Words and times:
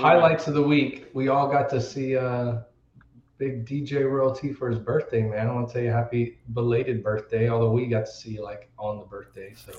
highlights 0.00 0.46
of 0.48 0.54
the 0.54 0.62
week, 0.62 1.08
we 1.14 1.28
all 1.28 1.48
got 1.48 1.68
to 1.70 1.80
see 1.80 2.16
uh 2.16 2.58
big 3.38 3.64
DJ 3.64 4.10
royalty 4.10 4.52
for 4.52 4.68
his 4.68 4.78
birthday, 4.78 5.22
man. 5.22 5.48
I 5.48 5.52
want 5.54 5.68
to 5.68 5.72
tell 5.72 5.82
you 5.82 5.90
happy 5.90 6.38
belated 6.52 7.02
birthday, 7.02 7.48
although 7.48 7.70
we 7.70 7.86
got 7.86 8.06
to 8.06 8.12
see 8.12 8.30
you 8.32 8.42
like 8.44 8.70
on 8.78 8.98
the 8.98 9.04
birthday. 9.06 9.54
So 9.54 9.72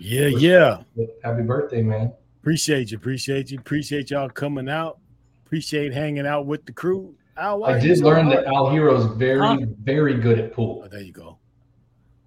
Yeah, 0.00 0.26
yeah. 0.26 0.78
happy 1.22 1.42
birthday, 1.42 1.82
man. 1.82 2.12
Appreciate 2.42 2.90
you. 2.90 2.96
Appreciate 2.98 3.50
you. 3.50 3.58
Appreciate 3.58 4.10
y'all 4.10 4.28
coming 4.28 4.68
out. 4.68 4.98
Appreciate 5.46 5.92
hanging 5.92 6.26
out 6.26 6.46
with 6.46 6.66
the 6.66 6.72
crew. 6.72 7.14
Al, 7.36 7.64
I 7.64 7.78
did 7.78 7.98
learn 8.00 8.26
hard? 8.26 8.38
that 8.38 8.46
Al 8.46 8.70
Hero's 8.70 9.06
very, 9.16 9.38
Huh? 9.40 9.58
very 9.82 10.14
good 10.14 10.38
at 10.40 10.52
pool. 10.52 10.82
Oh, 10.84 10.88
there 10.88 11.00
you 11.00 11.12
go. 11.12 11.38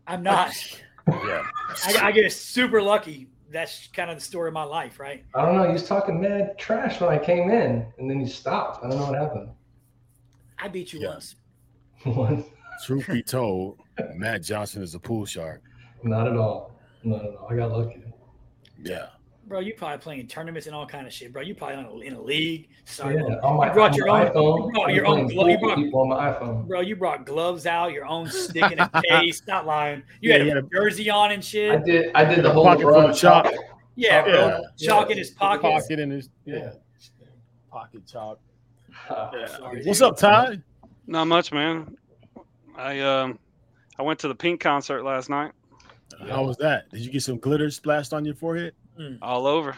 I'm 0.07 0.23
not. 0.23 0.51
Yeah. 1.09 1.43
I, 1.85 2.07
I 2.07 2.11
get 2.11 2.33
super 2.33 2.81
lucky. 2.81 3.27
That's 3.57 3.87
kind 3.87 4.11
of 4.11 4.17
the 4.17 4.23
story 4.23 4.49
of 4.49 4.53
my 4.53 4.65
life, 4.65 4.99
right? 4.99 5.25
I 5.33 5.43
don't 5.43 5.55
know. 5.55 5.63
He 5.65 5.73
was 5.73 5.87
talking 5.87 6.21
mad 6.21 6.59
trash 6.59 7.01
when 7.01 7.09
I 7.09 7.17
came 7.17 7.49
in, 7.49 7.87
and 7.97 8.07
then 8.07 8.19
he 8.19 8.27
stopped. 8.27 8.85
I 8.85 8.87
don't 8.87 8.99
know 8.99 9.07
what 9.07 9.15
happened. 9.19 9.49
I 10.59 10.67
beat 10.67 10.93
you 10.93 10.99
Yeah. 10.99 11.07
once. 11.13 11.35
What? 12.03 12.45
Truth 12.85 13.07
be 13.07 13.23
told, 13.37 13.79
Matt 14.13 14.43
Johnson 14.43 14.83
is 14.83 14.93
a 14.93 14.99
pool 14.99 15.25
shark. 15.25 15.63
Not 16.03 16.27
at 16.27 16.37
all. 16.37 16.71
Not 17.03 17.25
at 17.25 17.35
all. 17.35 17.47
I 17.49 17.55
got 17.55 17.71
lucky. 17.71 18.03
Yeah. 18.79 19.07
Bro, 19.47 19.61
you 19.61 19.73
probably 19.75 19.97
playing 19.99 20.27
tournaments 20.27 20.67
and 20.67 20.75
all 20.75 20.85
kind 20.85 21.07
of 21.07 21.13
shit, 21.13 21.31
bro. 21.31 21.41
You 21.41 21.55
probably 21.55 21.77
on 21.77 21.85
a, 21.85 21.97
in 21.99 22.13
a 22.15 22.21
league. 22.21 22.67
Sorry, 22.83 23.15
Yeah, 23.15 23.21
on 23.41 23.55
my, 23.55 23.67
You 23.67 23.73
brought 23.73 23.91
on 23.91 23.95
your 23.97 24.07
my 24.07 24.29
own- 24.29 24.33
iPhone. 24.33 24.65
you 24.65 24.71
brought 24.73 24.93
your 24.93 25.05
own 25.05 25.29
playing 25.29 25.59
glove- 25.59 25.79
you 25.79 25.89
brought- 25.91 26.01
on 26.03 26.09
my 26.09 26.31
iPhone. 26.33 26.67
bro. 26.67 26.81
You 26.81 26.95
brought 26.97 27.25
gloves 27.25 27.65
out, 27.65 27.93
your 27.93 28.05
own 28.05 28.27
stick 28.27 28.69
in 28.73 28.79
a 28.79 28.89
case. 29.09 29.37
Stop 29.37 29.65
lying. 29.65 30.03
You 30.19 30.31
Yeah, 30.31 30.37
had 30.39 30.45
he 30.47 30.51
a 30.51 30.61
jersey 30.63 31.09
on 31.09 31.31
and 31.31 31.43
shit. 31.43 31.71
I 31.71 31.75
shit. 31.77 31.85
did. 31.85 32.11
I 32.13 32.25
did 32.25 32.43
the 32.43 32.51
whole 32.51 32.65
Pocket 32.65 32.81
full 32.81 32.91
run 32.91 33.09
of 33.09 33.17
chalk. 33.17 33.47
Yeah, 33.95 34.21
bro. 34.23 34.33
Yeah. 34.33 34.59
Chalk 34.85 35.05
Yeah. 35.07 35.11
in 35.13 35.17
his 35.17 35.31
pocket. 35.31 35.61
Pocket 35.61 35.99
in 35.99 36.11
his 36.11 36.29
Yeah. 36.45 36.55
yeah. 36.57 36.71
Pocket 37.71 38.05
chalk. 38.05 38.39
Uh, 39.09 39.47
Sorry, 39.47 39.83
What's 39.85 39.99
dude. 39.99 40.07
up, 40.07 40.17
Ty? 40.17 40.59
Not 41.05 41.25
much, 41.25 41.53
man. 41.53 41.95
I 42.75 42.99
um 42.99 43.39
I 43.97 44.01
went 44.01 44.19
to 44.19 44.27
the 44.27 44.35
Pink 44.35 44.59
concert 44.59 45.03
last 45.03 45.29
night. 45.29 45.51
How 46.27 46.43
was 46.43 46.57
that? 46.57 46.89
Did 46.89 47.01
you 47.01 47.11
get 47.11 47.21
some 47.23 47.37
glitter 47.37 47.69
splashed 47.69 48.11
on 48.11 48.25
your 48.25 48.35
forehead? 48.35 48.73
All 49.21 49.47
over. 49.47 49.75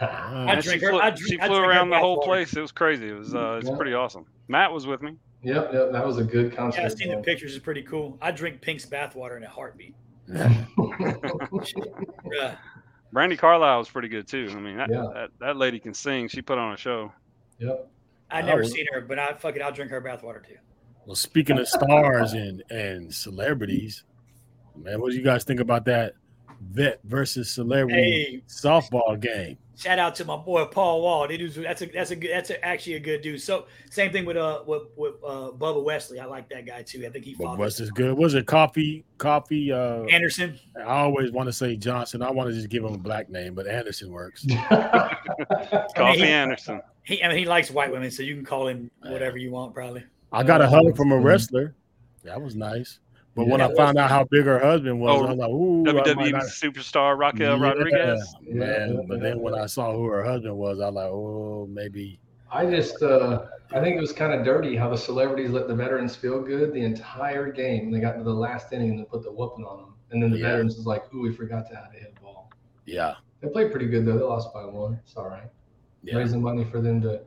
I 0.00 0.52
And 0.52 0.62
drink 0.62 0.80
she 0.80 0.84
her- 0.86 0.92
flew, 0.92 1.00
I 1.00 1.10
drink- 1.10 1.26
she 1.28 1.40
I 1.40 1.46
flew 1.46 1.56
drink 1.58 1.72
around 1.72 1.90
the 1.90 1.98
whole 1.98 2.18
bathwater. 2.20 2.24
place. 2.24 2.56
It 2.56 2.60
was 2.60 2.72
crazy. 2.72 3.08
It 3.08 3.14
was 3.18 3.34
uh 3.34 3.58
it's 3.60 3.68
Yeah. 3.68 3.76
pretty 3.76 3.94
awesome. 3.94 4.26
Matt 4.48 4.72
was 4.72 4.86
with 4.86 5.02
me. 5.02 5.16
Yep, 5.42 5.72
yep. 5.72 5.92
That 5.92 6.06
was 6.06 6.18
a 6.18 6.24
good 6.24 6.54
concert. 6.54 6.80
Yeah, 6.80 6.86
I 6.86 6.88
seen 6.90 7.10
the 7.10 7.16
pictures. 7.18 7.54
It's 7.54 7.64
pretty 7.64 7.82
cool. 7.82 8.18
I 8.20 8.30
drink 8.30 8.60
Pink's 8.60 8.84
bathwater 8.86 9.36
in 9.36 9.42
a 9.42 9.48
heartbeat. 9.48 9.94
Yeah. 12.32 12.56
Brandi 13.12 13.36
Carlile 13.36 13.78
was 13.78 13.88
pretty 13.88 14.08
good 14.08 14.28
too. 14.28 14.48
I 14.52 14.54
mean, 14.60 14.76
that, 14.76 14.88
Yeah. 14.90 15.06
that, 15.14 15.30
that 15.40 15.56
lady 15.56 15.80
can 15.80 15.94
sing. 15.94 16.28
She 16.28 16.42
put 16.42 16.58
on 16.58 16.72
a 16.74 16.76
show. 16.76 17.12
yep. 17.58 17.88
I 18.30 18.38
I 18.38 18.42
never 18.42 18.60
was- 18.60 18.72
seen 18.72 18.86
her, 18.92 19.00
but 19.00 19.18
I 19.18 19.32
fuck 19.34 19.56
it. 19.56 19.62
I'll 19.62 19.72
drink 19.72 19.90
her 19.90 20.00
bathwater 20.00 20.46
too. 20.46 20.56
Well, 21.06 21.16
speaking 21.16 21.58
of 21.58 21.66
stars 21.66 22.34
and 22.34 22.62
and 22.70 23.12
celebrities, 23.12 24.04
man, 24.76 25.00
what 25.00 25.10
do 25.10 25.16
you 25.16 25.24
guys 25.24 25.42
think 25.42 25.58
about 25.58 25.84
that 25.86 26.14
vet 26.60 27.00
versus 27.04 27.50
celebrity 27.50 28.02
Hey. 28.02 28.42
softball 28.48 29.18
game? 29.18 29.56
Shout 29.76 29.98
out 29.98 30.14
to 30.16 30.26
my 30.26 30.36
boy 30.36 30.66
Paul 30.66 31.00
Wall. 31.00 31.26
That 31.26 31.38
dude's 31.38 31.54
that's 31.56 31.80
a 31.80 31.86
that's 31.86 32.10
a 32.10 32.16
good 32.16 32.30
that's 32.30 32.50
a, 32.50 32.62
actually 32.62 32.94
a 32.96 33.00
good 33.00 33.22
dude. 33.22 33.40
So 33.40 33.64
same 33.90 34.12
thing 34.12 34.26
with 34.26 34.36
uh 34.36 34.62
with, 34.66 34.82
with 34.94 35.14
uh 35.26 35.52
Bubba 35.56 35.82
Wesley. 35.82 36.20
I 36.20 36.26
like 36.26 36.50
that 36.50 36.66
guy 36.66 36.82
too. 36.82 37.02
I 37.06 37.08
think 37.08 37.24
he 37.24 37.34
But 37.34 37.44
fought 37.44 37.58
what's 37.58 37.78
this 37.78 37.90
good? 37.90 38.12
Was 38.18 38.34
it 38.34 38.46
coffee? 38.46 39.06
Coffee? 39.16 39.72
Uh, 39.72 40.02
Anderson. 40.04 40.58
I 40.76 40.82
always 40.82 41.32
want 41.32 41.46
to 41.48 41.52
say 41.54 41.76
Johnson. 41.76 42.20
I 42.20 42.30
want 42.30 42.50
to 42.50 42.54
just 42.54 42.68
give 42.68 42.84
him 42.84 42.92
a 42.92 42.98
black 42.98 43.30
name, 43.30 43.54
but 43.54 43.66
Anderson 43.66 44.10
works. 44.12 44.44
Coffee 45.96 46.18
he- 46.18 46.22
Anderson. 46.24 46.82
He 47.02 47.22
I 47.24 47.28
mean 47.28 47.38
he 47.38 47.44
likes 47.46 47.70
white 47.70 47.90
women, 47.90 48.10
so 48.10 48.22
you 48.22 48.34
can 48.36 48.44
call 48.44 48.68
him 48.68 48.90
whatever 49.02 49.38
you 49.38 49.50
want, 49.50 49.72
probably. 49.74 50.04
I 50.30 50.42
got 50.42 50.60
a 50.60 50.68
hug 50.68 50.94
from 50.96 51.12
a 51.12 51.16
Mhm. 51.16 51.24
wrestler. 51.24 51.74
That 52.24 52.40
was 52.40 52.54
nice. 52.54 52.98
But 53.36 53.46
when 53.46 53.60
I 53.60 53.72
found 53.74 53.96
out 53.96 54.10
how 54.10 54.24
big 54.24 54.44
her 54.44 54.58
husband 54.58 55.00
was, 55.00 55.10
Oh, 55.20 55.26
I 55.26 55.30
was 55.30 55.38
like, 55.38 55.50
"Ooh, 55.50 55.84
WWE 55.84 56.32
not- 56.32 56.42
superstar 56.44 57.16
Raquel 57.16 57.58
Yeah, 57.58 57.62
Rodriguez. 57.64 58.34
man." 58.42 58.94
Yeah, 58.94 59.00
but 59.06 59.20
then 59.20 59.40
when 59.40 59.54
I 59.54 59.66
saw 59.66 59.92
who 59.92 60.06
her 60.06 60.22
husband 60.24 60.56
was, 60.56 60.80
I 60.80 60.86
was 60.86 60.94
like, 60.96 61.06
"Oh, 61.10 61.68
maybe." 61.70 62.18
I 62.52 62.66
just, 62.66 63.00
uh, 63.02 63.42
I 63.72 63.80
think 63.80 63.96
it 63.96 64.00
was 64.00 64.12
kind 64.12 64.32
of 64.34 64.44
dirty 64.44 64.74
how 64.74 64.90
the 64.90 64.96
celebrities 64.98 65.50
let 65.52 65.68
the 65.68 65.74
veterans 65.74 66.16
feel 66.16 66.42
good 66.42 66.72
the 66.72 66.82
entire 66.82 67.52
game. 67.52 67.92
They 67.92 68.00
got 68.00 68.14
to 68.16 68.24
the 68.24 68.34
last 68.34 68.72
inning 68.72 68.90
and 68.90 68.98
they 68.98 69.04
put 69.04 69.22
the 69.22 69.30
whooping 69.30 69.64
on 69.64 69.76
them, 69.78 69.94
and 70.10 70.20
then 70.20 70.30
the 70.30 70.38
Yeah. 70.38 70.48
veterans 70.48 70.76
was 70.76 70.86
like, 70.86 71.04
"Ooh, 71.14 71.22
we 71.22 71.32
forgot 71.32 71.68
to 71.70 71.76
have 71.76 71.90
a 71.94 71.98
hit 71.98 72.14
ball." 72.20 72.50
Yeah, 72.86 73.14
They 73.40 73.48
played 73.48 73.70
pretty 73.70 73.86
good 73.86 74.04
though. 74.04 74.18
They 74.18 74.24
lost 74.24 74.52
by 74.52 74.64
one. 74.66 74.98
It's 75.04 75.16
all 75.16 75.28
right. 75.28 75.48
yeah. 76.02 76.16
Raising 76.16 76.42
money 76.42 76.64
for 76.64 76.80
them 76.80 77.00
to 77.02 77.20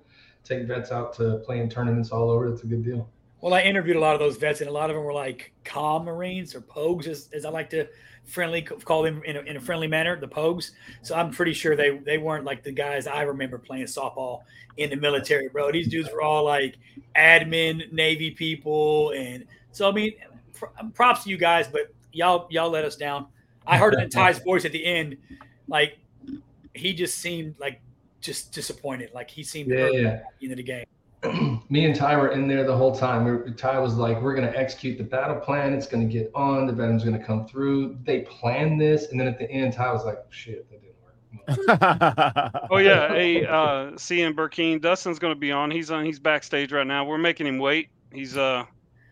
take 0.44 0.68
vets 0.68 0.92
out 0.92 1.14
to 1.14 1.38
play 1.46 1.60
in 1.60 1.70
tournaments 1.70 2.12
all 2.12 2.30
over. 2.30 2.48
It's 2.50 2.64
a 2.64 2.68
good 2.68 2.84
deal. 2.84 3.08
Well, 3.44 3.54
I 3.54 3.60
interviewed 3.64 3.98
a 3.98 4.00
lot 4.00 4.14
of 4.14 4.22
those 4.22 4.38
vets, 4.38 4.62
and 4.62 4.70
a 4.70 4.72
lot 4.72 4.90
of 4.90 4.96
them 4.96 5.04
were 5.04 5.12
like 5.12 5.52
calm 5.66 6.06
Marines 6.06 6.56
or 6.56 6.62
Pogues, 6.62 7.08
as, 7.08 7.28
as 7.34 7.44
I 7.44 7.50
like 7.50 7.70
to 7.72 7.90
friendly 8.24 8.62
call 8.62 9.04
them 9.04 9.22
in 9.26 9.36
a, 9.36 9.42
in 9.42 9.58
a 9.58 9.60
friendly 9.60 9.86
manner, 9.86 10.18
the 10.18 10.30
Pogues. 10.30 10.72
So 11.02 11.14
I'm 11.14 11.30
pretty 11.30 11.52
sure 11.52 11.76
they 11.76 11.98
they 11.98 12.18
weren't 12.18 12.46
like 12.46 12.64
the 12.64 12.72
guys 12.72 13.06
I 13.06 13.24
remember 13.24 13.58
playing 13.58 13.88
softball 13.88 14.44
in 14.78 14.90
the 14.92 14.96
military, 14.96 15.50
bro. 15.50 15.74
These 15.74 15.90
dudes 15.90 16.10
were 16.10 16.22
all 16.22 16.46
like 16.46 16.78
admin 17.18 17.92
Navy 17.92 18.32
people, 18.32 19.12
and 19.12 19.44
so 19.74 19.90
I 19.90 19.92
mean, 19.92 20.14
pr- 20.54 20.68
props 20.94 21.26
to 21.26 21.30
you 21.30 21.36
guys, 21.36 21.68
but 21.68 21.94
y'all 22.14 22.48
y'all 22.50 22.70
let 22.70 22.86
us 22.86 22.96
down. 22.96 23.28
I 23.68 23.78
heard 23.78 23.94
it 23.94 24.00
in 24.00 24.10
Ty's 24.10 24.40
voice 24.40 24.64
at 24.64 24.72
the 24.72 24.86
end, 24.86 25.18
like 25.68 25.98
he 26.74 26.94
just 26.94 27.18
seemed 27.18 27.56
like 27.60 27.82
just 28.22 28.54
disappointed, 28.54 29.12
like 29.14 29.30
he 29.30 29.44
seemed 29.44 29.70
Yeah, 29.70 29.80
hurt 29.80 29.94
yeah. 29.96 30.08
at 30.08 30.26
the 30.40 30.46
end 30.46 30.54
of 30.54 30.58
the 30.58 30.64
game. 30.64 30.86
me 31.70 31.86
and 31.86 31.96
Ty 31.96 32.18
were 32.18 32.30
in 32.30 32.48
there 32.48 32.64
the 32.66 32.76
whole 32.76 32.96
time. 32.96 33.26
We 33.26 33.32
were, 33.32 33.50
Ty 33.52 33.80
was 33.80 33.96
like, 33.96 34.22
"We're 34.22 34.36
going 34.36 34.52
to 34.52 34.58
execute 34.58 34.98
the 34.98 35.04
battle 35.04 35.38
plan. 35.38 35.74
It's 35.74 35.88
going 35.88 36.08
to 36.08 36.12
get 36.12 36.32
on. 36.36 36.68
The 36.68 36.74
veterans 36.74 37.04
going 37.04 37.18
to 37.18 37.24
come 37.24 37.48
through." 37.48 37.98
They 38.04 38.22
planned 38.22 38.80
this, 38.80 39.12
and 39.12 39.20
then 39.20 39.28
at 39.28 39.38
the 39.38 39.50
end, 39.50 39.74
Ty 39.74 39.92
was 39.92 40.06
like, 40.06 40.20
"Shit, 40.30 40.70
that 40.70 40.82
didn't 40.82 40.96
work." 41.04 42.68
Oh 42.72 42.78
yeah, 42.78 43.10
hey, 43.10 43.46
uh, 43.46 43.92
CM 43.92 44.34
Burkeen, 44.34 44.82
Dustin's 44.82 45.20
going 45.20 45.34
to 45.34 45.40
be 45.40 45.52
on. 45.52 45.72
He's 45.72 45.92
on. 45.92 46.06
He's 46.06 46.20
backstage 46.20 46.72
right 46.72 46.88
now. 46.88 47.06
We're 47.06 47.18
making 47.18 47.48
him 47.48 47.60
wait. 47.60 47.90
He's 48.12 48.36
uh, 48.36 48.66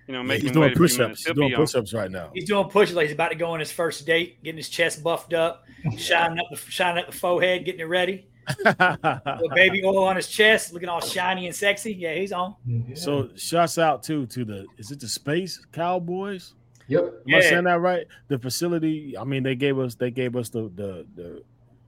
you 0.08 0.14
know, 0.14 0.24
making 0.24 0.48
He's 0.48 0.52
doing 0.52 0.70
wait 0.70 0.78
push-ups. 0.78 1.26
He's 1.26 1.34
doing 1.34 1.50
be 1.50 1.56
push-ups 1.56 1.94
right 1.94 2.12
now. 2.12 2.32
He's 2.34 2.46
doing 2.46 2.68
pushes 2.68 2.96
like 2.96 3.06
he's 3.06 3.14
about 3.14 3.30
to 3.30 3.36
go 3.36 3.52
on 3.52 3.60
his 3.60 3.72
first 3.72 4.06
date, 4.06 4.44
getting 4.44 4.58
his 4.58 4.70
chest 4.70 5.04
buffed 5.04 5.34
up, 5.34 5.64
shining 5.98 6.40
up 6.40 6.46
the 6.52 6.58
shining 6.58 7.04
up 7.04 7.12
the 7.12 7.18
forehead, 7.18 7.64
getting 7.64 7.82
it 7.82 7.86
ready. 7.86 8.28
Little 8.66 9.50
baby 9.54 9.84
oil 9.84 10.04
on 10.04 10.16
his 10.16 10.28
chest, 10.28 10.74
looking 10.74 10.90
all 10.90 11.02
shiny 11.02 11.46
and 11.48 11.56
sexy. 11.56 11.94
Yeah, 11.94 12.14
he's 12.14 12.32
on. 12.32 12.56
Yeah. 12.66 12.96
So 12.96 13.30
shouts 13.36 13.78
out 13.78 14.04
too 14.04 14.26
to 14.28 14.46
the 14.46 14.66
is 14.78 14.92
it 14.92 15.00
the 15.00 15.08
Space 15.08 15.64
Cowboys? 15.72 16.54
yep. 16.88 17.14
Am 17.28 17.36
I 17.36 17.42
saying 17.42 17.64
that 17.66 17.80
right? 17.80 18.06
The 18.28 18.38
facility. 18.38 19.18
I 19.18 19.24
mean, 19.24 19.44
they 19.44 19.56
gave 19.56 19.80
us 19.80 19.96
they 19.96 20.12
gave 20.12 20.36
us 20.36 20.50
the 20.50 20.72
the 20.76 21.06
the 21.16 21.44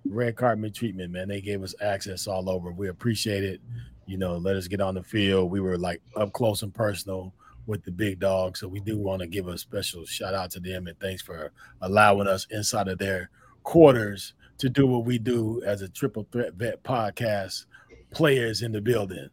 red 0.06 0.36
carpet 0.36 0.74
treatment, 0.74 1.12
man. 1.12 1.28
They 1.28 1.42
gave 1.42 1.64
us 1.64 1.76
access 1.82 2.28
all 2.28 2.50
over. 2.50 2.72
We 2.72 2.90
appreciate 2.90 3.44
it. 3.44 3.62
You 4.06 4.18
know, 4.18 4.38
let 4.38 4.56
us 4.56 4.68
get 4.68 4.82
on 4.82 4.96
the 4.96 5.04
field. 5.04 5.52
We 5.52 5.62
were 5.62 5.78
like 5.78 6.02
up 6.16 6.34
close 6.34 6.62
and 6.62 6.74
personal 6.74 7.34
with 7.66 7.84
the 7.84 7.92
big 7.92 8.20
dog. 8.20 8.58
So 8.58 8.68
we 8.68 8.80
do 8.80 8.98
want 8.98 9.22
to 9.22 9.28
give 9.28 9.48
a 9.48 9.58
special 9.58 10.06
shout 10.06 10.34
out 10.34 10.52
to 10.52 10.60
them 10.60 10.88
and 10.88 11.00
thanks 11.00 11.22
for 11.22 11.52
allowing 11.82 12.28
us 12.28 12.46
inside 12.52 12.90
of 12.90 12.98
their 12.98 13.30
quarters 13.64 14.34
to 14.60 14.70
do 14.70 14.86
what 14.88 15.06
we 15.06 15.18
do 15.18 15.62
as 15.66 15.82
a 15.82 15.90
triple 15.90 16.28
threat 16.32 16.54
vet 16.54 16.84
podcast. 16.84 17.66
Players 18.12 18.62
in 18.62 18.72
the 18.72 18.82
building. 18.82 19.30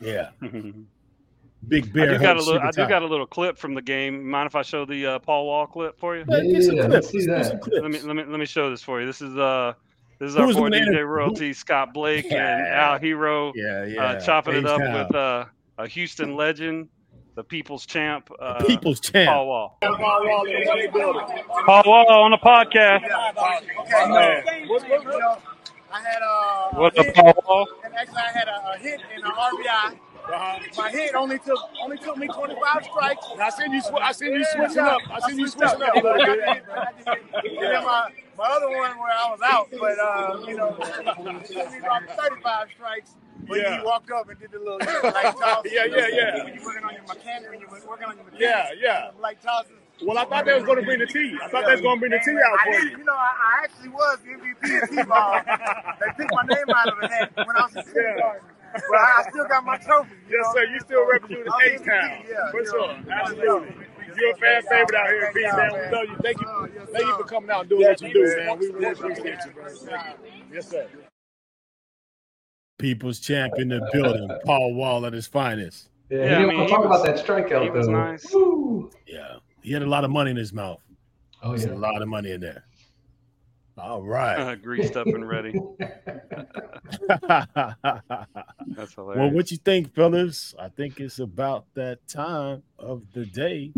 Yeah. 0.00 0.30
Big 1.68 1.84
I 1.90 1.90
bear. 1.92 2.14
do 2.14 2.18
got 2.18 2.36
a 2.36 2.42
little. 2.42 2.60
I 2.60 2.70
do 2.72 2.88
got 2.88 3.02
a 3.02 3.06
little 3.06 3.26
clip 3.26 3.56
from 3.56 3.74
the 3.74 3.82
game. 3.82 4.28
Mind 4.28 4.46
if 4.48 4.56
I 4.56 4.62
show 4.62 4.84
the 4.84 5.06
uh, 5.06 5.18
Paul 5.20 5.46
Wall 5.46 5.66
clip 5.66 5.96
for 5.96 6.16
you? 6.16 6.24
Yeah, 6.28 6.40
Get 6.42 6.62
some 6.64 6.74
yeah, 6.76 6.86
clips. 6.86 6.92
let's 6.94 7.08
see 7.24 7.30
Let's 7.30 7.48
that. 7.50 7.68
Let 7.82 7.90
me 7.92 8.00
let 8.00 8.16
me 8.16 8.24
let 8.24 8.40
me 8.40 8.46
show 8.46 8.68
this 8.68 8.82
for 8.82 9.00
you. 9.00 9.06
This 9.06 9.20
is 9.22 9.36
uh 9.38 9.74
this 10.18 10.30
is 10.30 10.36
our 10.36 10.46
boy 10.52 10.64
the 10.64 10.70
man- 10.70 10.88
DJ 10.88 10.98
who- 10.98 11.04
Royalty, 11.04 11.52
Scott 11.52 11.94
Blake, 11.94 12.24
and 12.32 12.66
Al 12.66 12.98
Hero, 12.98 13.52
Yeah, 13.54 13.84
yeah. 13.84 14.02
uh, 14.02 14.20
chopping 14.20 14.54
it 14.56 14.66
up 14.66 14.80
H-Town. 14.80 15.06
with 15.06 15.14
uh, 15.14 15.44
a 15.78 15.86
Houston 15.86 16.34
legend, 16.34 16.88
the 17.34 17.44
People's 17.44 17.86
Champ, 17.86 18.28
uh, 18.40 18.62
People's 18.64 19.00
champ. 19.00 19.28
Paul 19.30 19.46
Wall. 19.46 19.78
Paul 19.82 21.82
Wall 21.86 22.12
on 22.24 22.30
the 22.32 22.38
podcast. 22.38 23.04
I 25.94 26.00
had 26.00 26.22
a, 26.22 26.80
What's 26.80 26.96
a 26.96 27.00
up, 27.00 27.06
hit, 27.06 27.14
Paul 27.14 27.34
Wall? 27.46 27.68
and 27.84 27.94
actually 27.94 28.16
I 28.16 28.32
had 28.32 28.48
a, 28.48 28.72
a 28.74 28.78
hit 28.78 29.00
and 29.14 29.22
an 29.24 29.30
RBI. 29.30 29.98
My 30.78 30.88
hit 30.90 31.14
only 31.14 31.38
took 31.40 31.58
only 31.82 31.98
took 31.98 32.16
me 32.16 32.28
25 32.28 32.84
strikes. 32.84 33.26
I 33.38 33.50
seen 33.50 33.72
you. 33.72 33.80
Sw- 33.82 33.90
I 34.00 34.12
seen 34.12 34.32
you 34.32 34.44
switching 34.54 34.78
up. 34.78 35.00
I 35.10 35.20
seen 35.28 35.38
you 35.38 35.48
switching 35.48 35.82
up 35.82 35.94
a 35.96 36.00
little 36.00 36.36
bit. 36.36 36.38
And 36.38 36.62
then 37.60 37.84
my 37.84 38.08
my 38.38 38.44
other 38.44 38.68
one 38.68 38.96
where 38.98 39.12
I 39.12 39.30
was 39.30 39.40
out, 39.44 39.68
but 39.72 39.98
uh, 39.98 40.46
you 40.46 40.56
know, 40.56 40.72
he 40.72 41.52
dropped 41.80 42.10
35 42.10 42.68
strikes. 42.74 43.16
But 43.52 43.60
Yeah. 43.60 43.78
he 43.78 43.84
walked 43.84 44.10
up 44.10 44.28
and 44.28 44.38
did 44.40 44.50
the 44.50 44.58
little 44.58 44.80
you 44.80 44.86
know, 45.02 45.08
light 45.10 45.36
toss. 45.36 45.64
Yeah, 45.70 45.84
yeah, 45.84 46.08
yeah. 46.08 46.44
When 46.44 46.54
you're 46.54 46.64
working 46.64 46.84
on 46.84 46.94
your 46.94 47.02
mechanic, 47.04 47.50
when 47.50 47.60
you're 47.60 47.68
working 47.86 48.06
on 48.08 48.16
your 48.16 48.24
mechanics, 48.24 48.40
Yeah, 48.40 48.70
yeah. 48.80 49.10
light 49.20 49.40
tosses. 49.42 49.72
Well, 50.02 50.18
I 50.18 50.24
thought 50.24 50.44
they 50.46 50.54
was 50.54 50.64
going 50.64 50.78
to 50.80 50.84
bring 50.84 50.98
the 50.98 51.06
tea. 51.06 51.36
I 51.42 51.48
thought 51.48 51.64
they 51.66 51.72
was 51.72 51.80
going 51.80 51.96
to 51.96 52.00
bring 52.00 52.10
the 52.12 52.18
tea 52.24 52.34
out 52.34 52.58
I 52.58 52.64
for 52.64 52.72
did, 52.80 52.90
you. 52.92 52.98
you 52.98 53.04
know, 53.04 53.12
I, 53.14 53.30
I 53.38 53.64
actually 53.64 53.90
was 53.90 54.18
the 54.24 54.30
MVP 54.34 54.82
of 54.82 54.90
T-ball. 54.90 55.40
they 56.00 56.06
picked 56.16 56.32
my 56.34 56.42
name 56.48 56.68
out 56.74 56.88
of 56.88 56.98
the 57.00 57.08
hat 57.08 57.30
when 57.36 57.54
I 57.56 57.62
was 57.62 57.76
in 57.76 57.84
kindergarten. 57.92 58.46
But 58.72 58.98
I, 58.98 59.22
I 59.22 59.30
still 59.30 59.46
got 59.46 59.64
my 59.64 59.76
trophy. 59.78 60.10
you 60.28 60.38
Yes, 60.38 60.46
know? 60.48 60.52
sir. 60.60 60.64
You 60.72 60.80
still 60.80 61.06
representing 61.06 61.44
I 61.46 61.54
was 61.54 61.80
H 61.80 61.86
Town. 61.86 62.24
Yeah, 62.26 62.50
For 62.50 62.64
sure. 62.64 62.96
Absolutely. 63.12 63.86
You're 64.16 64.30
a 64.32 64.36
fan 64.36 64.62
favorite 64.62 64.94
out 64.96 65.06
here 65.08 65.24
in 65.26 65.32
Phoenix, 65.34 65.56
man. 65.56 65.70
We 65.72 65.96
love 65.96 66.08
you. 66.08 66.16
Thank 66.22 66.40
you. 66.40 66.68
Thank 66.92 67.06
you 67.06 67.16
for 67.16 67.24
coming 67.24 67.50
out 67.50 67.60
and 67.60 67.68
doing 67.70 67.82
what 67.86 68.00
you 68.02 68.12
do, 68.12 68.36
man. 68.38 68.58
We 68.58 68.66
really 68.70 68.86
appreciate 68.92 69.38
you, 69.46 69.52
bro. 69.52 69.68
Thank 69.68 70.06
you. 70.24 70.42
Yes, 70.52 70.68
sir. 70.68 70.88
People's 72.82 73.20
champion 73.20 73.70
in 73.72 73.78
the 73.80 73.88
building, 73.92 74.28
Paul 74.44 74.74
Wall 74.74 75.06
at 75.06 75.12
his 75.12 75.26
finest. 75.28 75.88
Yeah, 76.10 76.18
Yeah, 76.18 76.28
he 76.28 76.34
I 76.34 76.38
mean, 76.46 76.56
want 76.58 76.68
he 76.68 76.74
talk 76.74 76.84
was- 76.84 77.00
about 77.00 77.16
that 77.16 77.24
strikeout 77.24 77.62
he 77.62 77.70
was 77.70 77.86
though. 77.86 77.92
nice. 77.92 78.34
Woo. 78.34 78.90
Yeah, 79.06 79.36
he 79.62 79.72
had 79.72 79.82
a 79.82 79.86
lot 79.86 80.02
of 80.04 80.10
money 80.10 80.32
in 80.32 80.36
his 80.36 80.52
mouth. 80.52 80.80
Oh 81.44 81.50
There's 81.50 81.64
yeah. 81.64 81.72
a 81.72 81.76
lot 81.78 82.02
of 82.02 82.08
money 82.08 82.32
in 82.32 82.40
there. 82.40 82.64
All 83.78 84.02
right. 84.02 84.36
Uh, 84.36 84.54
greased 84.68 84.96
up 84.96 85.06
and 85.06 85.26
ready. 85.28 85.52
well, 85.58 85.76
That's 87.28 88.94
hilarious. 88.94 89.18
Well, 89.18 89.30
what 89.30 89.50
you 89.50 89.56
think, 89.58 89.94
fellas? 89.94 90.54
I 90.58 90.68
think 90.68 91.00
it's 91.00 91.18
about 91.20 91.66
that 91.74 92.06
time 92.08 92.62
of 92.78 93.02
the 93.12 93.24
day. 93.26 93.72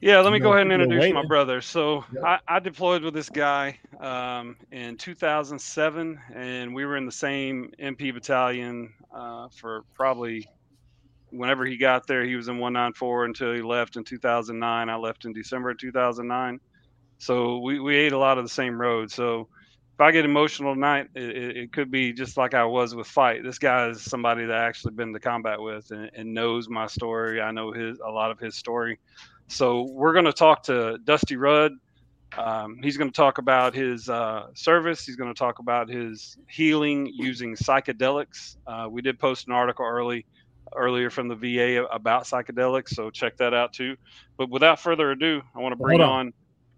Yeah, 0.00 0.20
let 0.20 0.32
me 0.32 0.38
go 0.38 0.52
ahead 0.52 0.62
and 0.62 0.72
introduce 0.82 1.12
my 1.12 1.26
brother. 1.26 1.60
So 1.60 2.04
Yeah. 2.12 2.38
I, 2.48 2.56
I 2.56 2.58
deployed 2.60 3.02
with 3.02 3.14
this 3.14 3.28
guy 3.28 3.78
um, 4.00 4.56
in 4.70 4.96
2007, 4.96 6.20
and 6.34 6.74
we 6.74 6.84
were 6.84 6.96
in 6.96 7.04
the 7.04 7.12
same 7.12 7.72
MP 7.82 8.14
battalion 8.14 8.92
uh, 9.12 9.48
for 9.56 9.82
probably 9.94 10.48
whenever 11.30 11.66
he 11.66 11.76
got 11.76 12.06
there. 12.06 12.24
He 12.24 12.36
was 12.36 12.48
in 12.48 12.58
194 12.58 13.24
until 13.24 13.54
he 13.54 13.60
left 13.60 13.96
in 13.96 14.04
2009. 14.04 14.88
I 14.88 14.96
left 14.96 15.24
in 15.24 15.32
December 15.32 15.70
of 15.70 15.78
2009. 15.78 16.60
So 17.18 17.58
we, 17.58 17.80
we 17.80 17.96
ate 17.96 18.12
a 18.12 18.18
lot 18.18 18.38
of 18.38 18.44
the 18.44 18.50
same 18.50 18.80
road. 18.80 19.10
So 19.10 19.48
if 19.94 20.00
I 20.00 20.12
get 20.12 20.24
emotional 20.24 20.74
tonight, 20.74 21.08
it, 21.16 21.36
it, 21.36 21.56
it 21.56 21.72
could 21.72 21.90
be 21.90 22.12
just 22.12 22.36
like 22.36 22.54
I 22.54 22.64
was 22.64 22.94
with 22.94 23.08
Fight. 23.08 23.42
This 23.42 23.58
guy 23.58 23.88
is 23.88 24.00
somebody 24.00 24.46
that 24.46 24.56
I 24.56 24.64
actually 24.66 24.94
been 24.94 25.12
to 25.12 25.18
combat 25.18 25.60
with 25.60 25.90
and, 25.90 26.08
and 26.14 26.32
knows 26.32 26.68
my 26.68 26.86
story. 26.86 27.40
I 27.40 27.50
know 27.50 27.72
his 27.72 27.98
a 27.98 28.10
lot 28.10 28.30
of 28.30 28.38
his 28.38 28.54
story. 28.54 29.00
So 29.48 29.88
we're 29.90 30.12
going 30.12 30.26
to 30.26 30.32
talk 30.32 30.62
to 30.64 30.98
Dusty 31.04 31.36
Rudd. 31.36 31.72
Um, 32.36 32.78
he's 32.82 32.96
going 32.98 33.10
to 33.10 33.16
talk 33.16 33.38
about 33.38 33.74
his 33.74 34.08
uh, 34.08 34.48
service. 34.54 35.04
He's 35.06 35.16
going 35.16 35.32
to 35.32 35.38
talk 35.38 35.58
about 35.58 35.88
his 35.88 36.36
healing 36.50 37.10
using 37.14 37.56
psychedelics. 37.56 38.56
Uh, 38.66 38.86
we 38.90 39.00
did 39.00 39.18
post 39.18 39.46
an 39.48 39.54
article 39.54 39.86
early 39.86 40.26
earlier 40.76 41.08
from 41.08 41.28
the 41.28 41.34
VA 41.34 41.86
about 41.86 42.24
psychedelics, 42.24 42.90
so 42.90 43.08
check 43.08 43.36
that 43.38 43.54
out 43.54 43.72
too. 43.72 43.96
But 44.36 44.50
without 44.50 44.78
further 44.78 45.12
ado, 45.12 45.40
I 45.54 45.60
want 45.60 45.72
to 45.72 45.76
bring 45.76 46.00
Hold 46.00 46.10
on. 46.10 46.32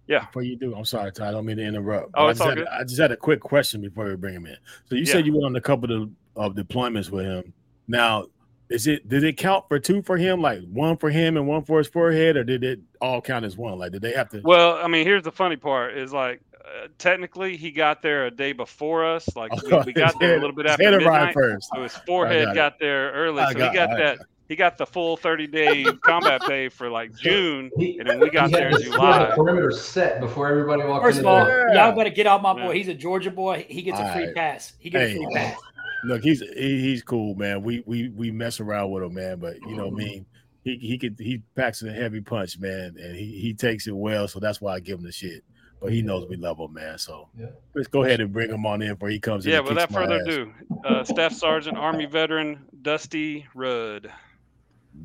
Yeah. 0.07 0.27
Before 0.27 0.43
you 0.43 0.57
do, 0.57 0.75
I'm 0.75 0.85
sorry, 0.85 1.13
Ty. 1.13 1.29
I 1.29 1.31
don't 1.33 1.45
mean 1.45 1.57
to 1.57 1.65
interrupt. 1.65 2.07
Oh, 2.15 2.23
but 2.23 2.23
I 2.23 2.31
it's 2.31 2.39
just 2.39 2.43
all 2.43 2.49
had, 2.49 2.59
good. 2.59 2.69
I 2.69 2.85
just 2.85 3.01
had 3.01 3.13
a 3.13 3.17
quick 3.17 3.41
question 3.41 3.81
before 3.81 4.07
we 4.07 4.17
bring 4.17 4.35
him 4.35 4.47
in. 4.47 4.57
So 4.89 4.95
you 4.95 5.03
Yeah. 5.03 5.13
said 5.13 5.27
you 5.27 5.33
went 5.33 5.45
on 5.45 5.57
a 5.57 5.61
couple 5.61 6.03
of, 6.03 6.11
of 6.37 6.55
deployments 6.55 7.11
with 7.11 7.27
him. 7.27 7.53
Now, 7.89 8.27
is 8.71 8.87
it 8.87 9.09
did 9.09 9.25
it 9.25 9.37
count 9.37 9.65
for 9.69 9.79
two 9.79 10.03
for 10.03 10.17
him, 10.17 10.41
like 10.41 10.61
one 10.71 10.97
for 10.97 11.11
him 11.11 11.37
and 11.37 11.47
one 11.47 11.65
for 11.65 11.79
his 11.79 11.89
forehead, 11.89 12.37
or 12.37 12.45
did 12.45 12.65
it 12.65 12.81
all 13.01 13.21
count 13.21 13.45
as 13.45 13.57
one? 13.57 13.79
Like, 13.79 13.93
did 13.93 14.03
they 14.03 14.13
have 14.13 14.29
to? 14.31 14.41
Well, 14.45 14.77
I 14.77 14.87
mean, 14.89 15.05
here's 15.07 15.23
the 15.25 15.33
funny 15.33 15.57
part: 15.57 15.97
is 15.97 16.13
like 16.13 16.41
uh, 16.55 16.87
technically 16.99 17.57
he 17.57 17.71
got 17.71 18.01
there 18.03 18.27
a 18.27 18.31
day 18.31 18.53
before 18.53 19.05
us. 19.05 19.29
Like 19.37 19.51
we, 19.63 19.73
we 19.87 19.93
got 19.93 20.19
there 20.21 20.37
a 20.37 20.41
little 20.41 20.55
bit 20.55 20.67
His 20.67 20.73
after 20.73 20.85
head 20.85 20.99
midnight. 20.99 21.35
first. 21.35 21.69
So 21.75 21.83
his 21.83 21.97
forehead 22.07 22.47
got 22.47 22.55
got, 22.55 22.79
there 22.79 23.11
early, 23.13 23.43
I 23.43 23.53
so 23.53 23.59
he 23.59 23.75
got 23.75 23.91
I 23.93 23.97
that. 23.99 24.19
He 24.49 24.57
got 24.57 24.77
the 24.79 24.85
full 24.87 25.17
30 25.17 25.47
day 25.47 25.85
combat 26.05 26.43
pay 26.43 26.69
for 26.69 26.91
like 26.91 27.15
June, 27.15 27.71
He- 27.77 27.99
and 28.01 28.09
then 28.09 28.19
we 28.19 28.31
got 28.31 28.49
he 28.49 28.55
there 28.57 28.71
had 28.71 28.81
in 28.81 28.89
the 28.91 28.97
July. 28.97 29.33
perimeter 29.37 29.71
set 29.71 30.19
before 30.21 30.49
everybody 30.49 30.83
walked 30.83 31.05
First 31.05 31.21
in 31.21 31.25
of 31.25 31.29
all. 31.31 31.47
Yeah. 31.47 31.73
y'all 31.87 31.97
better 31.97 32.11
get 32.11 32.27
off 32.27 32.43
my 32.43 32.53
boy. 32.55 32.73
He's 32.75 32.89
a 32.89 32.95
Georgia 32.95 33.31
boy. 33.31 33.65
He 33.69 33.83
gets 33.83 34.01
a 34.01 34.13
free 34.13 34.23
Alright. 34.23 34.35
pass. 34.35 34.73
He 34.81 34.91
gets 34.91 35.13
Hey. 35.13 35.19
a 35.19 35.23
free 35.25 35.35
pass. 35.37 35.57
Look, 36.05 36.23
he's 36.23 36.41
he, 36.41 36.81
he's 36.81 37.03
cool, 37.03 37.35
man. 37.35 37.63
We 37.63 37.83
we 37.87 38.09
we 38.09 38.31
mess 38.31 38.61
around 38.61 38.91
with 38.91 39.03
him, 39.03 39.15
man. 39.15 39.39
But 39.39 39.61
you 39.61 39.77
know, 39.77 39.89
what 39.89 40.01
I 40.01 40.05
mean, 40.05 40.27
he 40.65 40.77
he 40.77 40.99
could 40.99 41.17
he 41.19 41.43
packs 41.55 41.83
a 41.83 41.93
heavy 41.93 42.21
punch, 42.21 42.59
man, 42.59 42.97
and 42.99 43.15
he 43.17 43.39
he 43.39 43.55
takes 43.55 43.87
it 43.87 43.97
well. 43.97 44.27
So 44.29 44.41
that's 44.41 44.61
why 44.61 44.75
I 44.75 44.81
give 44.81 44.99
him 44.99 45.05
the 45.05 45.13
shit. 45.13 45.45
But 45.81 45.93
he 45.93 46.03
knows 46.03 46.29
we 46.29 46.37
love 46.37 46.59
him, 46.59 46.75
man. 46.75 46.99
So 46.99 47.29
Yeah. 47.39 47.47
let's 47.75 47.89
go 47.89 48.05
ahead 48.05 48.21
and 48.21 48.33
bring 48.33 48.51
him 48.51 48.67
on 48.67 48.83
in 48.83 48.93
before 48.95 49.09
he 49.09 49.19
comes 49.19 49.47
in. 49.47 49.53
Yeah, 49.53 49.59
and 49.59 49.69
kicks 49.69 49.75
without 49.75 49.91
my 49.91 50.01
further 50.01 50.17
ass. 50.21 50.27
ado, 50.27 50.53
uh, 50.85 51.05
Staff 51.05 51.33
Sergeant, 51.33 51.79
Army 51.79 52.05
veteran 52.07 52.61
Dusty 52.83 53.47
Rudd. 53.55 54.13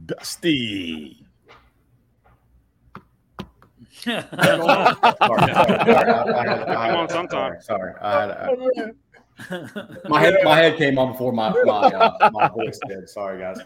Dusty. 0.05 1.25
Come 4.03 4.21
on 6.95 7.09
sometime. 7.09 7.61
Sorry, 7.61 7.61
sorry. 7.61 7.93
I 8.01 8.21
had, 8.21 8.31
uh, 8.31 8.55
my 10.09 10.21
head, 10.21 10.37
my 10.43 10.55
head 10.55 10.77
came 10.77 10.97
on 10.97 11.11
before 11.11 11.33
my 11.33 11.49
my, 11.65 11.73
uh, 11.73 12.29
my 12.31 12.47
voice 12.47 12.79
did. 12.87 13.09
Sorry, 13.09 13.39
guys. 13.39 13.59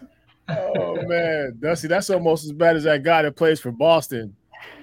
Oh 0.48 1.00
man, 1.06 1.58
Dusty, 1.60 1.86
that's 1.86 2.10
almost 2.10 2.44
as 2.44 2.52
bad 2.52 2.76
as 2.76 2.84
that 2.84 3.02
guy 3.02 3.22
that 3.22 3.36
plays 3.36 3.60
for 3.60 3.70
Boston, 3.70 4.34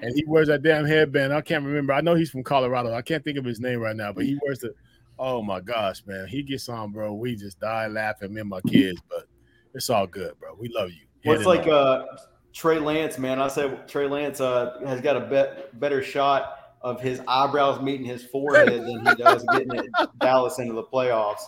and 0.01 0.15
he 0.15 0.23
wears 0.25 0.47
that 0.47 0.63
damn 0.63 0.85
headband. 0.85 1.33
I 1.33 1.41
can't 1.41 1.65
remember. 1.65 1.91
I 1.91 2.01
know 2.01 2.15
he's 2.15 2.29
from 2.29 2.43
Colorado. 2.43 2.93
I 2.93 3.01
can't 3.01 3.23
think 3.23 3.37
of 3.37 3.43
his 3.43 3.59
name 3.59 3.79
right 3.79 3.95
now, 3.95 4.13
but 4.13 4.25
he 4.25 4.39
wears 4.43 4.59
the. 4.59 4.73
Oh 5.19 5.41
my 5.41 5.59
gosh, 5.59 6.05
man, 6.05 6.27
he 6.27 6.43
gets 6.43 6.69
on, 6.69 6.91
bro. 6.91 7.13
We 7.13 7.35
just 7.35 7.59
die 7.59 7.87
laughing, 7.87 8.33
me 8.33 8.41
and 8.41 8.49
my 8.49 8.61
kids, 8.61 9.01
but 9.09 9.25
it's 9.73 9.89
all 9.89 10.07
good, 10.07 10.39
bro. 10.39 10.55
We 10.57 10.69
love 10.69 10.91
you. 10.91 11.07
Well, 11.25 11.33
Head 11.33 11.41
it's 11.41 11.47
like 11.47 11.67
uh, 11.67 12.05
Trey 12.53 12.79
Lance, 12.79 13.17
man. 13.17 13.41
I 13.41 13.49
said 13.49 13.89
Trey 13.89 14.07
Lance 14.07 14.39
uh, 14.39 14.79
has 14.85 15.01
got 15.01 15.17
a 15.17 15.21
bet, 15.21 15.77
better 15.79 16.01
shot 16.01 16.56
of 16.81 17.01
his 17.01 17.21
eyebrows 17.27 17.81
meeting 17.81 18.05
his 18.05 18.23
forehead 18.25 18.69
than 18.69 19.05
he 19.05 19.15
does 19.15 19.43
getting 19.51 19.75
it 19.75 19.89
Dallas 20.19 20.59
into 20.59 20.73
the 20.73 20.83
playoffs. 20.83 21.41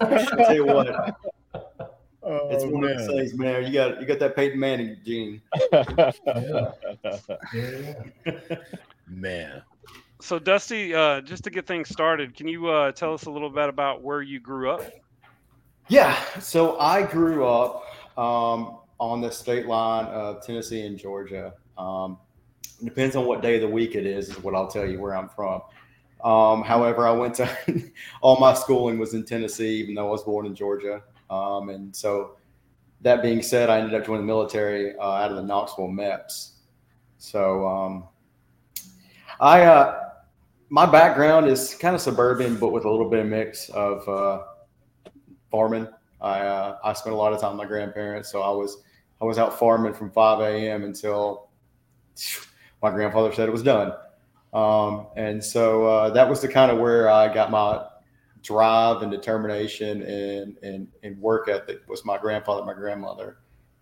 I 0.00 0.24
tell 0.44 0.54
you 0.54 0.66
what, 0.66 1.16
oh, 2.22 2.48
it's 2.50 2.64
one 2.64 2.84
of 2.84 2.98
those 2.98 3.06
things, 3.06 3.34
man. 3.34 3.66
You 3.66 3.72
got 3.72 4.00
you 4.00 4.06
got 4.06 4.18
that 4.20 4.36
Peyton 4.36 4.58
Manning 4.58 4.96
gene. 5.04 5.42
Yeah. 5.72 6.12
Yeah. 7.54 7.92
man. 9.06 9.62
So, 10.20 10.38
Dusty, 10.38 10.94
uh, 10.94 11.20
just 11.20 11.44
to 11.44 11.50
get 11.50 11.66
things 11.66 11.88
started, 11.88 12.34
can 12.34 12.48
you 12.48 12.66
uh, 12.68 12.92
tell 12.92 13.14
us 13.14 13.26
a 13.26 13.30
little 13.30 13.50
bit 13.50 13.68
about 13.68 14.02
where 14.02 14.20
you 14.20 14.40
grew 14.40 14.70
up? 14.70 14.82
Yeah, 15.88 16.18
so 16.40 16.78
I 16.78 17.02
grew 17.02 17.46
up 17.46 17.84
um, 18.18 18.78
on 18.98 19.20
the 19.20 19.30
state 19.30 19.66
line 19.66 20.06
of 20.06 20.44
Tennessee 20.44 20.84
and 20.84 20.98
Georgia. 20.98 21.54
Um, 21.78 22.18
it 22.18 22.27
depends 22.84 23.16
on 23.16 23.26
what 23.26 23.42
day 23.42 23.56
of 23.56 23.62
the 23.62 23.68
week 23.68 23.94
it 23.94 24.06
is, 24.06 24.28
is 24.28 24.42
what 24.42 24.54
I'll 24.54 24.68
tell 24.68 24.88
you 24.88 25.00
where 25.00 25.16
I'm 25.16 25.28
from. 25.28 25.62
Um, 26.22 26.62
however, 26.62 27.06
I 27.06 27.12
went 27.12 27.34
to 27.36 27.48
all 28.20 28.38
my 28.40 28.54
schooling 28.54 28.98
was 28.98 29.14
in 29.14 29.24
Tennessee, 29.24 29.80
even 29.80 29.94
though 29.94 30.08
I 30.08 30.10
was 30.10 30.24
born 30.24 30.46
in 30.46 30.54
Georgia. 30.54 31.02
Um, 31.30 31.68
and 31.68 31.94
so, 31.94 32.36
that 33.02 33.22
being 33.22 33.42
said, 33.42 33.70
I 33.70 33.78
ended 33.78 33.94
up 33.94 34.04
joining 34.04 34.22
the 34.22 34.26
military 34.26 34.96
uh, 34.96 35.12
out 35.12 35.30
of 35.30 35.36
the 35.36 35.42
Knoxville 35.42 35.88
MEPS. 35.88 36.52
So, 37.18 37.66
um, 37.66 38.04
I 39.40 39.62
uh, 39.62 40.08
my 40.70 40.84
background 40.84 41.46
is 41.46 41.74
kind 41.74 41.94
of 41.94 42.00
suburban, 42.00 42.56
but 42.56 42.72
with 42.72 42.84
a 42.84 42.90
little 42.90 43.08
bit 43.08 43.20
of 43.20 43.26
mix 43.26 43.68
of 43.70 44.08
uh, 44.08 44.42
farming. 45.50 45.88
I 46.20 46.40
uh, 46.40 46.78
I 46.82 46.92
spent 46.92 47.14
a 47.14 47.18
lot 47.18 47.32
of 47.32 47.40
time 47.40 47.52
with 47.52 47.58
my 47.58 47.68
grandparents, 47.68 48.30
so 48.30 48.42
I 48.42 48.50
was 48.50 48.82
I 49.20 49.24
was 49.24 49.38
out 49.38 49.58
farming 49.58 49.94
from 49.94 50.10
5 50.10 50.40
a.m. 50.40 50.84
until 50.84 51.50
my 52.82 52.90
grandfather 52.90 53.32
said 53.32 53.48
it 53.48 53.52
was 53.52 53.62
done. 53.62 53.92
Um, 54.52 55.08
and 55.16 55.44
so 55.44 55.86
uh, 55.86 56.10
that 56.10 56.28
was 56.28 56.40
the 56.40 56.48
kind 56.48 56.70
of 56.70 56.78
where 56.78 57.10
I 57.10 57.32
got 57.32 57.50
my 57.50 57.84
drive 58.42 59.02
and 59.02 59.10
determination 59.10 60.02
and, 60.02 60.56
and, 60.62 60.88
and 61.02 61.18
work 61.18 61.48
ethic 61.48 61.80
was 61.88 62.04
my 62.04 62.16
grandfather, 62.18 62.64
my 62.64 62.74
grandmother. 62.74 63.38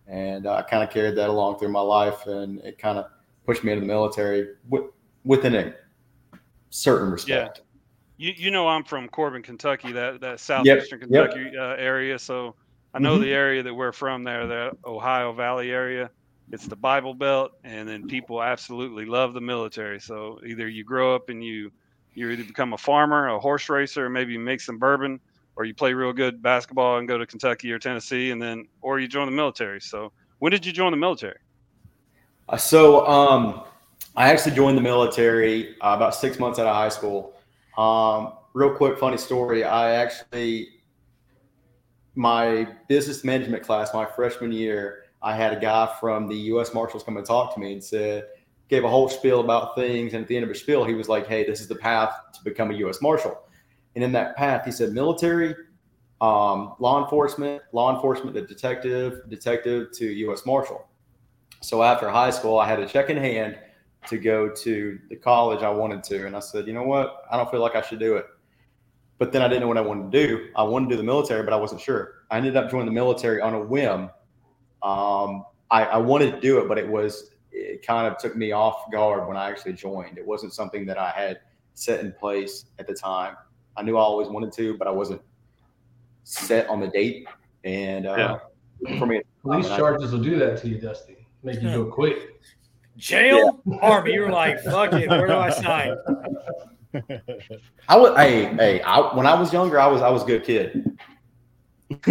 And 0.06 0.46
I 0.46 0.62
kind 0.62 0.82
of 0.82 0.90
carried 0.90 1.16
that 1.16 1.28
along 1.28 1.58
through 1.58 1.68
my 1.70 1.80
life 1.80 2.26
and 2.26 2.60
it 2.60 2.78
kind 2.78 2.98
of 2.98 3.06
pushed 3.44 3.64
me 3.64 3.72
into 3.72 3.82
the 3.82 3.86
military 3.86 4.54
with, 4.68 4.84
within 5.24 5.54
a 5.54 5.74
certain 6.70 7.10
respect. 7.10 7.60
Yeah. 8.18 8.28
You, 8.28 8.34
you 8.36 8.50
know 8.50 8.66
I'm 8.66 8.82
from 8.82 9.08
Corbin, 9.08 9.42
Kentucky, 9.42 9.92
that 9.92 10.20
that 10.22 10.40
southeastern 10.40 11.00
yep. 11.10 11.30
Kentucky 11.30 11.56
uh, 11.56 11.74
area. 11.74 12.18
So 12.18 12.54
I 12.94 12.98
know 12.98 13.18
Mhm. 13.18 13.20
the 13.22 13.32
area 13.32 13.62
that 13.62 13.74
we're 13.74 13.92
from 13.92 14.24
there, 14.24 14.46
the 14.46 14.72
Ohio 14.86 15.32
Valley 15.32 15.70
area. 15.70 16.10
It's 16.52 16.66
the 16.66 16.76
Bible 16.76 17.12
Belt, 17.12 17.52
and 17.64 17.88
then 17.88 18.06
people 18.06 18.42
absolutely 18.42 19.04
love 19.04 19.34
the 19.34 19.40
military. 19.40 20.00
So 20.00 20.40
either 20.46 20.68
you 20.68 20.84
grow 20.84 21.14
up 21.14 21.28
and 21.28 21.42
you 21.42 21.72
you 22.14 22.30
either 22.30 22.44
become 22.44 22.72
a 22.72 22.78
farmer, 22.78 23.28
a 23.28 23.38
horse 23.38 23.68
racer, 23.68 24.06
or 24.06 24.08
maybe 24.08 24.32
you 24.32 24.38
make 24.38 24.60
some 24.60 24.78
bourbon, 24.78 25.20
or 25.56 25.64
you 25.64 25.74
play 25.74 25.92
real 25.92 26.12
good 26.12 26.40
basketball 26.42 26.98
and 26.98 27.08
go 27.08 27.18
to 27.18 27.26
Kentucky 27.26 27.70
or 27.72 27.78
Tennessee, 27.78 28.30
and 28.30 28.40
then 28.40 28.66
or 28.80 29.00
you 29.00 29.08
join 29.08 29.26
the 29.26 29.32
military. 29.32 29.80
So 29.80 30.12
when 30.38 30.52
did 30.52 30.64
you 30.64 30.72
join 30.72 30.92
the 30.92 30.96
military? 30.96 31.38
Uh, 32.48 32.56
So 32.56 33.06
um, 33.06 33.64
I 34.14 34.30
actually 34.30 34.54
joined 34.54 34.78
the 34.78 34.82
military 34.82 35.76
uh, 35.80 35.94
about 35.96 36.14
six 36.14 36.38
months 36.38 36.58
out 36.58 36.66
of 36.66 36.74
high 36.74 36.88
school. 36.88 37.34
Um, 37.76 38.34
real 38.54 38.70
quick, 38.70 38.98
funny 38.98 39.18
story. 39.18 39.64
I 39.64 39.96
actually, 39.96 40.68
my 42.14 42.68
business 42.88 43.24
management 43.24 43.62
class, 43.62 43.92
my 43.92 44.06
freshman 44.06 44.52
year, 44.52 45.05
I 45.22 45.34
had 45.34 45.52
a 45.52 45.60
guy 45.60 45.92
from 45.98 46.28
the 46.28 46.36
U.S. 46.36 46.74
Marshals 46.74 47.02
come 47.02 47.16
and 47.16 47.26
talk 47.26 47.54
to 47.54 47.60
me 47.60 47.72
and 47.72 47.82
said, 47.82 48.26
gave 48.68 48.84
a 48.84 48.88
whole 48.88 49.08
spiel 49.08 49.40
about 49.40 49.74
things. 49.74 50.14
And 50.14 50.22
at 50.22 50.28
the 50.28 50.36
end 50.36 50.44
of 50.44 50.48
his 50.48 50.60
spiel, 50.60 50.84
he 50.84 50.94
was 50.94 51.08
like, 51.08 51.26
"Hey, 51.26 51.44
this 51.44 51.60
is 51.60 51.68
the 51.68 51.76
path 51.76 52.12
to 52.34 52.44
become 52.44 52.70
a 52.70 52.74
U.S. 52.74 53.00
Marshal." 53.00 53.40
And 53.96 54.04
in 54.04 54.12
that 54.12 54.36
path, 54.36 54.64
he 54.66 54.70
said, 54.70 54.92
military, 54.92 55.54
um, 56.20 56.74
law 56.78 57.02
enforcement, 57.02 57.62
law 57.72 57.94
enforcement 57.94 58.36
to 58.36 58.46
detective, 58.46 59.22
detective 59.28 59.90
to 59.92 60.04
U.S. 60.04 60.44
Marshal. 60.44 60.86
So 61.62 61.82
after 61.82 62.08
high 62.10 62.30
school, 62.30 62.58
I 62.58 62.68
had 62.68 62.78
a 62.78 62.86
check 62.86 63.08
in 63.08 63.16
hand 63.16 63.58
to 64.08 64.18
go 64.18 64.50
to 64.50 64.98
the 65.08 65.16
college 65.16 65.62
I 65.62 65.70
wanted 65.70 66.04
to. 66.04 66.26
And 66.26 66.36
I 66.36 66.40
said, 66.40 66.66
you 66.66 66.74
know 66.74 66.82
what? 66.82 67.22
I 67.30 67.38
don't 67.38 67.50
feel 67.50 67.60
like 67.60 67.74
I 67.74 67.80
should 67.80 67.98
do 67.98 68.16
it. 68.16 68.26
But 69.18 69.32
then 69.32 69.40
I 69.40 69.48
didn't 69.48 69.62
know 69.62 69.68
what 69.68 69.78
I 69.78 69.80
wanted 69.80 70.12
to 70.12 70.26
do. 70.26 70.48
I 70.54 70.62
wanted 70.62 70.90
to 70.90 70.94
do 70.94 70.96
the 70.98 71.02
military, 71.02 71.42
but 71.42 71.54
I 71.54 71.56
wasn't 71.56 71.80
sure. 71.80 72.16
I 72.30 72.36
ended 72.36 72.54
up 72.54 72.70
joining 72.70 72.86
the 72.86 72.92
military 72.92 73.40
on 73.40 73.54
a 73.54 73.60
whim. 73.60 74.10
Um, 74.82 75.44
I, 75.70 75.84
I 75.84 75.96
wanted 75.96 76.32
to 76.32 76.40
do 76.40 76.58
it, 76.58 76.68
but 76.68 76.78
it 76.78 76.86
was, 76.88 77.30
it 77.52 77.84
kind 77.86 78.06
of 78.06 78.18
took 78.18 78.36
me 78.36 78.52
off 78.52 78.90
guard 78.92 79.26
when 79.26 79.36
I 79.36 79.48
actually 79.50 79.72
joined. 79.72 80.18
It 80.18 80.26
wasn't 80.26 80.52
something 80.52 80.86
that 80.86 80.98
I 80.98 81.10
had 81.10 81.40
set 81.74 82.00
in 82.00 82.12
place 82.12 82.66
at 82.78 82.86
the 82.86 82.94
time. 82.94 83.36
I 83.76 83.82
knew 83.82 83.96
I 83.96 84.00
always 84.00 84.28
wanted 84.28 84.52
to, 84.52 84.76
but 84.76 84.86
I 84.86 84.90
wasn't 84.90 85.20
set 86.24 86.68
on 86.68 86.80
the 86.80 86.88
date. 86.88 87.26
And 87.64 88.06
uh, 88.06 88.38
for 88.98 89.06
me, 89.06 89.22
Police 89.42 89.66
I- 89.66 89.76
charges 89.76 90.12
will 90.12 90.22
do 90.22 90.38
that 90.38 90.60
to 90.62 90.68
you, 90.68 90.80
Dusty. 90.80 91.26
Make 91.42 91.62
you 91.62 91.70
do 91.70 91.88
it 91.88 91.90
quick. 91.92 92.40
Jail, 92.96 93.60
army. 93.82 94.14
You 94.14 94.22
were 94.22 94.30
like, 94.30 94.60
fuck 94.62 94.92
it. 94.94 95.08
Where 95.08 95.26
do 95.26 95.34
I 95.34 95.50
sign? 95.50 95.96
I 97.88 97.96
was, 97.96 98.16
hey, 98.16 98.44
hey, 98.54 98.80
I, 98.80 99.14
when 99.14 99.26
I 99.26 99.38
was 99.38 99.52
younger, 99.52 99.78
I 99.78 99.86
was, 99.86 100.00
I 100.00 100.08
was 100.08 100.22
a 100.22 100.26
good 100.26 100.44
kid. 100.44 100.95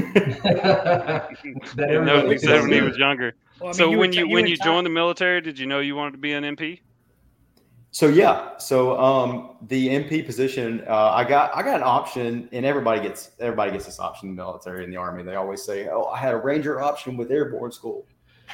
That 1.75 1.87
Didn't 1.87 2.05
know 2.05 2.25
what 2.25 2.25
he 2.25 2.35
everybody 2.35 2.37
said 2.37 2.61
when 2.61 2.71
he 2.71 2.81
was 2.81 2.97
younger. 2.97 3.35
Well, 3.59 3.69
I 3.69 3.71
mean, 3.71 3.73
so 3.75 3.91
were 3.91 3.97
when 3.97 4.11
t- 4.11 4.19
you 4.19 4.29
when 4.29 4.47
you 4.47 4.55
ti- 4.55 4.63
joined 4.63 4.85
the 4.85 4.91
military, 4.91 5.41
did 5.41 5.57
you 5.57 5.65
know 5.65 5.79
you 5.79 5.95
wanted 5.95 6.11
to 6.11 6.17
be 6.17 6.33
an 6.33 6.43
MP? 6.43 6.79
So 7.91 8.07
yeah, 8.07 8.57
so 8.57 8.99
um, 8.99 9.55
the 9.67 9.87
MP 9.87 10.25
position, 10.25 10.83
uh, 10.85 11.11
I 11.11 11.23
got 11.23 11.55
I 11.55 11.63
got 11.63 11.77
an 11.77 11.83
option, 11.83 12.49
and 12.51 12.65
everybody 12.65 13.01
gets 13.01 13.31
everybody 13.39 13.71
gets 13.71 13.85
this 13.85 14.01
option 14.01 14.27
in 14.27 14.35
the 14.35 14.43
military 14.43 14.83
and 14.83 14.91
the 14.91 14.97
army. 14.97 15.23
They 15.23 15.35
always 15.35 15.63
say, 15.63 15.87
"Oh, 15.87 16.05
I 16.07 16.19
had 16.19 16.33
a 16.33 16.37
ranger 16.37 16.81
option 16.81 17.15
with 17.15 17.31
airborne 17.31 17.71
school, 17.71 18.05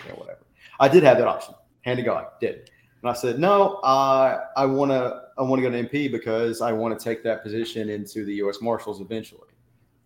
you 0.03 0.09
know, 0.09 0.15
whatever." 0.19 0.45
I 0.79 0.87
did 0.87 1.01
have 1.01 1.17
that 1.17 1.27
option, 1.27 1.55
hand 1.81 1.97
to 1.97 2.03
God, 2.03 2.27
did. 2.39 2.69
And 3.01 3.09
I 3.09 3.13
said, 3.13 3.39
"No, 3.39 3.79
I 3.83 4.41
I 4.55 4.65
want 4.67 4.91
to 4.91 5.23
I 5.39 5.41
want 5.41 5.59
to 5.63 5.67
go 5.67 5.75
to 5.75 5.89
MP 5.89 6.11
because 6.11 6.61
I 6.61 6.71
want 6.71 6.97
to 6.97 7.03
take 7.03 7.23
that 7.23 7.41
position 7.41 7.89
into 7.89 8.23
the 8.23 8.35
U.S. 8.35 8.61
Marshals 8.61 9.01
eventually." 9.01 9.50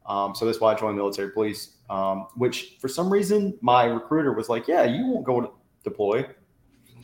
Um, 0.08 0.36
so 0.36 0.46
that's 0.46 0.60
why 0.60 0.74
I 0.74 0.76
joined 0.76 0.98
military 0.98 1.32
police. 1.32 1.78
Um, 1.90 2.28
which 2.36 2.78
for 2.80 2.88
some 2.88 3.12
reason 3.12 3.58
my 3.62 3.86
recruiter 3.86 4.34
was 4.34 4.50
like, 4.50 4.68
"Yeah, 4.68 4.84
you 4.84 5.06
won't 5.08 5.26
go 5.26 5.42
to 5.42 5.50
deploy." 5.84 6.26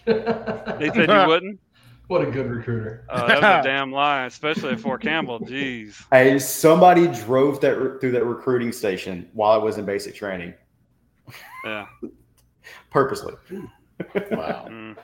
They 0.06 0.14
said 0.94 1.10
you 1.10 1.28
wouldn't. 1.28 1.60
what 2.08 2.22
a 2.28 2.32
good 2.32 2.48
recruiter. 2.50 3.06
Uh, 3.10 3.28
that 3.28 3.36
was 3.42 3.66
a 3.66 3.70
damn 3.70 3.92
lie, 3.92 4.26
especially 4.26 4.72
at 4.74 4.80
Fort 4.80 5.02
Campbell. 5.02 5.40
Jeez. 5.40 6.04
Hey, 6.12 6.40
somebody 6.40 7.08
drove 7.08 7.62
that 7.62 7.78
re- 7.78 8.00
through 8.00 8.12
that 8.14 8.26
recruiting 8.26 8.72
station 8.72 9.30
while 9.34 9.52
I 9.52 9.58
was 9.58 9.78
in 9.78 9.86
basic 9.86 10.16
training, 10.16 10.54
Yeah. 11.64 11.86
purposely. 12.90 13.34
wow. 14.32 14.68
Mm. 14.70 14.98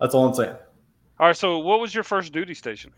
That's 0.00 0.14
all 0.14 0.26
I'm 0.28 0.34
saying. 0.34 0.56
All 1.18 1.26
right. 1.28 1.36
So, 1.36 1.58
what 1.58 1.80
was 1.80 1.94
your 1.94 2.04
first 2.04 2.32
duty 2.32 2.54
station? 2.54 2.92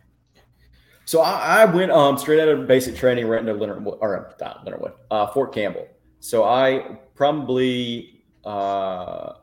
So 1.06 1.20
I, 1.20 1.62
I 1.62 1.64
went 1.66 1.92
um 1.92 2.16
straight 2.18 2.40
out 2.40 2.48
of 2.48 2.66
basic 2.66 2.96
training 2.96 3.26
right 3.26 3.40
into 3.40 3.52
Leonard 3.52 3.86
or 3.86 4.34
not 4.40 4.64
Leonard 4.64 4.80
Wood, 4.80 4.92
uh, 5.10 5.26
Fort 5.28 5.52
Campbell. 5.52 5.86
So 6.20 6.44
I 6.44 6.98
probably 7.14 8.22
uh, 8.44 9.34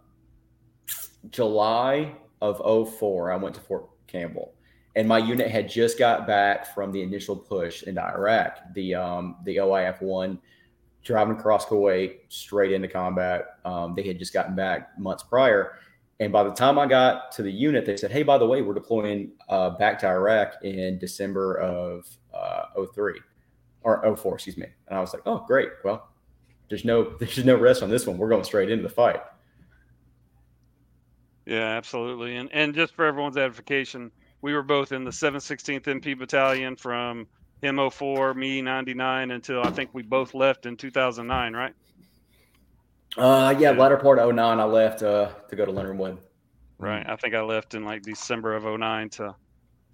July 1.29 2.15
of 2.41 2.89
04, 2.89 3.31
I 3.31 3.35
went 3.35 3.55
to 3.55 3.61
Fort 3.61 3.87
Campbell, 4.07 4.53
and 4.95 5.07
my 5.07 5.19
unit 5.19 5.49
had 5.49 5.69
just 5.69 5.99
got 5.99 6.25
back 6.25 6.73
from 6.73 6.91
the 6.91 7.01
initial 7.01 7.35
push 7.35 7.83
into 7.83 8.03
Iraq. 8.03 8.73
The 8.73 8.95
um, 8.95 9.37
the 9.45 9.57
OIF 9.57 10.01
one 10.01 10.39
driving 11.03 11.35
across 11.35 11.65
Kuwait 11.65 12.19
straight 12.29 12.71
into 12.71 12.87
combat. 12.87 13.57
Um, 13.65 13.95
they 13.95 14.03
had 14.03 14.19
just 14.19 14.33
gotten 14.33 14.55
back 14.55 14.97
months 14.99 15.23
prior. 15.23 15.73
And 16.21 16.31
by 16.31 16.43
the 16.43 16.51
time 16.51 16.77
I 16.77 16.85
got 16.85 17.31
to 17.31 17.41
the 17.41 17.51
unit, 17.51 17.83
they 17.83 17.97
said, 17.97 18.11
"Hey, 18.11 18.21
by 18.21 18.37
the 18.37 18.45
way, 18.45 18.61
we're 18.61 18.75
deploying 18.75 19.31
uh, 19.49 19.71
back 19.71 19.97
to 19.99 20.07
Iraq 20.07 20.53
in 20.63 20.99
December 20.99 21.55
of 21.55 22.07
uh, 22.31 22.65
03 22.93 23.19
or 23.81 24.15
04, 24.15 24.35
excuse 24.35 24.55
me." 24.55 24.67
And 24.87 24.95
I 24.95 25.01
was 25.01 25.13
like, 25.13 25.23
"Oh, 25.25 25.43
great. 25.47 25.69
Well, 25.83 26.09
there's 26.69 26.85
no 26.85 27.03
there's 27.19 27.43
no 27.43 27.57
rest 27.57 27.81
on 27.81 27.89
this 27.89 28.05
one. 28.05 28.19
We're 28.19 28.29
going 28.29 28.43
straight 28.43 28.69
into 28.69 28.83
the 28.83 28.93
fight." 28.93 29.19
Yeah, 31.47 31.65
absolutely. 31.75 32.37
And 32.37 32.53
and 32.53 32.75
just 32.75 32.93
for 32.93 33.03
everyone's 33.03 33.37
edification, 33.37 34.11
we 34.43 34.53
were 34.53 34.61
both 34.61 34.91
in 34.91 35.03
the 35.03 35.09
716th 35.09 35.85
MP 35.85 36.15
Battalion 36.15 36.75
from 36.75 37.25
him 37.63 37.79
04, 37.89 38.35
me 38.35 38.61
99 38.61 39.31
until 39.31 39.63
I 39.63 39.71
think 39.71 39.89
we 39.93 40.03
both 40.03 40.35
left 40.35 40.67
in 40.67 40.77
2009, 40.77 41.53
right? 41.53 41.73
Uh, 43.17 43.55
yeah, 43.59 43.71
latter 43.71 43.97
part 43.97 44.19
of 44.19 44.33
09, 44.33 44.59
I 44.59 44.63
left 44.63 45.03
uh, 45.03 45.29
to 45.49 45.55
go 45.55 45.65
to 45.65 45.71
Leonard 45.71 45.97
Wood. 45.97 46.17
Right. 46.79 47.05
I 47.07 47.15
think 47.15 47.35
I 47.35 47.41
left 47.41 47.73
in 47.73 47.83
like 47.83 48.01
December 48.01 48.55
of 48.55 48.63
09 48.63 49.09
to 49.09 49.35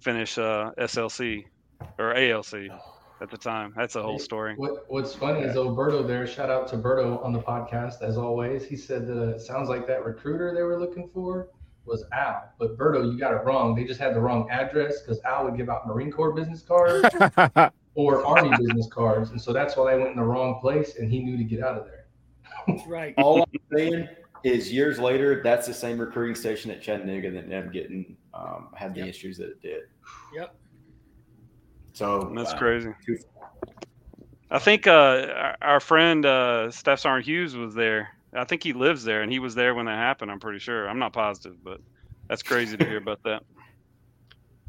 finish 0.00 0.38
uh, 0.38 0.72
SLC 0.78 1.44
or 1.98 2.14
ALC 2.14 2.54
at 3.20 3.30
the 3.30 3.36
time. 3.36 3.74
That's 3.76 3.96
a 3.96 4.02
whole 4.02 4.18
story. 4.18 4.54
What 4.56 4.84
What's 4.88 5.14
funny 5.14 5.40
is 5.40 5.56
Alberto 5.56 6.02
there. 6.02 6.26
Shout 6.26 6.50
out 6.50 6.68
to 6.68 6.76
Berto 6.76 7.22
on 7.24 7.32
the 7.32 7.40
podcast 7.40 8.02
as 8.02 8.16
always. 8.16 8.64
He 8.64 8.76
said 8.76 9.06
that 9.08 9.20
it 9.30 9.40
sounds 9.40 9.68
like 9.68 9.86
that 9.86 10.04
recruiter 10.04 10.54
they 10.54 10.62
were 10.62 10.78
looking 10.78 11.10
for 11.12 11.48
was 11.84 12.04
Al, 12.12 12.52
but 12.58 12.76
Berto, 12.76 13.10
you 13.10 13.18
got 13.18 13.32
it 13.32 13.44
wrong. 13.44 13.74
They 13.74 13.84
just 13.84 13.98
had 13.98 14.14
the 14.14 14.20
wrong 14.20 14.48
address 14.50 15.00
because 15.00 15.20
Al 15.24 15.44
would 15.44 15.56
give 15.56 15.68
out 15.70 15.86
Marine 15.86 16.12
Corps 16.12 16.32
business 16.32 16.62
cards 16.62 17.08
or 17.94 18.24
Army 18.26 18.54
business 18.58 18.86
cards, 18.88 19.30
and 19.30 19.40
so 19.40 19.52
that's 19.52 19.76
why 19.76 19.92
they 19.92 19.98
went 19.98 20.10
in 20.10 20.16
the 20.16 20.22
wrong 20.22 20.60
place, 20.60 20.96
and 20.96 21.10
he 21.10 21.20
knew 21.20 21.36
to 21.36 21.44
get 21.44 21.62
out 21.62 21.78
of 21.78 21.86
there. 21.86 21.97
That's 22.68 22.86
right. 22.86 23.14
All 23.16 23.42
I'm 23.42 23.76
saying 23.76 24.08
is, 24.44 24.72
years 24.72 24.98
later, 24.98 25.42
that's 25.42 25.66
the 25.66 25.74
same 25.74 25.98
recruiting 25.98 26.34
station 26.34 26.70
at 26.70 26.80
Chattanooga 26.82 27.30
that 27.30 27.44
ended 27.44 27.66
up 27.66 27.72
getting 27.72 28.16
um, 28.34 28.68
had 28.74 28.94
the 28.94 29.00
Yep. 29.00 29.08
issues 29.08 29.38
that 29.38 29.48
it 29.50 29.62
did. 29.62 29.82
Yep. 30.34 30.54
So 31.92 32.32
That's 32.34 32.52
wow. 32.52 32.58
crazy. 32.58 32.90
I 34.50 34.58
think 34.58 34.86
uh, 34.86 34.90
our- 35.34 35.56
our 35.60 35.80
friend 35.80 36.24
uh, 36.24 36.70
Staff 36.70 37.00
Sergeant 37.00 37.26
Hughes 37.26 37.56
was 37.56 37.74
there. 37.74 38.10
I 38.32 38.44
think 38.44 38.62
he 38.62 38.72
lives 38.72 39.04
there, 39.04 39.22
and 39.22 39.32
he 39.32 39.38
was 39.38 39.54
there 39.54 39.74
when 39.74 39.86
that 39.86 39.96
happened. 39.96 40.30
I'm 40.30 40.40
pretty 40.40 40.58
sure. 40.58 40.88
I'm 40.88 40.98
not 40.98 41.12
positive, 41.12 41.56
but 41.62 41.80
that's 42.28 42.42
crazy 42.42 42.76
to 42.76 42.84
hear 42.84 42.98
about 42.98 43.20
that. 43.24 43.42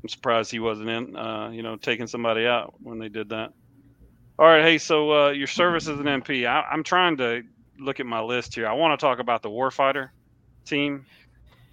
I'm 0.01 0.09
surprised 0.09 0.49
he 0.49 0.59
wasn't 0.59 0.89
in, 0.89 1.15
uh, 1.15 1.49
you 1.49 1.61
know, 1.61 1.75
taking 1.75 2.07
somebody 2.07 2.45
out 2.47 2.73
when 2.79 2.99
they 2.99 3.09
did 3.09 3.29
that. 3.29 3.51
All 4.37 4.45
right, 4.47 4.63
hey, 4.63 4.77
so 4.77 5.11
uh, 5.27 5.29
your 5.31 5.47
service 5.47 5.87
as 5.89 5.99
an 5.99 6.05
MP. 6.05 6.47
I, 6.47 6.61
I'm 6.71 6.83
trying 6.83 7.17
to 7.17 7.43
look 7.79 7.99
at 7.99 8.05
my 8.05 8.21
list 8.21 8.55
here. 8.55 8.67
I 8.67 8.73
want 8.73 8.99
to 8.99 9.03
talk 9.03 9.19
about 9.19 9.41
the 9.41 9.49
warfighter 9.49 10.09
team 10.65 11.05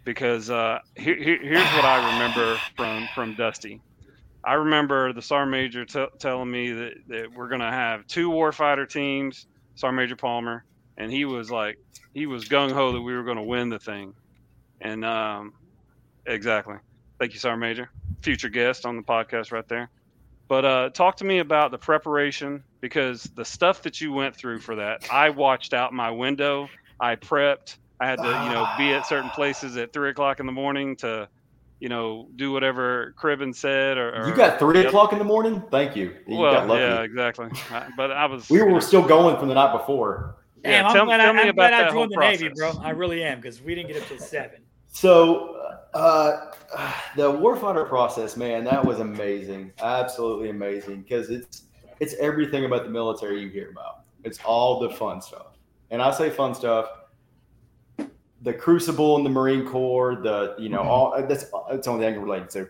because 0.04 0.50
uh, 0.50 0.78
here, 0.96 1.16
here, 1.16 1.38
here's 1.42 1.72
what 1.72 1.84
I 1.84 2.12
remember 2.12 2.58
from 2.76 3.08
from 3.14 3.34
Dusty. 3.34 3.80
I 4.44 4.54
remember 4.54 5.12
the 5.12 5.22
sergeant 5.22 5.50
major 5.50 5.84
t- 5.84 6.06
telling 6.20 6.48
me 6.50 6.70
that, 6.70 6.92
that 7.08 7.32
we're 7.34 7.48
going 7.48 7.60
to 7.60 7.66
have 7.66 8.06
two 8.06 8.30
warfighter 8.30 8.88
teams, 8.88 9.44
Sergeant 9.75 9.96
Major 9.96 10.14
Palmer, 10.14 10.64
and 10.96 11.10
he 11.10 11.25
was 11.25 11.50
like, 11.50 11.76
he 12.14 12.26
was 12.26 12.44
gung 12.44 12.70
ho 12.70 12.92
that 12.92 13.00
we 13.00 13.12
were 13.12 13.25
going 13.25 13.38
to 13.38 13.42
win 13.42 13.70
the 13.70 13.80
thing. 13.80 14.14
And 14.80 15.04
um, 15.04 15.52
exactly. 16.25 16.76
Thank 17.18 17.32
you, 17.32 17.40
Sergeant 17.40 17.60
Major. 17.60 17.90
Future 18.22 18.48
guest 18.48 18.86
on 18.86 18.96
the 18.96 19.02
podcast 19.02 19.50
right 19.50 19.66
there. 19.66 19.90
But 20.48 20.64
uh, 20.64 20.90
talk 20.90 21.16
to 21.16 21.25
me 21.25 21.40
about 21.40 21.72
the 21.72 21.78
preparation 21.78 22.62
because 22.80 23.25
the 23.35 23.45
stuff 23.45 23.83
that 23.83 24.00
you 24.00 24.12
went 24.12 24.37
through 24.37 24.61
for 24.61 24.76
that, 24.76 25.06
I 25.12 25.30
watched 25.30 25.75
out 25.75 25.92
my 25.92 26.11
window. 26.11 26.68
I 27.00 27.16
prepped. 27.16 27.76
I 28.00 28.06
had 28.06 28.18
to, 28.18 28.25
you 28.25 28.52
know, 28.52 28.66
be 28.76 28.92
at 28.92 29.06
certain 29.06 29.30
places 29.30 29.76
at 29.76 29.92
three 29.92 30.11
o'clock 30.11 30.40
in 30.40 30.47
the 30.47 30.52
morning 30.52 30.97
to, 30.97 31.28
you 31.80 31.88
know, 31.88 32.28
do 32.37 32.52
whatever 32.52 33.14
Cribben 33.18 33.54
said. 33.54 33.97
Or, 33.97 34.14
or 34.23 34.28
You 34.28 34.35
got 34.35 34.59
three 34.59 34.78
Yep. 34.78 34.88
o'clock 34.88 35.12
in 35.12 35.18
the 35.18 35.25
morning. 35.25 35.62
Thank 35.71 35.97
you. 35.97 36.14
You 36.26 36.38
well, 36.38 36.52
got 36.52 36.68
lucky. 36.68 36.80
yeah, 36.83 37.02
exactly. 37.02 37.49
I- 37.71 37.88
but 37.97 38.11
I 38.12 38.26
was. 38.26 38.49
We 38.50 38.59
you 38.59 38.64
were 38.66 38.73
know, 38.73 38.80
still 38.80 39.06
going 39.06 39.38
from 39.38 39.49
the 39.49 39.54
night 39.54 39.73
before. 39.73 40.37
Yeah, 40.64 40.71
Damn, 40.83 40.87
I'm 40.87 40.92
tell- 40.95 41.04
glad, 41.06 41.16
tell 41.18 41.30
I, 41.30 41.33
me 41.33 41.40
I'm 41.42 41.49
about 41.50 41.71
glad 41.71 41.71
that 41.85 41.92
whole 41.92 42.02
joined 42.06 42.12
the 42.12 42.16
Navy, 42.21 42.49
bro. 42.54 42.73
I 42.83 42.90
really 42.90 43.23
am 43.23 43.40
because 43.40 43.62
we 43.62 43.75
didn't 43.75 43.88
get 43.92 44.02
up 44.02 44.09
till 44.09 44.18
seven. 44.18 44.61
So 44.88 45.76
uh, 45.95 46.50
the 47.16 47.30
warfighter 47.30 47.87
process, 47.88 48.37
man, 48.37 48.64
that 48.64 48.85
was 48.85 48.99
amazing. 49.00 49.73
Absolutely 49.80 50.49
amazing 50.50 51.02
because 51.02 51.28
it's 51.30 51.62
it's 52.00 52.14
everything 52.14 52.64
about 52.64 52.84
the 52.84 52.90
military 52.90 53.40
you 53.40 53.48
hear 53.48 53.70
about. 53.70 54.04
It's 54.24 54.38
all 54.44 54.80
the 54.80 54.90
fun 54.90 55.20
stuff, 55.20 55.58
and 55.90 56.02
I 56.02 56.10
say 56.10 56.30
fun 56.30 56.54
stuff. 56.54 56.88
The 58.42 58.52
crucible 58.52 59.16
in 59.16 59.25
the 59.25 59.30
Marine 59.30 59.66
Corps, 59.66 60.16
the 60.16 60.54
you 60.58 60.68
know 60.68 60.80
mm-hmm. 60.80 60.88
all 60.88 61.14
uh, 61.14 61.26
that's 61.26 61.44
uh, 61.52 61.62
that's 61.71 61.86
the 61.86 61.92
only 61.92 62.04
thing 62.04 62.21
related 62.21 62.50
to. 62.50 62.68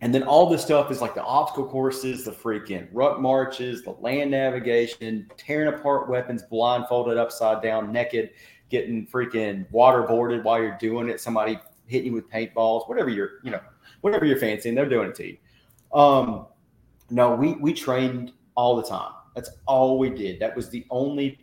And 0.00 0.14
then 0.14 0.22
all 0.22 0.48
this 0.48 0.62
stuff 0.62 0.92
is 0.92 1.00
like 1.00 1.14
the 1.14 1.24
obstacle 1.24 1.66
courses, 1.66 2.24
the 2.24 2.30
freaking 2.30 2.88
ruck 2.92 3.20
marches, 3.20 3.82
the 3.82 3.90
land 3.90 4.30
navigation, 4.30 5.28
tearing 5.36 5.74
apart 5.74 6.08
weapons, 6.08 6.44
blindfolded, 6.44 7.18
upside 7.18 7.62
down, 7.62 7.90
naked, 7.90 8.30
getting 8.68 9.06
freaking 9.08 9.68
waterboarded 9.72 10.44
while 10.44 10.62
you're 10.62 10.78
doing 10.78 11.08
it. 11.08 11.20
Somebody 11.20 11.58
hitting 11.86 12.08
you 12.08 12.12
with 12.12 12.30
paintballs, 12.30 12.88
whatever 12.88 13.08
you're, 13.08 13.40
you 13.42 13.50
know, 13.50 13.60
whatever 14.02 14.24
you're 14.24 14.38
fancying, 14.38 14.76
they're 14.76 14.88
doing 14.88 15.08
it 15.08 15.16
to 15.16 15.26
you. 15.26 15.36
Um, 15.92 16.46
no, 17.10 17.34
we 17.34 17.54
we 17.54 17.72
trained 17.72 18.32
all 18.58 18.74
the 18.74 18.82
time. 18.82 19.12
That's 19.36 19.50
all 19.66 20.00
we 20.00 20.10
did. 20.10 20.40
That 20.40 20.56
was 20.56 20.68
the 20.68 20.84
only 20.90 21.38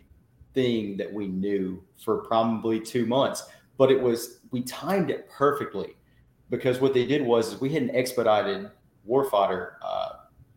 thing 0.54 0.98
that 0.98 1.12
we 1.12 1.28
knew 1.28 1.82
for 2.04 2.18
probably 2.18 2.78
two 2.78 3.06
months. 3.06 3.48
But 3.78 3.90
it 3.90 4.02
was 4.02 4.40
we 4.52 4.64
timed 4.64 5.10
it 5.10 5.30
perfectly 5.30 5.96
because 6.50 6.82
what 6.82 6.94
they 6.94 7.06
did 7.06 7.22
was 7.22 7.60
we 7.62 7.70
had 7.70 7.84
an 7.84 7.96
expedited 7.96 8.70
warfighter 9.08 9.76
uh, 9.82 10.10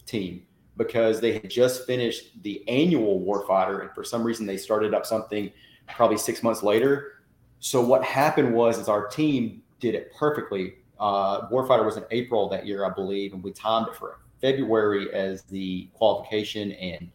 team 0.04 0.42
because 0.76 1.20
they 1.20 1.32
had 1.32 1.48
just 1.48 1.86
finished 1.86 2.42
the 2.42 2.68
annual 2.68 3.20
warfighter 3.20 3.82
and 3.82 3.90
for 3.94 4.02
some 4.02 4.24
reason 4.24 4.44
they 4.44 4.56
started 4.56 4.92
up 4.92 5.06
something 5.06 5.50
probably 5.94 6.16
six 6.16 6.42
months 6.42 6.62
later 6.62 7.24
so 7.58 7.80
what 7.80 8.04
happened 8.04 8.54
was 8.54 8.78
is 8.78 8.88
our 8.88 9.08
team 9.08 9.60
did 9.80 9.94
it 9.94 10.12
perfectly 10.14 10.74
uh, 11.00 11.48
warfighter 11.48 11.84
was 11.84 11.96
in 11.96 12.04
april 12.12 12.48
that 12.48 12.64
year 12.64 12.84
i 12.84 12.88
believe 12.88 13.32
and 13.32 13.42
we 13.42 13.50
timed 13.50 13.88
it 13.88 13.96
for 13.96 14.20
february 14.40 15.12
as 15.12 15.42
the 15.44 15.88
qualification 15.94 16.72
and 16.72 17.10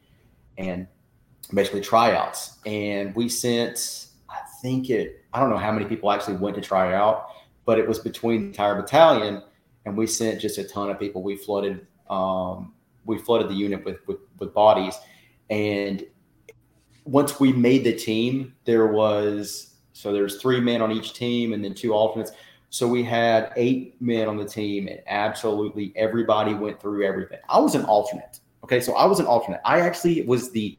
and 0.57 0.87
basically 1.53 1.81
tryouts 1.81 2.59
and 2.65 3.13
we 3.15 3.27
sent 3.27 4.07
i 4.29 4.39
think 4.61 4.89
it 4.89 5.23
i 5.33 5.39
don't 5.39 5.49
know 5.49 5.57
how 5.57 5.71
many 5.71 5.85
people 5.85 6.11
actually 6.11 6.35
went 6.35 6.55
to 6.55 6.61
try 6.61 6.93
out 6.93 7.29
but 7.65 7.79
it 7.79 7.87
was 7.87 7.99
between 7.99 8.41
the 8.41 8.47
entire 8.47 8.75
battalion, 8.75 9.41
and 9.85 9.97
we 9.97 10.07
sent 10.07 10.41
just 10.41 10.57
a 10.57 10.63
ton 10.63 10.89
of 10.89 10.99
people. 10.99 11.23
We 11.23 11.35
flooded, 11.35 11.85
um, 12.09 12.73
we 13.05 13.17
flooded 13.17 13.49
the 13.49 13.53
unit 13.55 13.83
with, 13.85 13.97
with 14.07 14.17
with 14.39 14.53
bodies, 14.53 14.95
and 15.49 16.05
once 17.05 17.39
we 17.39 17.51
made 17.53 17.83
the 17.83 17.93
team, 17.93 18.53
there 18.65 18.87
was 18.87 19.75
so 19.93 20.11
there's 20.11 20.41
three 20.41 20.59
men 20.59 20.81
on 20.81 20.91
each 20.91 21.13
team, 21.13 21.53
and 21.53 21.63
then 21.63 21.73
two 21.73 21.93
alternates. 21.93 22.31
So 22.73 22.87
we 22.87 23.03
had 23.03 23.53
eight 23.55 24.01
men 24.01 24.27
on 24.27 24.35
the 24.35 24.45
team, 24.45 24.87
and 24.87 24.99
absolutely 25.05 25.93
everybody 25.95 26.55
went 26.55 26.81
through 26.81 27.05
everything. 27.05 27.37
I 27.47 27.59
was 27.59 27.75
an 27.75 27.85
alternate. 27.85 28.39
Okay, 28.63 28.81
so 28.81 28.95
I 28.95 29.05
was 29.05 29.19
an 29.19 29.27
alternate. 29.27 29.61
I 29.63 29.81
actually 29.81 30.23
was 30.23 30.49
the 30.49 30.75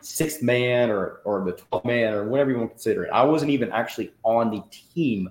sixth 0.00 0.40
man 0.42 0.90
or 0.90 1.20
or 1.26 1.44
the 1.44 1.52
12th 1.52 1.84
man 1.84 2.14
or 2.14 2.24
whatever 2.24 2.52
you 2.52 2.56
want 2.56 2.70
to 2.70 2.72
consider 2.72 3.04
it. 3.04 3.10
I 3.12 3.22
wasn't 3.22 3.50
even 3.50 3.70
actually 3.70 4.14
on 4.22 4.50
the 4.50 4.62
team 4.70 5.28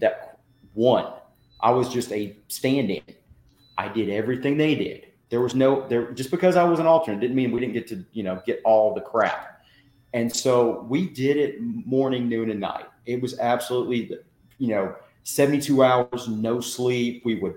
that 0.00 0.38
won. 0.72 1.12
I 1.60 1.72
was 1.72 1.90
just 1.90 2.10
a 2.10 2.34
stand-in. 2.48 3.02
I 3.76 3.88
did 3.88 4.08
everything 4.08 4.56
they 4.56 4.74
did. 4.74 5.08
There 5.28 5.42
was 5.42 5.54
no 5.54 5.86
there 5.88 6.10
just 6.12 6.30
because 6.30 6.56
I 6.56 6.64
was 6.64 6.80
an 6.80 6.86
alternate 6.86 7.20
didn't 7.20 7.36
mean 7.36 7.52
we 7.52 7.60
didn't 7.60 7.74
get 7.74 7.86
to, 7.88 8.02
you 8.14 8.22
know, 8.22 8.40
get 8.46 8.62
all 8.64 8.94
the 8.94 9.02
crap. 9.02 9.60
And 10.14 10.34
so 10.34 10.86
we 10.88 11.10
did 11.10 11.36
it 11.36 11.60
morning, 11.60 12.30
noon, 12.30 12.50
and 12.50 12.60
night. 12.60 12.86
It 13.04 13.20
was 13.20 13.38
absolutely, 13.38 14.10
you 14.56 14.68
know, 14.68 14.96
72 15.24 15.82
hours, 15.82 16.28
no 16.28 16.60
sleep. 16.60 17.22
We 17.24 17.36
would 17.36 17.56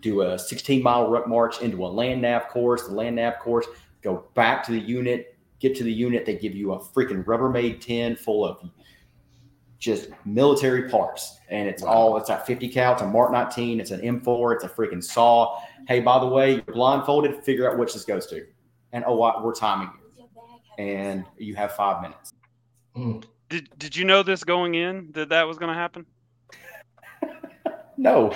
do 0.00 0.22
a 0.22 0.38
16 0.38 0.82
mile 0.82 1.10
ruck 1.10 1.26
march 1.26 1.62
into 1.62 1.84
a 1.84 1.88
land 1.88 2.22
nav 2.22 2.48
course, 2.48 2.86
the 2.86 2.94
land 2.94 3.16
nav 3.16 3.38
course, 3.38 3.66
go 4.02 4.24
back 4.34 4.64
to 4.66 4.72
the 4.72 4.80
unit, 4.80 5.36
get 5.60 5.76
to 5.76 5.84
the 5.84 5.92
unit. 5.92 6.26
They 6.26 6.36
give 6.36 6.54
you 6.54 6.72
a 6.72 6.78
freaking 6.78 7.24
Rubbermaid 7.24 7.80
tin 7.80 8.16
full 8.16 8.44
of 8.44 8.58
just 9.78 10.10
military 10.24 10.88
parts. 10.88 11.38
And 11.48 11.68
it's 11.68 11.82
all, 11.82 12.16
it's 12.16 12.30
a 12.30 12.38
50 12.38 12.68
cal, 12.68 12.94
it's 12.94 13.02
a 13.02 13.06
Mark 13.06 13.32
19, 13.32 13.80
it's 13.80 13.92
an 13.92 14.00
M4, 14.00 14.56
it's 14.56 14.64
a 14.64 14.68
freaking 14.68 15.02
saw. 15.02 15.60
Hey, 15.86 16.00
by 16.00 16.18
the 16.18 16.26
way, 16.26 16.54
you're 16.54 16.74
blindfolded, 16.74 17.44
figure 17.44 17.70
out 17.70 17.78
which 17.78 17.94
this 17.94 18.04
goes 18.04 18.26
to. 18.26 18.44
And 18.92 19.04
oh, 19.06 19.40
we're 19.42 19.54
timing 19.54 19.90
you. 20.16 20.28
And 20.78 21.24
you 21.36 21.54
have 21.54 21.72
five 21.72 22.02
minutes. 22.02 22.32
Mm. 22.96 23.24
Did, 23.48 23.68
did 23.78 23.96
you 23.96 24.04
know 24.04 24.22
this 24.22 24.44
going 24.44 24.74
in 24.74 25.10
that 25.12 25.28
that 25.28 25.46
was 25.46 25.58
going 25.58 25.72
to 25.72 25.78
happen? 25.78 26.04
No. 27.98 28.34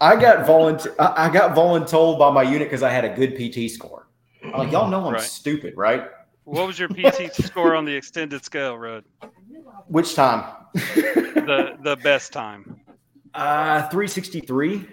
I 0.00 0.14
got 0.14 0.46
volunteer. 0.46 0.94
I 0.98 1.28
got 1.28 1.56
voluntold 1.56 2.18
by 2.18 2.30
my 2.30 2.44
unit 2.44 2.68
because 2.68 2.82
I 2.82 2.90
had 2.90 3.04
a 3.04 3.08
good 3.08 3.36
PT 3.36 3.70
score. 3.70 4.06
I'm 4.44 4.52
like, 4.52 4.72
y'all 4.72 4.88
know 4.88 5.06
I'm 5.06 5.14
right. 5.14 5.22
stupid, 5.22 5.76
right? 5.76 6.04
What 6.44 6.66
was 6.66 6.78
your 6.78 6.88
PT 6.88 7.34
score 7.44 7.74
on 7.74 7.84
the 7.84 7.94
extended 7.94 8.44
scale, 8.44 8.78
Rudd? 8.78 9.04
Which 9.88 10.14
time? 10.14 10.54
the 10.74 11.76
the 11.82 11.96
best 11.96 12.32
time. 12.32 12.80
Uh, 13.34 13.86
three 13.90 14.08
sixty 14.08 14.40
three. 14.40 14.88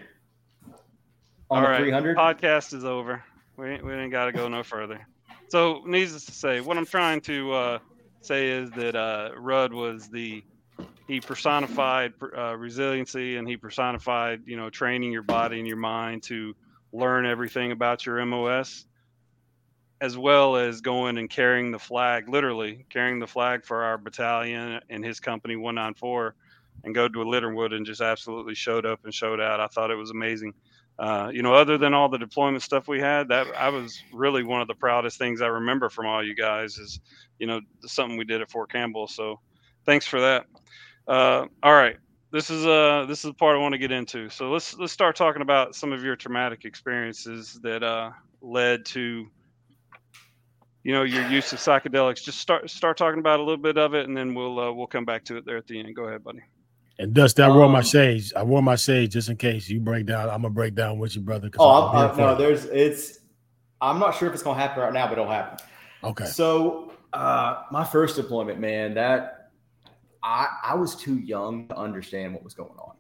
All 1.50 1.62
right, 1.64 1.80
300. 1.80 2.18
podcast 2.18 2.74
is 2.74 2.84
over. 2.84 3.24
We 3.58 3.82
we 3.82 3.94
ain't 3.94 4.12
got 4.12 4.26
to 4.26 4.34
go 4.34 4.48
no 4.50 4.62
further. 4.62 5.08
So, 5.48 5.82
needless 5.86 6.26
to 6.26 6.32
say, 6.32 6.60
what 6.60 6.78
I'm 6.78 6.86
trying 6.86 7.22
to 7.22 7.54
uh, 7.54 7.80
say 8.22 8.50
is 8.50 8.70
that 8.72 8.96
uh, 8.96 9.32
Rudd 9.38 9.74
was 9.74 10.10
the 10.10 10.44
he 11.08 11.20
personified 11.20 12.14
uh, 12.36 12.56
resiliency 12.56 13.38
and 13.38 13.48
he 13.48 13.58
personified 13.58 14.42
you 14.46 14.58
know 14.58 14.70
training 14.70 15.12
your 15.12 15.24
body 15.24 15.60
and 15.60 15.68
your 15.68 15.78
mind 15.78 16.24
to 16.24 16.56
learn 16.92 17.26
everything 17.26 17.72
about 17.72 18.06
your 18.06 18.24
MOS 18.26 18.86
as 20.02 20.18
well 20.18 20.56
as 20.56 20.82
going 20.82 21.18
and 21.18 21.30
carrying 21.30 21.72
the 21.72 21.80
flag, 21.80 22.28
literally 22.28 22.86
carrying 22.90 23.20
the 23.20 23.28
flag 23.28 23.64
for 23.66 23.84
our 23.84 23.98
battalion 23.98 24.80
and 24.90 25.04
his 25.06 25.20
company 25.20 25.56
194 25.56 26.36
and 26.84 26.94
go 26.94 27.08
to 27.08 27.22
a 27.22 27.24
Leonard 27.24 27.56
Wood 27.56 27.74
and 27.74 27.86
just 27.86 28.02
absolutely 28.02 28.56
showed 28.56 28.86
up 28.86 29.00
and 29.06 29.14
showed 29.14 29.40
out. 29.40 29.60
I 29.60 29.68
thought 29.68 29.92
it 29.92 29.96
was 29.96 30.12
amazing. 30.12 30.54
Uh, 31.00 31.30
you 31.34 31.42
know, 31.42 31.54
other 31.54 31.78
than 31.78 31.94
all 31.94 32.08
the 32.10 32.18
deployment 32.18 32.62
stuff 32.62 32.88
we 32.88 33.00
had, 33.00 33.30
that 33.30 33.48
I 33.56 33.70
was 33.70 34.02
really 34.14 34.44
one 34.44 34.62
of 34.62 34.68
the 34.68 34.76
proudest 34.76 35.18
things 35.18 35.42
I 35.42 35.48
remember 35.48 35.90
from 35.90 36.06
all 36.06 36.24
you 36.24 36.36
guys 36.36 36.78
is, 36.78 37.00
you 37.40 37.48
know, 37.48 37.62
something 37.86 38.18
we 38.18 38.26
did 38.26 38.42
at 38.42 38.50
Fort 38.50 38.72
Campbell. 38.72 39.08
So 39.08 39.40
thanks 39.86 40.06
for 40.06 40.22
that. 40.22 40.46
Uh, 41.08 41.46
all 41.64 41.74
right. 41.74 41.98
This 42.32 42.50
is 42.50 42.66
uh 42.66 43.06
this 43.08 43.20
is 43.20 43.32
the 43.32 43.34
part 43.34 43.56
I 43.56 43.60
want 43.60 43.74
to 43.74 43.78
get 43.78 43.92
into. 43.92 44.30
So 44.30 44.52
let's 44.52 44.76
let's 44.78 44.92
start 44.92 45.16
talking 45.16 45.42
about 45.42 45.74
some 45.74 45.94
of 45.94 46.04
your 46.04 46.18
traumatic 46.18 46.66
experiences 46.66 47.60
that 47.64 47.82
uh 47.82 48.12
led 48.42 48.86
to 48.88 49.26
you 50.84 50.94
know 50.94 51.04
your 51.04 51.26
use 51.30 51.54
of 51.54 51.60
psychedelics 51.60 52.22
just 52.22 52.40
start 52.40 52.70
start 52.70 52.98
talking 52.98 53.20
about 53.20 53.40
a 53.40 53.44
little 53.44 53.62
bit 53.62 53.78
of 53.78 53.94
it 53.94 54.08
and 54.08 54.18
then 54.18 54.36
we'll 54.36 54.60
uh, 54.60 54.72
we'll 54.72 54.86
come 54.86 55.06
back 55.06 55.24
to 55.26 55.38
it 55.38 55.46
there 55.46 55.58
at 55.58 55.66
the 55.66 55.80
end 55.80 55.96
go 55.96 56.04
ahead 56.04 56.24
buddy 56.24 56.42
and 56.98 57.14
Dust, 57.14 57.40
I 57.40 57.50
wore 57.50 57.68
my 57.68 57.80
um, 57.80 57.84
shades. 57.84 58.32
I 58.34 58.44
wore 58.44 58.62
my 58.62 58.78
shades 58.78 59.14
just 59.14 59.28
in 59.28 59.36
case 59.36 59.68
you 59.68 59.82
break 59.82 60.06
down. 60.06 60.30
I'm 60.30 60.44
gonna 60.44 60.50
break 60.50 60.76
down 60.76 60.98
with 60.98 61.16
you, 61.16 61.22
brother. 61.22 61.50
Oh, 61.60 61.90
I'm, 61.90 62.12
I'm, 62.12 62.18
no, 62.18 62.36
there's 62.36 62.66
it's. 62.66 63.20
I'm 63.82 64.00
not 64.00 64.16
sure 64.16 64.30
if 64.30 64.34
it's 64.34 64.44
gonna 64.44 64.60
happen 64.60 64.82
right 64.82 64.94
now, 64.94 65.06
but 65.08 65.14
it'll 65.14 65.30
happen. 65.30 65.66
Okay. 66.04 66.26
So, 66.26 66.94
uh, 67.12 67.64
my 67.70 67.84
first 67.84 68.16
deployment, 68.16 68.60
man, 68.60 68.94
that 68.94 69.35
I 70.26 70.48
I 70.64 70.76
was 70.76 70.96
too 70.96 71.20
young 71.20 71.68
to 71.68 71.78
understand 71.78 72.34
what 72.34 72.44
was 72.44 72.56
going 72.56 72.78
on. 72.80 72.96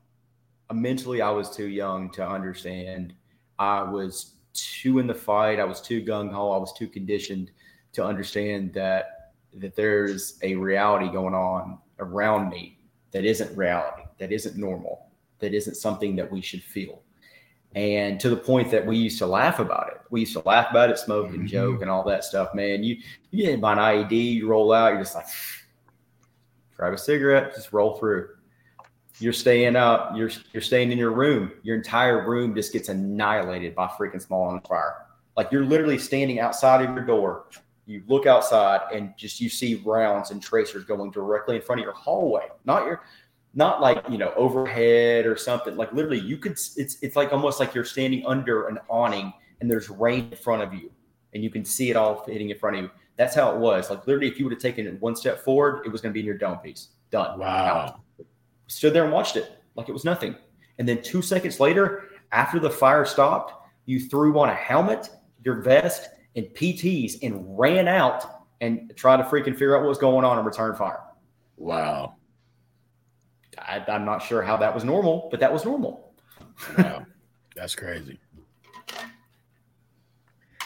Mentally, 0.79 1.21
I 1.21 1.31
was 1.31 1.49
too 1.49 1.67
young 1.67 2.11
to 2.11 2.27
understand. 2.27 3.13
I 3.59 3.81
was 3.81 4.35
too 4.53 4.99
in 4.99 5.07
the 5.07 5.15
fight. 5.15 5.59
I 5.59 5.65
was 5.65 5.81
too 5.81 6.03
gung 6.03 6.31
ho. 6.31 6.51
I 6.51 6.57
was 6.57 6.71
too 6.73 6.87
conditioned 6.87 7.51
to 7.93 8.05
understand 8.05 8.73
that 8.73 9.33
that 9.55 9.75
there's 9.75 10.37
a 10.43 10.55
reality 10.55 11.11
going 11.11 11.33
on 11.33 11.79
around 11.99 12.49
me 12.49 12.77
that 13.11 13.25
isn't 13.25 13.55
reality, 13.57 14.03
that 14.19 14.31
isn't 14.31 14.57
normal, 14.57 15.09
that 15.39 15.53
isn't 15.53 15.75
something 15.75 16.15
that 16.17 16.29
we 16.29 16.41
should 16.41 16.61
feel. 16.61 17.01
And 17.73 18.19
to 18.19 18.29
the 18.29 18.37
point 18.37 18.69
that 18.71 18.85
we 18.85 18.97
used 18.97 19.17
to 19.19 19.25
laugh 19.25 19.59
about 19.59 19.89
it. 19.91 20.01
We 20.09 20.21
used 20.21 20.33
to 20.33 20.43
laugh 20.45 20.67
about 20.71 20.89
it, 20.89 20.99
smoke 20.99 21.29
and 21.29 21.39
mm-hmm. 21.39 21.47
joke 21.47 21.81
and 21.81 21.89
all 21.89 22.03
that 22.03 22.23
stuff. 22.23 22.53
Man, 22.53 22.83
you 22.83 22.97
you 23.31 23.45
get 23.45 23.61
by 23.61 23.73
an 23.73 23.79
IED, 23.79 24.35
you 24.35 24.47
roll 24.47 24.71
out, 24.71 24.93
you're 24.93 25.01
just 25.01 25.15
like, 25.15 25.25
grab 26.75 26.93
a 26.93 26.97
cigarette, 26.97 27.55
just 27.55 27.73
roll 27.73 27.95
through. 27.95 28.29
You're 29.19 29.33
staying 29.33 29.75
up, 29.75 30.11
you're 30.15 30.31
you're 30.51 30.61
staying 30.61 30.91
in 30.91 30.97
your 30.97 31.11
room. 31.11 31.51
Your 31.63 31.75
entire 31.75 32.27
room 32.27 32.53
just 32.53 32.73
gets 32.73 32.89
annihilated 32.89 33.73
by 33.73 33.87
freaking 33.87 34.21
small 34.21 34.43
on 34.43 34.61
fire. 34.61 35.05
Like 35.37 35.51
you're 35.51 35.65
literally 35.65 35.97
standing 35.97 36.39
outside 36.39 36.83
of 36.83 36.93
your 36.95 37.05
door, 37.05 37.45
you 37.85 38.03
look 38.07 38.25
outside 38.25 38.81
and 38.93 39.13
just 39.17 39.39
you 39.39 39.49
see 39.49 39.75
rounds 39.85 40.31
and 40.31 40.41
tracers 40.41 40.83
going 40.83 41.11
directly 41.11 41.55
in 41.55 41.61
front 41.61 41.79
of 41.79 41.83
your 41.83 41.93
hallway, 41.93 42.47
not 42.65 42.85
your 42.85 43.01
not 43.55 43.79
like 43.79 44.03
you 44.09 44.17
know 44.17 44.33
overhead 44.35 45.25
or 45.25 45.37
something 45.37 45.77
like 45.77 45.91
literally 45.93 46.19
you 46.19 46.37
could 46.37 46.51
it's 46.51 46.97
it's 47.01 47.15
like 47.15 47.31
almost 47.31 47.59
like 47.59 47.73
you're 47.73 47.85
standing 47.85 48.25
under 48.25 48.67
an 48.67 48.77
awning 48.89 49.33
and 49.61 49.71
there's 49.71 49.89
rain 49.89 50.27
in 50.29 50.37
front 50.37 50.61
of 50.61 50.73
you 50.73 50.91
and 51.33 51.41
you 51.41 51.49
can 51.49 51.63
see 51.63 51.89
it 51.89 51.95
all 51.95 52.23
hitting 52.27 52.49
in 52.49 52.57
front 52.57 52.75
of 52.75 52.83
you 52.83 52.91
that's 53.17 53.35
how 53.35 53.51
it 53.51 53.57
was 53.57 53.89
like 53.89 54.05
literally 54.07 54.27
if 54.27 54.37
you 54.39 54.45
would 54.45 54.51
have 54.51 54.61
taken 54.61 54.85
it 54.85 55.01
one 55.01 55.15
step 55.15 55.43
forward 55.43 55.85
it 55.85 55.89
was 55.89 56.01
going 56.01 56.11
to 56.11 56.13
be 56.13 56.19
in 56.19 56.25
your 56.25 56.37
dome 56.37 56.57
piece 56.57 56.89
done 57.11 57.39
wow 57.39 57.99
stood 58.67 58.93
there 58.93 59.03
and 59.03 59.13
watched 59.13 59.35
it 59.35 59.63
like 59.75 59.89
it 59.89 59.93
was 59.93 60.05
nothing 60.05 60.35
and 60.79 60.87
then 60.87 61.01
two 61.01 61.21
seconds 61.21 61.59
later 61.59 62.09
after 62.31 62.59
the 62.59 62.69
fire 62.69 63.05
stopped 63.05 63.53
you 63.85 63.99
threw 63.99 64.37
on 64.39 64.49
a 64.49 64.55
helmet 64.55 65.09
your 65.43 65.61
vest 65.61 66.09
and 66.35 66.45
PTs 66.47 67.19
and 67.21 67.57
ran 67.57 67.87
out 67.87 68.43
and 68.61 68.91
tried 68.95 69.17
to 69.17 69.23
freaking 69.23 69.53
figure 69.53 69.75
out 69.75 69.81
what 69.81 69.89
was 69.89 69.97
going 69.97 70.25
on 70.25 70.37
and 70.37 70.45
return 70.45 70.75
fire. 70.75 71.01
Wow. 71.57 72.15
I, 73.57 73.83
am 73.87 74.03
not 74.03 74.19
sure 74.19 74.41
how 74.41 74.57
that 74.57 74.73
was 74.73 74.83
normal, 74.83 75.29
but 75.31 75.39
that 75.39 75.53
was 75.53 75.63
normal. 75.63 76.13
wow. 76.77 77.05
That's 77.55 77.75
crazy. 77.75 78.19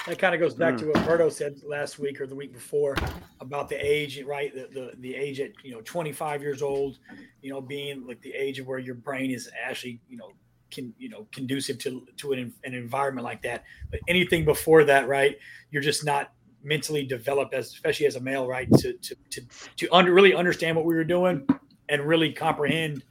That 0.10 0.18
kind 0.18 0.34
of 0.34 0.42
goes 0.42 0.56
back 0.56 0.74
Mm. 0.74 0.80
to 0.80 0.86
what 0.88 0.96
Berto 1.06 1.32
said 1.32 1.62
last 1.64 2.00
week 2.00 2.20
or 2.20 2.26
the 2.26 2.34
week 2.34 2.52
before 2.52 2.96
about 3.42 3.70
the 3.70 3.76
age, 3.76 4.20
right? 4.24 4.52
The, 4.52 4.68
the 4.74 4.92
the 5.02 5.16
age 5.16 5.40
at 5.40 5.52
you 5.64 5.72
know 5.72 5.82
25 5.82 6.42
years 6.42 6.64
old, 6.64 6.98
you 7.44 7.52
know, 7.52 7.62
being 7.62 8.08
like 8.08 8.20
the 8.22 8.34
age 8.34 8.58
of 8.58 8.66
where 8.66 8.80
your 8.80 8.96
brain 8.96 9.30
is 9.30 9.48
actually 9.64 10.02
you 10.10 10.18
know 10.18 10.32
can 10.72 10.96
you 10.98 11.10
know 11.10 11.28
conducive 11.32 11.78
to 11.80 12.08
to 12.18 12.32
an, 12.34 12.52
an 12.64 12.74
environment 12.74 13.24
like 13.24 13.44
that. 13.44 13.66
But 13.92 14.00
anything 14.08 14.46
before 14.46 14.84
that, 14.86 15.08
right? 15.08 15.38
You're 15.70 15.84
just 15.84 16.04
not 16.04 16.34
mentally 16.64 17.06
developed 17.06 17.54
as 17.54 17.68
especially 17.68 18.08
as 18.08 18.16
a 18.16 18.20
male, 18.20 18.48
right? 18.48 18.68
To 18.80 18.94
to 18.94 19.16
to 19.30 19.42
to 19.76 19.90
under, 19.92 20.12
really 20.12 20.34
understand 20.34 20.76
what 20.76 20.86
we 20.86 20.96
were 20.96 21.04
doing 21.04 21.46
and 21.88 22.02
really 22.02 22.34
comprehend 22.34 23.04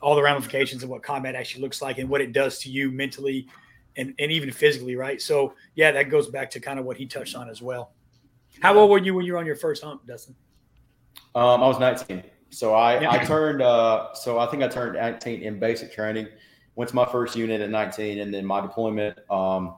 all 0.00 0.14
the 0.14 0.22
ramifications 0.22 0.84
of 0.84 0.88
what 0.88 1.02
combat 1.02 1.34
actually 1.34 1.62
looks 1.62 1.82
like 1.82 1.98
and 1.98 2.08
what 2.08 2.20
it 2.20 2.32
does 2.32 2.60
to 2.60 2.70
you 2.70 2.92
mentally 2.92 3.48
and, 3.96 4.14
and 4.18 4.32
even 4.32 4.50
physically, 4.50 4.96
right? 4.96 5.20
So 5.20 5.54
yeah, 5.74 5.92
that 5.92 6.10
goes 6.10 6.28
back 6.28 6.50
to 6.52 6.60
kind 6.60 6.78
of 6.78 6.84
what 6.84 6.96
he 6.96 7.06
touched 7.06 7.36
on 7.36 7.48
as 7.48 7.62
well. 7.62 7.92
How 8.60 8.76
old 8.78 8.90
were 8.90 8.98
you 8.98 9.14
when 9.14 9.24
you 9.24 9.32
were 9.32 9.38
on 9.38 9.46
your 9.46 9.56
first 9.56 9.82
hump, 9.82 10.06
Dustin? 10.06 10.34
Um, 11.34 11.62
I 11.62 11.66
was 11.66 11.78
19. 11.78 12.22
So 12.50 12.74
I, 12.74 13.00
Yeah. 13.00 13.10
I 13.10 13.18
turned, 13.24 13.62
uh, 13.62 14.14
so 14.14 14.38
I 14.38 14.46
think 14.46 14.62
I 14.62 14.68
turned 14.68 14.94
19 14.94 15.42
in 15.42 15.58
basic 15.58 15.92
training. 15.92 16.28
Went 16.76 16.88
to 16.90 16.96
my 16.96 17.04
first 17.06 17.36
unit 17.36 17.60
at 17.60 17.70
19, 17.70 18.20
and 18.20 18.32
then 18.34 18.44
my 18.44 18.60
deployment, 18.60 19.18
um, 19.30 19.74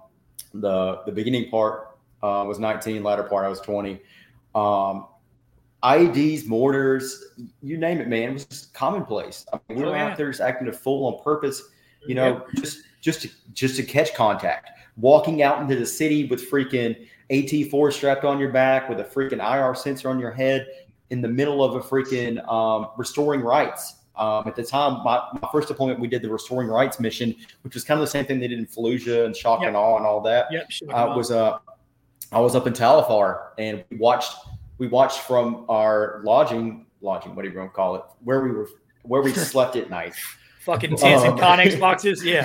the 0.55 1.02
the 1.05 1.12
beginning 1.12 1.50
part 1.50 1.98
uh, 2.22 2.44
was 2.46 2.59
19, 2.59 3.02
latter 3.02 3.22
part 3.22 3.44
I 3.44 3.48
was 3.48 3.61
20. 3.61 4.00
Um, 4.55 5.07
IEDs, 5.83 6.46
mortars, 6.46 7.22
you 7.62 7.76
name 7.76 8.00
it, 8.00 8.09
man. 8.09 8.31
It 8.31 8.33
was 8.33 8.44
just 8.46 8.74
commonplace. 8.74 9.46
I 9.52 9.59
mean, 9.68 9.79
we 9.79 9.85
Oh, 9.85 9.90
were 9.90 9.96
yeah. 9.96 10.07
out 10.09 10.16
there 10.16 10.31
just 10.31 10.40
acting 10.40 10.68
a 10.68 10.72
fool 10.72 11.07
on 11.07 11.22
purpose, 11.22 11.62
you 12.07 12.14
know, 12.14 12.44
just 12.57 12.83
just 13.07 13.23
to, 13.23 13.31
just 13.55 13.77
to 13.77 13.85
catch 13.85 14.12
contact. 14.14 14.71
Walking 14.97 15.40
out 15.40 15.61
into 15.62 15.77
the 15.77 15.87
city 15.87 16.27
with 16.27 16.51
freaking 16.51 17.07
AT4 17.31 17.92
strapped 17.92 18.25
on 18.25 18.40
your 18.40 18.51
back, 18.51 18.88
with 18.88 18.99
a 18.99 19.05
freaking 19.05 19.38
IR 19.40 19.77
sensor 19.77 20.11
on 20.11 20.19
your 20.19 20.33
head, 20.33 20.66
in 21.11 21.21
the 21.23 21.29
middle 21.29 21.62
of 21.62 21.77
a 21.77 21.81
freaking 21.81 22.37
um, 22.51 22.88
restoring 22.97 23.42
rights. 23.42 23.95
Um, 24.16 24.49
at 24.49 24.57
the 24.57 24.64
time, 24.64 25.05
my, 25.05 25.23
my 25.40 25.49
first 25.53 25.69
deployment, 25.69 26.01
we 26.01 26.09
did 26.09 26.21
the 26.23 26.29
restoring 26.29 26.66
rights 26.66 26.99
mission, 26.99 27.33
which 27.62 27.75
was 27.75 27.85
kind 27.85 28.01
of 28.01 28.05
the 28.05 28.11
same 28.11 28.25
thing 28.25 28.40
they 28.40 28.49
did 28.49 28.59
in 28.59 28.66
Fallujah 28.66 29.25
and 29.25 29.37
Shock 29.37 29.61
Yeah. 29.61 29.69
and 29.69 29.77
Awe 29.77 29.99
and 29.99 30.07
all 30.07 30.21
that 30.23 30.47
Yep. 30.51 30.71
Sure. 30.73 30.97
uh, 30.97 31.14
was 31.16 31.31
uh, 31.31 31.59
I 32.33 32.40
was 32.40 32.57
up 32.57 32.66
in 32.66 32.73
Tal 32.73 32.99
Afar 32.99 33.53
and 33.59 33.85
we 33.90 33.99
watched 33.99 34.35
we 34.79 34.88
watched 34.88 35.21
from 35.21 35.64
our 35.69 36.23
lodging 36.25 36.87
lodging 37.03 37.37
whatever 37.37 37.53
you 37.55 37.61
want 37.61 37.71
to 37.73 37.77
call 37.77 37.95
it 37.95 38.03
where 38.25 38.40
we 38.40 38.51
were 38.51 38.69
where 39.03 39.23
we 39.23 39.33
slept 39.53 39.77
at 39.77 39.90
night. 39.90 40.14
Fucking 40.66 40.96
tents 40.96 41.22
and 41.24 41.33
um, 41.35 41.38
Connex 41.59 41.79
boxes. 41.81 42.24
Yeah. 42.24 42.44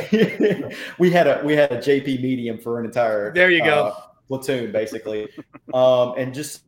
we 0.99 1.10
had 1.12 1.27
a 1.27 1.41
we 1.43 1.55
had 1.55 1.71
a 1.71 1.77
GP 1.77 2.21
medium 2.21 2.57
for 2.60 2.79
an 2.79 2.86
entire 2.86 3.34
There 3.34 3.49
you 3.51 3.63
go. 3.63 3.88
uh, 3.88 4.01
platoon 4.27 4.71
basically, 4.71 5.27
um, 5.73 6.13
and 6.17 6.34
just 6.34 6.62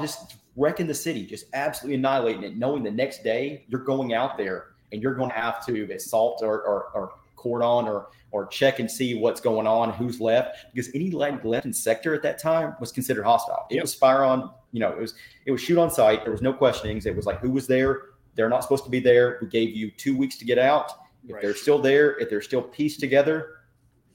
just 0.00 0.36
wrecking 0.56 0.86
the 0.86 0.94
city, 0.94 1.24
just 1.24 1.46
absolutely 1.54 1.96
annihilating 1.96 2.42
it, 2.42 2.56
knowing 2.56 2.82
the 2.82 2.90
next 2.90 3.22
day 3.22 3.64
you're 3.68 3.84
going 3.84 4.12
out 4.12 4.36
there 4.36 4.66
and 4.92 5.00
you're 5.02 5.14
going 5.14 5.30
to 5.30 5.36
have 5.36 5.64
to 5.66 5.84
assault 5.92 6.40
or, 6.42 6.62
or, 6.62 6.88
or 6.94 7.12
cordon 7.36 7.88
or 7.88 8.08
or 8.32 8.46
check 8.46 8.78
and 8.78 8.88
see 8.88 9.14
what's 9.16 9.40
going 9.40 9.66
on, 9.66 9.92
who's 9.92 10.20
left, 10.20 10.66
because 10.72 10.88
any 10.94 11.10
land 11.10 11.44
left 11.44 11.66
in 11.66 11.72
sector 11.72 12.14
at 12.14 12.22
that 12.22 12.40
time 12.40 12.76
was 12.78 12.92
considered 12.92 13.24
hostile. 13.24 13.66
It 13.70 13.74
Yep. 13.76 13.82
was 13.82 13.94
fire 13.94 14.22
on, 14.22 14.50
you 14.70 14.78
know, 14.78 14.90
it 14.90 14.98
was 14.98 15.14
it 15.46 15.50
was 15.50 15.60
shoot 15.60 15.78
on 15.78 15.90
sight. 15.90 16.22
There 16.22 16.30
was 16.32 16.42
no 16.42 16.52
questionings. 16.52 17.06
It 17.06 17.16
was 17.16 17.26
like 17.26 17.38
who 17.40 17.50
was 17.50 17.66
there. 17.66 18.02
They're 18.34 18.48
not 18.48 18.62
supposed 18.62 18.84
to 18.84 18.90
be 18.90 19.00
there. 19.00 19.38
We 19.40 19.48
gave 19.48 19.74
you 19.74 19.90
two 19.90 20.16
weeks 20.16 20.36
to 20.38 20.44
get 20.44 20.58
out. 20.58 20.92
If 21.26 21.34
Right. 21.34 21.42
they're 21.42 21.54
still 21.54 21.78
there, 21.78 22.18
if 22.18 22.30
they're 22.30 22.40
still 22.42 22.62
pieced 22.62 23.00
together, 23.00 23.58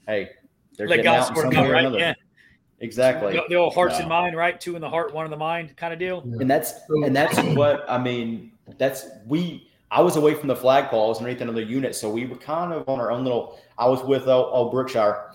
hey, 0.06 0.30
they're 0.76 0.88
Let 0.88 0.96
getting 0.96 1.04
God 1.12 1.20
out 1.20 1.30
in 1.30 1.36
some 1.36 1.50
way 1.50 1.68
or 1.68 1.72
right? 1.72 1.80
another. 1.80 1.98
Yeah. 1.98 2.14
Exactly. 2.80 3.32
The, 3.32 3.42
the 3.48 3.54
old 3.54 3.74
hearts 3.74 3.94
No. 3.94 4.00
and 4.00 4.08
mind, 4.08 4.36
right? 4.36 4.60
Two 4.60 4.74
in 4.74 4.82
the 4.82 4.90
heart, 4.90 5.14
one 5.14 5.24
in 5.24 5.30
the 5.30 5.36
mind 5.36 5.76
kind 5.76 5.92
of 5.92 5.98
deal. 5.98 6.20
And 6.20 6.50
that's 6.50 6.74
and 6.90 7.14
that's 7.16 7.38
what 7.56 7.84
I 7.88 7.98
mean. 7.98 8.52
That's 8.76 9.06
we. 9.26 9.70
I 9.90 10.02
was 10.02 10.16
away 10.16 10.34
from 10.34 10.48
the 10.48 10.56
flagpole. 10.56 11.06
I 11.06 11.08
was 11.08 11.18
underneath 11.18 11.40
another 11.40 11.62
unit, 11.62 11.94
so 11.94 12.10
we 12.10 12.26
were 12.26 12.36
kind 12.36 12.72
of 12.72 12.86
on 12.88 12.98
our 13.00 13.12
own 13.12 13.22
little. 13.22 13.58
I 13.78 13.88
was 13.88 14.02
with 14.02 14.26
old, 14.26 14.48
old 14.52 14.72
Brookshire. 14.72 15.30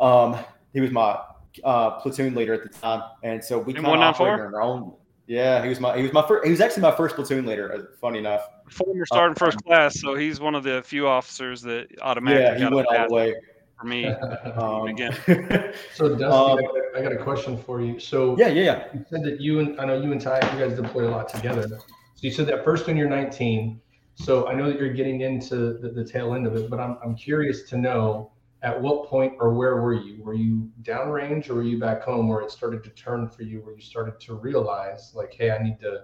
Um, 0.00 0.36
he 0.72 0.80
was 0.80 0.90
my 0.90 1.20
uh, 1.62 1.90
platoon 2.00 2.34
leader 2.34 2.54
at 2.54 2.62
the 2.62 2.70
time, 2.70 3.02
and 3.22 3.44
so 3.44 3.58
we 3.58 3.74
kind 3.74 3.84
of 3.84 3.90
194? 3.90 4.26
operated 4.28 4.46
on 4.46 4.54
our 4.54 4.62
own. 4.62 4.94
Yeah, 5.30 5.62
he 5.62 5.68
was 5.68 5.78
my 5.78 5.96
he 5.96 6.02
was 6.02 6.12
my 6.12 6.26
first. 6.26 6.44
He 6.44 6.50
was 6.50 6.60
actually 6.60 6.82
my 6.82 6.90
first 6.90 7.14
platoon 7.14 7.46
leader. 7.46 7.72
uh, 7.72 7.82
Funny 8.00 8.18
enough. 8.18 8.48
Former 8.68 9.06
sergeant 9.06 9.38
first 9.38 9.62
class, 9.64 10.00
so 10.00 10.16
he's 10.16 10.40
one 10.40 10.56
of 10.56 10.64
the 10.64 10.82
few 10.82 11.06
officers 11.06 11.62
that 11.62 11.86
automatically 12.02 12.46
Yeah, 12.48 12.54
he 12.54 12.60
got 12.62 12.72
went 12.74 12.88
all 12.88 13.08
the 13.08 13.14
way. 13.14 13.34
for 13.80 13.86
me. 13.86 14.06
Um, 14.56 14.88
Again. 14.88 15.12
so 15.94 16.16
Dusty, 16.16 16.24
Um, 16.24 16.58
I, 16.58 16.62
got, 16.62 16.74
I 16.96 17.02
got 17.02 17.12
a 17.12 17.22
question 17.22 17.56
for 17.56 17.80
you. 17.80 18.00
So 18.00 18.36
yeah, 18.38 18.48
yeah, 18.48 18.62
yeah. 18.62 18.84
you 18.92 19.04
said 19.08 19.22
that 19.22 19.40
you 19.40 19.60
and 19.60 19.80
I 19.80 19.84
know 19.84 20.02
you 20.02 20.10
and 20.10 20.20
Ty, 20.20 20.40
you 20.52 20.58
guys 20.66 20.74
deploy 20.76 21.06
a 21.08 21.12
lot 21.12 21.28
together. 21.28 21.68
So 21.68 21.78
you 22.22 22.32
said 22.32 22.46
that 22.48 22.64
first 22.64 22.88
when 22.88 22.96
you're 22.96 23.08
19. 23.08 23.80
So 24.16 24.48
I 24.48 24.54
know 24.54 24.66
that 24.68 24.80
you're 24.80 24.92
getting 24.92 25.20
into 25.20 25.74
the, 25.78 25.90
the 25.94 26.04
tail 26.04 26.34
end 26.34 26.48
of 26.48 26.56
it, 26.56 26.68
but 26.68 26.80
I'm, 26.80 26.98
I'm 27.04 27.14
curious 27.14 27.68
to 27.70 27.76
know 27.78 28.32
at 28.62 28.80
what 28.80 29.08
point 29.08 29.34
or 29.40 29.54
where 29.54 29.80
were 29.80 29.94
you? 29.94 30.22
Were 30.22 30.34
you 30.34 30.70
downrange 30.82 31.48
or 31.48 31.54
were 31.54 31.62
you 31.62 31.78
back 31.78 32.02
home 32.02 32.28
where 32.28 32.40
it 32.40 32.50
started 32.50 32.84
to 32.84 32.90
turn 32.90 33.28
for 33.28 33.42
you, 33.42 33.60
where 33.60 33.74
you 33.74 33.80
started 33.80 34.20
to 34.20 34.34
realize 34.34 35.12
like, 35.14 35.32
hey, 35.32 35.50
I 35.50 35.62
need 35.62 35.80
to, 35.80 36.02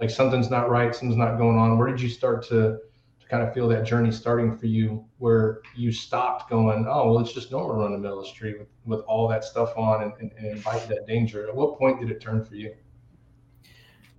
like 0.00 0.10
something's 0.10 0.48
not 0.48 0.70
right, 0.70 0.94
something's 0.94 1.18
not 1.18 1.38
going 1.38 1.58
on. 1.58 1.76
Where 1.76 1.88
did 1.88 2.00
you 2.00 2.08
start 2.08 2.42
to, 2.44 2.78
to 3.20 3.26
kind 3.28 3.42
of 3.42 3.52
feel 3.52 3.66
that 3.68 3.84
journey 3.84 4.12
starting 4.12 4.56
for 4.56 4.66
you 4.66 5.04
where 5.18 5.60
you 5.74 5.90
stopped 5.90 6.48
going, 6.48 6.86
oh, 6.88 7.12
well, 7.12 7.18
it's 7.18 7.32
just 7.32 7.50
normal 7.50 7.74
to 7.74 7.82
run 7.82 7.92
the 7.92 7.98
middle 7.98 8.20
of 8.20 8.24
the 8.24 8.30
street 8.30 8.60
with, 8.60 8.68
with 8.84 9.00
all 9.00 9.26
that 9.28 9.42
stuff 9.42 9.72
on 9.76 10.04
and, 10.04 10.12
and, 10.20 10.30
and 10.38 10.46
invite 10.46 10.86
that 10.88 11.06
danger. 11.08 11.48
At 11.48 11.54
what 11.56 11.78
point 11.78 11.98
did 11.98 12.12
it 12.12 12.20
turn 12.20 12.44
for 12.44 12.54
you? 12.54 12.74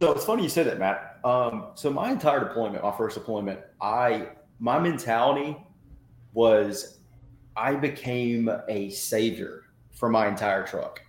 So 0.02 0.14
it's 0.14 0.24
funny 0.26 0.44
you 0.44 0.50
said 0.50 0.68
that, 0.68 0.80
Matt. 0.80 1.20
Um, 1.26 1.72
so 1.76 1.90
my 1.90 2.12
entire 2.12 2.40
deployment, 2.40 2.84
my 2.84 2.96
first 2.96 3.16
deployment, 3.16 3.60
I 3.82 4.30
my 4.60 4.80
mentality 4.80 5.58
was 6.34 6.99
I 7.56 7.76
became 7.76 8.50
a 8.68 8.90
savior 8.90 9.66
for 9.92 10.10
my 10.10 10.28
entire 10.28 10.66
truck 10.66 11.02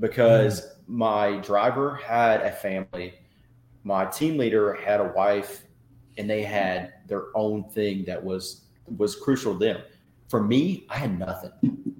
because 0.00 0.74
my 0.86 1.38
driver 1.38 1.96
had 1.96 2.42
a 2.42 2.52
family, 2.52 3.14
my 3.82 4.04
team 4.04 4.36
leader 4.36 4.74
had 4.74 5.00
a 5.00 5.12
wife, 5.16 5.64
and 6.18 6.28
they 6.28 6.42
had 6.42 6.94
their 7.06 7.26
own 7.34 7.64
thing 7.70 8.04
that 8.04 8.22
was 8.22 8.62
was 8.96 9.16
crucial 9.16 9.52
to 9.52 9.58
them. 9.58 9.80
For 10.28 10.42
me, 10.42 10.86
I 10.88 10.96
had 10.96 11.18
nothing. 11.18 11.52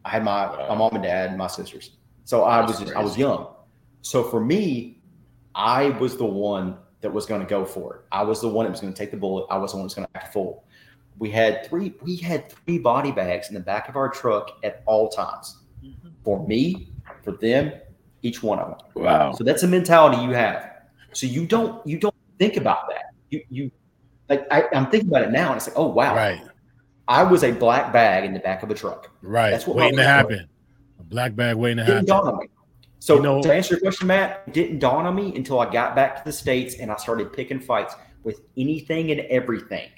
I 0.05 0.11
had 0.11 0.25
my, 0.25 0.47
my 0.69 0.75
mom 0.75 0.95
and 0.95 1.03
dad 1.03 1.31
and 1.31 1.39
my 1.39 1.47
sisters. 1.47 1.97
So 2.25 2.43
I 2.43 2.65
was 2.65 2.79
just, 2.79 2.95
I 2.95 3.03
was 3.03 3.17
young. 3.17 3.49
So 4.03 4.23
for 4.23 4.41
me, 4.41 5.01
I 5.55 5.91
was 5.91 6.17
the 6.17 6.25
one 6.25 6.77
that 7.01 7.13
was 7.13 7.27
going 7.27 7.41
to 7.41 7.47
go 7.47 7.65
for 7.65 7.97
it. 7.97 8.01
I 8.13 8.23
was 8.23 8.41
the 8.41 8.49
one 8.49 8.67
that 8.67 8.71
was 8.71 8.81
going 8.81 8.93
to 8.93 8.99
take 8.99 9.11
the 9.11 9.17
bullet. 9.17 9.47
I 9.51 9.59
was 9.59 9.73
the 9.73 9.79
one 9.79 9.85
that 9.85 9.87
was 9.87 9.95
going 9.95 10.07
to 10.07 10.17
act 10.17 10.33
full. 10.33 10.65
We 11.19 11.31
had 11.31 11.67
three. 11.67 11.95
We 12.03 12.17
had 12.17 12.51
three 12.53 12.79
body 12.79 13.11
bags 13.13 13.49
in 13.49 13.55
the 13.55 13.61
back 13.61 13.89
of 13.89 13.97
our 13.97 14.09
truck 14.09 14.59
at 14.63 14.83
all 14.87 15.09
times. 15.09 15.59
For 16.25 16.47
me, 16.47 16.91
for 17.23 17.33
them, 17.33 17.73
each 18.23 18.43
one 18.43 18.59
of 18.59 18.69
them. 18.71 18.79
Wow. 19.03 19.33
So 19.33 19.45
that's 19.45 19.63
a 19.63 19.69
mentality 19.69 20.23
you 20.23 20.31
have. 20.33 20.73
So 21.13 21.27
you 21.27 21.47
don't 21.47 21.85
you 21.87 21.99
don't 21.99 22.15
think 22.39 22.57
about 22.57 22.89
that. 22.89 23.15
You 23.31 23.43
you 23.49 23.71
like 24.29 24.47
I, 24.51 24.65
I'm 24.75 24.91
thinking 24.91 25.09
about 25.09 25.23
it 25.23 25.31
now, 25.31 25.49
and 25.49 25.57
it's 25.57 25.67
like, 25.69 25.79
oh 25.79 25.87
wow, 25.87 26.15
Right. 26.15 26.43
I 27.09 27.23
was 27.23 27.45
a 27.45 27.53
black 27.53 27.93
bag 27.93 28.25
in 28.25 28.33
the 28.35 28.41
back 28.41 28.63
of 28.63 28.71
a 28.71 28.75
truck. 28.75 29.11
Right. 29.23 29.51
That's 29.51 29.67
what 29.67 29.77
waiting 29.77 29.97
to 29.99 30.05
happen. 30.05 30.49
A 30.99 31.05
black 31.05 31.37
bag 31.37 31.55
waiting 31.57 31.79
to 31.79 31.85
happen. 31.85 32.05
dawn 32.05 32.27
on 32.27 32.39
me. 32.39 32.49
So 32.99 33.17
You 33.17 33.23
know- 33.23 33.43
to 33.43 33.55
answer 33.55 33.75
your 33.75 33.81
question, 33.81 34.09
Matt, 34.09 34.43
it 34.49 34.53
didn't 34.55 34.81
dawn 34.81 35.07
on 35.07 35.15
me 35.15 35.35
until 35.37 35.61
I 35.61 35.71
got 35.71 35.95
back 35.95 36.17
to 36.17 36.25
the 36.25 36.33
states 36.33 36.75
and 36.81 36.91
I 36.91 36.97
started 36.97 37.33
picking 37.33 37.61
fights 37.61 37.95
with 38.25 38.41
anything 38.57 39.13
and 39.13 39.21
everything, 39.21 39.89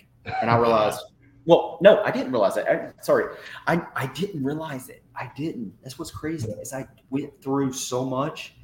and 0.41 0.51
I 0.51 0.57
realized, 0.59 1.01
well, 1.45 1.79
no, 1.81 2.03
I 2.03 2.11
didn't 2.11 2.33
realize 2.33 2.55
that. 2.57 2.69
I, 2.69 2.93
sorry, 3.03 3.35
I 3.67 3.81
I 3.97 4.07
didn't 4.07 4.45
realize 4.45 4.89
it. 4.89 5.03
I 5.17 5.31
didn't. 5.37 5.73
That's 5.83 5.99
what's 5.99 6.11
crazy 6.11 6.51
is 6.51 6.73
I 6.73 6.87
went 7.11 7.41
through 7.43 7.73
so 7.73 8.05
much 8.05 8.55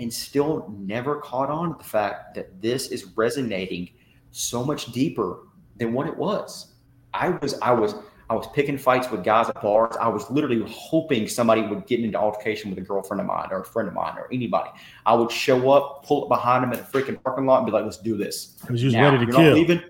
and 0.00 0.12
still 0.12 0.74
never 0.78 1.16
caught 1.16 1.50
on 1.50 1.72
to 1.72 1.78
the 1.78 1.84
fact 1.84 2.34
that 2.34 2.60
this 2.60 2.88
is 2.88 3.06
resonating 3.16 3.90
so 4.30 4.64
much 4.64 4.86
deeper 4.92 5.40
than 5.76 5.92
what 5.92 6.06
it 6.06 6.16
was. 6.16 6.74
I 7.14 7.30
was 7.30 7.58
I 7.60 7.72
was 7.72 7.94
I 8.30 8.34
was 8.34 8.46
picking 8.54 8.78
fights 8.78 9.10
with 9.10 9.24
guys 9.24 9.50
at 9.50 9.60
bars. 9.60 9.94
I 10.00 10.08
was 10.08 10.30
literally 10.30 10.64
hoping 10.70 11.28
somebody 11.28 11.60
would 11.62 11.86
get 11.86 12.00
into 12.00 12.18
altercation 12.18 12.70
with 12.70 12.78
a 12.78 12.82
girlfriend 12.82 13.20
of 13.20 13.26
mine 13.26 13.48
or 13.50 13.60
a 13.60 13.64
friend 13.64 13.88
of 13.88 13.94
mine 13.94 14.16
or 14.16 14.28
anybody. 14.32 14.70
I 15.04 15.14
would 15.14 15.30
show 15.30 15.70
up, 15.70 16.06
pull 16.06 16.22
up 16.22 16.28
behind 16.30 16.64
them 16.64 16.72
in 16.72 16.78
a 16.78 16.82
freaking 16.82 17.22
parking 17.22 17.44
lot, 17.44 17.58
and 17.58 17.66
be 17.66 17.72
like, 17.72 17.84
"Let's 17.84 17.98
do 17.98 18.16
this." 18.16 18.56
Because 18.60 18.82
you 18.82 18.86
was 18.86 18.94
Now, 18.94 19.12
ready 19.12 19.26
to 19.26 19.32
kill. 19.32 19.52
leaving. 19.52 19.82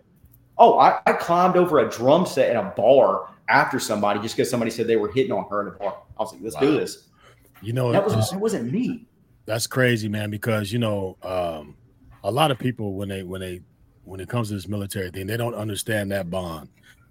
Oh, 0.58 0.78
I, 0.78 1.00
I 1.06 1.12
climbed 1.14 1.56
over 1.56 1.78
a 1.80 1.90
drum 1.90 2.26
set 2.26 2.50
in 2.50 2.56
a 2.56 2.70
bar 2.76 3.28
after 3.48 3.78
somebody 3.78 4.20
just 4.20 4.36
because 4.36 4.50
somebody 4.50 4.70
said 4.70 4.86
they 4.86 4.96
were 4.96 5.10
hitting 5.10 5.32
on 5.32 5.46
her 5.50 5.62
in 5.62 5.68
a 5.68 5.78
bar. 5.78 5.96
I 6.18 6.22
was 6.22 6.32
like, 6.32 6.42
"Let's 6.42 6.56
do 6.56 6.72
this." 6.78 7.08
You 7.62 7.72
know, 7.72 7.92
That 7.92 8.04
was 8.04 8.12
it's- 8.12 8.30
that 8.30 8.38
wasn't 8.38 8.72
me. 8.72 9.06
that's 9.46 9.66
crazy, 9.66 10.08
man. 10.08 10.30
Because 10.30 10.72
you 10.72 10.78
know, 10.78 11.16
um, 11.22 11.76
a 12.24 12.30
lot 12.30 12.50
of 12.50 12.58
people 12.58 12.94
when 12.94 13.08
they 13.08 13.22
when 13.22 13.40
they 13.40 13.60
when 14.04 14.20
it 14.20 14.28
comes 14.28 14.48
to 14.48 14.54
this 14.54 14.68
military 14.68 15.10
thing, 15.10 15.26
they 15.26 15.36
don't 15.36 15.54
understand 15.54 16.10
that 16.12 16.28
bond. 16.30 16.68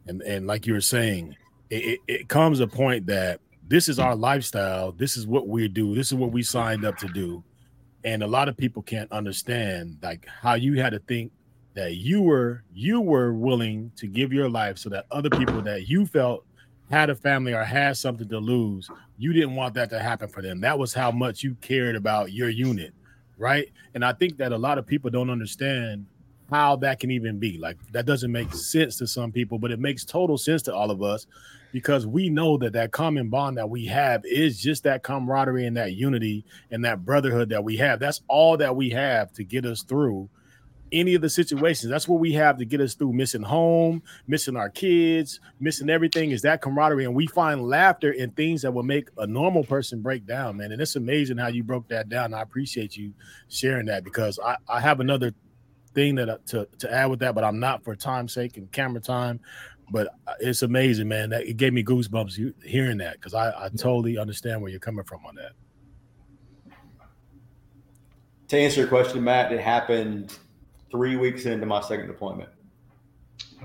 and 0.07 0.21
and 0.23 0.47
like 0.47 0.65
you 0.67 0.73
were 0.73 0.81
saying, 0.81 1.35
it, 1.69 1.83
it, 1.83 1.99
it 2.07 2.27
comes 2.27 2.59
a 2.59 2.67
point 2.67 3.05
that 3.07 3.39
this 3.67 3.87
is 3.89 3.97
our 3.99 4.15
lifestyle. 4.15 4.91
This 4.91 5.15
is 5.17 5.25
what 5.25 5.47
we 5.47 5.67
do. 5.67 5.95
This 5.95 6.07
is 6.07 6.15
what 6.15 6.31
we 6.31 6.43
signed 6.43 6.83
up 6.85 6.97
to 6.97 7.07
do. 7.07 7.43
And 8.03 8.23
a 8.23 8.27
lot 8.27 8.49
of 8.49 8.57
people 8.57 8.81
can't 8.81 9.09
understand 9.11 9.97
like 10.01 10.25
how 10.27 10.55
you 10.55 10.81
had 10.81 10.91
to 10.93 10.99
think 10.99 11.31
that 11.73 11.95
you 11.95 12.21
were 12.21 12.63
you 12.73 13.01
were 13.01 13.33
willing 13.33 13.91
to 13.95 14.07
give 14.07 14.33
your 14.33 14.49
life 14.49 14.77
so 14.77 14.89
that 14.89 15.05
other 15.11 15.29
people 15.29 15.61
that 15.61 15.87
you 15.87 16.05
felt 16.05 16.45
had 16.89 17.09
a 17.09 17.15
family 17.15 17.53
or 17.53 17.63
had 17.63 17.95
something 17.95 18.27
to 18.27 18.37
lose, 18.37 18.89
you 19.17 19.31
didn't 19.31 19.55
want 19.55 19.73
that 19.75 19.89
to 19.89 19.99
happen 19.99 20.27
for 20.27 20.41
them. 20.41 20.59
That 20.59 20.77
was 20.77 20.93
how 20.93 21.09
much 21.09 21.41
you 21.41 21.55
cared 21.61 21.95
about 21.95 22.33
your 22.33 22.49
unit, 22.49 22.93
right? 23.37 23.71
And 23.93 24.03
I 24.03 24.11
think 24.11 24.37
that 24.37 24.51
a 24.51 24.57
lot 24.57 24.77
of 24.77 24.85
people 24.85 25.09
don't 25.09 25.29
understand 25.29 26.05
how 26.51 26.75
that 26.75 26.99
can 26.99 27.09
even 27.11 27.39
be. 27.39 27.57
Like 27.57 27.77
that 27.93 28.05
doesn't 28.05 28.31
make 28.31 28.53
sense 28.53 28.97
to 28.97 29.07
some 29.07 29.31
people, 29.31 29.57
but 29.57 29.71
it 29.71 29.79
makes 29.79 30.03
total 30.03 30.37
sense 30.37 30.61
to 30.63 30.75
all 30.75 30.91
of 30.91 31.01
us 31.01 31.25
because 31.71 32.05
we 32.05 32.29
know 32.29 32.57
that 32.57 32.73
that 32.73 32.91
common 32.91 33.29
bond 33.29 33.57
that 33.57 33.69
we 33.69 33.85
have 33.85 34.21
is 34.25 34.61
just 34.61 34.83
that 34.83 35.01
camaraderie 35.01 35.65
and 35.65 35.77
that 35.77 35.93
unity 35.93 36.43
and 36.71 36.83
that 36.83 37.05
brotherhood 37.05 37.47
that 37.49 37.63
we 37.63 37.77
have. 37.77 37.99
That's 37.99 38.21
all 38.27 38.57
that 38.57 38.75
we 38.75 38.89
have 38.89 39.31
to 39.33 39.45
get 39.45 39.65
us 39.65 39.83
through 39.83 40.29
any 40.91 41.15
of 41.15 41.21
the 41.21 41.29
situations. 41.29 41.89
That's 41.89 42.07
what 42.07 42.19
we 42.19 42.31
have 42.33 42.57
to 42.57 42.65
get 42.65 42.81
us 42.81 42.95
through 42.95 43.13
missing 43.13 43.41
home, 43.41 44.03
missing 44.27 44.55
our 44.55 44.69
kids, 44.69 45.39
missing 45.59 45.89
everything 45.89 46.31
is 46.31 46.41
that 46.41 46.61
camaraderie. 46.61 47.05
And 47.05 47.15
we 47.15 47.27
find 47.27 47.63
laughter 47.63 48.11
in 48.11 48.31
things 48.31 48.61
that 48.63 48.73
will 48.73 48.83
make 48.83 49.09
a 49.17 49.27
normal 49.27 49.63
person 49.63 50.01
break 50.01 50.25
down, 50.25 50.57
man. 50.57 50.71
And 50.71 50.81
it's 50.81 50.95
amazing 50.95 51.37
how 51.37 51.47
you 51.47 51.63
broke 51.63 51.87
that 51.89 52.09
down. 52.09 52.33
I 52.33 52.41
appreciate 52.41 52.97
you 52.97 53.13
sharing 53.49 53.85
that 53.87 54.03
because 54.03 54.39
I, 54.43 54.57
I 54.67 54.79
have 54.79 54.99
another 54.99 55.33
thing 55.93 56.15
that 56.15 56.29
uh, 56.29 56.37
to, 56.47 56.67
to 56.79 56.91
add 56.91 57.07
with 57.07 57.19
that, 57.19 57.35
but 57.35 57.43
I'm 57.43 57.59
not 57.59 57.83
for 57.83 57.95
time's 57.95 58.33
sake 58.33 58.57
and 58.57 58.71
camera 58.71 59.01
time. 59.01 59.39
But 59.89 60.07
uh, 60.25 60.33
it's 60.39 60.61
amazing, 60.61 61.07
man. 61.07 61.29
That 61.31 61.45
it 61.45 61.57
gave 61.57 61.73
me 61.73 61.83
goosebumps 61.83 62.53
hearing 62.63 62.97
that 62.99 63.13
because 63.13 63.33
I, 63.33 63.65
I 63.65 63.69
totally 63.69 64.17
understand 64.17 64.61
where 64.61 64.71
you're 64.71 64.79
coming 64.79 65.03
from 65.03 65.25
on 65.25 65.35
that. 65.35 65.51
To 68.49 68.57
answer 68.57 68.81
your 68.81 68.89
question, 68.89 69.23
Matt, 69.23 69.51
it 69.51 69.61
happened 69.61 70.37
three 70.91 71.15
weeks 71.15 71.45
into 71.45 71.65
my 71.65 71.81
second 71.81 72.07
deployment. 72.07 72.49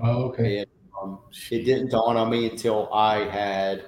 Oh, 0.01 0.23
okay. 0.29 0.59
And, 0.59 0.67
um, 1.01 1.19
it 1.51 1.63
didn't 1.63 1.91
dawn 1.91 2.17
on 2.17 2.29
me 2.29 2.49
until 2.49 2.91
I 2.93 3.25
had 3.29 3.85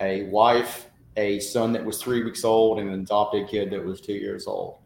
a 0.00 0.24
wife, 0.24 0.86
a 1.16 1.40
son 1.40 1.72
that 1.72 1.84
was 1.84 2.02
three 2.02 2.22
weeks 2.24 2.44
old, 2.44 2.80
and 2.80 2.90
an 2.90 3.00
adopted 3.00 3.48
kid 3.48 3.70
that 3.70 3.84
was 3.84 4.00
two 4.00 4.14
years 4.14 4.46
old. 4.46 4.78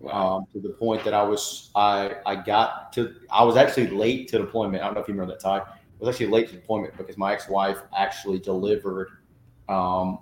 Wow. 0.00 0.38
Um, 0.38 0.46
to 0.52 0.60
the 0.60 0.74
point 0.74 1.04
that 1.04 1.14
I 1.14 1.22
was, 1.22 1.70
I, 1.74 2.16
I 2.26 2.36
got 2.36 2.92
to, 2.94 3.14
I 3.30 3.44
was 3.44 3.56
actually 3.56 3.88
late 3.88 4.28
to 4.28 4.38
deployment. 4.38 4.82
I 4.82 4.86
don't 4.86 4.94
know 4.94 5.00
if 5.00 5.08
you 5.08 5.14
remember 5.14 5.34
that 5.34 5.40
time. 5.40 5.62
I 5.66 6.04
was 6.04 6.08
actually 6.08 6.32
late 6.32 6.48
to 6.48 6.54
deployment 6.54 6.96
because 6.96 7.16
my 7.16 7.32
ex-wife 7.32 7.78
actually 7.96 8.40
delivered, 8.40 9.10
um, 9.68 10.18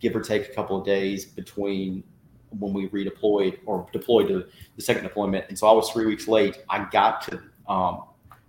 give 0.00 0.14
or 0.14 0.20
take 0.20 0.50
a 0.50 0.52
couple 0.52 0.78
of 0.78 0.84
days 0.84 1.24
between 1.24 2.04
when 2.50 2.72
we 2.72 2.88
redeployed 2.88 3.58
or 3.66 3.86
deployed 3.92 4.28
to 4.28 4.46
the 4.76 4.82
second 4.82 5.02
deployment. 5.02 5.46
And 5.48 5.58
so 5.58 5.66
I 5.66 5.72
was 5.72 5.90
three 5.90 6.06
weeks 6.06 6.28
late. 6.28 6.58
I 6.68 6.86
got 6.90 7.22
to 7.22 7.40
um, 7.68 8.04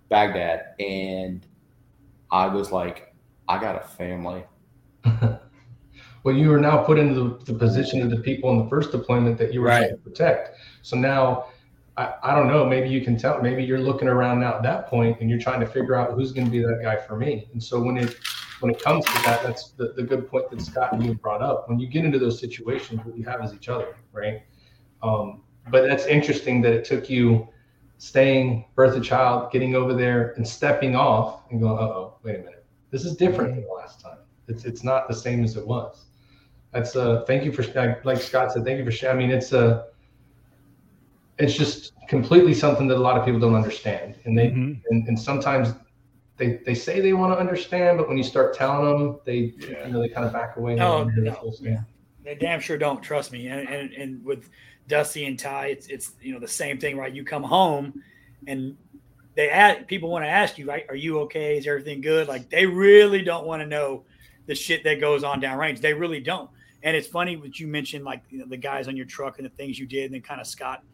Baghdad 0.08 0.74
and 0.80 1.46
I 2.30 2.46
was 2.46 2.70
like, 2.72 3.14
I 3.48 3.60
got 3.60 3.76
a 3.76 3.86
family. 3.86 4.44
well, 6.24 6.34
you 6.34 6.52
are 6.52 6.60
now 6.60 6.82
put 6.82 6.98
into 6.98 7.14
the, 7.14 7.52
the, 7.52 7.58
position 7.58 8.02
of 8.02 8.10
the 8.10 8.18
people 8.18 8.50
in 8.50 8.58
the 8.58 8.68
first 8.68 8.92
deployment 8.92 9.38
that 9.38 9.52
you 9.52 9.60
were 9.60 9.68
right. 9.68 9.78
trying 9.78 9.90
to 9.90 9.96
protect. 9.96 10.56
So 10.82 10.96
now, 10.96 11.46
I, 11.96 12.14
I 12.22 12.34
don't 12.34 12.48
know, 12.48 12.66
maybe 12.66 12.88
you 12.88 13.00
can 13.00 13.16
tell, 13.16 13.40
maybe 13.40 13.64
you're 13.64 13.80
looking 13.80 14.08
around 14.08 14.40
now 14.40 14.56
at 14.56 14.62
that 14.62 14.88
point 14.88 15.20
and 15.20 15.30
you're 15.30 15.40
trying 15.40 15.60
to 15.60 15.66
figure 15.66 15.94
out 15.94 16.12
who's 16.12 16.32
going 16.32 16.46
to 16.46 16.50
be 16.50 16.60
that 16.60 16.80
guy 16.82 16.96
for 16.96 17.16
me. 17.16 17.48
And 17.52 17.62
so 17.62 17.80
when 17.80 17.96
it, 17.96 18.16
when 18.60 18.70
it 18.72 18.82
comes 18.82 19.04
to 19.04 19.12
that, 19.24 19.42
that's 19.42 19.70
the, 19.70 19.92
the 19.96 20.02
good 20.02 20.28
point 20.28 20.50
that 20.50 20.60
Scott 20.60 20.92
and 20.92 21.04
you 21.04 21.14
brought 21.14 21.42
up. 21.42 21.68
When 21.68 21.78
you 21.78 21.86
get 21.86 22.04
into 22.04 22.18
those 22.18 22.38
situations, 22.40 23.00
what 23.04 23.16
you 23.16 23.24
have 23.24 23.44
is 23.44 23.52
each 23.54 23.68
other, 23.68 23.96
right? 24.12 24.42
Um, 25.02 25.42
but 25.70 25.86
that's 25.86 26.06
interesting 26.06 26.60
that 26.62 26.72
it 26.72 26.84
took 26.84 27.08
you 27.08 27.48
staying, 27.98 28.64
birth 28.74 28.96
a 28.96 29.00
child, 29.00 29.52
getting 29.52 29.74
over 29.74 29.94
there, 29.94 30.32
and 30.36 30.46
stepping 30.46 30.96
off 30.96 31.42
and 31.50 31.60
going, 31.60 31.78
oh, 31.78 32.16
wait 32.22 32.36
a 32.36 32.38
minute, 32.38 32.64
this 32.90 33.04
is 33.04 33.16
different 33.16 33.54
than 33.54 33.64
the 33.64 33.72
last 33.72 34.00
time. 34.00 34.18
It's 34.48 34.64
it's 34.64 34.82
not 34.82 35.08
the 35.08 35.14
same 35.14 35.44
as 35.44 35.56
it 35.56 35.66
was. 35.66 36.06
That's 36.72 36.96
uh, 36.96 37.24
thank 37.26 37.44
you 37.44 37.52
for 37.52 37.62
like 38.04 38.18
Scott 38.18 38.52
said, 38.52 38.64
thank 38.64 38.78
you 38.78 38.84
for 38.84 38.90
sharing. 38.90 39.16
I 39.16 39.18
mean, 39.18 39.30
it's 39.30 39.52
a, 39.52 39.58
uh, 39.60 39.84
it's 41.38 41.54
just 41.54 41.92
completely 42.08 42.54
something 42.54 42.88
that 42.88 42.96
a 42.96 43.00
lot 43.00 43.18
of 43.18 43.24
people 43.24 43.40
don't 43.40 43.54
understand, 43.54 44.16
and 44.24 44.36
they 44.36 44.48
mm-hmm. 44.48 44.80
and, 44.90 45.06
and 45.08 45.18
sometimes 45.18 45.74
they 46.38 46.60
they 46.64 46.74
say 46.74 47.00
they 47.00 47.12
want 47.12 47.32
to 47.32 47.38
understand, 47.38 47.98
but 47.98 48.08
when 48.08 48.16
you 48.16 48.24
start 48.24 48.54
telling 48.54 48.86
them, 48.86 49.20
they 49.24 49.54
yeah. 49.58 49.86
you 49.86 49.92
know 49.92 50.00
they 50.00 50.08
kind 50.08 50.26
of 50.26 50.32
back 50.32 50.56
away. 50.56 50.78
Oh, 50.80 51.04
no, 51.04 51.52
yeah. 51.60 51.80
They 52.24 52.34
damn 52.36 52.60
sure 52.60 52.78
don't 52.78 53.02
trust 53.02 53.32
me. 53.32 53.48
And, 53.48 53.68
and 53.68 53.92
and 53.92 54.24
with 54.24 54.48
Dusty 54.86 55.26
and 55.26 55.38
Ty, 55.38 55.66
it's 55.66 55.88
it's 55.88 56.12
you 56.22 56.32
know 56.32 56.38
the 56.38 56.48
same 56.48 56.78
thing, 56.78 56.96
right? 56.96 57.12
You 57.12 57.24
come 57.24 57.42
home, 57.42 58.02
and 58.46 58.76
they 59.34 59.50
ask 59.50 59.86
people 59.86 60.10
want 60.10 60.24
to 60.24 60.28
ask 60.28 60.58
you, 60.58 60.66
right? 60.66 60.86
Are 60.88 60.96
you 60.96 61.20
okay? 61.20 61.58
Is 61.58 61.66
everything 61.66 62.00
good? 62.00 62.28
Like 62.28 62.48
they 62.48 62.66
really 62.66 63.22
don't 63.22 63.46
want 63.46 63.60
to 63.60 63.66
know 63.66 64.04
the 64.46 64.54
shit 64.54 64.84
that 64.84 65.00
goes 65.00 65.24
on 65.24 65.40
downrange. 65.40 65.80
They 65.80 65.92
really 65.92 66.20
don't. 66.20 66.48
And 66.84 66.96
it's 66.96 67.08
funny 67.08 67.36
what 67.36 67.58
you 67.58 67.66
mentioned, 67.66 68.04
like 68.04 68.22
you 68.30 68.38
know, 68.38 68.46
the 68.46 68.56
guys 68.56 68.86
on 68.86 68.96
your 68.96 69.06
truck 69.06 69.38
and 69.38 69.44
the 69.44 69.50
things 69.50 69.78
you 69.78 69.86
did, 69.86 70.04
and 70.04 70.14
then 70.14 70.22
kind 70.22 70.40
of 70.40 70.46
Scott 70.46 70.84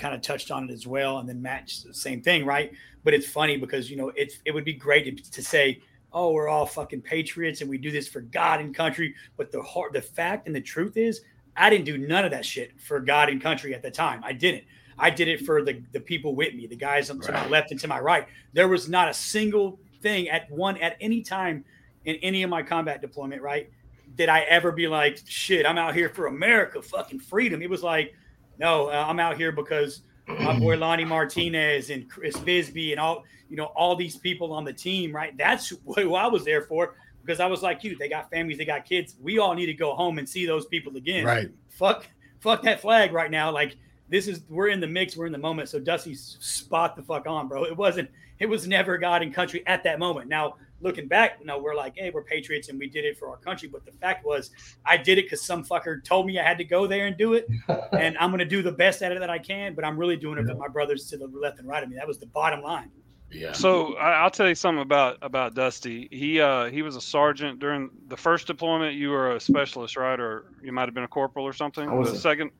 kind 0.00 0.14
of 0.14 0.22
touched 0.22 0.50
on 0.50 0.68
it 0.68 0.72
as 0.72 0.86
well, 0.86 1.18
and 1.18 1.28
then 1.28 1.40
Matt 1.40 1.70
the 1.86 1.94
same 1.94 2.22
thing, 2.22 2.44
right? 2.44 2.72
But 3.04 3.14
it's 3.14 3.28
funny 3.28 3.56
because 3.56 3.90
you 3.90 3.96
know 3.96 4.10
it's 4.16 4.38
it 4.44 4.52
would 4.52 4.64
be 4.64 4.72
great 4.72 5.04
to, 5.04 5.30
to 5.30 5.42
say, 5.42 5.80
oh, 6.12 6.32
we're 6.32 6.48
all 6.48 6.66
fucking 6.66 7.02
patriots 7.02 7.60
and 7.60 7.70
we 7.70 7.78
do 7.78 7.90
this 7.90 8.08
for 8.08 8.20
God 8.20 8.60
and 8.60 8.74
country. 8.74 9.14
But 9.36 9.52
the 9.52 9.62
heart, 9.62 9.92
the 9.92 10.02
fact 10.02 10.46
and 10.46 10.56
the 10.56 10.60
truth 10.60 10.96
is, 10.96 11.20
I 11.56 11.70
didn't 11.70 11.84
do 11.84 11.98
none 11.98 12.24
of 12.24 12.30
that 12.32 12.44
shit 12.44 12.80
for 12.80 12.98
God 12.98 13.28
and 13.28 13.40
country 13.40 13.74
at 13.74 13.82
the 13.82 13.90
time. 13.90 14.22
I 14.24 14.32
didn't. 14.32 14.64
I 14.98 15.10
did 15.10 15.28
it 15.28 15.46
for 15.46 15.62
the 15.62 15.82
the 15.92 16.00
people 16.00 16.34
with 16.34 16.54
me, 16.54 16.66
the 16.66 16.76
guys 16.76 17.10
right. 17.10 17.22
to 17.22 17.32
my 17.32 17.46
left 17.48 17.70
and 17.70 17.80
to 17.80 17.88
my 17.88 18.00
right. 18.00 18.26
There 18.52 18.68
was 18.68 18.88
not 18.88 19.08
a 19.08 19.14
single 19.14 19.78
thing 20.00 20.28
at 20.28 20.50
one 20.50 20.76
at 20.78 20.96
any 21.00 21.22
time 21.22 21.64
in 22.04 22.16
any 22.16 22.42
of 22.42 22.50
my 22.50 22.62
combat 22.62 23.00
deployment, 23.00 23.42
right? 23.42 23.70
Did 24.16 24.28
I 24.28 24.40
ever 24.40 24.72
be 24.72 24.88
like, 24.88 25.20
shit, 25.26 25.66
I'm 25.66 25.78
out 25.78 25.94
here 25.94 26.08
for 26.08 26.26
America, 26.26 26.82
fucking 26.82 27.20
freedom? 27.20 27.62
It 27.62 27.70
was 27.70 27.82
like, 27.82 28.14
no, 28.60 28.88
uh, 28.88 29.06
I'm 29.08 29.18
out 29.18 29.38
here 29.38 29.50
because 29.50 30.02
my 30.28 30.56
boy 30.56 30.76
Lonnie 30.76 31.04
Martinez 31.04 31.88
and 31.88 32.08
Chris 32.08 32.38
Bisbee 32.38 32.92
and 32.92 33.00
all 33.00 33.24
you 33.48 33.56
know 33.56 33.64
all 33.64 33.96
these 33.96 34.16
people 34.16 34.52
on 34.52 34.64
the 34.64 34.72
team, 34.72 35.16
right? 35.16 35.36
That's 35.36 35.72
who 35.96 36.14
I 36.14 36.26
was 36.26 36.44
there 36.44 36.62
for 36.62 36.94
because 37.22 37.40
I 37.40 37.46
was 37.46 37.62
like 37.62 37.82
you. 37.82 37.96
They 37.96 38.08
got 38.08 38.30
families, 38.30 38.58
they 38.58 38.66
got 38.66 38.84
kids. 38.84 39.16
We 39.20 39.38
all 39.38 39.54
need 39.54 39.66
to 39.66 39.74
go 39.74 39.94
home 39.94 40.18
and 40.18 40.28
see 40.28 40.44
those 40.44 40.66
people 40.66 40.94
again. 40.96 41.24
Right. 41.24 41.50
Fuck, 41.70 42.06
fuck 42.40 42.62
that 42.62 42.80
flag 42.80 43.12
right 43.12 43.30
now. 43.30 43.50
Like 43.50 43.76
this 44.10 44.28
is 44.28 44.42
we're 44.50 44.68
in 44.68 44.78
the 44.78 44.86
mix, 44.86 45.16
we're 45.16 45.26
in 45.26 45.32
the 45.32 45.38
moment. 45.38 45.70
So 45.70 45.80
Dusty, 45.80 46.14
spot 46.14 46.96
the 46.96 47.02
fuck 47.02 47.26
on, 47.26 47.48
bro. 47.48 47.64
It 47.64 47.76
wasn't. 47.76 48.10
It 48.40 48.46
was 48.46 48.68
never 48.68 48.98
God 48.98 49.22
and 49.22 49.34
country 49.34 49.62
at 49.66 49.82
that 49.84 49.98
moment. 49.98 50.28
Now 50.28 50.56
looking 50.80 51.08
back, 51.08 51.38
you 51.40 51.46
know, 51.46 51.58
we're 51.58 51.74
like, 51.74 51.94
hey, 51.96 52.10
we're 52.10 52.22
patriots 52.22 52.68
and 52.68 52.78
we 52.78 52.88
did 52.88 53.04
it 53.04 53.18
for 53.18 53.28
our 53.28 53.36
country. 53.36 53.68
But 53.68 53.84
the 53.84 53.92
fact 53.92 54.24
was, 54.24 54.50
I 54.84 54.96
did 54.96 55.18
it 55.18 55.26
because 55.26 55.42
some 55.42 55.64
fucker 55.64 56.02
told 56.02 56.26
me 56.26 56.38
I 56.38 56.42
had 56.42 56.58
to 56.58 56.64
go 56.64 56.86
there 56.86 57.06
and 57.06 57.16
do 57.16 57.34
it, 57.34 57.48
and 57.92 58.16
I'm 58.18 58.30
gonna 58.30 58.44
do 58.44 58.62
the 58.62 58.72
best 58.72 59.02
at 59.02 59.12
it 59.12 59.20
that 59.20 59.30
I 59.30 59.38
can. 59.38 59.74
But 59.74 59.84
I'm 59.84 59.96
really 59.96 60.16
doing 60.16 60.38
it 60.38 60.46
for 60.46 60.54
my 60.54 60.68
brothers 60.68 61.08
to 61.10 61.16
the 61.16 61.26
left 61.26 61.58
and 61.58 61.68
right 61.68 61.82
of 61.82 61.88
me. 61.88 61.96
That 61.96 62.08
was 62.08 62.18
the 62.18 62.26
bottom 62.26 62.62
line. 62.62 62.90
Yeah. 63.32 63.52
So 63.52 63.96
I'll 63.96 64.30
tell 64.30 64.48
you 64.48 64.54
something 64.54 64.82
about 64.82 65.18
about 65.22 65.54
Dusty. 65.54 66.08
He 66.10 66.40
uh 66.40 66.66
he 66.66 66.82
was 66.82 66.96
a 66.96 67.00
sergeant 67.00 67.60
during 67.60 67.90
the 68.08 68.16
first 68.16 68.46
deployment. 68.46 68.94
You 68.96 69.10
were 69.10 69.36
a 69.36 69.40
specialist, 69.40 69.96
right? 69.96 70.18
Or 70.18 70.46
you 70.62 70.72
might 70.72 70.86
have 70.86 70.94
been 70.94 71.04
a 71.04 71.08
corporal 71.08 71.46
or 71.46 71.52
something. 71.52 71.88
I 71.88 71.94
was 71.94 72.12
the 72.12 72.18
second 72.18 72.50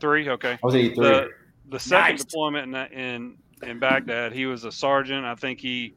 three. 0.00 0.28
Okay. 0.28 0.52
I 0.52 0.58
was 0.62 0.74
eighty 0.74 0.94
three. 0.94 1.04
The, 1.04 1.28
the 1.68 1.78
second 1.78 2.14
nice. 2.14 2.24
deployment 2.24 2.74
in, 2.74 2.98
in 2.98 3.36
in 3.62 3.78
Baghdad, 3.78 4.32
he 4.32 4.46
was 4.46 4.64
a 4.64 4.72
sergeant. 4.72 5.24
I 5.24 5.34
think 5.34 5.60
he 5.60 5.94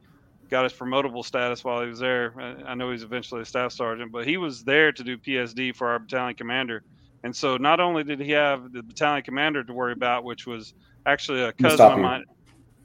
got 0.54 0.62
his 0.62 0.72
promotable 0.72 1.24
status 1.24 1.64
while 1.64 1.82
he 1.82 1.88
was 1.88 1.98
there. 1.98 2.32
I 2.64 2.76
know 2.76 2.92
he's 2.92 3.02
eventually 3.02 3.40
a 3.40 3.44
staff 3.44 3.72
sergeant, 3.72 4.12
but 4.12 4.24
he 4.24 4.36
was 4.36 4.62
there 4.62 4.92
to 4.92 5.02
do 5.02 5.18
PSD 5.18 5.74
for 5.74 5.88
our 5.88 5.98
battalion 5.98 6.36
commander. 6.36 6.84
And 7.24 7.34
so 7.34 7.56
not 7.56 7.80
only 7.80 8.04
did 8.04 8.20
he 8.20 8.30
have 8.30 8.72
the 8.72 8.80
battalion 8.80 9.24
commander 9.24 9.64
to 9.64 9.72
worry 9.72 9.94
about, 9.94 10.22
which 10.22 10.46
was 10.46 10.74
actually 11.06 11.42
a 11.42 11.52
cousin 11.54 11.84
of 11.90 11.98
mine. 11.98 12.24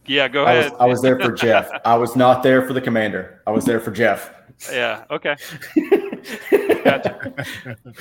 Yeah, 0.08 0.27
go 0.27 0.45
I 0.45 0.53
ahead. 0.53 0.71
Was, 0.71 0.82
I 0.82 0.86
was 0.88 1.01
there 1.03 1.19
for 1.19 1.32
Jeff. 1.32 1.69
I 1.86 1.95
was 1.95 2.15
not 2.15 2.41
there 2.41 2.65
for 2.65 2.73
the 2.73 2.82
commander. 2.82 3.43
I 3.45 3.51
was 3.51 3.65
there 3.65 3.79
for 3.79 3.91
Jeff. 3.91 4.34
Yeah. 4.71 5.03
Okay. 5.12 5.36
gotcha. 6.84 7.34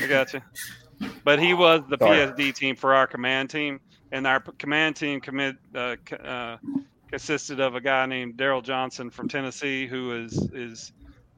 I 0.01 0.07
gotcha. 0.07 0.43
But 1.25 1.41
he 1.41 1.53
was 1.53 1.83
the 1.91 1.99
Sorry. 2.01 2.21
PSD 2.21 2.55
team 2.55 2.75
for 2.75 2.95
our 2.95 3.07
command 3.07 3.51
team, 3.51 3.81
and 4.13 4.27
our 4.27 4.41
command 4.41 4.97
team 4.97 5.21
commit 5.21 5.57
uh, 5.75 5.97
uh, 6.25 6.57
consisted 7.09 7.61
of 7.61 7.75
a 7.75 7.81
guy 7.81 8.07
named 8.07 8.37
Daryl 8.37 8.63
Johnson 8.63 9.11
from 9.11 9.29
Tennessee, 9.29 9.87
who 9.87 10.25
is 10.25 10.33
is 10.53 10.93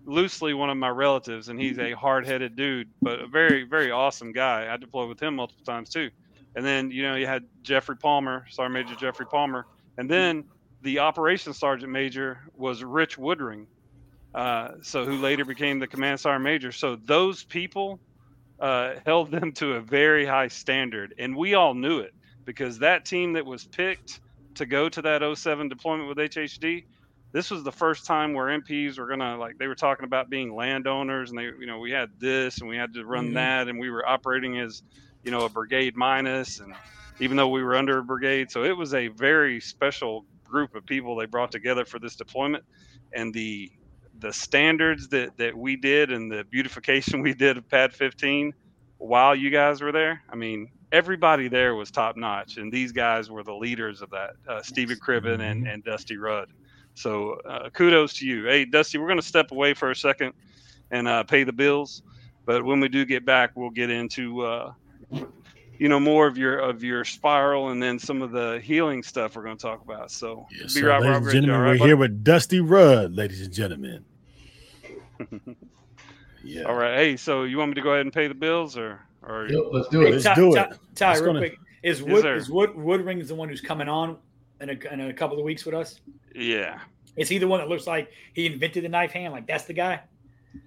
loosely 0.05 0.55
one 0.55 0.71
of 0.71 0.77
my 0.77 0.89
relatives, 0.89 1.49
and 1.49 1.61
he's 1.61 1.79
a 1.79 1.93
hard-headed 1.93 2.57
dude, 2.57 2.89
but 3.03 3.21
a 3.21 3.27
very 3.27 3.65
very 3.65 3.91
awesome 3.91 4.33
guy. 4.33 4.73
I 4.73 4.77
deployed 4.77 5.09
with 5.09 5.21
him 5.23 5.37
multiple 5.37 5.65
times 5.65 5.91
too. 5.91 6.11
And 6.57 6.65
then 6.65 6.91
you 6.91 7.03
know 7.03 7.15
you 7.15 7.27
had 7.27 7.45
Jeffrey 7.63 7.97
Palmer, 7.97 8.47
Sergeant 8.51 8.75
Major 8.75 8.95
Jeffrey 8.97 9.27
Palmer, 9.27 9.67
and 9.99 10.11
then 10.11 10.45
the 10.83 11.01
operations 11.01 11.59
sergeant 11.59 11.93
major 11.93 12.41
was 12.57 12.83
Rich 12.83 13.19
Woodring, 13.19 13.67
Uh, 14.35 14.73
so 14.83 15.05
who 15.05 15.17
later 15.17 15.45
became 15.45 15.79
the 15.79 15.87
command 15.87 16.21
sergeant 16.21 16.45
major. 16.45 16.73
So 16.73 16.97
those 16.97 17.45
people 17.45 17.99
uh, 18.61 18.95
held 19.05 19.31
them 19.31 19.53
to 19.53 19.75
a 19.75 19.81
very 19.81 20.25
high 20.25 20.49
standard, 20.49 21.15
and 21.19 21.37
we 21.37 21.55
all 21.55 21.75
knew 21.75 21.99
it 21.99 22.15
because 22.45 22.79
that 22.79 23.05
team 23.05 23.35
that 23.35 23.45
was 23.45 23.65
picked 23.65 24.21
to 24.57 24.67
go 24.67 24.89
to 24.89 25.03
that 25.03 25.23
07 25.37 25.69
deployment 25.69 26.09
with 26.09 26.19
HHD, 26.19 26.85
this 27.33 27.51
was 27.51 27.63
the 27.63 27.73
first 27.73 28.07
time 28.07 28.35
where 28.35 28.47
MPs 28.49 28.99
were 28.99 29.07
gonna 29.09 29.37
like 29.39 29.57
they 29.59 29.67
were 29.69 29.75
talking 29.77 30.05
about 30.05 30.31
being 30.31 30.55
landowners, 30.55 31.31
and 31.31 31.39
they 31.39 31.45
you 31.45 31.67
know 31.67 31.79
we 31.79 31.91
had 31.91 32.09
this 32.19 32.61
and 32.61 32.69
we 32.69 32.77
had 32.77 32.95
to 32.95 33.05
run 33.05 33.33
Mhm. 33.33 33.35
that, 33.35 33.69
and 33.69 33.79
we 33.79 33.91
were 33.91 34.07
operating 34.09 34.59
as 34.59 34.83
you 35.23 35.31
know 35.31 35.45
a 35.45 35.49
brigade 35.49 35.95
minus, 35.97 36.61
and 36.61 36.75
even 37.21 37.37
though 37.37 37.49
we 37.49 37.63
were 37.63 37.77
under 37.77 37.99
a 37.99 38.05
brigade, 38.05 38.51
so 38.51 38.65
it 38.65 38.77
was 38.77 38.95
a 38.95 39.09
very 39.09 39.61
special 39.61 40.27
group 40.45 40.75
of 40.75 40.85
people 40.87 41.15
they 41.17 41.27
brought 41.27 41.53
together 41.53 41.85
for 41.85 41.99
this 41.99 42.17
deployment, 42.17 42.65
and 43.15 43.33
the 43.33 43.71
the 44.19 44.33
standards 44.33 45.09
that 45.11 45.37
that 45.37 45.57
we 45.57 45.77
did 45.77 46.11
and 46.11 46.31
the 46.33 46.45
beautification 46.51 47.21
we 47.23 47.35
did 47.35 47.57
of 47.57 47.69
Pad 47.69 47.93
15 47.95 48.53
while 48.99 49.35
you 49.37 49.51
guys 49.51 49.81
were 49.81 49.93
there. 49.93 50.21
I 50.29 50.35
mean, 50.37 50.69
everybody 50.93 51.49
there 51.49 51.75
was 51.75 51.91
top 51.91 52.17
notch, 52.17 52.57
and 52.57 52.73
these 52.73 52.93
guys 52.93 53.31
were 53.31 53.43
the 53.43 53.55
leaders 53.55 54.03
of 54.03 54.11
that. 54.11 54.31
Uh, 54.49 54.63
Stephen 54.63 54.97
Cribben 54.99 55.41
and, 55.41 55.67
and 55.67 55.85
Dusty 55.85 56.17
Rudd. 56.17 56.49
So 56.95 57.35
uh, 57.49 57.71
kudos 57.71 58.15
to 58.15 58.27
you. 58.27 58.45
Hey, 58.47 58.65
Dusty, 58.65 58.99
we're 58.99 59.07
going 59.07 59.21
to 59.21 59.27
step 59.27 59.53
away 59.53 59.75
for 59.75 59.91
a 59.91 59.97
second 59.97 60.33
and 60.91 61.07
uh, 61.07 61.23
pay 61.23 61.45
the 61.45 61.53
bills, 61.53 62.03
but 62.47 62.65
when 62.65 62.81
we 62.81 62.89
do 62.89 63.05
get 63.05 63.25
back, 63.25 63.53
we'll 63.55 63.71
get 63.71 63.91
into 63.91 64.43
uh, 64.43 64.73
you 65.79 65.89
know 65.89 66.01
more 66.01 66.27
of 66.27 66.37
your 66.37 66.59
of 66.59 66.83
your 66.83 67.05
spiral 67.05 67.71
and 67.71 67.81
then 67.83 67.99
some 67.99 68.21
of 68.23 68.33
the 68.33 68.61
healing 68.63 69.03
stuff 69.03 69.37
we're 69.37 69.45
going 69.45 69.57
to 69.57 69.63
talk 69.63 69.83
about. 69.83 70.11
So 70.11 70.47
Yes, 70.51 70.75
be 70.75 70.81
sir. 70.81 70.89
right, 70.89 71.01
ladies 71.01 71.15
Robert. 71.15 71.31
and 71.31 71.33
gentlemen, 71.33 71.55
All 71.55 71.61
we're 71.63 71.71
right, 71.73 71.81
here 71.81 71.97
with 71.97 72.25
Dusty 72.25 72.61
Rudd, 72.61 73.15
ladies 73.15 73.41
and 73.43 73.53
gentlemen. 73.53 74.05
Yeah. 76.43 76.63
All 76.63 76.75
right. 76.75 76.97
Hey, 76.97 77.17
so 77.19 77.43
you 77.45 77.59
want 77.59 77.69
me 77.71 77.75
to 77.75 77.83
go 77.83 77.91
ahead 77.93 78.07
and 78.07 78.13
pay 78.15 78.27
the 78.27 78.35
bills, 78.35 78.79
or 78.79 78.99
or 79.23 79.47
Yep, 79.49 79.63
let's 79.73 79.89
do 79.89 80.01
Hey, 80.01 80.09
it. 80.09 80.13
Let's 80.13 80.25
Ty, 80.25 80.35
do 80.35 80.55
Ty, 80.55 80.63
it. 80.63 80.79
Ty, 80.95 81.11
It's 81.13 81.21
real 81.21 81.27
gonna- 81.35 81.41
quick, 81.41 81.59
is 81.83 82.03
Wood 82.03 82.23
sir. 82.23 82.35
is 82.37 82.51
Wood 82.51 82.71
Woodring 82.75 83.27
the 83.27 83.35
one 83.35 83.49
who's 83.49 83.61
coming 83.61 83.89
on 83.89 84.17
in 84.61 84.71
a, 84.71 84.93
in 84.93 85.01
a 85.03 85.13
couple 85.13 85.39
of 85.39 85.45
weeks 85.45 85.65
with 85.65 85.75
us? 85.75 86.01
yeah, 86.35 86.81
Is 87.17 87.29
he 87.29 87.39
the 87.39 87.49
one 87.49 87.61
that 87.61 87.69
looks 87.69 87.87
like 87.87 88.11
he 88.35 88.47
invented 88.47 88.85
the 88.85 88.89
knife 88.89 89.13
hand? 89.13 89.33
Like 89.33 89.47
that's 89.47 89.65
the 89.65 89.73
guy? 89.75 90.01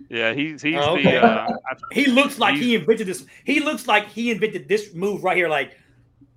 yeah, 0.10 0.34
he's 0.34 0.62
he's 0.62 0.76
Oh, 0.80 0.96
the 1.02 1.18
uh, 1.22 1.48
He 1.92 2.06
looks 2.08 2.40
like 2.40 2.56
he 2.56 2.76
invented 2.76 3.08
this. 3.08 3.26
He 3.46 3.60
looks 3.60 3.88
like 3.88 4.08
he 4.08 4.32
invented 4.32 4.68
this 4.68 4.94
move 4.94 5.24
right 5.24 5.36
here. 5.38 5.50
Like 5.50 5.78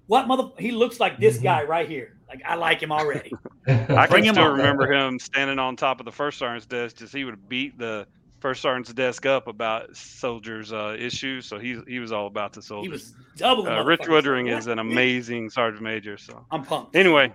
what 0.07 0.27
mother? 0.29 0.51
He 0.59 0.71
looks 0.73 1.01
like 1.01 1.19
this 1.19 1.39
Mhm. 1.39 1.43
guy 1.43 1.63
right 1.65 1.89
here. 1.89 2.17
Like 2.29 2.43
I 2.45 2.55
like 2.57 2.81
him 2.83 2.91
already. 2.93 3.33
I 3.69 4.07
Bring 4.09 4.25
can 4.25 4.35
still 4.35 4.49
remember 4.51 4.93
him 4.93 5.19
standing 5.19 5.59
on 5.61 5.77
top 5.77 6.01
of 6.01 6.07
the 6.07 6.13
first 6.13 6.39
sergeant's 6.39 6.67
desk, 6.67 6.97
just 6.99 7.15
he 7.15 7.25
would 7.25 7.49
beat 7.49 7.79
the 7.79 8.07
first 8.40 8.62
sergeant's 8.62 8.92
desk 8.92 9.27
up 9.27 9.46
about 9.46 9.96
soldiers' 9.96 10.72
uh, 10.72 10.96
issues. 10.99 11.46
So 11.46 11.59
he 11.59 11.81
he 11.87 11.99
was 11.99 12.12
all 12.12 12.27
about 12.27 12.53
the 12.53 12.62
soldiers. 12.62 13.03
He 13.03 13.07
soldiers. 13.07 13.27
was 13.31 13.38
double. 13.38 13.62
the 13.64 13.79
uh, 13.81 13.85
Rich. 13.85 14.01
Woodring 14.03 14.57
is 14.57 14.66
an 14.66 14.79
amazing 14.79 15.51
sergeant 15.51 15.83
major. 15.83 16.16
So 16.16 16.44
I'm 16.51 16.64
pumped. 16.64 16.94
anyway, 16.96 17.33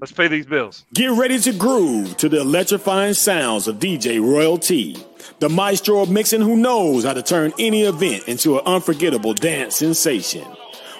let's 0.00 0.12
pay 0.12 0.28
these 0.28 0.46
bills. 0.46 0.84
Get 0.94 1.10
ready 1.10 1.38
to 1.40 1.52
groove 1.52 2.16
to 2.18 2.28
the 2.28 2.40
electrifying 2.40 3.14
sounds 3.14 3.68
of 3.68 3.76
DJ 3.76 4.20
Royalty, 4.20 4.96
the 5.38 5.48
maestro 5.48 6.00
of 6.02 6.10
mixing 6.10 6.40
who 6.40 6.56
knows 6.56 7.04
how 7.04 7.12
to 7.14 7.22
turn 7.22 7.52
any 7.58 7.82
event 7.82 8.28
into 8.28 8.58
an 8.58 8.66
unforgettable 8.66 9.34
dance 9.34 9.76
sensation. 9.76 10.44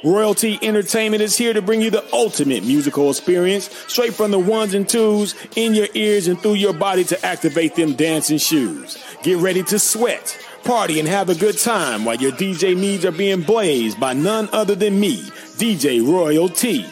Royalty 0.06 0.56
Entertainment 0.62 1.20
is 1.20 1.36
here 1.36 1.52
to 1.52 1.60
bring 1.60 1.82
you 1.82 1.90
the 1.90 2.04
ultimate 2.14 2.62
musical 2.62 3.10
experience 3.10 3.68
straight 3.88 4.14
from 4.14 4.30
the 4.30 4.38
ones 4.38 4.72
and 4.72 4.88
twos 4.88 5.34
in 5.56 5.74
your 5.74 5.88
ears 5.94 6.28
and 6.28 6.40
through 6.40 6.54
your 6.54 6.72
body 6.72 7.02
to 7.02 7.26
activate 7.26 7.74
them 7.74 7.94
dancing 7.94 8.38
shoes. 8.38 9.02
Get 9.24 9.38
ready 9.38 9.64
to 9.64 9.80
sweat, 9.80 10.38
party, 10.62 11.00
and 11.00 11.08
have 11.08 11.28
a 11.28 11.34
good 11.34 11.58
time 11.58 12.04
while 12.04 12.14
your 12.14 12.30
DJ 12.30 12.76
needs 12.76 13.04
are 13.04 13.10
being 13.10 13.42
blazed 13.42 13.98
by 13.98 14.12
none 14.12 14.48
other 14.52 14.76
than 14.76 15.00
me, 15.00 15.22
DJ 15.58 16.00
Royalty. 16.00 16.86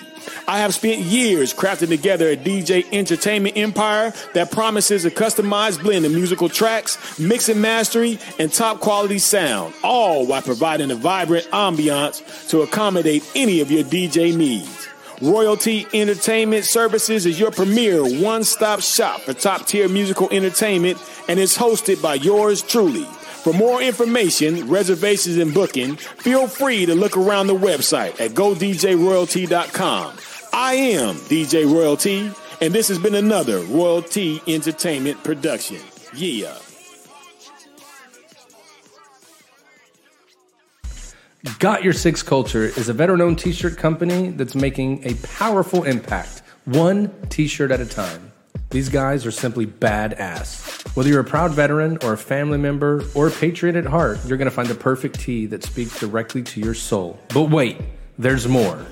I 0.46 0.58
have 0.58 0.74
spent 0.74 1.00
years 1.00 1.54
crafting 1.54 1.88
together 1.88 2.28
a 2.28 2.36
DJ 2.36 2.86
entertainment 2.92 3.56
empire 3.56 4.12
that 4.34 4.50
promises 4.50 5.04
a 5.04 5.10
customized 5.10 5.82
blend 5.82 6.04
of 6.04 6.12
musical 6.12 6.48
tracks, 6.48 7.18
mix 7.18 7.48
and 7.48 7.62
mastering, 7.62 8.18
and 8.38 8.52
top 8.52 8.80
quality 8.80 9.18
sound, 9.18 9.74
all 9.82 10.26
while 10.26 10.42
providing 10.42 10.90
a 10.90 10.96
vibrant 10.96 11.46
ambiance 11.46 12.48
to 12.50 12.60
accommodate 12.60 13.24
any 13.34 13.60
of 13.60 13.70
your 13.70 13.84
DJ 13.84 14.36
needs. 14.36 14.88
Royalty 15.22 15.86
Entertainment 15.94 16.64
Services 16.64 17.24
is 17.24 17.40
your 17.40 17.50
premier 17.50 18.02
one 18.02 18.44
stop 18.44 18.80
shop 18.80 19.20
for 19.20 19.32
top 19.32 19.66
tier 19.66 19.88
musical 19.88 20.28
entertainment 20.30 20.98
and 21.28 21.38
is 21.38 21.56
hosted 21.56 22.02
by 22.02 22.14
yours 22.14 22.60
truly. 22.62 23.04
For 23.44 23.52
more 23.52 23.80
information, 23.82 24.68
reservations, 24.68 25.36
and 25.36 25.52
booking, 25.52 25.96
feel 25.96 26.46
free 26.46 26.86
to 26.86 26.94
look 26.94 27.16
around 27.16 27.46
the 27.46 27.54
website 27.54 28.18
at 28.18 28.32
godjroyalty.com. 28.32 30.16
I 30.56 30.74
am 30.74 31.16
DJ 31.16 31.68
Royalty, 31.68 32.30
and 32.60 32.72
this 32.72 32.86
has 32.86 32.96
been 32.96 33.16
another 33.16 33.58
Royalty 33.58 34.40
Entertainment 34.46 35.24
production. 35.24 35.80
Yeah. 36.14 36.56
Got 41.58 41.82
Your 41.82 41.92
Six 41.92 42.22
Culture 42.22 42.66
is 42.66 42.88
a 42.88 42.92
veteran 42.92 43.20
owned 43.20 43.40
t 43.40 43.50
shirt 43.50 43.76
company 43.76 44.28
that's 44.30 44.54
making 44.54 45.04
a 45.04 45.14
powerful 45.26 45.82
impact, 45.82 46.42
one 46.66 47.12
t 47.30 47.48
shirt 47.48 47.72
at 47.72 47.80
a 47.80 47.86
time. 47.86 48.30
These 48.70 48.90
guys 48.90 49.26
are 49.26 49.32
simply 49.32 49.66
badass. 49.66 50.86
Whether 50.94 51.08
you're 51.08 51.20
a 51.20 51.24
proud 51.24 51.50
veteran 51.50 51.98
or 52.04 52.12
a 52.12 52.18
family 52.18 52.58
member 52.58 53.02
or 53.16 53.26
a 53.26 53.32
patriot 53.32 53.74
at 53.74 53.86
heart, 53.86 54.20
you're 54.24 54.38
going 54.38 54.46
to 54.48 54.54
find 54.54 54.68
the 54.68 54.76
perfect 54.76 55.18
tee 55.18 55.46
that 55.46 55.64
speaks 55.64 55.98
directly 55.98 56.44
to 56.44 56.60
your 56.60 56.74
soul. 56.74 57.18
But 57.30 57.50
wait, 57.50 57.78
there's 58.18 58.46
more. 58.46 58.86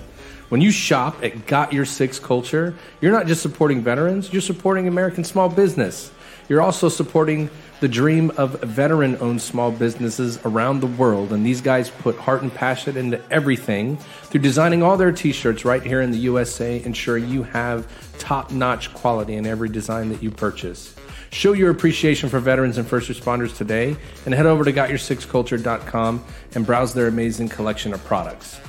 When 0.52 0.60
you 0.60 0.70
shop 0.70 1.24
at 1.24 1.46
Got 1.46 1.72
Your 1.72 1.86
Six 1.86 2.18
Culture, 2.18 2.74
you're 3.00 3.10
not 3.10 3.26
just 3.26 3.40
supporting 3.40 3.80
veterans, 3.80 4.30
you're 4.34 4.42
supporting 4.42 4.86
American 4.86 5.24
small 5.24 5.48
business. 5.48 6.12
You're 6.46 6.60
also 6.60 6.90
supporting 6.90 7.48
the 7.80 7.88
dream 7.88 8.30
of 8.36 8.60
veteran 8.60 9.16
owned 9.22 9.40
small 9.40 9.70
businesses 9.70 10.38
around 10.44 10.80
the 10.80 10.88
world. 10.88 11.32
And 11.32 11.46
these 11.46 11.62
guys 11.62 11.88
put 11.88 12.18
heart 12.18 12.42
and 12.42 12.54
passion 12.54 12.98
into 12.98 13.18
everything 13.30 13.96
through 14.24 14.42
designing 14.42 14.82
all 14.82 14.98
their 14.98 15.10
t 15.10 15.32
shirts 15.32 15.64
right 15.64 15.82
here 15.82 16.02
in 16.02 16.10
the 16.10 16.18
USA, 16.18 16.82
ensuring 16.84 17.30
you 17.30 17.44
have 17.44 17.88
top 18.18 18.52
notch 18.52 18.92
quality 18.92 19.36
in 19.36 19.46
every 19.46 19.70
design 19.70 20.10
that 20.10 20.22
you 20.22 20.30
purchase. 20.30 20.94
Show 21.30 21.54
your 21.54 21.70
appreciation 21.70 22.28
for 22.28 22.40
veterans 22.40 22.76
and 22.76 22.86
first 22.86 23.08
responders 23.08 23.56
today 23.56 23.96
and 24.26 24.34
head 24.34 24.44
over 24.44 24.64
to 24.64 24.72
gotyoursixculture.com 24.74 26.22
and 26.54 26.66
browse 26.66 26.92
their 26.92 27.06
amazing 27.06 27.48
collection 27.48 27.94
of 27.94 28.04
products. 28.04 28.60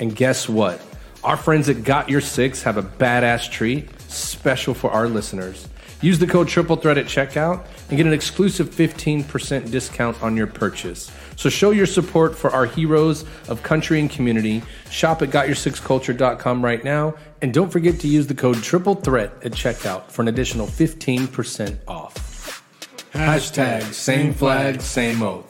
And 0.00 0.16
guess 0.16 0.48
what? 0.48 0.82
Our 1.28 1.36
friends 1.36 1.68
at 1.68 1.84
Got 1.84 2.08
Your 2.08 2.22
Six 2.22 2.62
have 2.62 2.78
a 2.78 2.82
badass 2.82 3.50
treat 3.50 3.90
special 4.10 4.72
for 4.72 4.90
our 4.90 5.06
listeners. 5.06 5.68
Use 6.00 6.18
the 6.18 6.26
code 6.26 6.48
Triple 6.48 6.76
Threat 6.76 6.96
at 6.96 7.04
checkout 7.04 7.66
and 7.90 7.98
get 7.98 8.06
an 8.06 8.14
exclusive 8.14 8.70
15% 8.70 9.70
discount 9.70 10.22
on 10.22 10.38
your 10.38 10.46
purchase. 10.46 11.12
So 11.36 11.50
show 11.50 11.70
your 11.72 11.84
support 11.84 12.34
for 12.34 12.50
our 12.52 12.64
heroes 12.64 13.26
of 13.46 13.62
country 13.62 14.00
and 14.00 14.10
community. 14.10 14.62
Shop 14.90 15.20
at 15.20 15.28
gotyoursixculture.com 15.28 16.64
right 16.64 16.82
now. 16.82 17.14
And 17.42 17.52
don't 17.52 17.70
forget 17.70 18.00
to 18.00 18.08
use 18.08 18.26
the 18.26 18.34
code 18.34 18.62
Triple 18.62 18.94
Threat 18.94 19.30
at 19.44 19.52
checkout 19.52 20.10
for 20.10 20.22
an 20.22 20.28
additional 20.28 20.66
15% 20.66 21.76
off. 21.86 22.62
Hashtag 23.12 23.92
same 23.92 24.32
flag, 24.32 24.80
same 24.80 25.22
oath. 25.22 25.47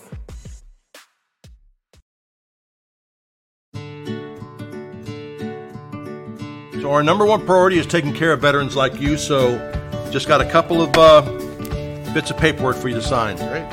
So 6.89 6.95
our 6.95 7.03
number 7.03 7.27
one 7.27 7.45
priority 7.45 7.77
is 7.77 7.87
taking 7.87 8.15
care 8.15 8.33
of 8.33 8.41
veterans 8.41 8.75
like 8.75 8.99
you. 8.99 9.19
So 9.19 9.59
just 10.11 10.27
got 10.27 10.41
a 10.41 10.51
couple 10.51 10.81
of 10.81 10.97
uh, 10.97 11.21
bits 12.15 12.31
of 12.31 12.39
paperwork 12.39 12.77
for 12.77 12.89
you 12.89 12.95
to 12.95 13.03
sign. 13.03 13.37
Right? 13.37 13.71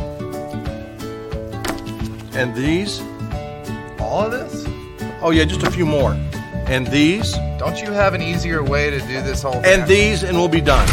And 2.35 2.53
these. 2.53 2.99
All 4.01 4.25
of 4.25 4.31
this? 4.31 4.65
Oh 5.21 5.31
yeah, 5.31 5.45
just 5.45 5.63
a 5.63 5.71
few 5.71 5.85
more. 5.85 6.11
And 6.67 6.87
these. 6.87 7.31
Don't 7.57 7.81
you 7.81 7.93
have 7.93 8.15
an 8.15 8.21
easier 8.21 8.61
way 8.61 8.89
to 8.89 8.99
do 8.99 9.21
this 9.21 9.43
whole 9.43 9.53
thing? 9.53 9.63
And 9.63 9.87
these, 9.87 10.23
and 10.23 10.37
we'll 10.37 10.49
be 10.49 10.59
done. 10.59 10.85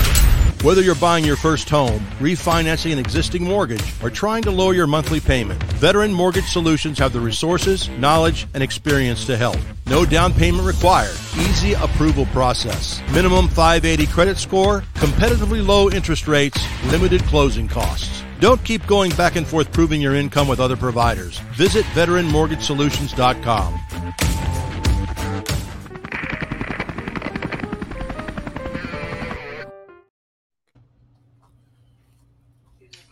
Whether 0.62 0.82
you're 0.82 0.94
buying 0.94 1.24
your 1.24 1.34
first 1.34 1.68
home, 1.68 1.98
refinancing 2.20 2.92
an 2.92 3.00
existing 3.00 3.42
mortgage, 3.42 3.82
or 4.00 4.10
trying 4.10 4.44
to 4.44 4.52
lower 4.52 4.74
your 4.74 4.86
monthly 4.86 5.18
payment, 5.18 5.60
Veteran 5.72 6.12
Mortgage 6.12 6.44
Solutions 6.44 7.00
have 7.00 7.12
the 7.12 7.18
resources, 7.18 7.88
knowledge, 7.98 8.46
and 8.54 8.62
experience 8.62 9.26
to 9.26 9.36
help. 9.36 9.56
No 9.88 10.04
down 10.04 10.32
payment 10.32 10.64
required. 10.64 11.16
Easy 11.36 11.72
approval 11.72 12.26
process. 12.26 13.02
Minimum 13.12 13.48
580 13.48 14.06
credit 14.12 14.38
score, 14.38 14.84
competitively 14.94 15.66
low 15.66 15.90
interest 15.90 16.28
rates, 16.28 16.64
limited 16.92 17.24
closing 17.24 17.66
costs. 17.66 18.22
Don't 18.38 18.62
keep 18.62 18.86
going 18.86 19.10
back 19.16 19.34
and 19.34 19.44
forth 19.44 19.72
proving 19.72 20.00
your 20.00 20.14
income 20.14 20.46
with 20.46 20.60
other 20.60 20.76
providers. 20.76 21.40
Visit 21.56 21.84
veteranmortgagesolutions.com. 21.86 23.80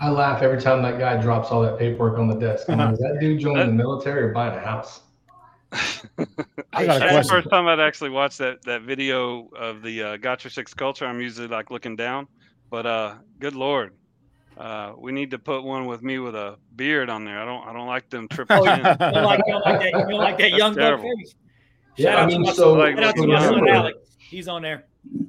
I 0.00 0.08
laugh 0.08 0.42
every 0.42 0.60
time 0.60 0.82
that 0.82 0.98
guy 0.98 1.20
drops 1.20 1.50
all 1.50 1.60
that 1.62 1.78
paperwork 1.78 2.18
on 2.18 2.26
the 2.28 2.34
desk. 2.36 2.68
I'm 2.70 2.78
like, 2.78 2.92
is 2.94 2.98
that 3.00 3.18
dude 3.20 3.38
joining 3.40 3.66
the 3.66 3.72
military 3.72 4.22
or 4.22 4.32
buying 4.32 4.56
a 4.56 4.60
house? 4.60 5.00
I 5.72 6.86
got 6.86 6.96
a 6.96 6.98
That's 6.98 6.98
the 6.98 7.08
question. 7.08 7.30
first 7.30 7.50
time 7.50 7.68
I'd 7.68 7.80
actually 7.80 8.10
watched 8.10 8.38
that 8.38 8.62
that 8.64 8.82
video 8.82 9.48
of 9.56 9.82
the 9.82 10.02
uh, 10.02 10.16
Gotcha 10.16 10.50
Six 10.50 10.74
culture. 10.74 11.06
I'm 11.06 11.20
usually 11.20 11.48
like 11.48 11.70
looking 11.70 11.96
down, 11.96 12.26
but 12.70 12.86
uh, 12.86 13.14
good 13.38 13.54
lord, 13.54 13.92
uh, 14.56 14.94
we 14.98 15.12
need 15.12 15.30
to 15.32 15.38
put 15.38 15.62
one 15.62 15.86
with 15.86 16.02
me 16.02 16.18
with 16.18 16.34
a 16.34 16.56
beard 16.74 17.08
on 17.10 17.24
there. 17.24 17.38
I 17.38 17.44
don't 17.44 17.68
I 17.68 17.72
don't 17.72 17.86
like 17.86 18.08
them 18.10 18.26
triple 18.32 18.56
Oh, 18.56 18.64
you 18.64 18.82
like, 18.82 18.98
you 19.46 19.54
like 19.60 19.80
that, 19.80 20.06
you 20.08 20.16
like 20.16 20.38
that 20.38 20.50
young 20.52 20.72
buck 20.72 20.80
terrible. 20.80 21.04
face. 21.18 21.34
Yeah, 21.96 22.12
Shout 22.12 22.18
I 22.22 22.26
mean, 22.26 22.40
to 22.40 22.46
my, 22.46 22.52
so 22.54 22.72
Like, 22.72 22.94
shout 22.96 23.04
out 23.04 23.14
to 23.16 23.26
my 23.26 23.40
son 23.40 23.68
Alex. 23.68 23.98
He's 24.18 24.48
on 24.48 24.62
there. 24.62 24.86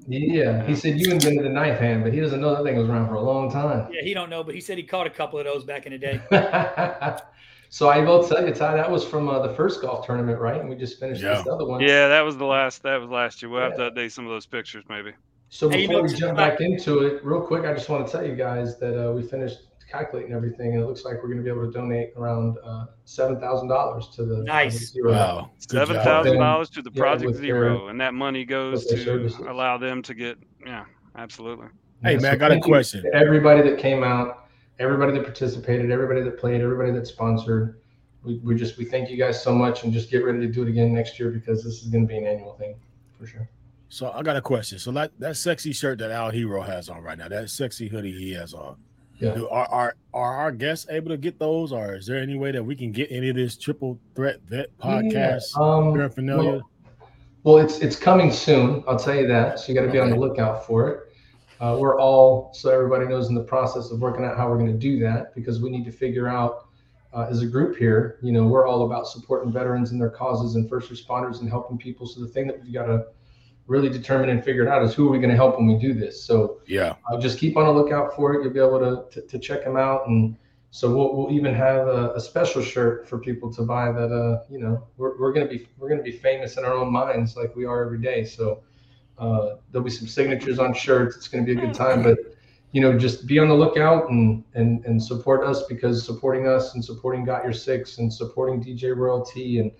Yeah, 0.08 0.66
he 0.66 0.76
said 0.76 1.00
you 1.00 1.12
invented 1.12 1.46
the 1.46 1.50
knife 1.50 1.80
hand, 1.80 2.04
but 2.04 2.14
he 2.14 2.20
doesn't 2.20 2.42
know 2.42 2.54
that 2.56 2.64
thing 2.64 2.78
was 2.78 2.90
around 2.90 3.08
for 3.08 3.16
a 3.16 3.22
long 3.22 3.50
time. 3.52 3.88
Yeah, 3.92 4.02
he 4.02 4.14
don't 4.14 4.30
know, 4.30 4.44
but 4.44 4.54
he 4.54 4.62
said 4.62 4.78
he 4.78 4.84
caught 4.84 5.08
a 5.08 5.10
couple 5.12 5.40
of 5.40 5.46
those 5.46 5.64
back 5.64 5.86
in 5.86 5.94
the 5.94 5.98
day. 5.98 6.20
so 7.70 7.88
I 7.88 8.00
will 8.00 8.28
tell 8.28 8.46
you, 8.46 8.54
Ty, 8.54 8.76
that 8.76 8.92
was 8.92 9.06
from 9.06 9.30
uh, 9.30 9.40
the 9.46 9.54
first 9.54 9.82
golf 9.82 10.06
tournament, 10.06 10.40
right? 10.40 10.60
And 10.60 10.70
we 10.70 10.76
just 10.76 11.00
finished 11.00 11.22
Yeah. 11.22 11.38
this 11.38 11.48
other 11.48 11.66
one. 11.66 11.82
Yeah, 11.82 12.10
that 12.10 12.22
was 12.22 12.36
the 12.38 12.46
last. 12.46 12.84
That 12.84 13.00
was 13.00 13.10
last 13.10 13.42
year. 13.42 13.50
We'll 13.50 13.62
have 13.62 13.78
to 13.78 13.90
update 13.92 14.12
some 14.12 14.26
of 14.26 14.32
those 14.32 14.46
pictures, 14.46 14.84
maybe. 14.90 15.14
So 15.50 15.70
Hey, 15.70 15.82
you 15.82 15.88
before 15.88 16.04
know, 16.04 16.12
we 16.14 16.18
jump 16.20 16.38
back 16.38 16.62
into 16.62 17.00
it, 17.00 17.24
real 17.26 17.42
quick, 17.42 17.66
I 17.66 17.74
just 17.74 17.90
want 17.90 18.06
to 18.06 18.12
tell 18.12 18.26
you 18.26 18.36
guys 18.36 18.80
that 18.80 18.98
uh, 18.98 19.12
we 19.12 19.22
finished 19.22 19.60
calculating 19.92 20.34
everything, 20.34 20.74
and 20.74 20.82
it 20.82 20.86
looks 20.86 21.04
like 21.04 21.16
we're 21.16 21.28
going 21.28 21.38
to 21.38 21.44
be 21.44 21.50
able 21.50 21.66
to 21.66 21.72
donate 21.72 22.14
around 22.16 22.58
uh, 22.64 22.86
seven 23.06 23.40
thousand 23.40 23.68
dollars 23.68 24.08
to 24.16 24.24
the 24.24 24.38
Nice. 24.44 24.92
Zero. 24.92 25.12
Wow. 25.12 25.52
Good 25.68 25.78
Seven 25.80 25.96
job. 25.96 26.04
thousand 26.06 26.38
dollars 26.40 26.70
to 26.72 26.82
the 26.82 26.92
Yeah, 26.94 27.02
Project 27.02 27.34
their- 27.34 27.42
Zero, 27.42 27.88
and 27.90 28.00
that 28.00 28.14
money 28.14 28.46
goes 28.46 28.86
to 28.88 28.98
services. 28.98 29.40
allow 29.40 29.78
them 29.78 30.02
to 30.04 30.14
get. 30.14 30.38
Yeah, 30.66 30.86
absolutely. 31.16 31.68
Hey, 32.04 32.14
Yeah, 32.14 32.20
man, 32.20 32.22
so 32.22 32.30
I 32.32 32.36
got 32.36 32.52
a 32.52 32.60
question. 32.60 33.06
Everybody 33.14 33.62
that 33.70 33.78
came 33.80 34.04
out, 34.04 34.48
everybody 34.80 35.12
that 35.14 35.24
participated, 35.24 35.92
everybody 35.92 36.22
that 36.24 36.38
played, 36.40 36.62
everybody 36.62 36.92
that 36.92 37.06
sponsored. 37.08 37.78
We, 38.24 38.38
we 38.44 38.56
just 38.56 38.78
we 38.78 38.86
thank 38.86 39.10
you 39.10 39.18
guys 39.18 39.42
so 39.42 39.54
much, 39.54 39.84
and 39.84 39.92
just 39.92 40.10
get 40.12 40.24
ready 40.24 40.40
to 40.40 40.48
do 40.48 40.62
it 40.64 40.70
again 40.70 40.94
next 40.94 41.20
year 41.20 41.30
because 41.32 41.64
this 41.64 41.82
is 41.82 41.88
going 41.90 42.04
to 42.04 42.08
be 42.08 42.18
an 42.18 42.26
annual 42.28 42.54
thing 42.54 42.76
for 43.20 43.26
sure. 43.26 43.50
So 43.90 44.10
I 44.12 44.22
got 44.22 44.38
a 44.38 44.42
question. 44.42 44.78
So 44.80 44.92
that 44.92 45.12
that 45.20 45.36
sexy 45.38 45.74
shirt 45.74 45.98
that 46.00 46.12
Al 46.12 46.30
Hero 46.30 46.62
has 46.62 46.88
on 46.88 47.02
right 47.02 47.18
now, 47.18 47.28
that 47.28 47.50
sexy 47.50 47.88
hoodie 47.90 48.12
he 48.14 48.32
has 48.34 48.54
on. 48.54 48.78
Yeah. 49.22 49.36
Do, 49.36 49.50
are, 49.50 49.68
are 49.68 49.96
are 50.14 50.36
our 50.38 50.52
guests 50.52 50.88
able 50.90 51.10
to 51.10 51.18
get 51.18 51.38
those, 51.38 51.72
or 51.72 51.96
is 51.96 52.08
there 52.08 52.18
any 52.18 52.36
way 52.36 52.52
that 52.52 52.64
we 52.64 52.76
can 52.76 52.92
get 52.92 53.12
any 53.12 53.30
of 53.30 53.36
this 53.36 53.56
triple 53.56 54.00
threat 54.16 54.42
vet 54.48 54.76
podcast 54.80 55.44
Yeah, 55.56 55.64
um, 55.64 55.94
paraphernalia? 55.94 56.52
well, 56.52 56.70
well, 57.44 57.58
it's 57.60 57.80
it's 57.80 57.96
coming 57.96 58.32
soon. 58.32 58.84
I'll 58.88 58.98
tell 58.98 59.16
you 59.16 59.28
that. 59.28 59.60
So 59.60 59.72
you 59.72 59.80
got 59.80 59.86
to 59.86 59.92
be 59.92 60.00
on 60.00 60.10
the 60.10 60.16
lookout 60.16 60.66
for 60.66 60.90
it. 60.90 61.14
Uh, 61.60 61.78
we're 61.80 62.00
all 62.00 62.52
so 62.54 62.72
everybody 62.72 63.06
knows 63.06 63.30
in 63.30 63.36
the 63.36 63.44
process 63.44 63.92
of 63.92 64.00
working 64.00 64.26
out 64.26 64.36
how 64.36 64.50
we're 64.50 64.58
going 64.58 64.72
to 64.72 64.80
do 64.80 65.00
that 65.00 65.36
because 65.36 65.62
we 65.62 65.70
need 65.70 65.86
to 65.86 65.92
figure 65.92 66.28
out 66.28 66.66
uh, 67.14 67.28
as 67.30 67.44
a 67.44 67.46
group 67.46 67.78
here. 67.78 68.18
You 68.24 68.32
know, 68.32 68.46
we're 68.46 68.66
all 68.66 68.86
about 68.86 69.08
supporting 69.08 69.52
veterans 69.52 69.92
and 69.92 70.02
their 70.02 70.10
causes 70.10 70.56
and 70.56 70.68
first 70.68 70.92
responders 70.92 71.42
and 71.42 71.50
helping 71.50 71.78
people. 71.78 72.08
So 72.08 72.22
the 72.22 72.28
thing 72.28 72.48
that 72.48 72.64
we've 72.64 72.74
got 72.74 72.88
to 72.88 73.06
really 73.68 73.90
determine 73.90 74.30
and 74.30 74.44
figure 74.44 74.64
it 74.64 74.68
out 74.68 74.84
is 74.84 74.94
who 74.94 75.08
are 75.08 75.12
we 75.12 75.18
going 75.20 75.30
to 75.30 75.36
help 75.36 75.58
when 75.58 75.68
we 75.68 75.76
do 75.76 75.94
this. 75.94 76.24
So 76.24 76.60
yeah. 76.68 76.96
uh, 77.10 77.20
just 77.20 77.40
keep 77.40 77.58
on 77.58 77.66
the 77.66 77.72
lookout 77.72 78.16
for 78.16 78.34
it. 78.34 78.44
You'll 78.44 78.54
be 78.54 78.60
able 78.60 78.80
to 78.80 79.22
to, 79.22 79.28
to 79.28 79.40
check 79.40 79.64
them 79.64 79.78
out, 79.78 80.08
and 80.08 80.36
so 80.72 80.96
we'll, 80.96 81.16
we'll 81.16 81.32
even 81.32 81.54
have 81.54 81.88
a, 81.88 82.14
a 82.14 82.20
special 82.20 82.62
shirt 82.62 83.08
for 83.08 83.18
people 83.20 83.54
to 83.54 83.62
buy. 83.62 83.92
That 83.92 84.12
uh, 84.12 84.44
you 84.50 84.60
know, 84.60 84.84
we're, 84.98 85.18
we're 85.20 85.34
gonna 85.34 85.48
be 85.48 85.68
we're 85.78 85.90
gonna 85.90 86.02
be 86.02 86.12
famous 86.12 86.58
in 86.58 86.66
our 86.66 86.74
own 86.74 86.92
minds 86.92 87.36
like 87.36 87.56
we 87.56 87.66
are 87.66 87.84
every 87.84 88.00
day. 88.00 88.24
So 88.24 88.62
uh, 89.18 89.56
there'll 89.72 89.86
be 89.86 89.92
some 89.92 90.08
signatures 90.08 90.60
on 90.60 90.74
shirts. 90.74 91.16
It's 91.16 91.28
gonna 91.28 91.44
be 91.44 91.54
a 91.54 91.56
good 91.56 91.74
time, 91.74 92.04
but 92.04 92.18
you 92.72 92.80
know, 92.80 92.98
just 92.98 93.28
be 93.28 93.38
on 93.38 93.50
the 93.50 93.56
lookout 93.56 94.10
and 94.10 94.44
and 94.54 94.84
and 94.86 95.02
support 95.02 95.46
us 95.46 95.64
because 95.68 96.06
supporting 96.06 96.48
us 96.48 96.74
and 96.74 96.84
supporting 96.84 97.24
Got 97.24 97.44
Your 97.44 97.54
Six 97.54 97.98
and 97.98 98.12
supporting 98.12 98.64
DJ 98.64 98.96
Royalty 98.96 99.60
and 99.60 99.72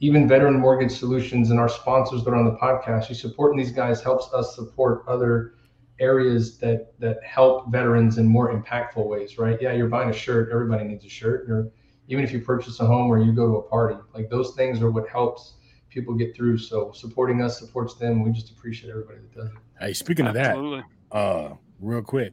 even 0.00 0.28
Veteran 0.28 0.58
Mortgage 0.58 0.92
Solutions 0.92 1.50
and 1.50 1.58
our 1.58 1.68
sponsors 1.68 2.24
that 2.24 2.30
are 2.30 2.36
on 2.36 2.44
the 2.44 2.56
podcast. 2.56 3.08
You 3.08 3.14
supporting 3.14 3.58
these 3.58 3.72
guys 3.72 4.02
helps 4.02 4.32
us 4.32 4.54
support 4.54 5.04
other 5.06 5.54
areas 6.00 6.58
that 6.58 6.98
that 6.98 7.22
help 7.22 7.70
veterans 7.70 8.18
in 8.18 8.26
more 8.26 8.52
impactful 8.52 9.06
ways, 9.06 9.38
right? 9.38 9.60
Yeah, 9.60 9.72
you're 9.72 9.88
buying 9.88 10.10
a 10.10 10.12
shirt. 10.12 10.50
Everybody 10.52 10.84
needs 10.84 11.04
a 11.04 11.08
shirt. 11.08 11.48
Or 11.48 11.70
even 12.08 12.24
if 12.24 12.32
you 12.32 12.40
purchase 12.40 12.80
a 12.80 12.86
home 12.86 13.10
or 13.10 13.18
you 13.18 13.32
go 13.32 13.46
to 13.46 13.56
a 13.58 13.62
party, 13.62 13.96
like 14.12 14.28
those 14.28 14.54
things 14.54 14.82
are 14.82 14.90
what 14.90 15.08
helps 15.08 15.54
people 15.88 16.14
get 16.14 16.34
through. 16.34 16.58
So 16.58 16.92
supporting 16.92 17.40
us 17.40 17.58
supports 17.58 17.94
them. 17.94 18.22
We 18.22 18.32
just 18.32 18.50
appreciate 18.50 18.90
everybody 18.90 19.20
that 19.20 19.34
does 19.34 19.50
it. 19.50 19.58
Hey, 19.80 19.92
speaking 19.92 20.26
of 20.26 20.34
that, 20.34 20.84
uh, 21.12 21.50
real 21.80 22.02
quick, 22.02 22.32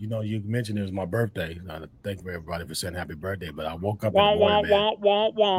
you 0.00 0.08
know, 0.08 0.22
you 0.22 0.40
mentioned 0.46 0.78
it 0.78 0.82
was 0.82 0.92
my 0.92 1.04
birthday. 1.04 1.60
Uh, 1.68 1.86
thank 2.02 2.22
you 2.22 2.30
everybody 2.30 2.66
for 2.66 2.74
saying 2.74 2.94
happy 2.94 3.14
birthday. 3.14 3.50
But 3.50 3.66
I 3.66 3.74
woke 3.74 4.02
up 4.02 4.14
in 4.14 4.24
the 4.24 4.30
morning, 4.38 4.62
man. 4.62 4.80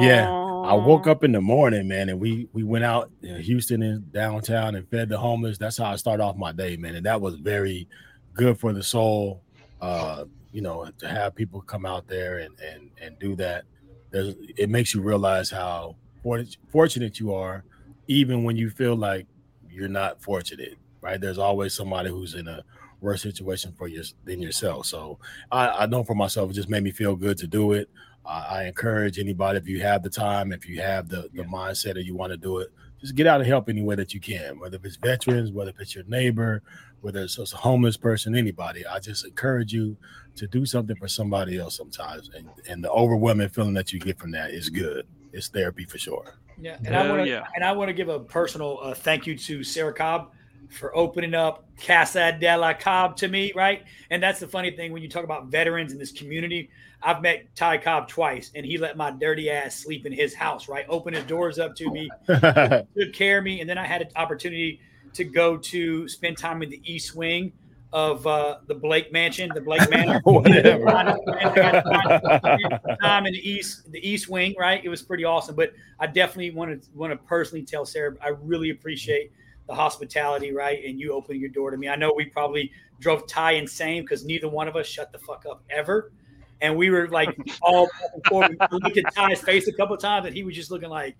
Yeah, 0.01 0.29
I 0.31 0.73
woke 0.73 1.05
up 1.05 1.23
in 1.23 1.31
the 1.31 1.41
morning, 1.41 1.87
man, 1.87 2.09
and 2.09 2.19
we 2.19 2.47
we 2.51 2.63
went 2.63 2.83
out 2.83 3.11
in 3.21 3.39
Houston 3.39 3.83
and 3.83 4.11
downtown 4.11 4.73
and 4.75 4.89
fed 4.89 5.09
the 5.09 5.17
homeless. 5.19 5.59
That's 5.59 5.77
how 5.77 5.91
I 5.91 5.95
started 5.95 6.23
off 6.23 6.37
my 6.37 6.51
day, 6.51 6.75
man, 6.75 6.95
and 6.95 7.05
that 7.05 7.21
was 7.21 7.35
very 7.35 7.87
good 8.33 8.59
for 8.59 8.73
the 8.73 8.81
soul. 8.81 9.43
Uh, 9.79 10.25
you 10.51 10.61
know, 10.61 10.89
to 10.97 11.07
have 11.07 11.35
people 11.35 11.61
come 11.61 11.85
out 11.85 12.07
there 12.07 12.39
and 12.39 12.59
and 12.59 12.89
and 12.99 13.19
do 13.19 13.35
that, 13.35 13.65
there's 14.09 14.33
it 14.57 14.71
makes 14.71 14.91
you 14.95 15.01
realize 15.01 15.51
how 15.51 15.95
for- 16.23 16.43
fortunate 16.71 17.19
you 17.19 17.31
are, 17.31 17.63
even 18.07 18.43
when 18.43 18.57
you 18.57 18.71
feel 18.71 18.95
like 18.95 19.27
you're 19.69 19.87
not 19.87 20.19
fortunate. 20.19 20.79
Right? 20.99 21.21
There's 21.21 21.37
always 21.37 21.75
somebody 21.75 22.09
who's 22.09 22.33
in 22.33 22.47
a 22.47 22.63
worse 23.01 23.23
situation 23.23 23.73
for 23.77 23.87
your 23.87 24.03
than 24.23 24.41
yourself. 24.41 24.85
So 24.85 25.19
I, 25.51 25.67
I 25.69 25.85
know 25.87 26.03
for 26.03 26.15
myself, 26.15 26.51
it 26.51 26.53
just 26.53 26.69
made 26.69 26.83
me 26.83 26.91
feel 26.91 27.15
good 27.15 27.37
to 27.39 27.47
do 27.47 27.73
it. 27.73 27.89
Uh, 28.25 28.45
I 28.49 28.63
encourage 28.65 29.19
anybody 29.19 29.57
if 29.57 29.67
you 29.67 29.81
have 29.81 30.03
the 30.03 30.09
time, 30.09 30.53
if 30.53 30.69
you 30.69 30.79
have 30.81 31.09
the, 31.09 31.29
the 31.33 31.43
mindset 31.43 31.95
that 31.95 32.05
you 32.05 32.15
want 32.15 32.31
to 32.31 32.37
do 32.37 32.59
it, 32.59 32.69
just 32.99 33.15
get 33.15 33.25
out 33.25 33.41
and 33.41 33.49
help 33.49 33.67
any 33.67 33.81
way 33.81 33.95
that 33.95 34.13
you 34.13 34.19
can, 34.19 34.59
whether 34.59 34.77
it's 34.83 34.95
veterans, 34.95 35.51
whether 35.51 35.73
it's 35.79 35.95
your 35.95 36.03
neighbor, 36.03 36.61
whether 37.01 37.23
it's 37.23 37.39
a 37.39 37.57
homeless 37.57 37.97
person, 37.97 38.35
anybody. 38.35 38.85
I 38.85 38.99
just 38.99 39.25
encourage 39.25 39.73
you 39.73 39.97
to 40.35 40.45
do 40.47 40.67
something 40.67 40.95
for 40.95 41.07
somebody 41.07 41.57
else 41.57 41.75
sometimes. 41.75 42.29
And, 42.35 42.47
and 42.69 42.83
the 42.83 42.91
overwhelming 42.91 43.49
feeling 43.49 43.73
that 43.73 43.91
you 43.91 43.99
get 43.99 44.19
from 44.19 44.31
that 44.31 44.51
is 44.51 44.69
good. 44.69 45.07
It's 45.33 45.47
therapy 45.47 45.85
for 45.85 45.97
sure. 45.97 46.35
Yeah, 46.59 46.77
and 46.85 46.95
I 46.95 47.09
want 47.09 47.23
to 47.23 47.27
yeah. 47.27 47.47
and 47.55 47.63
I 47.63 47.71
want 47.71 47.89
to 47.89 47.93
give 47.93 48.09
a 48.09 48.19
personal 48.19 48.77
uh, 48.83 48.93
thank 48.93 49.25
you 49.25 49.35
to 49.35 49.63
Sarah 49.63 49.93
Cobb 49.93 50.31
for 50.71 50.95
opening 50.95 51.33
up 51.33 51.65
Casa 51.79 52.37
de 52.39 52.55
la 52.55 52.73
Cobb 52.73 53.15
to 53.17 53.27
me, 53.27 53.51
right? 53.55 53.83
And 54.09 54.21
that's 54.21 54.39
the 54.39 54.47
funny 54.47 54.71
thing 54.71 54.91
when 54.91 55.03
you 55.03 55.09
talk 55.09 55.23
about 55.23 55.47
veterans 55.47 55.91
in 55.91 55.99
this 55.99 56.11
community. 56.11 56.69
I've 57.03 57.21
met 57.21 57.55
Ty 57.55 57.79
Cobb 57.79 58.07
twice, 58.07 58.51
and 58.53 58.65
he 58.65 58.77
let 58.77 58.95
my 58.95 59.11
dirty 59.11 59.49
ass 59.49 59.75
sleep 59.75 60.05
in 60.05 60.13
his 60.13 60.35
house, 60.35 60.67
right? 60.67 60.85
Open 60.87 61.13
his 61.13 61.23
doors 61.23 61.57
up 61.57 61.75
to 61.77 61.89
me, 61.89 62.09
took 62.27 63.13
care 63.13 63.39
of 63.39 63.43
me, 63.43 63.59
and 63.59 63.69
then 63.69 63.77
I 63.77 63.85
had 63.85 64.01
an 64.01 64.09
opportunity 64.15 64.79
to 65.13 65.23
go 65.23 65.57
to 65.57 66.07
spend 66.07 66.37
time 66.37 66.61
in 66.61 66.69
the 66.69 66.81
East 66.85 67.15
Wing 67.15 67.51
of 67.93 68.25
uh, 68.25 68.59
the 68.67 68.75
Blake 68.75 69.11
Mansion, 69.11 69.51
the 69.53 69.61
Blake 69.61 69.89
Manor. 69.89 70.21
Whatever. 70.23 70.85
time 73.01 73.25
in 73.25 73.33
the 73.33 73.49
east, 73.49 73.91
the 73.91 74.07
east 74.07 74.29
wing, 74.29 74.55
right? 74.57 74.83
It 74.83 74.89
was 74.89 75.01
pretty 75.01 75.25
awesome. 75.25 75.55
But 75.55 75.73
I 75.99 76.07
definitely 76.07 76.51
want 76.51 76.81
to 76.81 76.89
want 76.95 77.11
to 77.11 77.17
personally 77.17 77.65
tell 77.65 77.85
Sarah, 77.85 78.15
I 78.23 78.29
really 78.29 78.69
appreciate 78.69 79.31
the 79.71 79.75
hospitality, 79.75 80.51
right? 80.53 80.83
And 80.85 80.99
you 80.99 81.13
opening 81.13 81.39
your 81.41 81.49
door 81.49 81.71
to 81.71 81.77
me. 81.77 81.87
I 81.87 81.95
know 81.95 82.11
we 82.15 82.25
probably 82.25 82.71
drove 82.99 83.25
Ty 83.27 83.53
insane 83.53 84.03
because 84.03 84.25
neither 84.25 84.49
one 84.49 84.67
of 84.67 84.75
us 84.75 84.85
shut 84.85 85.11
the 85.11 85.17
fuck 85.19 85.45
up 85.49 85.63
ever. 85.69 86.11
And 86.59 86.75
we 86.75 86.89
were 86.89 87.07
like 87.07 87.35
all 87.61 87.87
back. 88.29 88.71
We 88.71 88.79
looked 88.83 88.97
at 88.97 89.13
Ty's 89.15 89.41
face 89.41 89.67
a 89.67 89.73
couple 89.73 89.95
of 89.95 90.01
times, 90.01 90.27
and 90.27 90.35
he 90.35 90.43
was 90.43 90.55
just 90.55 90.69
looking 90.71 90.89
like, 90.89 91.15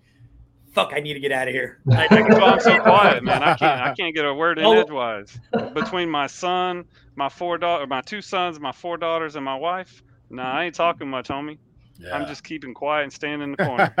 "Fuck, 0.74 0.92
I 0.94 1.00
need 1.00 1.14
to 1.14 1.20
get 1.20 1.32
out 1.32 1.48
of 1.48 1.54
here." 1.54 1.80
I- 1.90 2.04
I- 2.04 2.08
That's 2.08 2.34
why 2.38 2.50
I'm 2.50 2.60
so 2.60 2.78
quiet, 2.80 3.24
man. 3.24 3.42
I 3.42 3.54
can't. 3.56 3.80
I 3.80 3.94
can't 3.94 4.14
get 4.14 4.24
a 4.24 4.32
word 4.34 4.58
in 4.58 4.64
Oh. 4.66 4.78
edgewise. 4.78 5.40
Between 5.74 6.08
my 6.10 6.26
son, 6.28 6.84
my 7.16 7.28
four 7.28 7.58
daughter, 7.58 7.86
my 7.86 8.02
two 8.02 8.20
sons, 8.22 8.60
my 8.60 8.70
four 8.72 8.96
daughters, 8.98 9.34
and 9.34 9.44
my 9.44 9.56
wife. 9.56 10.02
Nah, 10.30 10.48
I 10.52 10.64
ain't 10.64 10.74
talking 10.74 11.08
much, 11.08 11.28
homie. 11.28 11.58
I'm 12.12 12.26
just 12.26 12.44
keeping 12.44 12.74
quiet 12.74 13.04
and 13.04 13.12
standing 13.12 13.42
in 13.42 13.50
the 13.52 13.64
corner. 13.64 13.94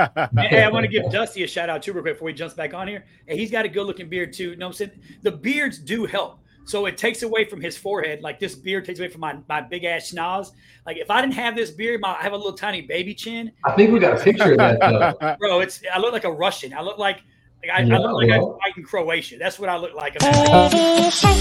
hey, 0.48 0.62
I 0.62 0.68
want 0.68 0.84
to 0.84 0.88
give 0.88 1.10
Dusty 1.10 1.44
a 1.44 1.46
shout 1.46 1.68
out 1.68 1.82
too, 1.82 1.92
real 1.92 2.02
quick 2.02 2.14
before 2.14 2.28
he 2.28 2.34
jumps 2.34 2.54
back 2.54 2.74
on 2.74 2.88
here. 2.88 3.04
And 3.28 3.38
he's 3.38 3.50
got 3.50 3.64
a 3.64 3.68
good 3.68 3.86
looking 3.86 4.08
beard 4.08 4.32
too. 4.32 4.50
You 4.50 4.56
know 4.56 4.66
what 4.66 4.80
I'm 4.80 4.88
saying? 4.88 5.00
The 5.22 5.32
beards 5.32 5.78
do 5.78 6.04
help. 6.06 6.38
So 6.64 6.86
it 6.86 6.96
takes 6.96 7.22
away 7.22 7.44
from 7.44 7.60
his 7.60 7.76
forehead. 7.76 8.22
Like 8.22 8.38
this 8.38 8.54
beard 8.54 8.84
takes 8.84 9.00
away 9.00 9.08
from 9.08 9.20
my, 9.20 9.36
my 9.48 9.60
big 9.60 9.84
ass 9.84 10.12
schnoz. 10.12 10.52
Like 10.86 10.96
if 10.96 11.10
I 11.10 11.20
didn't 11.20 11.34
have 11.34 11.56
this 11.56 11.70
beard, 11.70 12.00
my, 12.00 12.16
I 12.16 12.22
have 12.22 12.32
a 12.32 12.36
little 12.36 12.52
tiny 12.52 12.82
baby 12.82 13.14
chin. 13.14 13.52
I 13.64 13.72
think 13.72 13.92
we 13.92 13.98
got 13.98 14.20
a 14.20 14.22
picture 14.22 14.52
of 14.52 14.58
that 14.58 14.80
though. 14.80 15.36
Bro, 15.40 15.60
it's 15.60 15.82
I 15.92 15.98
look 15.98 16.12
like 16.12 16.24
a 16.24 16.32
Russian. 16.32 16.72
I 16.72 16.82
look 16.82 16.98
like, 16.98 17.22
like 17.62 17.70
I, 17.72 17.82
Yeah, 17.82 17.96
I 17.96 17.98
look 17.98 18.12
like 18.12 18.28
well. 18.28 18.58
I'm 18.64 18.72
in 18.76 18.84
Croatia. 18.84 19.38
That's 19.38 19.58
what 19.58 19.68
I 19.68 19.76
look 19.76 19.94
like. 19.94 20.18
Baby 20.18 21.10
shark, 21.10 21.36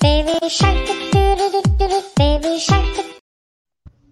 baby 0.00 0.48
shark, 0.48 0.86
baby 2.16 2.58
shark. 2.58 3.06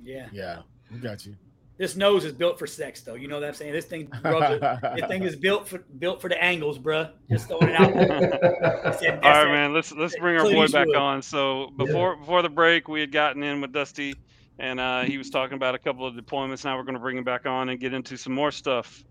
Yeah. 0.03 0.29
Yeah, 0.33 0.59
we 0.59 0.72
got 1.01 1.25
you. 1.27 1.37
This 1.79 1.97
nose 1.97 2.25
is 2.25 2.33
built 2.33 2.59
for 2.59 2.67
sex, 2.67 3.01
though. 3.01 3.15
You 3.15 3.27
know 3.29 3.41
what 3.41 3.49
I'm 3.49 3.55
saying? 3.55 3.73
This 3.73 3.87
thing, 3.87 4.09
rubs 4.25 4.63
it- 4.63 4.97
this 4.97 5.07
thing 5.09 5.23
is 5.25 5.35
built 5.37 5.67
for 5.67 5.79
built 5.99 6.21
for 6.21 6.29
the 6.29 6.41
angles, 6.43 6.79
bruh. 6.79 7.11
Just 7.31 7.49
throwing 7.49 7.71
it 7.71 7.75
out. 7.81 7.95
there. 7.95 8.87
I 8.87 8.91
said, 8.97 9.15
All 9.17 9.21
that's 9.23 9.25
right, 9.25 9.47
it. 9.49 9.53
man. 9.53 9.73
Let's 9.75 9.91
let's 9.93 10.17
bring 10.19 10.37
our 10.37 10.43
Clint 10.43 10.57
boy 10.57 10.67
back 10.69 10.87
Eastwood. 10.87 10.97
on. 10.97 11.23
So 11.23 11.71
before 11.77 12.17
before 12.17 12.43
the 12.43 12.51
break, 12.51 12.89
we 12.89 13.01
had 13.01 13.11
gotten 13.11 13.43
in 13.43 13.61
with 13.61 13.73
Dusty, 13.73 14.15
and 14.59 14.79
uh, 14.79 15.03
he 15.03 15.19
was 15.19 15.31
talking 15.31 15.57
about 15.57 15.75
a 15.75 15.79
couple 15.79 16.07
of 16.07 16.15
deployments. 16.15 16.65
Now 16.65 16.77
we're 16.77 16.85
going 16.85 16.95
to 16.95 17.01
bring 17.01 17.17
him 17.17 17.25
back 17.25 17.47
on 17.47 17.71
and 17.71 17.81
get 17.81 17.95
into 17.95 18.17
some 18.17 18.35
more 18.35 18.51
stuff. 18.53 19.03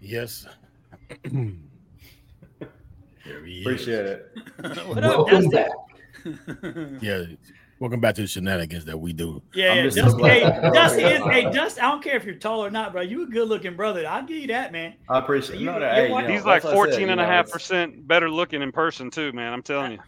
Yes. 0.00 0.46
There 3.26 3.42
he 3.44 3.60
is. 3.60 3.66
Appreciate 3.66 4.04
it. 4.06 4.32
What 4.86 5.02
up, 5.02 5.16
Welcome 5.18 5.48
Dusty? 5.48 5.56
back. 5.56 7.02
Yeah. 7.02 7.24
Welcome 7.84 8.00
back 8.00 8.14
to 8.14 8.22
the 8.22 8.26
shenanigans 8.26 8.86
that 8.86 8.96
we 8.98 9.12
do. 9.12 9.42
Yeah, 9.52 9.74
yeah. 9.74 9.82
just 9.82 9.98
Dusty, 9.98 10.22
hey, 10.22 10.40
Dusty 10.40 11.02
is, 11.02 11.22
hey, 11.24 11.50
Dusty. 11.50 11.82
I 11.82 11.90
don't 11.90 12.02
care 12.02 12.16
if 12.16 12.24
you're 12.24 12.34
tall 12.36 12.64
or 12.64 12.70
not, 12.70 12.92
bro. 12.92 13.02
You 13.02 13.24
a 13.24 13.26
good 13.26 13.46
looking 13.46 13.76
brother. 13.76 14.06
I'll 14.08 14.24
give 14.24 14.38
you 14.38 14.46
that, 14.46 14.72
man. 14.72 14.94
I 15.06 15.18
appreciate 15.18 15.58
You- 15.58 15.66
no, 15.66 15.78
no, 15.78 15.90
hey, 15.90 16.08
you 16.08 16.14
know, 16.22 16.26
He's 16.26 16.46
like 16.46 16.62
14 16.62 16.94
said, 16.94 17.08
and 17.10 17.20
a 17.20 17.26
half 17.26 17.50
percent 17.50 18.08
better 18.08 18.30
looking 18.30 18.62
in 18.62 18.72
person 18.72 19.10
too, 19.10 19.32
man. 19.34 19.52
I'm 19.52 19.62
telling 19.62 19.92
you, 19.92 19.98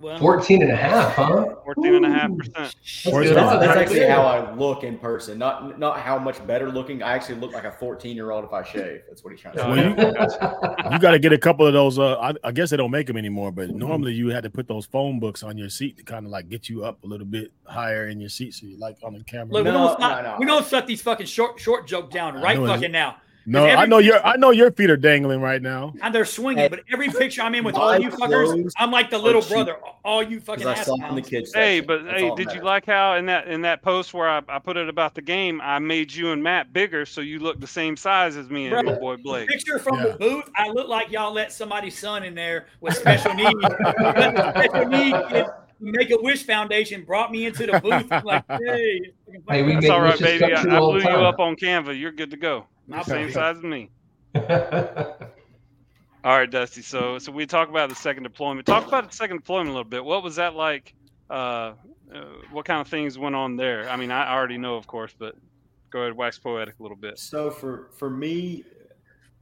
Well, 0.00 0.18
14 0.18 0.62
and 0.62 0.70
a 0.70 0.76
half, 0.76 1.14
huh? 1.14 1.54
14 1.64 1.94
and 1.94 2.06
a 2.06 2.10
half 2.10 2.36
percent. 2.36 2.54
That's 2.56 3.06
Where's 3.06 3.28
good 3.28 3.36
that? 3.36 3.44
odds 3.44 3.66
That's 3.66 3.78
actually 3.78 4.06
how 4.06 4.22
I 4.22 4.54
look 4.54 4.84
in 4.84 4.98
person. 4.98 5.38
Not 5.38 5.78
not 5.78 6.00
how 6.00 6.18
much 6.18 6.44
better 6.46 6.70
looking. 6.70 7.02
I 7.02 7.14
actually 7.14 7.36
look 7.36 7.52
like 7.52 7.64
a 7.64 7.72
14 7.72 8.14
year 8.14 8.30
old 8.30 8.44
if 8.44 8.52
I 8.52 8.62
shave. 8.62 9.02
That's 9.08 9.24
what 9.24 9.32
he's 9.32 9.40
trying 9.40 9.54
to 9.54 9.60
say. 9.62 9.68
Well, 9.68 9.78
you, 9.78 10.90
you 10.92 10.98
got 10.98 11.12
to 11.12 11.18
get 11.18 11.32
a 11.32 11.38
couple 11.38 11.66
of 11.66 11.72
those. 11.72 11.98
Uh, 11.98 12.18
I, 12.18 12.34
I 12.44 12.52
guess 12.52 12.70
they 12.70 12.76
don't 12.76 12.90
make 12.90 13.06
them 13.06 13.16
anymore, 13.16 13.52
but 13.52 13.70
normally 13.70 14.12
you 14.12 14.28
had 14.28 14.42
to 14.44 14.50
put 14.50 14.68
those 14.68 14.86
phone 14.86 15.18
books 15.18 15.42
on 15.42 15.56
your 15.56 15.68
seat 15.68 15.96
to 15.98 16.02
kind 16.04 16.26
of 16.26 16.30
like 16.32 16.48
get 16.48 16.68
you 16.68 16.84
up 16.84 17.02
a 17.02 17.06
little 17.06 17.26
bit 17.26 17.52
higher 17.64 18.08
in 18.08 18.20
your 18.20 18.28
seat, 18.30 18.54
so 18.54 18.66
you 18.66 18.76
like 18.78 18.96
on 19.02 19.14
the 19.14 19.24
camera. 19.24 19.52
look, 19.52 19.64
we 19.64 19.70
No, 19.70 19.78
don't 19.88 19.96
stop, 19.98 20.22
no, 20.22 20.32
no. 20.32 20.36
we 20.38 20.46
don't 20.46 20.66
shut 20.66 20.86
these 20.86 21.02
fucking 21.02 21.26
short 21.26 21.58
short 21.58 21.86
joke 21.86 22.10
down 22.10 22.34
right 22.40 22.58
fucking 22.58 22.92
now. 22.92 23.16
No, 23.46 23.64
every- 23.64 23.76
I 23.76 23.86
know 23.86 23.98
your 23.98 24.24
I 24.26 24.36
know 24.36 24.50
your 24.50 24.70
feet 24.72 24.90
are 24.90 24.96
dangling 24.96 25.40
right 25.40 25.62
now. 25.62 25.94
And 26.02 26.14
they're 26.14 26.24
swinging, 26.24 26.68
but 26.68 26.80
every 26.92 27.08
picture 27.08 27.42
I'm 27.42 27.54
in 27.54 27.64
with 27.64 27.74
all 27.76 27.98
you 27.98 28.10
fuckers, 28.10 28.72
I'm 28.76 28.90
like 28.90 29.10
the 29.10 29.18
little 29.18 29.42
brother. 29.42 29.76
All 30.04 30.22
you 30.22 30.40
fucking 30.40 30.64
Because 30.64 30.88
I 30.88 30.92
ass 30.92 31.08
in 31.10 31.14
the 31.16 31.22
kids. 31.22 31.52
Hey, 31.54 31.80
but 31.80 32.04
That's 32.04 32.20
hey, 32.20 32.28
all 32.28 32.36
that 32.36 32.48
did 32.48 32.54
you 32.56 32.62
like 32.62 32.86
how 32.86 33.14
in 33.14 33.26
that 33.26 33.48
in 33.48 33.62
that 33.62 33.82
post 33.82 34.12
where 34.14 34.28
I, 34.28 34.42
I 34.48 34.58
put 34.58 34.76
it 34.76 34.88
about 34.88 35.14
the 35.14 35.22
game, 35.22 35.60
I 35.62 35.78
made 35.78 36.12
you 36.12 36.32
and 36.32 36.42
Matt 36.42 36.72
bigger 36.72 37.06
so 37.06 37.20
you 37.20 37.38
look 37.38 37.60
the 37.60 37.66
same 37.66 37.96
size 37.96 38.36
as 38.36 38.48
me 38.50 38.66
and 38.66 38.72
Bro, 38.72 38.82
my 38.94 38.98
boy 38.98 39.16
Blake. 39.16 39.48
Picture 39.48 39.78
from 39.78 39.96
Yeah. 39.98 40.06
the 40.08 40.18
booth. 40.18 40.50
I 40.56 40.68
look 40.68 40.88
like 40.88 41.10
y'all 41.10 41.32
let 41.32 41.52
somebody's 41.52 41.98
son 41.98 42.22
in 42.24 42.34
there 42.34 42.66
with 42.80 42.94
special 42.96 43.34
needs. 43.34 43.50
Special 43.96 44.86
needs 44.86 45.18
kid 45.78 45.92
Make 45.92 46.10
a 46.10 46.18
Wish 46.20 46.44
Foundation 46.44 47.04
brought 47.04 47.30
me 47.30 47.46
into 47.46 47.66
the 47.66 47.80
booth. 47.80 48.10
I'm 48.10 48.24
like, 48.24 48.44
hey, 48.48 49.12
Hey, 49.48 49.62
we 49.62 49.74
That's 49.74 49.90
all 49.90 50.00
right, 50.00 50.18
baby. 50.18 50.44
I, 50.44 50.62
true 50.62 50.72
I 50.72 50.78
blew 50.78 51.00
the 51.00 51.10
you 51.10 51.16
up 51.16 51.38
on 51.38 51.56
Canva. 51.56 51.98
You're 51.98 52.12
good 52.12 52.30
to 52.30 52.36
go. 52.36 52.66
My 52.86 53.02
Same 53.02 53.30
size 53.30 53.58
as 53.58 53.62
me. 53.62 53.90
All 54.34 56.36
right, 56.36 56.50
Dusty. 56.50 56.82
So, 56.82 57.18
so 57.18 57.30
we 57.30 57.46
talk 57.46 57.68
about 57.68 57.88
the 57.88 57.94
second 57.94 58.24
deployment. 58.24 58.66
Talk 58.66 58.88
about 58.88 59.10
the 59.10 59.16
second 59.16 59.38
deployment 59.38 59.68
a 59.68 59.72
little 59.72 59.84
bit. 59.84 60.04
What 60.04 60.24
was 60.24 60.36
that 60.36 60.54
like? 60.54 60.94
Uh, 61.30 61.74
uh, 62.12 62.24
what 62.50 62.64
kind 62.64 62.80
of 62.80 62.88
things 62.88 63.18
went 63.18 63.36
on 63.36 63.56
there? 63.56 63.88
I 63.88 63.96
mean, 63.96 64.10
I 64.10 64.32
already 64.32 64.58
know, 64.58 64.76
of 64.76 64.86
course, 64.86 65.14
but 65.16 65.36
go 65.90 66.00
ahead, 66.00 66.16
wax 66.16 66.38
poetic 66.38 66.78
a 66.80 66.82
little 66.82 66.96
bit. 66.96 67.18
So 67.18 67.50
for 67.50 67.90
for 67.96 68.10
me, 68.10 68.64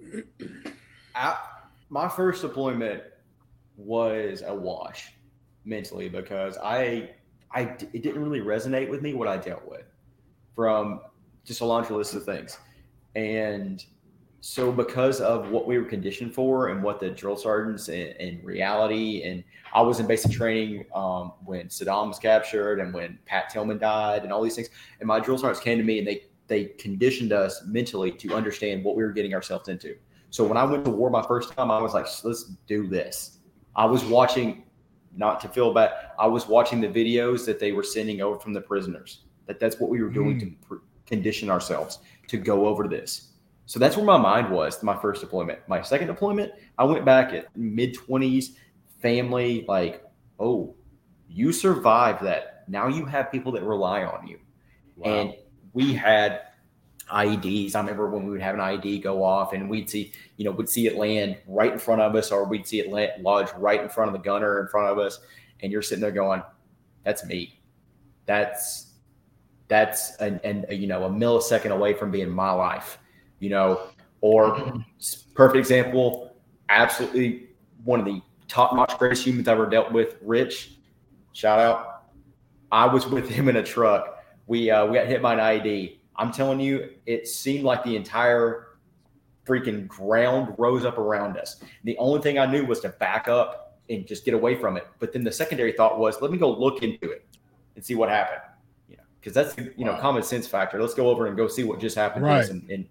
I, 1.15 1.39
my 1.89 2.09
first 2.09 2.43
deployment 2.43 3.03
was 3.77 4.43
a 4.47 4.55
wash 4.55 5.14
mentally 5.65 6.09
because 6.09 6.59
I 6.63 7.11
I 7.53 7.63
it 7.93 8.03
didn't 8.03 8.23
really 8.23 8.41
resonate 8.41 8.89
with 8.89 9.03
me 9.03 9.15
what 9.15 9.29
I 9.29 9.37
dealt 9.37 9.67
with 9.69 9.87
from 10.55 11.01
just 11.45 11.61
a 11.61 11.65
laundry 11.65 11.97
list 11.97 12.15
of 12.15 12.25
things, 12.25 12.59
and 13.15 13.85
so 14.41 14.71
because 14.71 15.21
of 15.21 15.51
what 15.51 15.67
we 15.67 15.79
were 15.79 15.87
conditioned 15.87 16.35
for 16.35 16.69
and 16.69 16.83
what 16.83 17.01
the 17.01 17.09
drill 17.09 17.37
sergeants 17.37 17.89
and, 17.89 18.15
and 18.21 18.45
reality 18.45 19.23
and 19.23 19.43
I 19.73 19.81
was 19.81 20.01
in 20.01 20.07
basic 20.07 20.33
training 20.33 20.85
um, 20.95 21.33
when 21.45 21.69
Saddam 21.69 22.09
was 22.09 22.19
captured 22.19 22.79
and 22.79 22.93
when 22.93 23.19
Pat 23.25 23.49
Tillman 23.49 23.79
died 23.79 24.23
and 24.23 24.33
all 24.33 24.43
these 24.43 24.55
things, 24.55 24.69
and 25.01 25.07
my 25.07 25.19
drill 25.19 25.39
sergeants 25.39 25.61
came 25.61 25.79
to 25.79 25.85
me 25.85 25.99
and 25.99 26.07
they 26.07 26.25
they 26.47 26.67
conditioned 26.79 27.33
us 27.33 27.63
mentally 27.67 28.11
to 28.11 28.35
understand 28.35 28.85
what 28.85 28.97
we 28.97 29.03
were 29.03 29.13
getting 29.13 29.35
ourselves 29.35 29.69
into. 29.69 29.97
So 30.31 30.45
when 30.45 30.57
I 30.57 30.65
went 30.65 30.85
to 30.85 30.91
war 30.91 31.11
my 31.11 31.23
first 31.23 31.57
time, 31.57 31.71
I 31.71 31.81
was 31.81 31.95
like, 31.95 32.07
let's 32.25 32.45
do 32.67 32.87
this. 32.87 33.39
I 33.77 33.85
was 33.87 34.05
watching, 34.05 34.64
not 35.17 35.41
to 35.41 35.49
feel 35.49 35.73
bad, 35.73 35.93
I 36.19 36.27
was 36.27 36.47
watching 36.49 36.81
the 36.81 36.89
videos 36.89 37.45
that 37.47 37.59
they 37.59 37.73
were 37.73 37.83
sending 37.83 38.21
over 38.21 38.39
from 38.39 38.53
the 38.53 38.61
prisoners. 38.61 39.21
That 39.47 39.61
that's 39.61 39.79
what 39.79 39.91
we 39.91 40.03
were 40.03 40.11
doing 40.11 40.39
to 40.41 40.47
mm. 40.47 40.57
pr- 40.67 40.75
condition 41.07 41.51
ourselves 41.51 41.99
to 42.29 42.37
go 42.37 42.67
over 42.67 42.89
this. 42.89 43.31
So 43.67 43.79
that's 43.79 43.97
where 43.97 44.05
my 44.05 44.19
mind 44.19 44.51
was 44.51 44.83
my 44.83 44.97
first 44.97 45.21
deployment. 45.21 45.59
My 45.69 45.81
second 45.83 46.09
deployment, 46.09 46.53
I 46.79 46.85
went 46.85 47.05
back 47.05 47.33
at 47.33 47.55
mid 47.57 47.97
20s, 47.97 48.57
family, 49.01 49.65
like, 49.69 50.05
oh, 50.39 50.75
you 51.29 51.53
survived 51.53 52.23
that. 52.25 52.65
Now 52.69 52.89
you 52.89 53.05
have 53.07 53.33
people 53.33 53.53
that 53.53 53.63
rely 53.63 54.05
on 54.05 54.27
you. 54.27 54.39
And 55.05 55.35
we 55.73 55.93
had 55.93 56.43
IEDs. 57.11 57.75
I 57.75 57.81
remember 57.81 58.09
when 58.09 58.25
we 58.25 58.31
would 58.33 58.41
have 58.41 58.55
an 58.55 58.61
IED 58.61 59.03
go 59.03 59.23
off 59.23 59.53
and 59.53 59.69
we'd 59.69 59.91
see, 59.91 60.13
you 60.37 60.45
know, 60.45 60.51
we'd 60.51 60.69
see 60.69 60.87
it 60.87 60.97
land 60.97 61.37
right 61.47 61.73
in 61.73 61.79
front 61.79 62.01
of 62.01 62.15
us 62.15 62.31
or 62.31 62.45
we'd 62.45 62.67
see 62.67 62.81
it 62.81 62.91
land, 62.91 63.23
lodge 63.23 63.49
right 63.57 63.81
in 63.81 63.89
front 63.89 64.09
of 64.09 64.13
the 64.13 64.25
gunner 64.25 64.61
in 64.61 64.69
front 64.69 64.91
of 64.91 64.99
us. 64.99 65.21
And 65.61 65.71
you're 65.71 65.83
sitting 65.83 66.03
there 66.03 66.11
going, 66.11 66.43
that's 67.05 67.25
me. 67.25 67.61
That's, 68.27 68.93
that's 69.69 70.17
an, 70.17 70.41
an 70.45 70.67
you 70.71 70.87
know, 70.87 71.05
a 71.05 71.11
millisecond 71.11 71.71
away 71.71 71.95
from 71.95 72.11
being 72.11 72.31
my 72.31 72.51
life, 72.51 72.99
you 73.39 73.51
know, 73.51 73.81
or 74.21 74.83
perfect 75.35 75.59
example, 75.59 76.37
absolutely 76.69 77.49
one 77.85 78.01
of 78.01 78.07
the 78.07 78.23
top 78.49 78.75
notch 78.75 78.97
greatest 78.99 79.27
humans 79.27 79.49
I've 79.49 79.59
ever 79.59 79.69
dealt 79.69 79.93
with, 79.93 80.17
Rich, 80.23 80.79
shout 81.33 81.59
out. 81.59 82.05
I 82.73 82.87
was 82.87 83.07
with 83.07 83.29
him 83.29 83.49
in 83.49 83.57
a 83.57 83.63
truck. 83.63 84.25
We 84.47 84.71
uh, 84.71 84.87
we 84.87 84.97
got 84.97 85.07
hit 85.07 85.23
by 85.23 85.35
an 85.35 85.39
IED. 85.39 85.99
I'm 86.17 86.33
telling 86.33 86.61
you, 86.61 86.91
it 87.07 87.27
seemed 87.29 87.65
like 87.65 87.83
the 87.85 87.97
entire 87.97 88.69
freaking 89.47 89.87
ground 89.87 90.55
rose 90.59 90.85
up 90.85 90.99
around 90.99 91.37
us. 91.37 91.63
The 91.85 91.97
only 91.99 92.21
thing 92.21 92.39
I 92.39 92.47
knew 92.47 92.65
was 92.65 92.81
to 92.81 92.89
back 92.91 93.29
up 93.29 93.79
and 93.91 94.07
just 94.07 94.25
get 94.25 94.33
away 94.35 94.55
from 94.57 94.77
it. 94.77 94.87
But 94.99 95.13
then 95.13 95.25
the 95.25 95.33
secondary 95.33 95.73
thought 95.73 95.99
was, 95.99 96.23
let 96.23 96.31
me 96.31 96.39
go 96.39 96.51
look 96.51 96.83
into 96.83 97.11
it 97.11 97.27
and 97.77 97.85
see 97.85 97.95
what 97.95 98.09
happened. 98.09 98.41
You 98.89 98.97
know, 98.97 99.03
because 99.21 99.35
that's 99.35 99.55
the 99.55 99.75
you 99.77 99.85
know 99.85 99.93
Wow. 99.93 100.01
common 100.01 100.23
sense 100.23 100.47
factor. 100.47 100.81
Let's 100.81 100.95
go 100.95 101.09
over 101.09 101.27
and 101.27 101.37
go 101.37 101.49
see 101.49 101.65
what 101.65 101.81
just 101.81 101.97
happened 101.97 102.25
Right. 102.25 102.49
and, 102.49 102.69
and 102.71 102.87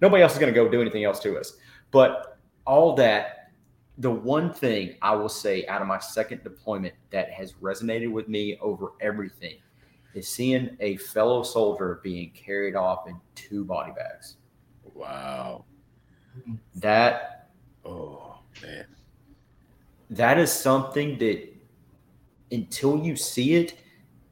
nobody 0.00 0.22
else 0.22 0.32
is 0.32 0.38
going 0.38 0.52
to 0.52 0.58
go 0.58 0.68
do 0.68 0.80
anything 0.80 1.04
else 1.04 1.20
to 1.20 1.38
us. 1.38 1.54
But 1.90 2.38
all 2.66 2.94
that 2.96 3.36
the 3.98 4.10
one 4.10 4.50
thing 4.50 4.94
I 5.02 5.14
will 5.14 5.28
say 5.28 5.66
out 5.66 5.82
of 5.82 5.88
my 5.88 5.98
second 5.98 6.42
deployment 6.42 6.94
that 7.10 7.30
has 7.32 7.52
resonated 7.54 8.10
with 8.10 8.28
me 8.28 8.56
over 8.62 8.92
everything 9.02 9.56
is 10.14 10.28
seeing 10.28 10.76
a 10.80 10.96
fellow 10.96 11.42
soldier 11.42 12.00
being 12.02 12.30
carried 12.32 12.74
off 12.74 13.08
in 13.08 13.16
two 13.34 13.64
body 13.64 13.92
bags. 13.96 14.36
Wow. 14.94 15.64
That 16.76 17.40
Oh 17.84 18.38
man. 18.62 18.86
that 20.10 20.38
is 20.38 20.52
something 20.52 21.18
that 21.18 21.48
until 22.52 22.98
you 22.98 23.16
see 23.16 23.54
it 23.54 23.78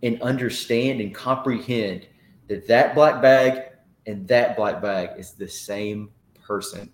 and 0.03 0.21
understand 0.23 1.01
and 1.01 1.15
comprehend 1.15 2.07
that 2.49 2.67
that 2.67 2.95
black 2.95 3.23
bag 3.23 3.73
and 4.07 4.27
that 4.29 4.57
black 4.57 4.83
bag 4.83 5.11
is 5.19 5.33
the 5.33 5.49
same 5.49 6.11
person 6.43 6.91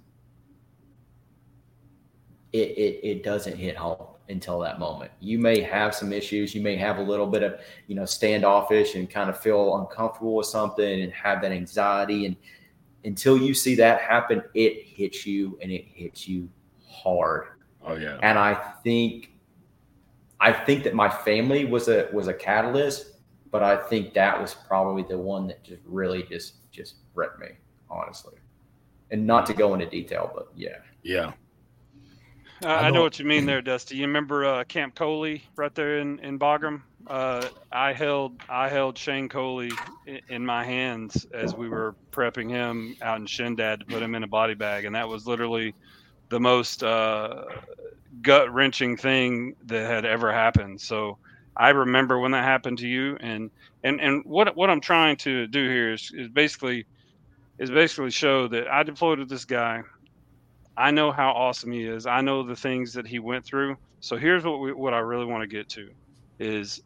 it, 2.52 2.68
it, 2.70 3.00
it 3.02 3.24
doesn't 3.24 3.56
hit 3.56 3.76
home 3.76 4.13
until 4.28 4.58
that 4.58 4.78
moment 4.78 5.10
you 5.20 5.38
may 5.38 5.60
have 5.60 5.94
some 5.94 6.12
issues 6.12 6.54
you 6.54 6.62
may 6.62 6.76
have 6.76 6.98
a 6.98 7.02
little 7.02 7.26
bit 7.26 7.42
of 7.42 7.60
you 7.86 7.94
know 7.94 8.04
standoffish 8.06 8.94
and 8.94 9.10
kind 9.10 9.28
of 9.28 9.38
feel 9.38 9.76
uncomfortable 9.78 10.36
with 10.36 10.46
something 10.46 11.02
and 11.02 11.12
have 11.12 11.42
that 11.42 11.52
anxiety 11.52 12.26
and 12.26 12.36
until 13.04 13.36
you 13.36 13.52
see 13.52 13.74
that 13.74 14.00
happen 14.00 14.42
it 14.54 14.86
hits 14.86 15.26
you 15.26 15.58
and 15.60 15.70
it 15.70 15.84
hits 15.84 16.26
you 16.26 16.48
hard 16.88 17.48
Oh 17.86 17.96
yeah. 17.96 18.18
and 18.22 18.38
I 18.38 18.54
think 18.82 19.34
I 20.40 20.52
think 20.52 20.84
that 20.84 20.94
my 20.94 21.08
family 21.08 21.64
was 21.64 21.88
a 21.88 22.08
was 22.12 22.28
a 22.28 22.34
catalyst, 22.34 23.12
but 23.50 23.62
I 23.62 23.76
think 23.76 24.14
that 24.14 24.40
was 24.40 24.54
probably 24.66 25.02
the 25.02 25.18
one 25.18 25.46
that 25.48 25.62
just 25.62 25.82
really 25.84 26.22
just 26.24 26.70
just 26.70 26.96
wrecked 27.14 27.38
me, 27.40 27.48
honestly. 27.90 28.34
And 29.10 29.26
not 29.26 29.46
to 29.46 29.54
go 29.54 29.74
into 29.74 29.86
detail, 29.86 30.30
but 30.34 30.48
yeah. 30.56 30.78
Yeah. 31.02 31.32
Uh, 32.64 32.68
I 32.68 32.86
I 32.86 32.88
know 32.88 32.94
know- 32.96 33.02
what 33.02 33.18
you 33.18 33.24
mean 33.24 33.46
there, 33.46 33.62
Dusty. 33.62 33.96
You 33.96 34.06
remember 34.06 34.44
uh, 34.44 34.64
Camp 34.64 34.94
Coley 34.94 35.42
right 35.56 35.74
there 35.74 35.98
in, 35.98 36.18
in 36.20 36.38
Bagram? 36.38 36.82
Uh, 37.06 37.46
I 37.70 37.92
held 37.92 38.40
I 38.48 38.68
held 38.70 38.96
Shane 38.96 39.28
Coley 39.28 39.70
in, 40.06 40.20
in 40.28 40.46
my 40.46 40.64
hands 40.64 41.26
as 41.34 41.54
we 41.54 41.68
were 41.68 41.94
prepping 42.12 42.48
him 42.48 42.96
out 43.02 43.18
in 43.18 43.26
Shindand 43.26 43.80
to 43.80 43.84
put 43.84 44.02
him 44.02 44.14
in 44.14 44.22
a 44.22 44.26
body 44.26 44.54
bag, 44.54 44.86
and 44.86 44.94
that 44.94 45.06
was 45.08 45.26
literally 45.26 45.74
the 46.30 46.40
most 46.40 46.82
uh, 46.82 47.44
gut 48.22 48.52
wrenching 48.54 48.96
thing 48.96 49.54
that 49.66 49.86
had 49.86 50.06
ever 50.06 50.32
happened. 50.32 50.80
So 50.80 51.18
I 51.54 51.70
remember 51.70 52.18
when 52.18 52.30
that 52.30 52.44
happened 52.44 52.78
to 52.78 52.88
you, 52.88 53.18
and 53.20 53.50
and 53.82 54.00
and 54.00 54.24
what 54.24 54.56
what 54.56 54.70
I'm 54.70 54.80
trying 54.80 55.16
to 55.18 55.46
do 55.46 55.68
here 55.68 55.92
is 55.92 56.10
is 56.14 56.28
basically 56.28 56.86
is 57.58 57.70
basically 57.70 58.10
show 58.10 58.48
that 58.48 58.66
I 58.68 58.82
deployed 58.82 59.18
with 59.18 59.28
this 59.28 59.44
guy. 59.44 59.82
I 60.76 60.90
know 60.90 61.12
how 61.12 61.30
awesome 61.30 61.72
he 61.72 61.84
is. 61.84 62.06
I 62.06 62.20
know 62.20 62.42
the 62.42 62.56
things 62.56 62.94
that 62.94 63.06
he 63.06 63.18
went 63.18 63.44
through. 63.44 63.76
So 64.00 64.16
here's 64.16 64.44
what 64.44 64.60
we, 64.60 64.72
what 64.72 64.94
I 64.94 64.98
really 64.98 65.24
want 65.24 65.42
to 65.42 65.56
get 65.56 65.68
to 65.70 65.88
is 66.38 66.80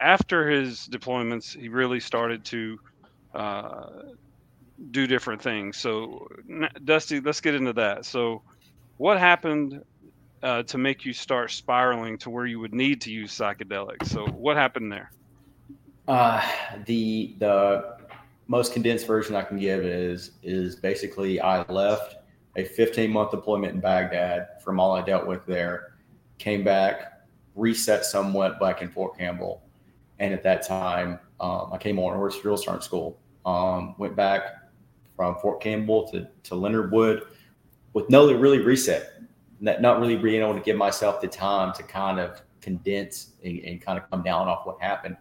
after 0.00 0.48
his 0.48 0.88
deployments, 0.90 1.56
he 1.58 1.68
really 1.68 2.00
started 2.00 2.44
to 2.46 2.78
uh, 3.34 3.86
do 4.90 5.06
different 5.06 5.42
things. 5.42 5.76
So 5.76 6.26
Dusty, 6.84 7.20
let's 7.20 7.40
get 7.40 7.54
into 7.54 7.74
that. 7.74 8.04
So 8.04 8.42
what 8.96 9.18
happened 9.18 9.80
uh, 10.42 10.62
to 10.64 10.78
make 10.78 11.04
you 11.04 11.12
start 11.12 11.50
spiraling 11.50 12.18
to 12.18 12.30
where 12.30 12.46
you 12.46 12.58
would 12.60 12.74
need 12.74 13.02
to 13.02 13.10
use 13.10 13.36
psychedelics? 13.36 14.08
So 14.08 14.26
what 14.26 14.56
happened 14.56 14.90
there? 14.90 15.12
Uh, 16.08 16.42
the 16.86 17.36
the 17.38 17.96
most 18.48 18.72
condensed 18.72 19.06
version 19.06 19.36
I 19.36 19.42
can 19.42 19.58
give 19.58 19.84
is 19.84 20.32
is 20.42 20.74
basically 20.74 21.40
I 21.40 21.62
left 21.68 22.16
a 22.56 22.64
15 22.64 23.10
month 23.10 23.30
deployment 23.30 23.74
in 23.74 23.80
Baghdad 23.80 24.62
from 24.62 24.80
all 24.80 24.92
I 24.92 25.02
dealt 25.02 25.26
with 25.26 25.44
there, 25.46 25.94
came 26.38 26.64
back, 26.64 27.22
reset 27.54 28.04
somewhat 28.04 28.58
back 28.58 28.82
in 28.82 28.88
Fort 28.88 29.16
Campbell, 29.16 29.62
and 30.18 30.34
at 30.34 30.42
that 30.42 30.66
time 30.66 31.18
um, 31.40 31.70
I 31.72 31.78
came 31.78 31.98
on 31.98 32.14
horse 32.14 32.40
drill 32.40 32.56
sergeant 32.56 32.84
school. 32.84 33.18
Um, 33.46 33.94
went 33.98 34.14
back 34.16 34.42
from 35.16 35.36
Fort 35.36 35.60
Campbell 35.60 36.08
to 36.08 36.28
to 36.44 36.54
Leonard 36.54 36.92
Wood 36.92 37.22
with 37.92 38.08
no 38.10 38.32
really 38.32 38.58
reset, 38.58 39.22
not, 39.60 39.80
not 39.80 40.00
really 40.00 40.16
being 40.16 40.40
able 40.40 40.54
to 40.54 40.60
give 40.60 40.76
myself 40.76 41.20
the 41.20 41.28
time 41.28 41.72
to 41.74 41.82
kind 41.82 42.20
of 42.20 42.40
condense 42.60 43.32
and, 43.44 43.58
and 43.60 43.80
kind 43.80 43.98
of 43.98 44.08
come 44.10 44.22
down 44.22 44.48
off 44.48 44.66
what 44.66 44.80
happened. 44.80 45.16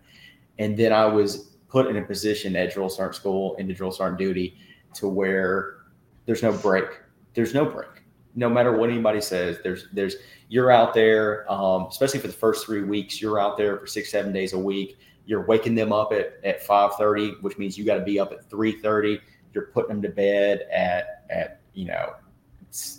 And 0.57 0.77
then 0.77 0.91
I 0.93 1.05
was 1.05 1.55
put 1.69 1.87
in 1.87 1.97
a 1.97 2.01
position 2.01 2.55
at 2.55 2.73
drill 2.73 2.89
sergeant 2.89 3.15
school 3.15 3.55
into 3.55 3.73
drill 3.73 3.91
sergeant 3.91 4.19
duty 4.19 4.57
to 4.95 5.07
where 5.07 5.77
there's 6.25 6.43
no 6.43 6.51
break. 6.51 6.85
There's 7.33 7.53
no 7.53 7.65
break. 7.65 7.89
No 8.35 8.49
matter 8.49 8.75
what 8.75 8.89
anybody 8.89 9.21
says, 9.21 9.57
there's 9.63 9.87
there's 9.93 10.15
you're 10.47 10.71
out 10.71 10.93
there, 10.93 11.51
um, 11.51 11.87
especially 11.89 12.19
for 12.19 12.27
the 12.27 12.33
first 12.33 12.65
three 12.65 12.83
weeks. 12.83 13.21
You're 13.21 13.39
out 13.39 13.57
there 13.57 13.77
for 13.77 13.87
six 13.87 14.11
seven 14.11 14.31
days 14.31 14.53
a 14.53 14.59
week. 14.59 14.97
You're 15.25 15.45
waking 15.45 15.75
them 15.75 15.91
up 15.91 16.13
at 16.13 16.39
at 16.43 16.63
five 16.63 16.95
thirty, 16.95 17.31
which 17.41 17.57
means 17.57 17.77
you 17.77 17.85
got 17.85 17.95
to 17.95 18.03
be 18.03 18.19
up 18.19 18.31
at 18.31 18.49
three 18.49 18.79
thirty. 18.79 19.19
You're 19.53 19.67
putting 19.67 19.89
them 19.89 20.01
to 20.03 20.09
bed 20.09 20.67
at 20.71 21.25
at 21.29 21.61
you 21.73 21.85
know 21.85 22.13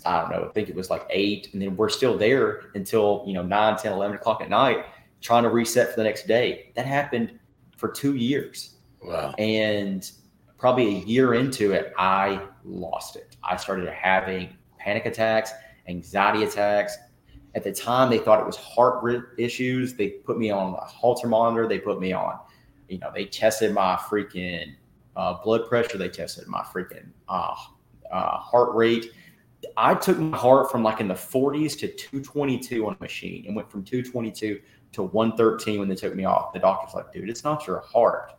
I 0.05 0.21
don't 0.21 0.31
know, 0.31 0.47
I 0.49 0.53
think 0.53 0.69
it 0.69 0.75
was 0.75 0.91
like 0.91 1.07
eight. 1.11 1.51
And 1.53 1.63
then 1.63 1.77
we're 1.77 1.89
still 1.89 2.19
there 2.19 2.71
until, 2.75 3.23
you 3.27 3.35
know, 3.35 3.43
9, 3.43 3.77
10, 3.77 3.93
11 3.93 4.17
o'clock 4.17 4.41
at 4.41 4.49
night, 4.49 4.85
trying 5.21 5.45
to 5.45 5.49
reset 5.49 5.91
for 5.91 5.97
the 5.97 6.05
next 6.05 6.27
day. 6.27 6.73
That 6.75 6.87
happened 6.87 7.39
for 7.77 7.89
two 7.89 8.17
years. 8.17 8.77
Wow. 9.03 9.33
And 9.39 10.11
probably 10.59 10.97
a 10.97 10.99
year 11.01 11.35
into 11.35 11.73
it, 11.73 11.93
I 11.97 12.43
lost 12.65 13.17
it. 13.17 13.30
I 13.43 13.57
started 13.57 13.89
having 13.89 14.57
panic 14.79 15.07
attacks, 15.07 15.53
anxiety 15.89 16.45
attacks. 16.45 16.97
At 17.55 17.65
the 17.65 17.73
time, 17.73 18.11
they 18.11 18.19
thought 18.19 18.41
it 18.41 18.47
was 18.47 18.57
heart 18.57 19.03
rate 19.03 19.23
issues. 19.37 19.95
They 19.95 20.09
put 20.09 20.39
me 20.39 20.51
on 20.51 20.75
a 20.75 20.85
Holter 20.85 21.27
monitor. 21.27 21.67
They 21.67 21.79
put 21.79 22.01
me 22.01 22.13
on, 22.13 22.39
you 22.89 22.99
know, 22.99 23.11
they 23.15 23.25
tested 23.25 23.73
my 23.73 23.97
freaking 23.97 24.75
uh, 25.17 25.35
blood 25.43 25.69
pressure. 25.69 25.99
They 25.99 26.09
tested 26.09 26.47
my 26.47 26.63
freaking 26.63 27.09
uh, 27.29 27.55
uh, 28.11 28.39
heart 28.39 28.75
rate. 28.75 29.13
I 29.77 29.95
took 29.95 30.19
my 30.19 30.37
heart 30.37 30.71
from 30.71 30.83
like 30.83 31.01
in 31.01 31.09
the 31.09 31.15
40s 31.15 31.79
to 31.81 31.89
222 31.89 32.87
on 32.87 32.97
a 32.99 33.03
machine 33.03 33.45
and 33.47 33.55
went 33.55 33.71
from 33.71 33.85
222 33.85 34.61
to 34.93 35.03
113 35.03 35.79
when 35.79 35.89
they 35.89 35.95
took 35.95 36.15
me 36.15 36.25
off. 36.25 36.53
The 36.53 36.59
doctor's 36.59 36.95
like, 36.95 37.13
dude, 37.13 37.29
it's 37.29 37.45
not 37.45 37.67
your 37.67 37.81
heart. 37.81 38.33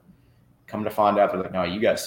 Come 0.68 0.84
to 0.84 0.90
find 0.90 1.20
out, 1.20 1.32
they're 1.32 1.42
like, 1.42 1.54
no, 1.54 1.64
you 1.64 1.80
got 1.80 2.00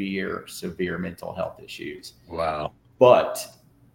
severe, 0.00 0.44
severe 0.46 0.98
mental 0.98 1.34
health 1.34 1.60
issues. 1.62 2.14
Wow. 2.28 2.72
But 2.98 3.46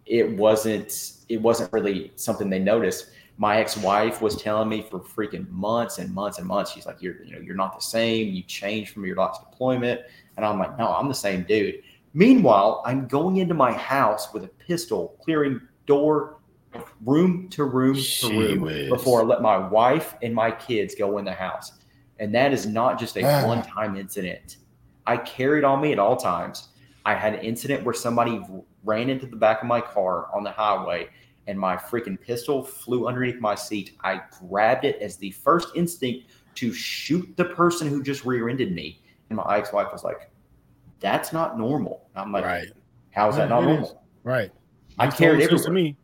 it 0.06 0.30
wasn't 0.30 1.14
it 1.30 1.42
wasn't 1.42 1.72
really 1.74 2.12
something 2.16 2.50
they 2.50 2.60
noticed. 2.60 3.12
My 3.38 3.58
ex-wife 3.58 4.22
was 4.22 4.42
telling 4.42 4.70
me 4.70 4.82
for 4.82 5.00
freaking 5.00 5.50
months 5.50 5.98
and 5.98 6.14
months 6.14 6.38
and 6.38 6.48
months. 6.48 6.72
She's 6.72 6.86
like, 6.86 7.02
You're 7.02 7.24
you 7.24 7.34
know, 7.34 7.42
you're 7.42 7.56
not 7.56 7.76
the 7.76 7.84
same. 7.84 8.34
You 8.34 8.44
changed 8.44 8.94
from 8.94 9.06
your 9.06 9.16
last 9.18 9.42
deployment. 9.50 10.02
And 10.38 10.46
I'm 10.46 10.60
like, 10.60 10.78
No, 10.78 10.88
I'm 10.88 11.08
the 11.08 11.16
same 11.16 11.44
dude. 11.44 11.82
Meanwhile, 12.14 12.82
I'm 12.86 13.08
going 13.08 13.38
into 13.38 13.54
my 13.54 13.74
house 13.74 14.34
with 14.34 14.46
a 14.46 14.48
pistol, 14.48 15.18
clearing 15.22 15.60
door, 15.86 16.38
room 17.04 17.50
to 17.50 17.66
room 17.66 17.96
to 17.96 18.30
room 18.30 18.70
Gee 18.70 18.90
before 18.90 19.22
I 19.22 19.26
let 19.26 19.42
my 19.42 19.58
wife 19.58 20.16
and 20.22 20.34
my 20.34 20.52
kids 20.52 20.96
go 20.96 21.18
in 21.18 21.26
the 21.26 21.34
house. 21.34 21.74
And 22.20 22.34
that 22.34 22.54
is 22.54 22.66
not 22.66 22.98
just 22.98 23.18
a 23.18 23.24
ah. 23.24 23.46
one 23.46 23.64
time 23.64 23.98
incident. 23.98 24.58
I 25.08 25.18
carried 25.18 25.64
on 25.64 25.82
me 25.82 25.92
at 25.92 26.00
all 26.00 26.16
times. 26.18 26.70
I 27.06 27.14
had 27.14 27.34
an 27.36 27.42
incident 27.42 27.84
where 27.84 27.94
somebody 27.94 28.42
ran 28.84 29.10
into 29.10 29.28
the 29.28 29.36
back 29.36 29.62
of 29.62 29.68
my 29.68 29.82
car 29.82 30.28
on 30.34 30.44
the 30.44 30.52
highway 30.52 31.10
and 31.48 31.60
my 31.60 31.76
freaking 31.76 32.20
pistol 32.20 32.64
flew 32.64 33.08
underneath 33.08 33.40
my 33.40 33.54
seat. 33.54 33.96
I 34.04 34.22
grabbed 34.48 34.86
it 34.86 34.98
as 35.02 35.18
the 35.18 35.32
first 35.32 35.70
instinct 35.76 36.32
to 36.56 36.74
shoot 36.74 37.36
the 37.38 37.46
person 37.46 37.88
who 37.88 38.02
just 38.02 38.26
rear 38.26 38.50
ended 38.50 38.74
me. 38.74 39.02
And 39.30 39.38
my 39.38 39.58
ex 39.58 39.72
wife 39.72 39.90
was 39.92 40.04
like, 40.04 40.32
that's 41.00 41.32
not 41.34 41.58
normal. 41.58 42.08
And 42.16 42.24
I'm 42.24 42.32
like, 42.32 42.46
Right. 42.46 42.68
how 43.12 43.30
is 43.30 43.36
that 43.36 43.50
not 43.50 43.64
it 43.64 43.66
is. 43.66 43.70
normal? 43.70 44.04
Right. 44.24 44.52
I 44.98 45.06
You 45.06 45.12
carried 45.12 45.40
told 45.42 45.60
this 45.60 45.66
to 45.66 45.72
me. 45.72 45.96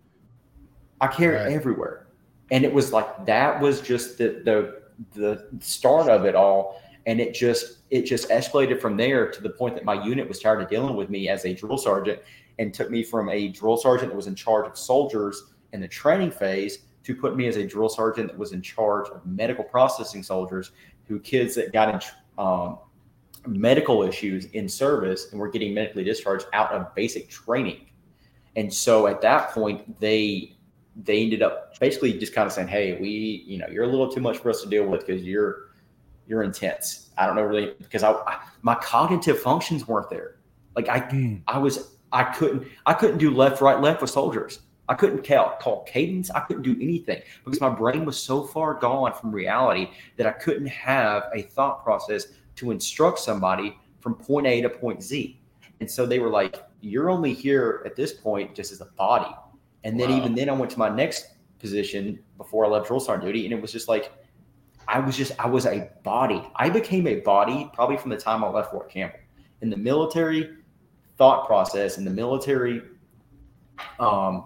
I 0.99 1.07
carried 1.07 1.45
Right. 1.45 1.53
everywhere. 1.53 2.07
And 2.51 2.63
it 2.63 2.71
was 2.73 2.91
like 2.93 3.25
that 3.25 3.59
was 3.59 3.81
just 3.81 4.17
the 4.17 4.41
the 4.43 4.81
the 5.13 5.47
start 5.59 6.09
of 6.09 6.25
it 6.25 6.35
all. 6.35 6.81
And 7.07 7.19
it 7.19 7.33
just 7.33 7.79
it 7.91 8.03
just 8.03 8.29
escalated 8.29 8.81
from 8.81 8.97
there 8.97 9.29
to 9.29 9.41
the 9.41 9.49
point 9.49 9.75
that 9.75 9.83
my 9.83 10.03
unit 10.03 10.27
was 10.27 10.39
tired 10.39 10.61
of 10.61 10.69
dealing 10.69 10.95
with 10.95 11.09
me 11.09 11.27
as 11.29 11.45
a 11.45 11.53
drill 11.53 11.77
sergeant 11.77 12.19
and 12.57 12.73
took 12.73 12.89
me 12.89 13.03
from 13.03 13.29
a 13.29 13.49
drill 13.49 13.77
sergeant 13.77 14.11
that 14.11 14.15
was 14.15 14.27
in 14.27 14.35
charge 14.35 14.65
of 14.67 14.77
soldiers 14.77 15.51
in 15.73 15.81
the 15.81 15.87
training 15.87 16.31
phase 16.31 16.79
to 17.03 17.15
put 17.15 17.35
me 17.35 17.47
as 17.47 17.57
a 17.57 17.65
drill 17.65 17.89
sergeant 17.89 18.29
that 18.29 18.37
was 18.37 18.53
in 18.53 18.61
charge 18.61 19.09
of 19.09 19.25
medical 19.25 19.63
processing 19.63 20.23
soldiers 20.23 20.71
who 21.07 21.19
kids 21.19 21.53
that 21.55 21.73
got 21.73 21.93
in 21.93 22.43
um, 22.43 22.79
medical 23.45 24.03
issues 24.03 24.45
in 24.45 24.69
service 24.69 25.31
and 25.31 25.39
were 25.39 25.49
getting 25.49 25.73
medically 25.73 26.03
discharged 26.03 26.45
out 26.53 26.71
of 26.71 26.93
basic 26.95 27.29
training. 27.29 27.87
And 28.55 28.73
so 28.73 29.07
at 29.07 29.21
that 29.21 29.49
point, 29.51 29.99
they 29.99 30.55
they 31.03 31.23
ended 31.23 31.41
up 31.41 31.79
basically 31.79 32.13
just 32.13 32.33
kind 32.33 32.45
of 32.45 32.51
saying, 32.53 32.67
"Hey, 32.67 32.99
we, 32.99 33.43
you 33.47 33.57
know, 33.57 33.67
you're 33.71 33.85
a 33.85 33.87
little 33.87 34.11
too 34.11 34.21
much 34.21 34.37
for 34.37 34.49
us 34.49 34.61
to 34.61 34.69
deal 34.69 34.85
with 34.85 35.05
because 35.05 35.23
you're 35.23 35.69
you're 36.27 36.43
intense." 36.43 37.10
I 37.21 37.27
don't 37.27 37.35
know 37.35 37.43
really 37.43 37.75
because 37.77 38.01
I, 38.01 38.13
I 38.13 38.39
my 38.63 38.75
cognitive 38.75 39.39
functions 39.39 39.87
weren't 39.87 40.09
there. 40.09 40.37
Like 40.75 40.89
I 40.89 40.99
hmm. 40.99 41.35
I 41.47 41.59
was 41.59 41.97
I 42.11 42.23
couldn't 42.23 42.67
I 42.87 42.93
couldn't 42.93 43.19
do 43.19 43.29
left 43.31 43.61
right 43.61 43.79
left 43.79 44.01
with 44.01 44.09
soldiers. 44.09 44.61
I 44.89 44.95
couldn't 44.95 45.25
call, 45.25 45.55
call 45.61 45.83
cadence. 45.83 46.31
I 46.31 46.41
couldn't 46.41 46.63
do 46.63 46.75
anything 46.81 47.21
because 47.45 47.61
my 47.61 47.69
brain 47.69 48.03
was 48.03 48.17
so 48.17 48.43
far 48.43 48.73
gone 48.73 49.13
from 49.13 49.31
reality 49.31 49.91
that 50.17 50.25
I 50.25 50.31
couldn't 50.31 50.65
have 50.67 51.29
a 51.33 51.43
thought 51.43 51.83
process 51.83 52.25
to 52.55 52.71
instruct 52.71 53.19
somebody 53.19 53.77
from 54.01 54.15
point 54.15 54.47
A 54.47 54.61
to 54.61 54.69
point 54.69 55.01
Z. 55.03 55.39
And 55.79 55.89
so 55.89 56.05
they 56.05 56.19
were 56.19 56.29
like, 56.29 56.63
"You're 56.81 57.09
only 57.09 57.33
here 57.33 57.83
at 57.85 57.95
this 57.95 58.13
point 58.13 58.55
just 58.55 58.71
as 58.71 58.81
a 58.81 58.89
body." 58.97 59.33
And 59.83 59.99
then 59.99 60.09
Wow. 60.09 60.17
even 60.17 60.35
then, 60.35 60.49
I 60.49 60.53
went 60.53 60.71
to 60.71 60.79
my 60.79 60.89
next 60.89 61.27
position 61.59 62.19
before 62.37 62.65
I 62.65 62.69
left 62.69 62.87
drill 62.87 62.99
sergeant 62.99 63.27
duty, 63.27 63.45
and 63.45 63.53
it 63.53 63.61
was 63.61 63.71
just 63.71 63.87
like 63.87 64.11
I 64.87 64.99
was 64.99 65.17
just 65.17 65.31
I 65.39 65.47
was 65.47 65.65
a 65.65 65.89
body. 66.03 66.41
I 66.55 66.69
became 66.69 67.07
a 67.07 67.19
body 67.21 67.69
probably 67.73 67.97
from 67.97 68.11
the 68.11 68.17
time 68.17 68.43
I 68.43 68.49
left 68.49 68.71
Fort 68.71 68.89
Campbell. 68.89 69.19
In 69.61 69.69
the 69.69 69.77
military 69.77 70.57
thought 71.17 71.45
process, 71.45 71.97
in 71.97 72.05
the 72.05 72.11
military 72.11 72.81
um, 73.99 74.45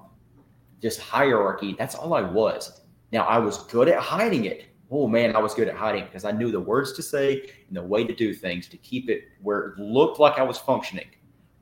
just 0.82 1.00
hierarchy, 1.00 1.76
that's 1.78 1.96
all 1.96 2.14
I 2.14 2.22
was. 2.22 2.82
Now 3.12 3.26
I 3.26 3.38
was 3.38 3.64
good 3.64 3.88
at 3.88 4.00
hiding 4.00 4.46
it. 4.46 4.66
Oh 4.92 5.08
man, 5.08 5.36
I 5.36 5.40
was 5.40 5.54
good 5.54 5.68
at 5.68 5.76
hiding 5.76 6.06
because 6.06 6.26
I 6.26 6.32
knew 6.32 6.52
the 6.52 6.60
words 6.60 6.94
to 6.94 7.02
say 7.02 7.50
and 7.68 7.76
the 7.76 7.82
way 7.82 8.04
to 8.04 8.14
do 8.14 8.34
things 8.34 8.68
to 8.68 8.78
keep 8.78 9.10
it 9.10 9.24
where 9.42 9.70
it 9.70 9.80
looked 9.80 10.20
like 10.20 10.38
I 10.38 10.44
was 10.44 10.58
functioning. 10.58 11.08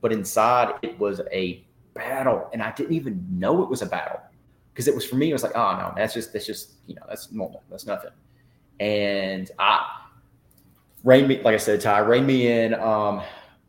But 0.00 0.12
inside 0.12 0.74
it 0.82 0.98
was 0.98 1.20
a 1.32 1.64
battle. 1.94 2.50
And 2.52 2.62
I 2.62 2.72
didn't 2.72 2.94
even 2.94 3.24
know 3.30 3.62
it 3.62 3.70
was 3.70 3.82
a 3.82 3.86
battle. 3.86 4.20
Because 4.72 4.88
it 4.88 4.94
was 4.94 5.06
for 5.06 5.14
me, 5.14 5.30
it 5.30 5.32
was 5.32 5.44
like, 5.44 5.54
oh 5.54 5.76
no, 5.76 5.92
that's 5.96 6.12
just 6.12 6.32
that's 6.32 6.46
just, 6.46 6.72
you 6.86 6.94
know, 6.96 7.02
that's 7.08 7.30
normal. 7.30 7.62
That's 7.70 7.86
nothing. 7.86 8.10
And 8.80 9.50
I 9.58 9.86
rein 11.04 11.28
me, 11.28 11.40
like 11.42 11.54
I 11.54 11.58
said, 11.58 11.80
Ty, 11.80 11.98
rein 12.00 12.26
me 12.26 12.50
in 12.50 12.74
um 12.74 13.22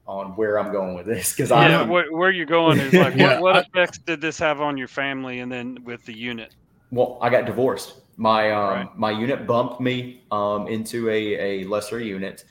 on 0.08 0.36
where 0.36 0.60
I'm 0.60 0.72
going 0.72 0.93
with 0.95 1.06
this. 1.06 1.32
Because 1.32 1.51
I 1.51 1.70
Yeah, 1.70 1.84
where, 1.84 2.12
where 2.12 2.30
you're 2.32 2.45
going 2.45 2.80
is 2.80 2.93
like, 2.93 3.16
Yeah, 3.18 3.39
what, 3.39 3.41
what 3.41 3.56
I- 3.56 3.60
effects 3.62 3.97
did 3.99 4.22
this 4.22 4.38
have 4.39 4.62
on 4.62 4.78
your 4.78 4.88
family 4.88 5.39
and 5.39 5.51
then 5.51 5.80
with 5.84 6.06
the 6.06 6.14
unit? 6.14 6.56
Well, 6.91 7.18
I 7.22 7.30
got 7.30 7.45
divorced. 7.45 7.95
My 8.18 8.51
um, 8.51 8.91
my 8.95 9.12
unit 9.12 9.45
bumped 9.45 9.82
me 9.82 10.24
um, 10.32 10.68
into 10.68 11.10
a, 11.10 11.64
a 11.64 11.64
lesser 11.66 11.99
unit. 11.99 12.45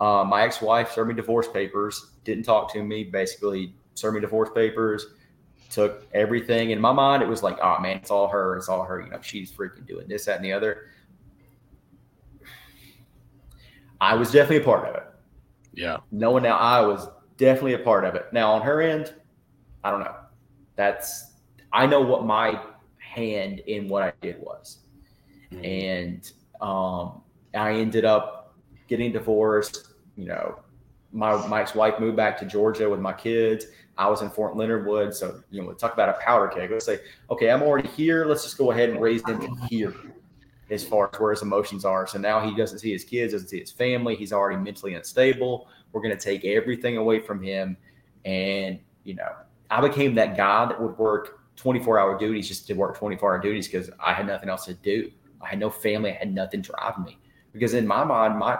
Uh, 0.00 0.24
my 0.24 0.42
ex 0.42 0.62
wife 0.62 0.92
served 0.92 1.08
me 1.08 1.14
divorce 1.14 1.48
papers. 1.48 2.12
Didn't 2.24 2.44
talk 2.44 2.72
to 2.74 2.82
me. 2.84 3.04
Basically, 3.04 3.74
served 3.94 4.14
me 4.14 4.20
divorce 4.20 4.50
papers. 4.54 5.06
Took 5.70 6.06
everything. 6.14 6.70
In 6.70 6.80
my 6.80 6.92
mind, 6.92 7.22
it 7.22 7.28
was 7.28 7.42
like, 7.42 7.58
oh 7.60 7.80
man, 7.80 7.96
it's 7.96 8.10
all 8.10 8.28
her. 8.28 8.56
It's 8.56 8.68
all 8.68 8.84
her. 8.84 9.00
You 9.00 9.10
know, 9.10 9.18
she's 9.20 9.50
freaking 9.50 9.86
doing 9.86 10.06
this, 10.06 10.26
that, 10.26 10.36
and 10.36 10.44
the 10.44 10.52
other. 10.52 10.86
I 14.00 14.14
was 14.14 14.32
definitely 14.32 14.58
a 14.58 14.64
part 14.64 14.88
of 14.88 14.94
it. 14.96 15.04
Yeah. 15.74 15.98
Knowing 16.10 16.42
now, 16.42 16.56
I 16.56 16.80
was 16.80 17.08
definitely 17.36 17.74
a 17.74 17.78
part 17.78 18.04
of 18.04 18.14
it. 18.14 18.26
Now 18.32 18.52
on 18.52 18.62
her 18.62 18.80
end, 18.80 19.14
I 19.84 19.90
don't 19.90 20.00
know. 20.00 20.16
That's 20.76 21.34
I 21.72 21.86
know 21.86 22.00
what 22.00 22.24
my 22.24 22.60
hand 22.98 23.60
in 23.60 23.88
what 23.88 24.02
I 24.02 24.12
did 24.20 24.40
was, 24.40 24.78
Mhm. 25.52 25.66
and 25.66 26.32
um, 26.60 27.22
I 27.54 27.72
ended 27.74 28.04
up 28.04 28.54
getting 28.88 29.12
divorced. 29.12 29.94
You 30.16 30.26
know, 30.26 30.58
my 31.12 31.46
my 31.48 31.60
ex 31.62 31.74
wife 31.74 31.98
moved 32.00 32.16
back 32.16 32.38
to 32.38 32.46
Georgia 32.46 32.88
with 32.88 33.00
my 33.00 33.12
kids. 33.12 33.66
I 33.98 34.08
was 34.08 34.22
in 34.22 34.30
Fort 34.30 34.56
Leonard 34.56 34.86
Wood, 34.86 35.14
so 35.14 35.42
you 35.50 35.60
know, 35.62 35.68
we 35.68 35.74
talk 35.74 35.92
about 35.92 36.08
a 36.08 36.14
powder 36.14 36.48
keg. 36.48 36.70
Let's 36.70 36.86
say, 36.86 37.00
okay, 37.30 37.50
I'm 37.50 37.62
already 37.62 37.88
here. 37.88 38.24
Let's 38.24 38.42
just 38.42 38.56
go 38.58 38.70
ahead 38.70 38.88
and 38.90 39.00
raise 39.00 39.22
them 39.22 39.40
to 39.40 39.66
here, 39.66 39.94
as 40.70 40.84
far 40.84 41.10
as 41.12 41.20
where 41.20 41.30
his 41.32 41.42
emotions 41.42 41.84
are. 41.84 42.06
So 42.06 42.18
now 42.18 42.40
he 42.40 42.54
doesn't 42.54 42.78
see 42.78 42.92
his 42.92 43.04
kids, 43.04 43.32
doesn't 43.32 43.48
see 43.48 43.60
his 43.60 43.72
family. 43.72 44.16
He's 44.16 44.32
already 44.32 44.56
mentally 44.56 44.94
unstable. 44.94 45.68
We're 45.92 46.02
going 46.02 46.16
to 46.16 46.22
take 46.22 46.44
everything 46.44 46.96
away 46.96 47.18
from 47.18 47.42
him, 47.42 47.76
and 48.24 48.78
you 49.04 49.14
know, 49.14 49.32
I 49.70 49.80
became 49.80 50.14
that 50.14 50.36
guy 50.36 50.66
that 50.66 50.80
would 50.80 50.96
work 50.98 51.40
24 51.56 51.98
hour 51.98 52.18
duties 52.18 52.48
just 52.48 52.66
to 52.68 52.74
work 52.74 52.96
24 52.96 53.34
hour 53.34 53.40
duties 53.40 53.66
because 53.66 53.90
I 53.98 54.12
had 54.12 54.26
nothing 54.26 54.48
else 54.48 54.64
to 54.66 54.74
do. 54.74 55.10
I 55.40 55.48
had 55.48 55.58
no 55.58 55.70
family. 55.70 56.10
I 56.10 56.14
had 56.14 56.34
nothing 56.34 56.60
driving 56.60 57.04
me 57.04 57.18
because 57.52 57.74
in 57.74 57.86
my 57.86 58.04
mind, 58.04 58.38
my 58.38 58.58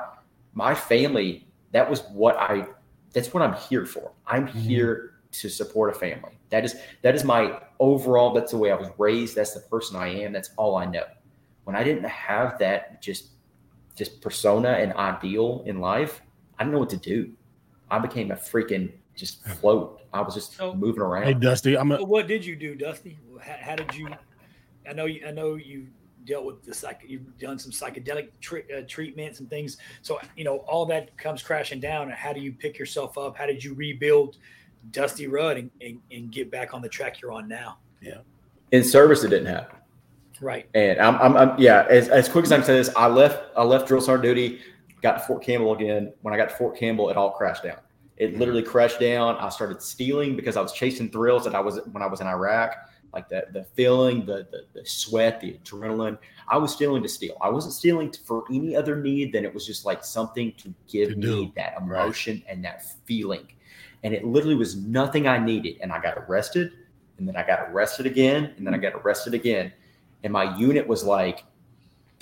my 0.54 0.74
family 0.74 1.46
that 1.72 1.88
was 1.88 2.02
what 2.12 2.36
I 2.36 2.66
that's 3.12 3.32
what 3.32 3.42
I'm 3.42 3.54
here 3.54 3.86
for. 3.86 4.12
I'm 4.26 4.46
mm-hmm. 4.46 4.58
here 4.58 5.14
to 5.32 5.48
support 5.48 5.94
a 5.94 5.98
family. 5.98 6.38
That 6.50 6.64
is 6.64 6.76
that 7.02 7.14
is 7.14 7.24
my 7.24 7.60
overall. 7.78 8.32
That's 8.32 8.52
the 8.52 8.58
way 8.58 8.70
I 8.70 8.76
was 8.76 8.88
raised. 8.98 9.36
That's 9.36 9.54
the 9.54 9.60
person 9.60 9.96
I 9.96 10.08
am. 10.08 10.32
That's 10.32 10.50
all 10.56 10.76
I 10.76 10.86
know. 10.86 11.04
When 11.64 11.76
I 11.76 11.84
didn't 11.84 12.04
have 12.04 12.58
that 12.58 13.02
just 13.02 13.30
just 13.96 14.20
persona 14.22 14.70
and 14.70 14.92
ideal 14.94 15.62
in 15.66 15.80
life, 15.80 16.22
I 16.58 16.62
didn't 16.64 16.72
know 16.74 16.78
what 16.80 16.90
to 16.90 16.96
do. 16.96 17.32
I 17.90 17.98
became 17.98 18.30
a 18.30 18.36
freaking 18.36 18.92
just 19.14 19.44
float. 19.44 20.00
I 20.12 20.20
was 20.22 20.34
just 20.34 20.54
So- 20.54 20.74
moving 20.74 21.02
around. 21.02 21.24
Hey, 21.24 21.34
Dusty, 21.34 21.76
I'm 21.76 21.92
a, 21.92 21.98
But 21.98 22.08
what 22.08 22.26
did 22.26 22.44
you 22.44 22.56
do, 22.56 22.74
Dusty? 22.74 23.18
How, 23.42 23.56
how 23.60 23.76
did 23.76 23.94
you? 23.94 24.08
I 24.88 24.92
know 24.92 25.04
you. 25.06 25.26
I 25.26 25.30
know 25.32 25.56
you 25.56 25.86
dealt 26.24 26.44
with 26.44 26.62
the 26.64 26.72
psych. 26.74 27.02
You've 27.06 27.36
done 27.38 27.58
some 27.58 27.72
psychedelic 27.72 28.28
tre- 28.40 28.64
uh, 28.76 28.82
treatments 28.88 29.40
and 29.40 29.50
things. 29.50 29.76
So 30.02 30.18
you 30.36 30.44
know 30.44 30.58
all 30.58 30.86
that 30.86 31.16
comes 31.18 31.42
crashing 31.42 31.80
down. 31.80 32.04
And 32.04 32.12
how 32.12 32.32
do 32.32 32.40
you 32.40 32.52
pick 32.52 32.78
yourself 32.78 33.18
up? 33.18 33.36
How 33.36 33.46
did 33.46 33.62
you 33.62 33.74
rebuild 33.74 34.38
Dusty 34.92 35.26
Rudd 35.26 35.58
and, 35.58 35.70
and, 35.80 36.00
and 36.10 36.30
get 36.32 36.50
back 36.50 36.72
on 36.72 36.80
the 36.80 36.88
track 36.88 37.20
you're 37.20 37.32
on 37.32 37.48
now? 37.48 37.78
Yeah. 38.00 38.18
In 38.72 38.82
service, 38.84 39.24
it 39.24 39.28
didn't 39.28 39.46
happen. 39.46 39.76
Right. 40.40 40.66
And 40.74 40.98
I'm, 41.00 41.16
I'm, 41.16 41.36
I'm 41.36 41.58
yeah. 41.60 41.86
As, 41.90 42.08
as 42.08 42.28
quick 42.28 42.44
as 42.44 42.52
I 42.52 42.56
can 42.56 42.64
say 42.64 42.74
this, 42.74 42.90
I 42.96 43.06
left. 43.08 43.42
I 43.56 43.62
left 43.62 43.88
drill 43.88 44.00
sergeant 44.00 44.22
duty. 44.24 44.60
Got 45.02 45.14
to 45.14 45.20
Fort 45.20 45.42
Campbell 45.42 45.72
again. 45.74 46.12
When 46.22 46.34
I 46.34 46.36
got 46.36 46.48
to 46.50 46.54
Fort 46.56 46.76
Campbell, 46.76 47.10
it 47.10 47.16
all 47.16 47.30
crashed 47.32 47.62
down. 47.64 47.78
It 48.16 48.36
literally 48.38 48.62
crashed 48.62 49.00
down. 49.00 49.36
I 49.36 49.48
started 49.48 49.80
stealing 49.82 50.36
because 50.36 50.56
I 50.56 50.60
was 50.60 50.72
chasing 50.72 51.08
thrills 51.10 51.44
that 51.44 51.54
I 51.54 51.60
was 51.60 51.80
when 51.92 52.02
I 52.02 52.06
was 52.06 52.20
in 52.20 52.26
Iraq, 52.26 52.74
like 53.14 53.28
the 53.30 53.46
the 53.52 53.64
feeling, 53.74 54.26
the 54.26 54.46
the, 54.50 54.66
the 54.80 54.86
sweat, 54.86 55.40
the 55.40 55.58
adrenaline. 55.64 56.18
I 56.48 56.58
was 56.58 56.72
stealing 56.72 57.02
to 57.02 57.08
steal. 57.08 57.36
I 57.40 57.48
wasn't 57.48 57.72
stealing 57.74 58.12
for 58.26 58.44
any 58.50 58.76
other 58.76 58.96
need 58.96 59.32
than 59.32 59.44
it 59.44 59.54
was 59.54 59.66
just 59.66 59.84
like 59.86 60.04
something 60.04 60.52
to 60.58 60.74
give 60.88 61.10
To 61.10 61.16
me 61.16 61.22
do. 61.46 61.52
that 61.56 61.74
Right. 61.80 62.02
emotion 62.04 62.42
and 62.48 62.62
that 62.64 62.84
feeling. 63.06 63.46
And 64.02 64.12
it 64.14 64.24
literally 64.24 64.54
was 64.56 64.76
nothing 64.76 65.28
I 65.28 65.38
needed. 65.38 65.76
And 65.80 65.92
I 65.92 66.00
got 66.00 66.18
arrested, 66.18 66.72
and 67.18 67.26
then 67.28 67.36
I 67.36 67.46
got 67.46 67.70
arrested 67.70 68.04
again, 68.06 68.52
and 68.56 68.66
then 68.66 68.74
I 68.74 68.78
got 68.78 68.94
arrested 68.94 69.32
again. 69.32 69.72
And 70.22 70.32
my 70.32 70.56
unit 70.56 70.86
was 70.86 71.04
like, 71.04 71.44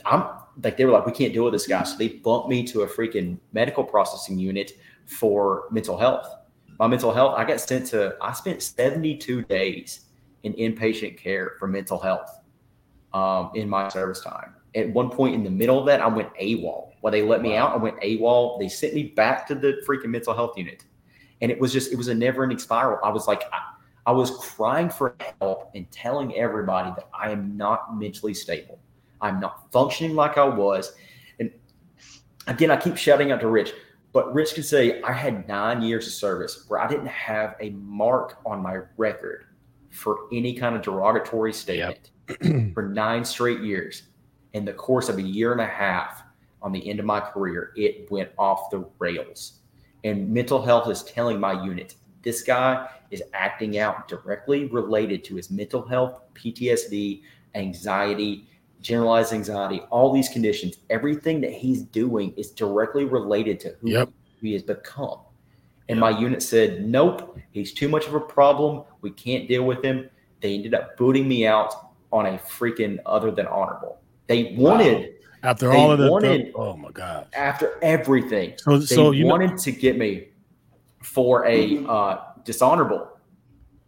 I'm 0.05 0.25
like, 0.63 0.77
they 0.77 0.85
were 0.85 0.93
like, 0.93 1.07
we 1.07 1.13
can't 1.13 1.33
deal 1.33 1.45
with 1.45 1.53
this 1.53 1.67
guy. 1.67 1.83
So 1.85 1.97
they 1.97 2.09
bumped 2.09 2.49
me 2.49 2.67
to 2.69 2.83
a 2.83 2.87
freaking 2.87 3.39
medical 3.53 3.85
processing 3.85 4.39
unit 4.39 4.73
for 5.07 5.65
mental 5.71 5.97
health. 5.97 6.27
My 6.79 6.87
mental 6.87 7.13
health, 7.13 7.35
I 7.37 7.45
got 7.45 7.61
sent 7.61 7.87
to, 7.89 8.17
I 8.21 8.33
spent 8.33 8.63
72 8.63 9.43
days 9.43 10.07
in 10.45 10.53
inpatient 10.55 11.17
care 11.19 11.57
for 11.59 11.67
mental 11.67 11.99
health 11.99 12.41
um, 13.13 13.51
in 13.55 13.69
my 13.69 13.89
service 13.89 14.21
time. 14.21 14.55
At 14.75 14.91
one 14.91 15.11
point 15.11 15.35
in 15.35 15.43
the 15.43 15.51
middle 15.51 15.79
of 15.79 15.87
that, 15.87 16.01
I 16.01 16.07
went 16.07 16.33
AWOL. 16.35 16.93
While 17.01 17.11
they 17.11 17.23
let 17.23 17.43
me 17.43 17.57
out, 17.57 17.73
I 17.73 17.77
went 17.77 17.99
AWOL. 18.01 18.61
They 18.61 18.69
sent 18.69 18.95
me 18.95 19.05
back 19.05 19.47
to 19.49 19.55
the 19.55 19.83
freaking 19.87 20.07
mental 20.07 20.35
health 20.35 20.57
unit. 20.57 20.85
And 21.41 21.51
it 21.51 21.59
was 21.59 21.73
just, 21.73 21.93
it 21.93 21.97
was 21.97 22.09
a 22.09 22.15
never 22.15 22.43
ending 22.43 22.59
spiral. 22.59 22.99
I 23.03 23.11
was 23.11 23.27
like, 23.27 23.43
I, 23.53 23.61
I 24.09 24.11
was 24.11 24.31
crying 24.31 24.89
for 24.89 25.17
help 25.39 25.71
and 25.75 25.89
telling 25.91 26.35
everybody 26.35 26.89
that 26.97 27.11
I 27.13 27.31
am 27.31 27.59
not 27.59 27.99
mentally 27.99 28.33
stable. 28.33 28.79
I'm 29.21 29.39
not 29.39 29.71
functioning 29.71 30.17
like 30.17 30.39
I 30.39 30.49
was. 30.49 30.95
And 31.39 31.51
again, 32.47 32.71
I 32.71 32.79
keep 32.79 32.97
shouting 32.97 33.33
out 33.33 33.41
to 33.41 33.49
Rich, 33.49 33.75
but 34.15 34.33
Rich 34.33 34.55
can 34.55 34.63
say 34.63 35.03
I 35.03 35.13
had 35.13 35.47
nine 35.47 35.83
years 35.83 36.07
of 36.07 36.15
service 36.15 36.65
where 36.69 36.81
I 36.81 36.89
didn't 36.89 37.09
have 37.09 37.55
a 37.61 37.69
mark 37.69 38.39
on 38.47 38.63
my 38.63 38.79
record 38.97 39.45
for 39.91 40.21
any 40.33 40.55
kind 40.55 40.75
of 40.75 40.81
derogatory 40.81 41.53
statement 41.53 42.09
for 42.73 42.89
nine 42.89 43.27
straight 43.27 43.61
years. 43.61 44.05
In 44.55 44.65
the 44.65 44.73
course 44.73 45.11
of 45.11 45.19
a 45.19 45.23
year 45.23 45.53
and 45.53 45.61
a 45.61 45.67
half, 45.67 46.23
on 46.63 46.73
the 46.73 46.89
end 46.89 46.99
of 46.99 47.05
my 47.05 47.21
career, 47.21 47.75
it 47.77 48.11
went 48.11 48.31
off 48.39 48.71
the 48.71 48.89
rails. 48.99 49.61
And 50.03 50.31
mental 50.31 50.63
health 50.63 50.89
is 50.89 51.03
telling 51.03 51.39
my 51.39 51.63
unit 51.63 51.95
this 52.23 52.43
guy 52.43 52.89
is 53.11 53.23
acting 53.33 53.79
out 53.79 54.09
directly 54.09 54.67
related 54.67 55.25
to 55.25 55.37
his 55.37 55.51
mental 55.51 55.87
health, 55.87 56.21
PTSD, 56.35 57.23
anxiety, 57.55 58.47
generalized 58.81 59.33
anxiety, 59.33 59.81
all 59.91 60.13
these 60.13 60.29
conditions. 60.29 60.77
Everything 60.91 61.41
that 61.41 61.53
he's 61.53 61.83
doing 61.83 62.33
is 62.37 62.51
directly 62.51 63.05
related 63.05 63.59
to 63.61 63.75
who 63.81 63.91
Yep. 63.91 64.11
he 64.41 64.53
has 64.53 64.63
become. 64.63 65.19
And 65.89 65.99
my 65.99 66.11
unit 66.11 66.43
said, 66.43 66.87
nope, 66.87 67.39
he's 67.51 67.73
too 67.73 67.89
much 67.89 68.07
of 68.07 68.15
a 68.15 68.21
problem. 68.21 68.85
We 69.01 69.11
can't 69.11 69.49
deal 69.49 69.65
with 69.65 69.83
him. 69.83 70.09
They 70.41 70.55
ended 70.55 70.75
up 70.75 70.97
booting 70.97 71.27
me 71.27 71.47
out 71.47 71.75
on 72.13 72.27
a 72.27 72.39
freaking 72.39 72.99
other 73.07 73.31
than 73.31 73.47
honorable. 73.47 73.99
They 74.27 74.55
wanted 74.57 75.15
after 75.43 75.69
They 75.71 75.77
all 75.77 75.91
of 75.93 75.99
the, 75.99 76.11
wanted- 76.11 76.53
oh 76.55 76.77
my 76.77 76.91
god. 76.91 77.29
after 77.33 77.79
everything. 77.83 78.55
So- 78.59 78.79
they 78.79 78.87
so 78.87 79.11
you 79.13 79.25
know- 79.25 79.31
wanted 79.31 79.57
to 79.59 79.73
get 79.73 79.97
me 79.99 80.28
for 81.03 81.47
a 81.47 81.85
uh, 81.87 82.19
dishonorable, 82.45 83.09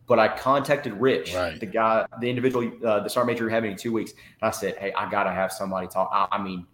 but 0.06 0.18
I 0.18 0.28
contacted 0.28 0.92
Rich, 0.94 1.32
the 1.60 1.66
guy, 1.66 2.06
the 2.20 2.28
individual, 2.28 2.70
uh, 2.86 3.00
the 3.00 3.08
sergeant 3.10 3.32
major 3.34 3.44
who 3.48 3.54
had 3.54 3.62
me 3.62 3.70
in 3.70 3.76
two 3.76 3.92
weeks, 3.92 4.12
and 4.12 4.48
I 4.48 4.50
said, 4.50 4.76
"Hey, 4.76 4.92
I 4.92 5.10
gotta 5.10 5.30
have 5.32 5.52
somebody 5.52 5.86
talk. 5.86 6.10
I, 6.12 6.28
I 6.36 6.42
mean, 6.42 6.66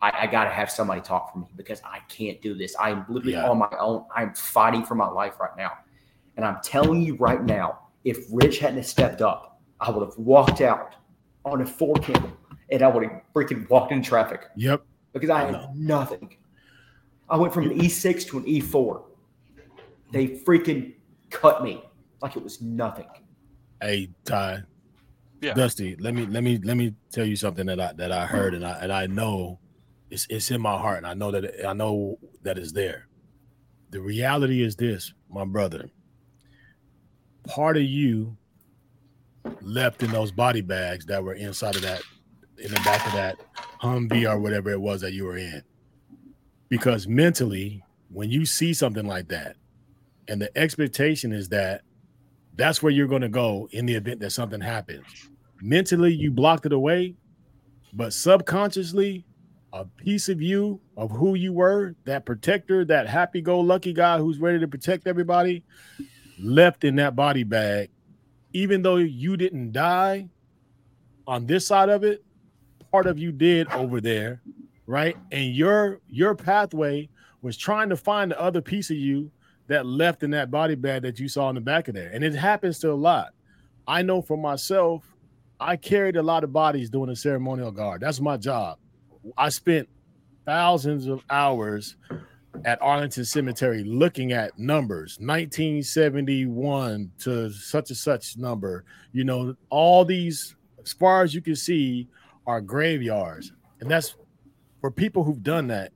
I, 0.00 0.12
I 0.22 0.26
gotta 0.26 0.50
have 0.50 0.70
somebody 0.70 1.00
talk 1.00 1.32
for 1.32 1.38
me 1.40 1.46
because 1.56 1.80
I 1.84 2.00
can't 2.08 2.40
do 2.42 2.54
this. 2.54 2.74
I'm 2.78 3.04
literally 3.08 3.32
Yeah. 3.34 3.48
on 3.50 3.58
my 3.58 3.68
own. 3.78 4.04
I'm 4.14 4.34
fighting 4.34 4.84
for 4.84 4.94
my 4.94 5.08
life 5.08 5.40
right 5.40 5.56
now, 5.56 5.72
and 6.36 6.44
I'm 6.44 6.58
telling 6.62 7.02
you 7.02 7.16
right 7.16 7.42
now, 7.42 7.78
if 8.04 8.18
Rich 8.32 8.58
hadn't 8.58 8.84
stepped 8.84 9.22
up, 9.22 9.60
I 9.80 9.90
would 9.90 10.04
have 10.06 10.16
walked 10.18 10.60
out 10.60 10.94
on 11.44 11.62
a 11.62 11.66
Fort 11.66 12.02
Campbell, 12.02 12.32
and 12.70 12.82
I 12.82 12.88
would 12.88 13.02
have 13.04 13.22
freaking 13.34 13.68
walked 13.70 13.92
in 13.92 14.02
traffic 14.02 14.42
Yep. 14.56 14.82
because 15.12 15.30
I 15.30 15.44
had 15.44 15.74
nothing. 15.76 16.36
I 17.30 17.36
went 17.36 17.52
from 17.52 17.64
an 17.70 17.78
E6 17.78 18.26
to 18.28 18.38
an 18.38 18.44
E4. 18.44 19.02
They 20.12 20.28
freaking 20.28 20.94
cut 21.30 21.62
me 21.62 21.82
like 22.20 22.36
it 22.36 22.42
was 22.42 22.60
nothing. 22.60 23.06
Hey, 23.80 24.10
Ty. 24.24 24.62
Yeah. 25.40 25.54
Dusty, 25.54 25.94
let 25.96 26.14
me 26.14 26.26
let 26.26 26.42
me 26.42 26.58
let 26.58 26.76
me 26.76 26.94
tell 27.12 27.24
you 27.24 27.36
something 27.36 27.66
that 27.66 27.78
I 27.78 27.92
that 27.92 28.10
I 28.10 28.26
heard 28.26 28.54
and 28.54 28.66
I 28.66 28.72
and 28.80 28.92
I 28.92 29.06
know 29.06 29.60
it's 30.10 30.26
it's 30.28 30.50
in 30.50 30.60
my 30.60 30.76
heart 30.76 30.98
and 30.98 31.06
I 31.06 31.14
know 31.14 31.30
that 31.30 31.44
it, 31.44 31.64
I 31.64 31.74
know 31.74 32.18
that 32.42 32.58
it's 32.58 32.72
there. 32.72 33.06
The 33.90 34.00
reality 34.00 34.62
is 34.62 34.74
this, 34.74 35.14
my 35.30 35.44
brother. 35.44 35.90
Part 37.46 37.76
of 37.76 37.84
you 37.84 38.36
left 39.62 40.02
in 40.02 40.10
those 40.10 40.32
body 40.32 40.60
bags 40.60 41.06
that 41.06 41.22
were 41.22 41.34
inside 41.34 41.76
of 41.76 41.82
that 41.82 42.02
in 42.58 42.70
the 42.72 42.80
back 42.80 43.06
of 43.06 43.12
that 43.12 43.38
Humvee 43.80 44.28
or 44.28 44.38
whatever 44.38 44.70
it 44.70 44.80
was 44.80 45.00
that 45.00 45.12
you 45.12 45.24
were 45.24 45.38
in. 45.38 45.62
Because 46.68 47.06
mentally, 47.06 47.82
when 48.10 48.30
you 48.30 48.44
see 48.44 48.74
something 48.74 49.06
like 49.06 49.28
that, 49.28 49.56
and 50.28 50.40
the 50.40 50.56
expectation 50.56 51.32
is 51.32 51.48
that 51.48 51.82
that's 52.56 52.82
where 52.82 52.92
you're 52.92 53.08
going 53.08 53.22
to 53.22 53.28
go 53.28 53.68
in 53.72 53.86
the 53.86 53.94
event 53.94 54.20
that 54.20 54.30
something 54.30 54.60
happens. 54.60 55.06
Mentally, 55.60 56.12
you 56.12 56.30
blocked 56.30 56.66
it 56.66 56.72
away, 56.72 57.14
but 57.92 58.12
subconsciously, 58.12 59.24
a 59.72 59.84
piece 59.84 60.28
of 60.28 60.40
you 60.40 60.80
of 60.96 61.10
who 61.10 61.34
you 61.34 61.52
were, 61.52 61.94
that 62.04 62.26
protector, 62.26 62.84
that 62.84 63.08
happy 63.08 63.40
go 63.40 63.60
lucky 63.60 63.92
guy 63.92 64.18
who's 64.18 64.38
ready 64.38 64.58
to 64.58 64.68
protect 64.68 65.06
everybody, 65.06 65.62
left 66.40 66.84
in 66.84 66.96
that 66.96 67.16
body 67.16 67.44
bag. 67.44 67.90
Even 68.52 68.82
though 68.82 68.96
you 68.96 69.36
didn't 69.36 69.72
die 69.72 70.28
on 71.26 71.46
this 71.46 71.66
side 71.66 71.88
of 71.88 72.02
it, 72.02 72.24
part 72.90 73.06
of 73.06 73.18
you 73.18 73.30
did 73.30 73.70
over 73.72 74.00
there, 74.00 74.40
right? 74.86 75.16
And 75.30 75.54
your 75.54 76.00
your 76.08 76.34
pathway 76.34 77.08
was 77.42 77.56
trying 77.56 77.88
to 77.90 77.96
find 77.96 78.30
the 78.30 78.40
other 78.40 78.60
piece 78.60 78.90
of 78.90 78.96
you 78.96 79.30
that 79.68 79.86
left 79.86 80.22
in 80.22 80.30
that 80.32 80.50
body 80.50 80.74
bag 80.74 81.02
that 81.02 81.20
you 81.20 81.28
saw 81.28 81.48
in 81.48 81.54
the 81.54 81.60
back 81.60 81.88
of 81.88 81.94
there. 81.94 82.10
And 82.12 82.24
it 82.24 82.34
happens 82.34 82.78
to 82.80 82.90
a 82.90 82.94
lot. 82.94 83.32
I 83.86 84.02
know 84.02 84.20
for 84.20 84.36
myself, 84.36 85.04
I 85.60 85.76
carried 85.76 86.16
a 86.16 86.22
lot 86.22 86.44
of 86.44 86.52
bodies 86.52 86.90
doing 86.90 87.10
a 87.10 87.16
ceremonial 87.16 87.70
guard. 87.70 88.00
That's 88.00 88.20
my 88.20 88.36
job. 88.36 88.78
I 89.36 89.48
spent 89.48 89.88
thousands 90.46 91.06
of 91.06 91.22
hours 91.30 91.96
at 92.64 92.80
Arlington 92.80 93.24
Cemetery 93.24 93.84
looking 93.84 94.32
at 94.32 94.58
numbers 94.58 95.18
1971 95.20 97.10
to 97.20 97.50
such 97.50 97.90
and 97.90 97.96
such 97.96 98.36
number. 98.36 98.84
You 99.12 99.24
know, 99.24 99.54
all 99.70 100.04
these, 100.04 100.56
as 100.82 100.92
far 100.92 101.22
as 101.22 101.34
you 101.34 101.40
can 101.40 101.56
see, 101.56 102.08
are 102.46 102.60
graveyards. 102.60 103.52
And 103.80 103.90
that's 103.90 104.16
for 104.80 104.90
people 104.90 105.24
who've 105.24 105.42
done 105.42 105.66
that. 105.68 105.92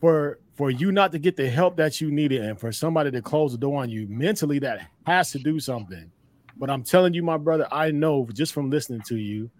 For 0.00 0.38
for 0.58 0.72
you 0.72 0.90
not 0.90 1.12
to 1.12 1.20
get 1.20 1.36
the 1.36 1.48
help 1.48 1.76
that 1.76 2.00
you 2.00 2.10
needed 2.10 2.42
and 2.42 2.58
for 2.58 2.72
somebody 2.72 3.12
to 3.12 3.22
close 3.22 3.52
the 3.52 3.58
door 3.58 3.80
on 3.80 3.88
you 3.88 4.08
mentally, 4.08 4.58
that 4.58 4.88
has 5.06 5.30
to 5.30 5.38
do 5.38 5.60
something. 5.60 6.10
But 6.56 6.68
I'm 6.68 6.82
telling 6.82 7.14
you, 7.14 7.22
my 7.22 7.36
brother, 7.36 7.68
I 7.70 7.92
know 7.92 8.26
just 8.32 8.52
from 8.52 8.68
listening 8.68 9.02
to 9.02 9.16
you 9.16 9.52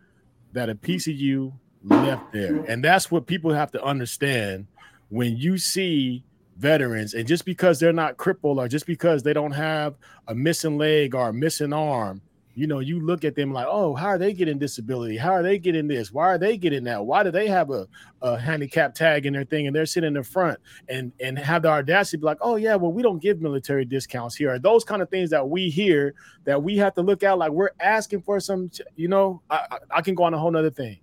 that 0.54 0.68
a 0.68 0.74
piece 0.74 1.06
of 1.06 1.14
you 1.14 1.54
left 1.84 2.32
there. 2.32 2.64
And 2.64 2.82
that's 2.82 3.12
what 3.12 3.26
people 3.26 3.52
have 3.52 3.70
to 3.70 3.82
understand 3.84 4.66
when 5.08 5.36
you 5.36 5.56
see 5.56 6.24
veterans, 6.56 7.14
and 7.14 7.28
just 7.28 7.44
because 7.44 7.78
they're 7.78 7.92
not 7.92 8.16
crippled 8.16 8.58
or 8.58 8.66
just 8.66 8.84
because 8.84 9.22
they 9.22 9.32
don't 9.32 9.52
have 9.52 9.94
a 10.26 10.34
missing 10.34 10.78
leg 10.78 11.14
or 11.14 11.28
a 11.28 11.32
missing 11.32 11.72
arm, 11.72 12.20
you 12.58 12.66
know, 12.66 12.80
you 12.80 12.98
look 12.98 13.24
at 13.24 13.36
them 13.36 13.52
like, 13.52 13.68
oh, 13.70 13.94
how 13.94 14.08
are 14.08 14.18
they 14.18 14.32
getting 14.32 14.58
disability? 14.58 15.16
How 15.16 15.30
are 15.30 15.44
they 15.44 15.60
getting 15.60 15.86
this? 15.86 16.10
Why 16.10 16.26
are 16.26 16.38
they 16.38 16.56
getting 16.56 16.82
that? 16.84 17.06
Why 17.06 17.22
do 17.22 17.30
they 17.30 17.46
have 17.46 17.70
a, 17.70 17.86
a 18.20 18.36
handicap 18.36 18.96
tag 18.96 19.26
in 19.26 19.32
their 19.32 19.44
thing 19.44 19.68
and 19.68 19.76
they're 19.76 19.86
sitting 19.86 20.08
in 20.08 20.14
the 20.14 20.24
front 20.24 20.58
and 20.88 21.12
and 21.20 21.38
have 21.38 21.62
the 21.62 21.68
audacity 21.68 22.16
to 22.16 22.20
be 22.22 22.26
like, 22.26 22.38
oh 22.40 22.56
yeah, 22.56 22.74
well, 22.74 22.92
we 22.92 23.00
don't 23.00 23.22
give 23.22 23.40
military 23.40 23.84
discounts 23.84 24.34
here. 24.34 24.50
Are 24.50 24.58
those 24.58 24.82
kind 24.82 25.02
of 25.02 25.08
things 25.08 25.30
that 25.30 25.48
we 25.48 25.70
hear 25.70 26.14
that 26.46 26.60
we 26.60 26.76
have 26.78 26.94
to 26.94 27.02
look 27.02 27.22
out 27.22 27.38
like 27.38 27.52
we're 27.52 27.70
asking 27.78 28.22
for 28.22 28.40
some, 28.40 28.72
you 28.96 29.06
know, 29.06 29.40
I, 29.48 29.64
I, 29.70 29.78
I 29.98 30.00
can 30.00 30.16
go 30.16 30.24
on 30.24 30.34
a 30.34 30.38
whole 30.38 30.50
nother 30.50 30.70
thing. 30.70 30.98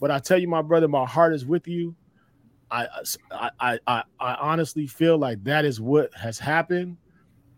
But 0.00 0.10
I 0.10 0.18
tell 0.18 0.38
you, 0.38 0.48
my 0.48 0.62
brother, 0.62 0.88
my 0.88 1.06
heart 1.06 1.34
is 1.34 1.46
with 1.46 1.68
you. 1.68 1.94
I 2.68 2.88
I 3.30 3.78
I 3.86 4.02
I 4.18 4.34
honestly 4.34 4.88
feel 4.88 5.18
like 5.18 5.44
that 5.44 5.64
is 5.64 5.80
what 5.80 6.12
has 6.14 6.40
happened. 6.40 6.96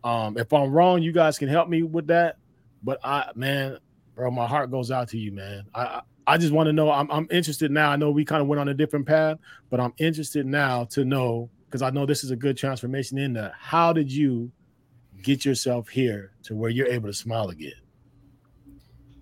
Um, 0.05 0.37
if 0.37 0.53
I'm 0.53 0.71
wrong, 0.71 1.01
you 1.03 1.13
guys 1.13 1.39
can 1.39 1.49
help 1.49 1.71
me 1.71 1.83
with 1.83 2.09
that. 2.09 2.37
But 2.83 3.01
I, 3.05 3.31
man, 3.35 3.79
bro, 4.15 4.31
my 4.31 4.47
heart 4.47 4.71
goes 4.71 4.91
out 4.91 5.09
to 5.09 5.19
you, 5.19 5.33
man. 5.33 5.65
I 5.75 6.03
I, 6.27 6.37
just 6.39 6.53
want 6.53 6.67
to 6.67 6.73
know. 6.73 6.91
I'm 6.91 7.11
I'm 7.11 7.27
interested 7.31 7.71
now. 7.71 7.91
I 7.91 7.97
know 7.97 8.11
we 8.11 8.25
kind 8.25 8.43
of 8.43 8.49
went 8.49 8.61
on 8.61 8.69
a 8.69 8.75
different 8.75 9.07
path, 9.07 9.39
but 9.71 9.81
I'm 9.81 9.95
interested 9.99 10.47
now 10.47 10.85
to 10.87 11.05
know 11.05 11.51
because 11.67 11.83
I 11.83 11.91
know 11.91 12.07
this 12.07 12.25
is 12.25 12.31
a 12.31 12.37
good 12.37 12.57
transformation 12.57 13.19
in 13.19 13.33
that. 13.35 13.53
How 13.59 13.93
did 13.93 14.11
you 14.11 14.51
get 15.23 15.45
yourself 15.45 15.89
here 15.89 16.33
to 16.45 16.55
where 16.55 16.71
you're 16.71 16.87
able 16.87 17.09
to 17.09 17.15
smile 17.15 17.51
again? 17.51 17.73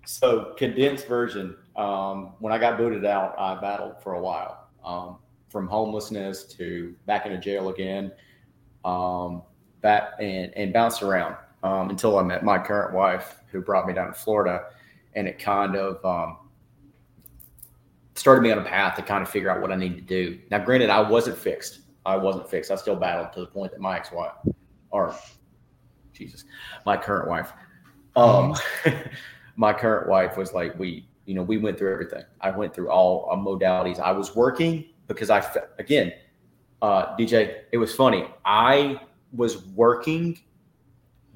So 0.05 0.53
condensed 0.57 1.07
version. 1.07 1.55
Um, 1.75 2.33
when 2.39 2.53
I 2.53 2.57
got 2.57 2.77
booted 2.77 3.05
out, 3.05 3.35
I 3.37 3.59
battled 3.59 4.01
for 4.01 4.13
a 4.13 4.21
while, 4.21 4.69
um, 4.83 5.17
from 5.49 5.67
homelessness 5.67 6.45
to 6.55 6.95
back 7.05 7.25
into 7.25 7.37
jail 7.37 7.69
again, 7.69 8.11
um, 8.85 9.43
back 9.81 10.13
and 10.19 10.53
and 10.55 10.73
bounced 10.73 11.03
around 11.03 11.35
um, 11.63 11.89
until 11.89 12.17
I 12.17 12.23
met 12.23 12.43
my 12.43 12.57
current 12.57 12.93
wife, 12.93 13.41
who 13.57 13.63
brought 13.63 13.87
me 13.87 13.93
down 13.93 14.07
to 14.07 14.13
Florida, 14.13 14.65
and 15.15 15.27
it 15.27 15.39
kind 15.39 15.75
of 15.75 16.03
um, 16.05 16.37
started 18.15 18.41
me 18.41 18.51
on 18.51 18.59
a 18.59 18.63
path 18.63 18.95
to 18.95 19.01
kind 19.01 19.21
of 19.21 19.29
figure 19.29 19.49
out 19.49 19.61
what 19.61 19.71
I 19.71 19.75
needed 19.75 19.95
to 19.95 20.01
do. 20.01 20.39
Now, 20.51 20.59
granted, 20.59 20.89
I 20.89 21.01
wasn't 21.01 21.37
fixed. 21.37 21.79
I 22.05 22.15
wasn't 22.15 22.49
fixed. 22.49 22.71
I 22.71 22.75
still 22.75 22.95
battled 22.95 23.33
to 23.33 23.41
the 23.41 23.47
point 23.47 23.71
that 23.71 23.81
my 23.81 23.97
ex-wife, 23.97 24.33
or 24.91 25.15
Jesus, 26.13 26.45
my 26.85 26.95
current 26.95 27.27
wife, 27.29 27.51
um, 28.15 28.55
my 29.55 29.73
current 29.73 30.07
wife 30.07 30.37
was 30.37 30.53
like, 30.53 30.77
we, 30.79 31.07
you 31.25 31.33
know, 31.33 31.43
we 31.43 31.57
went 31.57 31.77
through 31.77 31.91
everything. 31.91 32.23
I 32.41 32.51
went 32.51 32.73
through 32.73 32.89
all 32.89 33.27
uh, 33.31 33.35
modalities. 33.35 33.99
I 33.99 34.11
was 34.11 34.35
working 34.35 34.85
because 35.07 35.29
I, 35.29 35.45
again, 35.79 36.13
uh, 36.81 37.15
DJ, 37.17 37.61
it 37.71 37.77
was 37.77 37.93
funny. 37.93 38.27
I 38.45 39.01
was 39.33 39.65
working 39.67 40.39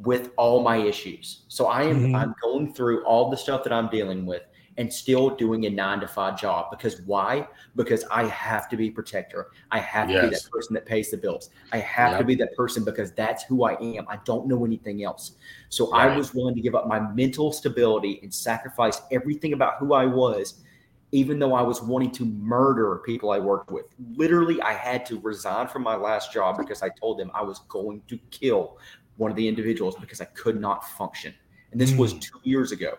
with 0.03 0.31
all 0.37 0.63
my 0.63 0.77
issues. 0.77 1.45
So 1.47 1.67
I 1.67 1.83
am 1.83 2.01
Mhm. 2.07 2.15
I'm 2.15 2.35
going 2.41 2.73
through 2.73 3.03
all 3.05 3.29
the 3.29 3.37
stuff 3.37 3.63
that 3.63 3.73
I'm 3.73 3.89
dealing 3.89 4.25
with 4.25 4.43
and 4.77 4.91
still 4.91 5.35
doing 5.35 5.65
a 5.65 5.69
9 5.69 5.99
to 5.99 6.07
5 6.07 6.39
job 6.39 6.71
because 6.71 7.01
why? 7.05 7.47
Because 7.75 8.05
I 8.09 8.25
have 8.27 8.69
to 8.69 8.77
be 8.77 8.89
protector. 8.89 9.47
I 9.69 9.79
have 9.79 10.11
to 10.13 10.19
be 10.19 10.29
that 10.29 10.41
person 10.51 10.73
that 10.75 10.85
pays 10.85 11.11
the 11.11 11.17
bills. 11.17 11.49
I 11.71 11.77
have 11.79 12.15
to 12.17 12.23
be 12.23 12.35
that 12.35 12.55
person 12.55 12.83
because 12.85 13.11
that's 13.13 13.43
who 13.43 13.63
I 13.65 13.73
am. 13.81 14.05
I 14.09 14.19
don't 14.25 14.47
know 14.47 14.63
anything 14.65 15.03
else. 15.03 15.33
So 15.69 15.93
I 15.93 16.07
was 16.07 16.33
willing 16.33 16.55
to 16.55 16.61
give 16.61 16.73
up 16.75 16.87
my 16.87 16.99
mental 16.99 17.51
stability 17.51 18.19
and 18.23 18.33
sacrifice 18.33 19.01
everything 19.11 19.53
about 19.53 19.77
who 19.77 19.93
I 19.93 20.05
was 20.05 20.63
even 21.13 21.39
though 21.39 21.53
I 21.53 21.61
was 21.61 21.81
wanting 21.81 22.11
to 22.11 22.25
murder 22.25 23.01
people 23.05 23.31
I 23.31 23.39
worked 23.39 23.69
with. 23.69 23.85
Literally, 24.15 24.61
I 24.61 24.73
had 24.73 25.05
to 25.07 25.19
resign 25.19 25.67
from 25.67 25.83
my 25.83 25.95
last 25.95 26.31
job 26.31 26.57
because 26.57 26.81
I 26.81 26.89
told 27.01 27.19
them 27.19 27.29
I 27.33 27.41
was 27.41 27.59
going 27.67 28.01
to 28.07 28.17
kill 28.31 28.77
one 29.17 29.31
of 29.31 29.37
the 29.37 29.47
individuals 29.47 29.95
because 29.99 30.21
I 30.21 30.25
could 30.25 30.59
not 30.59 30.87
function. 30.87 31.33
And 31.71 31.79
this 31.79 31.93
was 31.93 32.13
two 32.13 32.39
years 32.43 32.71
ago. 32.71 32.97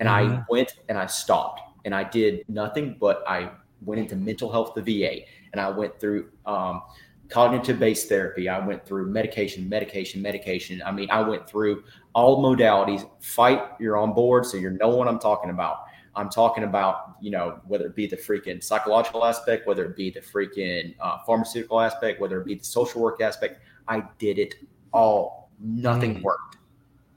And 0.00 0.08
I 0.08 0.22
Mhm. 0.24 0.46
went 0.48 0.74
and 0.88 0.98
I 0.98 1.06
stopped 1.06 1.60
and 1.84 1.94
I 1.94 2.04
did 2.04 2.44
nothing 2.48 2.96
but 2.98 3.22
I 3.26 3.50
went 3.84 4.00
into 4.00 4.16
mental 4.16 4.50
health, 4.50 4.74
the 4.74 4.82
VA, 4.82 5.26
and 5.52 5.60
I 5.60 5.68
went 5.68 5.98
through 6.00 6.30
um, 6.46 6.82
cognitive 7.28 7.78
based 7.78 8.08
therapy. 8.08 8.48
I 8.48 8.64
went 8.64 8.84
through 8.84 9.06
medication, 9.06 9.68
medication, 9.68 10.20
medication. 10.20 10.82
I 10.84 10.92
mean, 10.92 11.10
I 11.10 11.22
went 11.22 11.48
through 11.48 11.84
all 12.14 12.42
modalities. 12.42 13.08
Fight, 13.20 13.62
you're 13.80 13.96
on 13.96 14.12
board, 14.12 14.46
so 14.46 14.56
you 14.56 14.70
know 14.70 14.90
what 14.90 15.08
I'm 15.08 15.18
talking 15.18 15.50
about. 15.50 15.78
I'm 16.14 16.28
talking 16.28 16.64
about, 16.64 17.16
you 17.22 17.30
know, 17.30 17.60
whether 17.66 17.86
it 17.86 17.96
be 17.96 18.06
the 18.06 18.18
freaking 18.18 18.62
psychological 18.62 19.24
aspect, 19.24 19.66
whether 19.66 19.84
it 19.86 19.96
be 19.96 20.10
the 20.10 20.20
freaking 20.20 20.94
uh, 21.00 21.18
pharmaceutical 21.24 21.80
aspect, 21.80 22.20
whether 22.20 22.40
it 22.40 22.46
be 22.46 22.56
the 22.56 22.64
social 22.64 23.00
work 23.00 23.22
aspect. 23.22 23.62
I 23.88 24.04
did 24.18 24.38
it 24.38 24.54
all. 24.92 25.50
Nothing 25.60 26.16
Mm. 26.16 26.22
worked. 26.22 26.56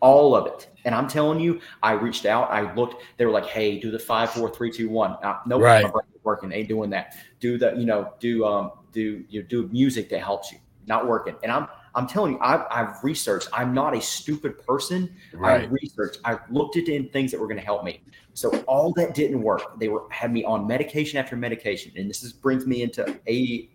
All 0.01 0.35
of 0.35 0.45
it. 0.47 0.69
And 0.83 0.93
I'm 0.93 1.07
telling 1.07 1.39
you, 1.39 1.59
I 1.81 1.93
reached 1.93 2.25
out. 2.25 2.51
I 2.51 2.71
looked. 2.75 3.01
They 3.17 3.25
were 3.25 3.31
like, 3.31 3.45
"Hey, 3.45 3.79
do 3.79 3.89
the 3.89 3.97
five, 3.97 4.29
four, 4.29 4.49
three, 4.49 4.71
two, 4.71 4.87
one." 4.89 5.13
Uh, 5.23 5.39
nope, 5.47 5.61
Right. 5.61 5.83
my 5.83 5.89
brain 5.89 6.03
ain't 6.13 6.23
working. 6.25 6.51
Ain't 6.51 6.67
doing 6.69 6.89
that. 6.91 7.15
Do 7.39 7.57
the, 7.57 7.73
you 7.75 7.85
know, 7.85 8.13
do 8.19 8.45
um, 8.45 8.71
do 8.91 9.23
you 9.29 9.41
do 9.41 9.67
music 9.69 10.09
that 10.09 10.19
helps 10.19 10.51
you? 10.51 10.59
Not 10.85 11.07
working. 11.07 11.35
And 11.41 11.51
I'm 11.51 11.67
I'm 11.95 12.05
telling 12.07 12.33
you, 12.33 12.39
I've, 12.41 12.65
I've 12.69 13.03
researched. 13.03 13.47
I'm 13.53 13.73
not 13.73 13.95
a 13.95 14.01
stupid 14.01 14.59
person. 14.67 15.15
I 15.33 15.37
Right. 15.37 15.71
researched. 15.71 16.19
I 16.25 16.37
looked 16.51 16.75
at 16.75 16.87
in 16.89 17.07
things 17.09 17.31
that 17.31 17.39
were 17.39 17.47
going 17.47 17.57
to 17.59 17.63
help 17.65 17.83
me. 17.85 18.03
So 18.33 18.51
all 18.67 18.91
that 18.97 19.15
didn't 19.15 19.41
work. 19.41 19.79
They 19.79 19.87
were 19.87 20.03
had 20.11 20.31
me 20.33 20.43
on 20.43 20.67
medication 20.67 21.17
after 21.17 21.35
medication, 21.37 21.93
and 21.95 22.09
this 22.09 22.21
is, 22.21 22.33
brings 22.33 22.67
me 22.67 22.83
into 22.83 23.17
a 23.27 23.69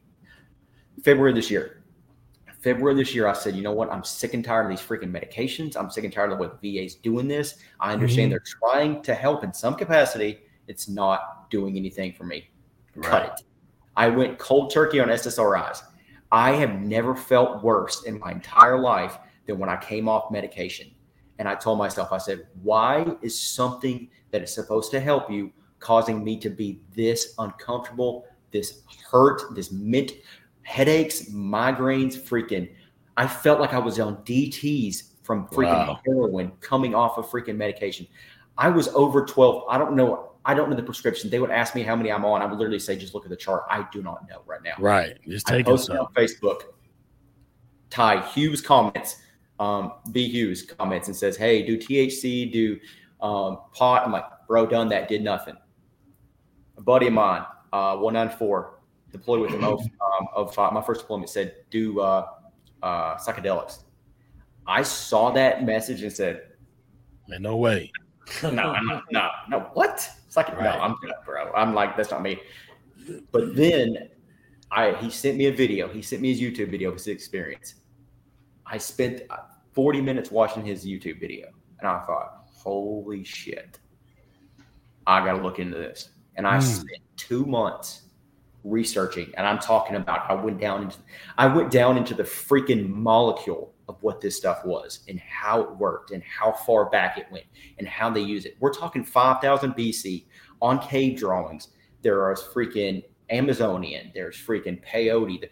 February 1.02 1.32
this 1.32 1.50
year. 1.50 1.79
February 2.60 2.94
this 2.94 3.14
year, 3.14 3.26
I 3.26 3.32
said, 3.32 3.56
you 3.56 3.62
know 3.62 3.72
what? 3.72 3.90
I'm 3.90 4.04
sick 4.04 4.34
and 4.34 4.44
tired 4.44 4.64
of 4.64 4.70
these 4.70 4.86
freaking 4.86 5.10
medications. 5.10 5.76
I'm 5.76 5.90
sick 5.90 6.04
and 6.04 6.12
tired 6.12 6.32
of 6.32 6.38
what 6.38 6.60
the 6.60 6.78
VA's 6.78 6.94
doing 6.94 7.26
this. 7.26 7.56
I 7.80 7.92
understand 7.92 8.28
Mhm. 8.28 8.32
they're 8.32 8.40
trying 8.40 9.02
to 9.02 9.14
help 9.14 9.44
in 9.44 9.52
some 9.54 9.74
capacity. 9.74 10.40
It's 10.66 10.88
not 10.88 11.50
doing 11.50 11.76
anything 11.76 12.12
for 12.12 12.24
me. 12.24 12.50
Cut 13.00 13.22
Right. 13.22 13.30
it. 13.38 13.46
I 13.96 14.08
went 14.08 14.38
cold 14.38 14.70
turkey 14.70 15.00
on 15.00 15.10
SSRIs. 15.10 15.82
I 16.30 16.52
have 16.52 16.80
never 16.80 17.14
felt 17.14 17.62
worse 17.62 18.04
in 18.04 18.18
my 18.18 18.32
entire 18.32 18.78
life 18.78 19.18
than 19.46 19.58
when 19.58 19.68
I 19.70 19.76
came 19.76 20.08
off 20.08 20.30
medication. 20.30 20.90
And 21.38 21.48
I 21.48 21.54
told 21.54 21.78
myself, 21.78 22.12
I 22.12 22.18
said, 22.18 22.46
why 22.62 23.16
is 23.22 23.38
something 23.40 24.08
that 24.30 24.42
is 24.42 24.54
supposed 24.54 24.90
to 24.90 25.00
help 25.00 25.30
you 25.30 25.50
causing 25.78 26.22
me 26.22 26.38
to 26.40 26.50
be 26.50 26.82
this 26.94 27.34
uncomfortable, 27.38 28.26
this 28.50 28.82
hurt, 29.10 29.54
this 29.54 29.72
mint 29.72 30.12
headaches, 30.70 31.22
migraines, 31.30 32.16
freaking. 32.16 32.70
I 33.16 33.26
felt 33.26 33.58
like 33.58 33.74
I 33.74 33.78
was 33.78 33.98
on 33.98 34.18
DTs 34.18 35.02
from 35.24 35.48
freaking 35.48 35.88
Wow. 35.88 36.00
heroin 36.06 36.52
coming 36.60 36.94
off 36.94 37.18
of 37.18 37.26
freaking 37.26 37.56
medication. 37.56 38.06
I 38.56 38.68
was 38.68 38.86
over 38.88 39.24
12. 39.24 39.64
I 39.68 39.78
don't 39.78 39.96
know. 39.96 40.30
I 40.44 40.54
don't 40.54 40.70
know 40.70 40.76
the 40.76 40.82
prescription. 40.84 41.28
They 41.28 41.40
would 41.40 41.50
ask 41.50 41.74
me 41.74 41.82
how 41.82 41.96
many 41.96 42.12
I'm 42.12 42.24
on. 42.24 42.40
I 42.40 42.46
would 42.46 42.56
literally 42.56 42.78
say, 42.78 42.96
just 42.96 43.14
look 43.14 43.24
at 43.24 43.30
the 43.30 43.36
chart. 43.36 43.64
I 43.68 43.84
do 43.92 44.00
not 44.00 44.28
know 44.28 44.42
right 44.46 44.62
now. 44.62 44.74
Right. 44.78 45.18
Just 45.28 45.48
take 45.48 45.60
it 45.60 45.66
posted 45.66 45.96
some. 45.96 46.06
on 46.06 46.14
Facebook. 46.14 46.60
Ty 47.90 48.24
Hughes 48.28 48.60
comments, 48.60 49.16
um, 49.58 49.94
B 50.12 50.28
Hughes 50.28 50.62
comments 50.62 51.08
and 51.08 51.16
says, 51.16 51.36
"Hey, 51.36 51.64
do 51.66 51.76
THC, 51.76 52.50
do 52.50 52.78
um, 53.20 53.58
pot?" 53.74 54.04
I'm 54.06 54.12
like, 54.12 54.24
"Bro, 54.46 54.66
done 54.66 54.88
that, 54.90 55.08
did 55.08 55.22
nothing." 55.24 55.56
A 56.78 56.80
buddy 56.80 57.08
of 57.08 57.12
mine, 57.12 57.44
uh, 57.72 57.96
194, 57.96 58.79
deployed 59.12 59.40
with 59.40 59.50
him 59.50 59.64
of, 59.64 59.80
um, 59.80 60.28
of 60.34 60.54
five, 60.54 60.72
my 60.72 60.82
first 60.82 61.00
deployment 61.02 61.30
said, 61.30 61.54
"Do 61.70 62.00
uh, 62.00 62.26
uh, 62.82 63.16
psychedelics." 63.16 63.84
I 64.66 64.82
saw 64.82 65.30
that 65.32 65.64
message 65.64 66.02
and 66.02 66.12
said, 66.12 66.42
Man, 67.28 67.42
no 67.42 67.56
way. 67.56 67.92
no, 68.42 68.50
no, 68.50 69.00
no, 69.10 69.30
no. 69.48 69.60
What? 69.74 70.08
Like, 70.36 70.48
Right. 70.56 70.62
no, 70.62 70.70
I'm 70.70 70.94
good, 71.02 71.12
bro. 71.24 71.52
I'm 71.54 71.74
like, 71.74 71.96
that's 71.96 72.10
not 72.10 72.22
me. 72.22 72.40
But 73.32 73.56
then 73.56 74.10
I 74.70 74.92
he 74.94 75.10
sent 75.10 75.36
me 75.36 75.46
a 75.46 75.52
video. 75.52 75.88
He 75.88 76.02
sent 76.02 76.22
me 76.22 76.32
his 76.32 76.40
YouTube 76.40 76.70
video 76.70 76.90
of 76.90 76.94
his 76.94 77.08
experience. 77.08 77.76
I 78.66 78.78
spent 78.78 79.22
uh, 79.30 79.38
40 79.72 80.00
minutes 80.00 80.30
watching 80.30 80.64
his 80.64 80.84
YouTube 80.86 81.18
video. 81.18 81.48
And 81.80 81.88
I 81.88 82.00
thought, 82.04 82.44
holy 82.52 83.24
shit. 83.24 83.80
I 85.06 85.24
gotta 85.24 85.42
look 85.42 85.58
into 85.58 85.78
this. 85.78 86.10
And 86.36 86.46
I 86.46 86.58
Hmm. 86.58 86.64
spent 86.64 87.02
two 87.16 87.44
months 87.44 88.02
researching, 88.64 89.32
and 89.36 89.46
I'm 89.46 89.58
talking 89.58 89.96
about 89.96 90.30
I 90.30 90.34
went 90.34 90.60
down 90.60 90.82
into 90.82 90.96
I 91.38 91.46
went 91.46 91.70
down 91.70 91.96
into 91.96 92.14
the 92.14 92.22
freaking 92.22 92.88
molecule 92.88 93.74
of 93.88 93.96
what 94.02 94.20
this 94.20 94.36
stuff 94.36 94.64
was 94.64 95.00
and 95.08 95.18
how 95.18 95.60
it 95.62 95.76
worked 95.76 96.12
and 96.12 96.22
how 96.22 96.52
far 96.52 96.88
back 96.90 97.18
it 97.18 97.26
went 97.32 97.46
and 97.78 97.88
how 97.88 98.08
they 98.10 98.20
use 98.20 98.44
it. 98.44 98.56
We're 98.60 98.72
talking 98.72 99.02
5000 99.02 99.72
BC 99.72 100.26
on 100.62 100.78
cave 100.78 101.18
drawings. 101.18 101.68
There 102.02 102.22
are 102.22 102.34
freaking 102.34 103.02
Amazonian, 103.30 104.12
there's 104.14 104.36
freaking 104.36 104.80
peyote. 104.84 105.48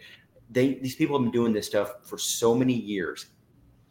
They 0.51 0.75
these 0.75 0.95
people 0.95 1.17
have 1.17 1.25
been 1.25 1.33
doing 1.33 1.53
this 1.53 1.67
stuff 1.67 1.91
for 2.05 2.19
so 2.19 2.55
many 2.55 2.75
years, 2.75 3.27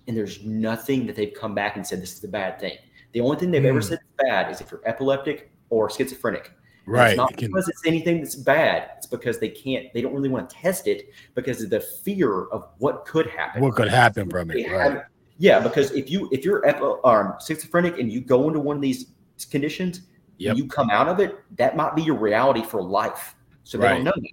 and 0.07 0.15
there's 0.15 0.43
nothing 0.43 1.05
that 1.07 1.15
they've 1.15 1.33
come 1.33 1.53
back 1.55 1.75
and 1.75 1.85
said 1.85 2.01
this 2.01 2.17
is 2.17 2.23
a 2.23 2.27
bad 2.27 2.59
thing. 2.59 2.77
The 3.13 3.21
only 3.21 3.37
thing 3.37 3.51
they've 3.51 3.63
ever 3.65 3.79
Mm. 3.79 3.83
said 3.83 3.99
is 3.99 4.25
bad 4.25 4.51
is 4.51 4.61
if 4.61 4.71
you're 4.71 4.81
epileptic 4.85 5.51
or 5.69 5.89
schizophrenic. 5.89 6.51
Right. 6.87 7.09
It's 7.09 7.17
not 7.17 7.31
It 7.31 7.37
can- 7.37 7.47
because 7.49 7.67
it's 7.67 7.85
anything 7.85 8.21
that's 8.21 8.35
bad. 8.35 8.91
It's 8.97 9.05
because 9.07 9.39
they 9.39 9.49
can't. 9.49 9.91
They 9.93 10.01
don't 10.01 10.13
really 10.13 10.29
want 10.29 10.49
to 10.49 10.55
test 10.55 10.87
it 10.87 11.09
because 11.35 11.61
of 11.61 11.69
the 11.69 11.81
fear 11.81 12.45
of 12.45 12.69
what 12.77 13.05
could 13.05 13.27
happen. 13.27 13.61
what 13.61 13.75
could 13.75 13.89
happen 13.89 14.29
from 14.29 14.51
it? 14.51 14.71
Right. 14.71 15.01
yeah, 15.37 15.59
because 15.59 15.91
if 15.91 16.09
you 16.09 16.29
if 16.31 16.45
you're 16.45 16.65
epi- 16.65 16.99
um, 17.03 17.35
schizophrenic 17.45 17.99
and 17.99 18.11
you 18.11 18.21
go 18.21 18.47
into 18.47 18.59
one 18.61 18.77
of 18.77 18.81
these 18.81 19.07
conditions, 19.51 20.01
Yep. 20.37 20.49
and 20.51 20.57
you 20.59 20.67
come 20.67 20.89
out 20.89 21.07
of 21.09 21.19
it, 21.19 21.35
that 21.57 21.75
might 21.75 21.95
be 21.95 22.03
your 22.03 22.15
reality 22.15 22.63
for 22.63 22.81
life. 22.81 23.35
So 23.63 23.77
they 23.77 23.85
Right. 23.87 23.95
don't 23.95 24.05
know. 24.05 24.13
you. 24.17 24.29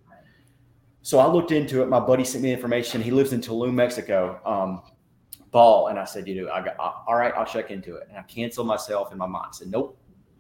So 1.03 1.19
I 1.19 1.27
looked 1.27 1.51
into 1.53 1.83
it. 1.83 1.89
My 1.89 2.01
buddy 2.01 2.25
sent 2.25 2.43
me 2.45 2.53
information. 2.53 3.03
He 3.03 3.11
lives 3.11 3.33
in 3.33 3.41
Tulum, 3.41 3.75
Mexico. 3.75 4.41
Um, 4.47 4.83
ball, 5.51 5.87
and 5.89 5.99
I 6.01 6.05
said, 6.05 6.27
you 6.27 6.43
know, 6.45 6.51
I 6.51 6.65
got 6.65 6.77
all 6.79 7.15
right. 7.17 7.33
I'll 7.37 7.45
check 7.47 7.71
into 7.71 7.95
it, 7.97 8.07
and 8.09 8.19
I 8.19 8.23
canceled 8.23 8.67
myself 8.67 9.13
in 9.13 9.19
my 9.19 9.27
mind. 9.27 9.47
I 9.51 9.53
said, 9.55 9.71
nope. 9.71 9.97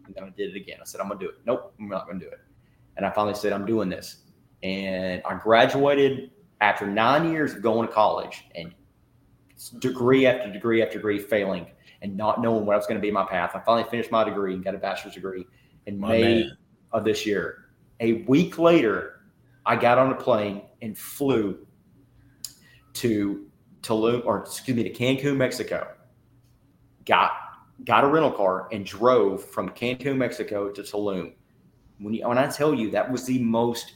And 0.06 0.14
then 0.14 0.24
I 0.24 0.30
did 0.30 0.54
it 0.54 0.56
again. 0.56 0.78
I 0.80 0.84
said, 0.84 1.00
I'm 1.00 1.08
gonna 1.08 1.20
do 1.20 1.28
it. 1.28 1.36
Nope, 1.46 1.74
I'm 1.78 1.88
not 1.88 2.06
gonna 2.06 2.20
do 2.20 2.26
it. 2.26 2.40
And 2.96 3.04
I 3.04 3.10
finally 3.10 3.34
said, 3.34 3.52
I'm 3.52 3.66
doing 3.66 3.88
this. 3.88 4.18
And 4.62 5.22
I 5.24 5.34
graduated 5.34 6.30
after 6.60 6.86
nine 6.86 7.30
years 7.30 7.54
of 7.54 7.62
going 7.62 7.86
to 7.86 7.92
college 7.92 8.44
and 8.54 8.72
degree 9.78 10.26
after 10.26 10.52
degree 10.52 10.82
after 10.82 10.98
degree 10.98 11.18
failing 11.18 11.66
and 12.02 12.16
not 12.16 12.40
knowing 12.40 12.66
what 12.66 12.74
I 12.74 12.76
was 12.76 12.86
going 12.86 13.00
to 13.00 13.02
be 13.02 13.10
my 13.10 13.24
path. 13.24 13.52
I 13.54 13.60
finally 13.60 13.88
finished 13.90 14.10
my 14.10 14.24
degree 14.24 14.54
and 14.54 14.64
got 14.64 14.74
a 14.74 14.78
bachelor's 14.78 15.14
degree 15.14 15.46
in 15.86 15.98
My 15.98 16.08
May 16.08 16.22
man. 16.22 16.56
of 16.92 17.04
this 17.04 17.26
year. 17.26 17.66
A 18.00 18.22
week 18.24 18.58
later, 18.58 19.20
I 19.66 19.76
got 19.76 19.98
on 19.98 20.12
a 20.12 20.14
plane 20.14 20.62
and 20.82 20.96
flew 20.96 21.66
to 22.94 23.46
Tulum, 23.82 24.24
or 24.24 24.40
excuse 24.40 24.76
me, 24.76 24.82
to 24.84 24.92
Cancun, 24.92 25.36
Mexico. 25.36 25.88
Got 27.04 27.32
got 27.84 28.04
a 28.04 28.06
rental 28.06 28.30
car 28.30 28.68
and 28.72 28.86
drove 28.86 29.44
from 29.44 29.70
Cancun, 29.70 30.16
Mexico 30.16 30.70
to 30.70 30.82
Tulum. 30.82 31.34
When, 31.98 32.14
you, 32.14 32.28
when 32.28 32.38
I 32.38 32.46
tell 32.46 32.74
you 32.74 32.90
that 32.90 33.10
was 33.10 33.24
the 33.24 33.38
most 33.40 33.94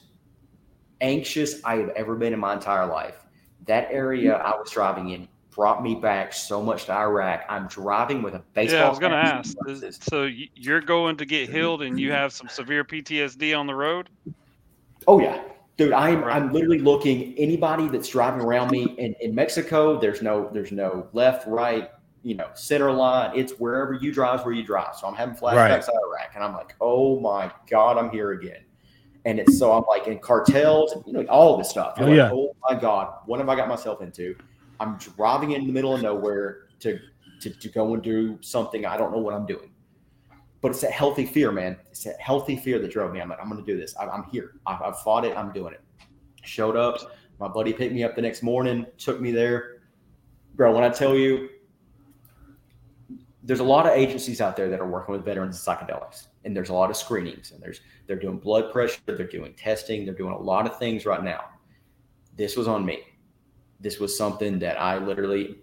anxious 1.00 1.62
I 1.64 1.76
have 1.76 1.90
ever 1.90 2.16
been 2.16 2.32
in 2.32 2.40
my 2.40 2.54
entire 2.54 2.86
life. 2.86 3.24
That 3.66 3.88
area 3.90 4.32
mm. 4.32 4.40
I 4.42 4.56
was 4.56 4.70
driving 4.70 5.10
in 5.10 5.28
brought 5.58 5.82
me 5.82 5.96
back 5.96 6.32
so 6.32 6.62
much 6.62 6.84
to 6.84 6.92
Iraq. 6.92 7.44
I'm 7.48 7.66
driving 7.66 8.22
with 8.22 8.34
a 8.34 8.42
baseball. 8.54 8.78
yeah, 8.78 8.86
I 8.86 8.88
was 8.88 9.00
going 9.00 9.10
to 9.10 9.18
ask. 9.18 9.56
is- 9.66 9.98
So 10.00 10.28
you're 10.54 10.80
going 10.80 11.16
to 11.16 11.24
get 11.24 11.50
healed, 11.50 11.82
and 11.82 11.98
you 11.98 12.12
have 12.12 12.32
some 12.32 12.48
severe 12.48 12.84
PTSD 12.84 13.58
on 13.58 13.66
the 13.66 13.74
road? 13.74 14.08
Oh 15.08 15.18
yeah, 15.20 15.42
dude. 15.76 15.92
I'm 15.92 16.22
Right. 16.22 16.36
I'm 16.36 16.52
literally 16.52 16.78
looking 16.78 17.34
anybody 17.36 17.88
that's 17.88 18.08
driving 18.08 18.40
around 18.40 18.70
me 18.70 18.84
in, 18.98 19.16
in 19.20 19.34
Mexico. 19.34 19.98
There's 19.98 20.22
no 20.22 20.48
there's 20.52 20.70
no 20.70 21.08
left, 21.12 21.48
right, 21.48 21.90
you 22.28 22.34
know, 22.34 22.48
center 22.52 22.92
line. 22.92 23.32
It's 23.34 23.52
wherever 23.52 23.94
you 23.94 24.12
drive 24.12 24.44
where 24.44 24.52
you 24.52 24.62
drive. 24.62 24.94
So 24.96 25.06
I'm 25.06 25.14
having 25.14 25.34
flashbacks 25.34 25.54
Right. 25.54 25.82
Iraq, 25.88 26.32
and 26.34 26.44
I'm 26.44 26.52
like, 26.52 26.74
oh 26.78 27.18
my 27.20 27.50
god, 27.70 27.96
I'm 27.96 28.10
here 28.10 28.32
again. 28.32 28.64
And 29.24 29.40
it's 29.40 29.58
so 29.58 29.72
I'm 29.72 29.84
like 29.88 30.06
in 30.08 30.18
cartels, 30.18 30.94
you 31.06 31.14
know, 31.14 31.24
all 31.30 31.56
this 31.56 31.70
stuff. 31.70 31.94
Oh, 31.96 32.04
like, 32.04 32.16
yeah. 32.16 32.30
oh 32.30 32.54
my 32.68 32.78
god, 32.78 33.14
what 33.24 33.40
have 33.40 33.48
I 33.48 33.56
got 33.56 33.66
myself 33.66 34.02
into? 34.02 34.36
I'm 34.78 34.98
driving 34.98 35.52
in 35.52 35.66
the 35.66 35.72
middle 35.72 35.94
of 35.94 36.02
nowhere 36.02 36.66
to 36.80 36.98
to, 37.40 37.48
to 37.48 37.68
go 37.70 37.94
and 37.94 38.02
do 38.02 38.36
something 38.42 38.84
I 38.84 38.98
don't 38.98 39.10
know 39.10 39.18
what 39.18 39.32
I'm 39.32 39.46
doing. 39.46 39.70
But 40.60 40.72
it's 40.72 40.82
that 40.82 40.92
healthy 40.92 41.24
fear, 41.24 41.50
man. 41.50 41.78
It's 41.90 42.04
that 42.04 42.20
healthy 42.20 42.56
fear 42.56 42.78
that 42.78 42.90
drove 42.90 43.10
me. 43.10 43.20
I'm 43.20 43.30
like, 43.30 43.38
I'm 43.40 43.48
going 43.48 43.64
to 43.64 43.72
do 43.72 43.80
this. 43.80 43.96
I, 43.96 44.06
I'm 44.06 44.24
here. 44.24 44.56
I've, 44.66 44.82
I've 44.82 45.00
fought 45.00 45.24
it. 45.24 45.34
I'm 45.34 45.52
doing 45.52 45.72
it. 45.72 45.80
Showed 46.42 46.76
up. 46.76 47.12
My 47.38 47.48
buddy 47.48 47.72
picked 47.72 47.94
me 47.94 48.02
up 48.02 48.16
the 48.16 48.22
next 48.22 48.42
morning, 48.42 48.84
took 48.98 49.20
me 49.20 49.30
there. 49.30 49.82
Bro, 50.56 50.74
when 50.74 50.82
I 50.82 50.88
tell 50.88 51.14
you, 51.14 51.48
there's 53.48 53.60
a 53.60 53.64
lot 53.64 53.86
of 53.86 53.92
agencies 53.92 54.42
out 54.42 54.56
there 54.56 54.68
that 54.68 54.78
are 54.78 54.86
working 54.86 55.12
with 55.12 55.24
veterans 55.24 55.66
and 55.66 55.78
psychedelics, 55.78 56.26
and 56.44 56.54
there's 56.54 56.68
a 56.68 56.74
lot 56.74 56.90
of 56.90 56.96
screenings, 56.98 57.50
and 57.50 57.62
there's 57.62 57.80
they're 58.06 58.18
doing 58.18 58.38
blood 58.38 58.70
pressure, 58.70 59.00
they're 59.06 59.26
doing 59.26 59.54
testing, 59.54 60.04
they're 60.04 60.14
doing 60.14 60.34
a 60.34 60.38
lot 60.38 60.66
of 60.66 60.78
things 60.78 61.06
right 61.06 61.24
now. 61.24 61.44
This 62.36 62.58
was 62.58 62.68
on 62.68 62.84
me. 62.84 63.00
This 63.80 63.98
was 64.00 64.16
something 64.18 64.58
that 64.58 64.78
I 64.78 64.98
literally 64.98 65.60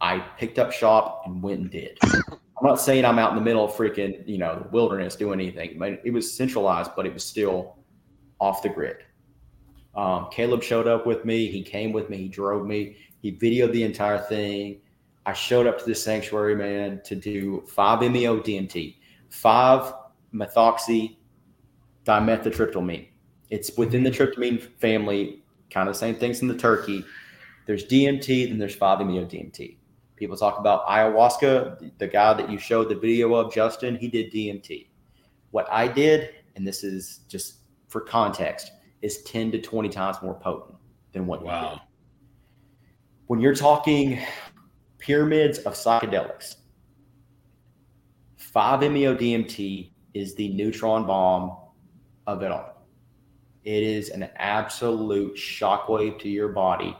I 0.00 0.20
picked 0.38 0.58
up 0.58 0.72
shop 0.72 1.24
and 1.26 1.42
went 1.42 1.60
and 1.60 1.70
did. 1.70 1.98
I'm 2.02 2.66
not 2.66 2.80
saying 2.80 3.04
I'm 3.04 3.18
out 3.18 3.32
in 3.32 3.36
the 3.36 3.44
middle 3.44 3.66
of 3.66 3.72
freaking, 3.72 4.26
you 4.26 4.38
know, 4.38 4.58
the 4.58 4.68
wilderness 4.70 5.14
doing 5.14 5.40
anything. 5.40 5.78
But 5.78 6.00
it 6.04 6.12
was 6.12 6.32
centralized, 6.32 6.92
but 6.96 7.04
it 7.04 7.12
was 7.12 7.22
still 7.22 7.76
off 8.38 8.62
the 8.62 8.70
grid. 8.70 8.96
Um, 9.94 10.28
Caleb 10.30 10.62
showed 10.62 10.86
up 10.86 11.06
with 11.06 11.26
me. 11.26 11.50
He 11.50 11.62
came 11.62 11.92
with 11.92 12.08
me. 12.08 12.16
He 12.16 12.28
drove 12.28 12.66
me. 12.66 12.96
He 13.20 13.32
videoed 13.32 13.72
the 13.72 13.82
entire 13.82 14.20
thing. 14.20 14.80
I 15.26 15.32
showed 15.32 15.66
up 15.66 15.78
to 15.78 15.84
the 15.84 15.94
sanctuary, 15.94 16.54
man, 16.56 17.00
to 17.04 17.14
do 17.14 17.62
5-MeO 17.74 18.40
DMT, 18.40 18.96
5-methoxy 19.30 21.16
dimethyltryptamine. 22.04 23.08
It's 23.50 23.76
within 23.76 24.02
the 24.02 24.10
tryptamine 24.10 24.62
family, 24.80 25.42
kind 25.70 25.88
of 25.88 25.94
the 25.94 25.98
same 25.98 26.14
things 26.14 26.40
in 26.40 26.48
the 26.48 26.56
turkey. 26.56 27.04
There's 27.66 27.84
DMT, 27.84 28.48
then 28.48 28.58
there's 28.58 28.76
5-MeO 28.76 29.26
DMT. 29.26 29.76
People 30.16 30.36
talk 30.36 30.58
about 30.58 30.86
ayahuasca. 30.86 31.92
The 31.98 32.06
guy 32.06 32.34
that 32.34 32.50
you 32.50 32.58
showed 32.58 32.88
the 32.88 32.94
video 32.94 33.34
of, 33.34 33.52
Justin, 33.52 33.96
he 33.96 34.08
did 34.08 34.32
DMT. 34.32 34.88
What 35.50 35.70
I 35.70 35.88
did, 35.88 36.30
and 36.56 36.66
this 36.66 36.82
is 36.84 37.20
just 37.28 37.58
for 37.88 38.00
context, 38.00 38.72
is 39.02 39.22
10 39.22 39.52
to 39.52 39.60
20 39.60 39.88
times 39.88 40.16
more 40.22 40.34
potent 40.34 40.76
than 41.12 41.26
what 41.26 41.40
you 41.40 41.46
did. 41.46 41.52
Wow. 41.52 41.80
When 43.26 43.40
you're 43.40 43.54
talking 43.54 44.18
pyramids 45.00 45.58
of 45.60 45.74
psychedelics, 45.74 46.56
5-MeO 48.38 49.16
DMT 49.16 49.90
is 50.14 50.34
the 50.34 50.48
neutron 50.50 51.06
bomb 51.06 51.56
of 52.26 52.42
it 52.42 52.50
all. 52.50 52.86
It 53.64 53.82
is 53.82 54.10
an 54.10 54.28
absolute 54.36 55.36
shockwave 55.36 56.18
to 56.20 56.28
your 56.28 56.48
body 56.48 56.96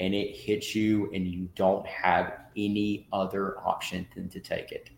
and 0.00 0.14
it 0.14 0.34
hits 0.34 0.74
you 0.74 1.10
and 1.12 1.26
you 1.26 1.48
don't 1.54 1.86
have 1.86 2.34
any 2.56 3.08
other 3.12 3.58
option 3.60 4.06
than 4.14 4.28
to 4.28 4.40
take 4.40 4.72
it. 4.72 4.90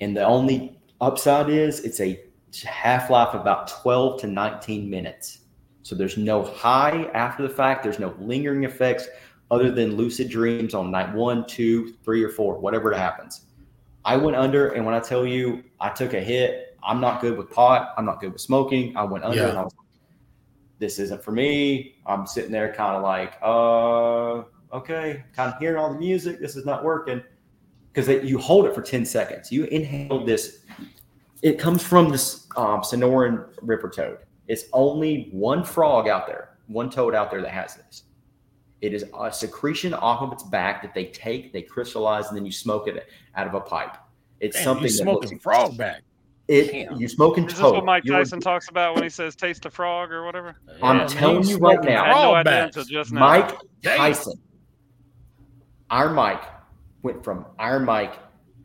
And 0.00 0.16
the 0.16 0.24
only 0.24 0.78
upside 1.00 1.48
is 1.48 1.80
it's 1.80 2.00
a 2.00 2.20
half 2.66 3.10
life 3.10 3.34
of 3.34 3.40
about 3.40 3.68
12 3.68 4.20
to 4.22 4.26
19 4.26 4.90
minutes. 4.90 5.38
So 5.82 5.94
there's 5.94 6.16
no 6.16 6.42
high 6.42 7.04
after 7.14 7.42
the 7.42 7.54
fact, 7.54 7.84
there's 7.84 8.00
no 8.00 8.14
lingering 8.18 8.64
effects 8.64 9.06
other 9.50 9.70
than 9.70 9.96
lucid 9.96 10.28
dreams 10.28 10.74
on 10.74 10.90
night 10.90 11.14
one, 11.14 11.46
two, 11.46 11.94
three, 12.04 12.22
or 12.22 12.28
four, 12.28 12.58
whatever 12.58 12.92
it 12.92 12.98
happens. 12.98 13.42
I 14.04 14.16
went 14.16 14.36
under, 14.36 14.68
and 14.70 14.84
when 14.84 14.94
I 14.94 15.00
tell 15.00 15.26
you 15.26 15.64
I 15.80 15.90
took 15.90 16.14
a 16.14 16.20
hit, 16.20 16.76
I'm 16.82 17.00
not 17.00 17.20
good 17.20 17.36
with 17.36 17.50
pot, 17.50 17.94
I'm 17.96 18.04
not 18.04 18.20
good 18.20 18.32
with 18.32 18.40
smoking. 18.40 18.96
I 18.96 19.04
went 19.04 19.24
under 19.24 19.36
Yeah. 19.36 19.48
and 19.48 19.58
I 19.58 19.62
was 19.64 19.74
like, 19.76 19.86
this 20.78 20.98
isn't 20.98 21.22
for 21.24 21.32
me. 21.32 21.96
I'm 22.06 22.26
sitting 22.26 22.52
there 22.52 22.72
kind 22.72 22.96
of 22.96 23.02
like, 23.02 23.36
uh, 23.42 24.44
okay, 24.76 25.24
kind 25.34 25.52
of 25.52 25.58
hearing 25.58 25.76
all 25.78 25.92
the 25.92 25.98
music. 25.98 26.38
This 26.38 26.54
is 26.54 26.64
not 26.64 26.84
working 26.84 27.22
because 27.92 28.08
you 28.28 28.38
hold 28.38 28.66
it 28.66 28.74
for 28.74 28.82
10 28.82 29.04
seconds. 29.04 29.50
You 29.50 29.64
inhale 29.64 30.24
this. 30.24 30.64
It 31.42 31.58
comes 31.58 31.82
from 31.82 32.10
this 32.10 32.46
um, 32.56 32.80
Sonoran 32.82 33.46
river 33.62 33.88
toad. 33.88 34.18
It's 34.48 34.64
only 34.72 35.28
one 35.32 35.64
frog 35.64 36.08
out 36.08 36.26
there, 36.26 36.58
one 36.66 36.90
toad 36.90 37.14
out 37.14 37.30
there 37.30 37.40
that 37.42 37.50
has 37.52 37.74
this. 37.76 38.04
It 38.82 38.92
is 38.92 39.04
a 39.18 39.32
secretion 39.32 39.94
off 39.94 40.20
of 40.22 40.32
its 40.32 40.42
back 40.42 40.82
that 40.82 40.92
they 40.94 41.06
take, 41.06 41.52
they 41.52 41.62
crystallize, 41.62 42.28
and 42.28 42.36
then 42.36 42.44
you 42.44 42.52
smoke 42.52 42.88
it 42.88 43.08
out 43.34 43.46
of 43.46 43.54
a 43.54 43.60
pipe. 43.60 43.96
It's 44.40 44.56
Damn, 44.56 44.64
something 44.64 44.84
you 44.84 44.90
that 44.90 45.02
smoking 45.02 45.30
looks, 45.30 45.42
frog 45.42 45.76
back. 45.78 46.02
It 46.48 46.70
Damn. 46.70 46.96
you 47.00 47.08
smoking 47.08 47.44
Is 47.46 47.52
this 47.54 47.60
toad. 47.60 47.74
what 47.74 47.84
Mike 47.84 48.04
You're- 48.04 48.18
Tyson 48.20 48.38
talks 48.38 48.68
about 48.68 48.94
when 48.94 49.02
he 49.02 49.08
says 49.08 49.34
"taste 49.34 49.62
the 49.62 49.70
frog" 49.70 50.12
or 50.12 50.24
whatever? 50.24 50.56
I'm 50.82 50.98
Yeah, 51.00 51.06
telling 51.06 51.44
you 51.48 51.56
right 51.56 51.82
now. 51.82 52.04
I 52.04 52.06
had 52.08 52.14
no 52.22 52.34
idea 52.34 52.64
until 52.66 52.84
just 52.84 53.12
now. 53.12 53.20
Mike 53.20 53.56
Damn. 53.82 53.96
Tyson. 53.96 54.34
Iron 55.90 56.14
Mike 56.14 56.42
went 57.02 57.22
from 57.24 57.46
Iron 57.58 57.84
Mike 57.84 58.18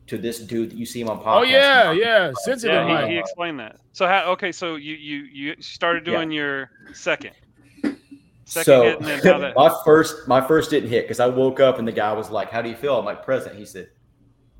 to 0.08 0.18
this 0.18 0.40
dude 0.40 0.70
that 0.70 0.76
you 0.76 0.84
see 0.84 1.00
him 1.00 1.08
on 1.08 1.20
podcast. 1.20 1.38
Oh 1.38 1.42
yeah, 1.42 1.92
yeah. 1.92 2.32
Sensitive 2.42 2.74
Yeah, 2.88 3.06
he, 3.06 3.12
he 3.14 3.18
explained 3.18 3.58
that. 3.60 3.76
So 3.92 4.06
how? 4.06 4.24
Okay, 4.32 4.52
so 4.52 4.76
you 4.76 4.94
you 4.94 5.16
you 5.32 5.54
started 5.60 6.06
Yeah. 6.06 6.16
doing 6.16 6.30
your 6.30 6.70
second, 6.92 7.32
second 7.32 7.36
so 8.52 8.82
hit, 8.82 8.98
and 8.98 9.06
then 9.06 9.18
how 9.24 9.38
that? 9.38 9.56
my 9.56 9.74
first 9.84 10.28
my 10.28 10.40
first 10.40 10.70
didn't 10.70 10.90
hit 10.90 11.04
because 11.04 11.20
I 11.20 11.26
woke 11.26 11.60
up 11.60 11.78
and 11.78 11.86
the 11.88 11.92
guy 11.92 12.12
was 12.12 12.30
like, 12.30 12.50
"How 12.50 12.62
do 12.62 12.68
you 12.68 12.76
feel?" 12.76 12.98
I'm 12.98 13.04
like, 13.04 13.24
"Present." 13.24 13.56
He 13.56 13.64
said, 13.64 13.88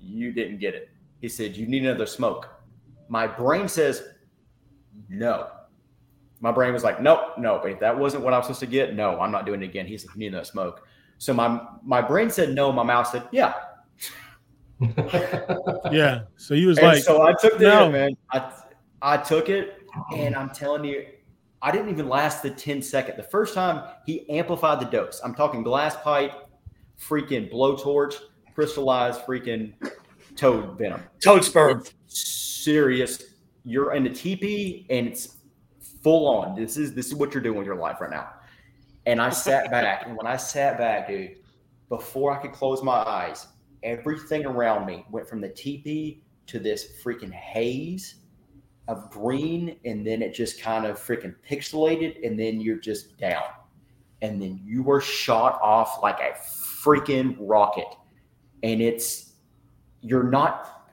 "You 0.00 0.32
didn't 0.32 0.58
get 0.58 0.74
it." 0.74 0.90
He 1.20 1.28
said, 1.28 1.56
"You 1.56 1.66
need 1.66 1.84
another 1.84 2.06
smoke." 2.06 2.48
My 3.08 3.26
brain 3.26 3.68
says, 3.68 4.02
"No, 5.08 5.48
My 6.40 6.50
brain 6.50 6.72
was 6.72 6.82
like, 6.82 7.00
nope, 7.00 7.20
nope. 7.38 7.64
If 7.66 7.78
that 7.80 7.96
wasn't 7.96 8.24
what 8.24 8.32
I 8.32 8.38
was 8.38 8.46
supposed 8.46 8.60
to 8.60 8.66
get, 8.66 8.96
no, 8.96 9.20
I'm 9.20 9.30
not 9.30 9.46
doing 9.46 9.62
it 9.62 9.66
again. 9.66 9.86
He's 9.86 10.04
like, 10.04 10.16
you 10.16 10.20
need 10.20 10.32
no 10.32 10.42
smoke. 10.42 10.86
So 11.18 11.32
my 11.32 11.60
my 11.84 12.00
brain 12.02 12.30
said 12.30 12.52
no. 12.54 12.72
My 12.72 12.82
mouth 12.82 13.06
said, 13.06 13.22
yeah. 13.30 13.54
Yeah. 15.92 16.22
So 16.36 16.54
he 16.54 16.66
was 16.66 16.78
And 16.78 16.86
like, 16.88 17.02
so 17.04 17.22
I 17.22 17.32
took 17.40 17.58
the 17.58 17.64
no. 17.66 17.84
hit, 17.84 17.92
man. 17.92 18.16
I 18.32 18.52
I 19.02 19.16
took 19.18 19.48
it, 19.48 19.78
and 20.16 20.34
I'm 20.34 20.50
telling 20.50 20.84
you, 20.84 21.06
I 21.62 21.70
didn't 21.70 21.90
even 21.90 22.08
last 22.08 22.42
the 22.42 22.50
10 22.50 22.82
second. 22.82 23.16
The 23.16 23.22
first 23.22 23.54
time 23.54 23.88
he 24.04 24.28
amplified 24.28 24.80
the 24.80 24.86
dose. 24.86 25.20
I'm 25.24 25.34
talking 25.34 25.62
glass 25.62 25.96
pipe, 25.96 26.32
freaking 27.00 27.52
blowtorch, 27.52 28.16
crystallized 28.54 29.20
freaking 29.22 29.74
toad 30.36 30.76
venom. 30.76 31.02
Toad 31.22 31.44
sperm. 31.44 31.84
Serious. 32.06 33.22
You're 33.64 33.94
in 33.94 34.02
the 34.02 34.10
TP 34.10 34.86
and 34.90 35.06
it's 35.06 35.36
full 36.02 36.26
on. 36.28 36.56
This 36.56 36.76
is 36.76 36.94
this 36.94 37.06
is 37.06 37.14
what 37.14 37.32
you're 37.32 37.42
doing 37.42 37.58
with 37.58 37.66
your 37.66 37.76
life 37.76 38.00
right 38.00 38.10
now. 38.10 38.28
And 39.06 39.20
I 39.20 39.30
sat 39.30 39.70
back, 39.70 40.06
and 40.06 40.16
when 40.16 40.28
I 40.28 40.36
sat 40.36 40.78
back, 40.78 41.08
dude, 41.08 41.36
before 41.88 42.32
I 42.32 42.40
could 42.40 42.52
close 42.52 42.82
my 42.82 43.02
eyes, 43.02 43.48
everything 43.82 44.46
around 44.46 44.86
me 44.86 45.04
went 45.10 45.28
from 45.28 45.40
the 45.40 45.48
TP 45.48 46.20
to 46.46 46.58
this 46.60 47.02
freaking 47.02 47.32
haze 47.32 48.21
of 48.88 49.10
green, 49.10 49.76
and 49.84 50.06
then 50.06 50.22
it 50.22 50.34
just 50.34 50.60
kind 50.60 50.86
of 50.86 50.98
freaking 50.98 51.34
pixelated, 51.48 52.26
and 52.26 52.38
then 52.38 52.60
you're 52.60 52.80
just 52.80 53.16
down. 53.18 53.44
And 54.22 54.40
then 54.40 54.60
you 54.64 54.82
were 54.82 55.00
shot 55.00 55.60
off 55.62 56.02
like 56.02 56.18
a 56.20 56.32
freaking 56.38 57.36
rocket. 57.40 57.86
And 58.62 58.80
it's, 58.80 59.34
you're 60.00 60.22
not, 60.30 60.90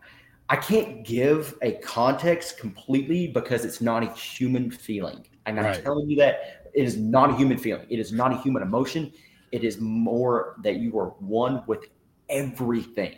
I 0.49 0.55
can't 0.55 1.05
give 1.05 1.55
a 1.61 1.73
context 1.73 2.57
completely 2.57 3.27
because 3.27 3.65
it's 3.65 3.81
not 3.81 4.03
a 4.03 4.11
human 4.13 4.71
feeling. 4.71 5.27
And 5.45 5.59
I'm 5.59 5.65
Right. 5.65 5.83
telling 5.83 6.09
you 6.09 6.17
that 6.17 6.69
it 6.73 6.83
is 6.83 6.97
not 6.97 7.31
a 7.31 7.35
human 7.35 7.57
feeling. 7.57 7.85
It 7.89 7.99
is 7.99 8.11
not 8.11 8.31
a 8.31 8.37
human 8.37 8.63
emotion. 8.63 9.11
It 9.51 9.63
is 9.63 9.79
more 9.79 10.55
that 10.63 10.77
you 10.77 10.97
are 10.99 11.09
one 11.19 11.63
with 11.67 11.85
everything 12.29 13.17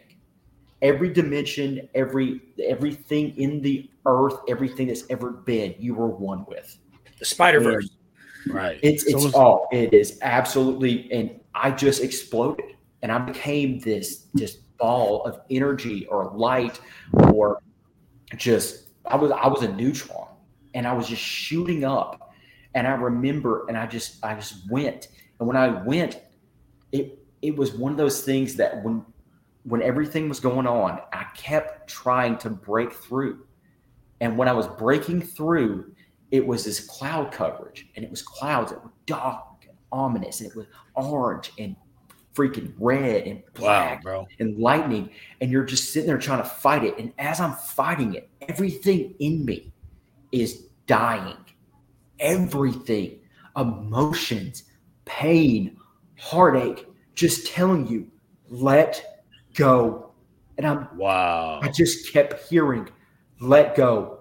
every 0.81 1.09
dimension, 1.09 1.87
every 1.95 2.41
everything 2.63 3.37
in 3.37 3.61
the 3.61 3.89
earth, 4.05 4.35
everything 4.47 4.87
that's 4.87 5.03
ever 5.09 5.31
been, 5.31 5.75
you 5.77 5.93
were 5.93 6.07
one 6.07 6.45
with. 6.47 6.77
The 7.19 7.25
Spider 7.25 7.59
Verse. 7.59 7.89
right. 8.47 8.79
It's 8.81 9.05
it's 9.05 9.23
was- 9.23 9.33
all 9.33 9.67
it 9.71 9.93
is 9.93 10.17
absolutely, 10.21 11.11
and 11.11 11.39
I 11.53 11.71
just 11.71 12.03
exploded, 12.03 12.65
and 13.01 13.11
I 13.11 13.19
became 13.19 13.79
this 13.79 14.27
this 14.33 14.55
ball 14.77 15.23
of 15.25 15.41
energy 15.49 16.07
or 16.07 16.31
light, 16.35 16.79
or 17.31 17.61
just 18.35 18.89
I 19.05 19.15
was 19.15 19.31
I 19.31 19.47
was 19.47 19.61
a 19.61 19.71
neutron, 19.73 20.27
and 20.73 20.87
I 20.87 20.93
was 20.93 21.07
just 21.07 21.21
shooting 21.21 21.83
up, 21.83 22.33
and 22.73 22.87
I 22.87 22.91
remember, 22.91 23.65
and 23.67 23.77
I 23.77 23.85
just 23.85 24.23
I 24.23 24.33
just 24.33 24.69
went, 24.71 25.09
and 25.39 25.47
when 25.47 25.57
I 25.57 25.83
went, 25.83 26.19
it 26.91 27.19
it 27.41 27.55
was 27.55 27.73
one 27.73 27.91
of 27.91 27.97
those 27.97 28.23
things 28.23 28.55
that 28.55 28.83
when 28.83 29.05
when 29.63 29.81
everything 29.81 30.27
was 30.29 30.39
going 30.39 30.67
on, 30.67 30.99
I 31.13 31.25
kept 31.35 31.89
trying 31.89 32.37
to 32.39 32.49
break 32.49 32.91
through. 32.93 33.45
And 34.19 34.37
when 34.37 34.47
I 34.47 34.53
was 34.53 34.67
breaking 34.67 35.21
through, 35.21 35.93
it 36.31 36.45
was 36.45 36.63
this 36.63 36.79
cloud 36.79 37.31
coverage, 37.31 37.89
and 37.95 38.05
it 38.05 38.09
was 38.09 38.21
clouds 38.21 38.71
that 38.71 38.83
were 38.83 38.91
dark 39.05 39.43
and 39.67 39.77
ominous, 39.91 40.39
and 40.41 40.49
it 40.49 40.55
was 40.55 40.67
orange 40.95 41.51
and 41.59 41.75
freaking 42.33 42.73
red 42.79 43.27
and 43.27 43.39
Wow, 43.39 43.51
black 43.55 44.03
bro. 44.03 44.27
and 44.39 44.57
lightning. 44.57 45.09
And 45.41 45.51
you're 45.51 45.65
just 45.65 45.91
sitting 45.91 46.07
there 46.07 46.17
trying 46.17 46.41
to 46.41 46.47
fight 46.47 46.83
it. 46.85 46.97
And 46.97 47.11
as 47.19 47.41
I'm 47.41 47.53
fighting 47.53 48.13
it, 48.15 48.29
everything 48.47 49.15
in 49.19 49.43
me 49.43 49.73
is 50.31 50.67
dying. 50.87 51.35
Everything, 52.19 53.19
emotions, 53.57 54.63
pain, 55.05 55.75
heartache, 56.17 56.87
just 57.15 57.47
telling 57.47 57.87
you, 57.87 58.07
let 58.47 59.10
go. 59.55 60.11
And 60.57 60.67
I'm 60.67 60.87
Wow. 60.97 61.59
I 61.61 61.69
just 61.69 62.11
kept 62.11 62.49
hearing, 62.49 62.89
let 63.39 63.75
go. 63.75 64.19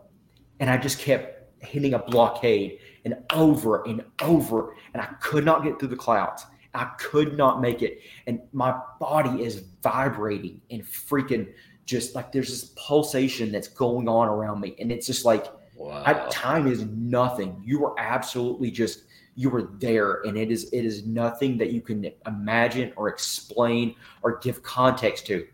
And 0.60 0.70
I 0.70 0.76
just 0.76 0.98
kept 0.98 1.64
hitting 1.64 1.94
a 1.94 1.98
blockade 1.98 2.78
and 3.04 3.16
over 3.32 3.84
and 3.86 4.04
over. 4.22 4.74
And 4.94 5.02
I 5.02 5.06
could 5.20 5.44
not 5.44 5.62
get 5.62 5.78
through 5.78 5.88
the 5.88 5.96
clouds. 5.96 6.46
I 6.74 6.84
could 6.98 7.36
not 7.36 7.60
make 7.60 7.82
it. 7.82 8.00
And 8.26 8.40
my 8.52 8.78
body 9.00 9.42
is 9.42 9.64
vibrating 9.82 10.60
and 10.70 10.82
freaking 10.82 11.48
just 11.84 12.14
like 12.14 12.30
there's 12.30 12.48
this 12.48 12.72
pulsation 12.76 13.50
that's 13.50 13.68
going 13.68 14.08
on 14.08 14.28
around 14.28 14.60
me. 14.60 14.76
And 14.78 14.92
it's 14.92 15.06
just 15.06 15.24
like, 15.24 15.46
Wow. 15.76 16.02
I, 16.04 16.12
time 16.28 16.66
is 16.66 16.84
nothing. 16.84 17.58
You 17.64 17.80
were 17.80 17.98
absolutely 17.98 18.70
just 18.70 19.04
you 19.40 19.48
were 19.48 19.70
there, 19.78 20.20
and 20.26 20.36
it 20.36 20.50
is 20.50 20.70
it 20.70 20.84
is 20.84 21.06
nothing 21.06 21.56
that 21.56 21.72
you 21.72 21.80
can 21.80 22.10
imagine 22.26 22.92
or 22.96 23.08
explain 23.08 23.94
or 24.22 24.38
give 24.38 24.62
context 24.62 25.26
to. 25.28 25.46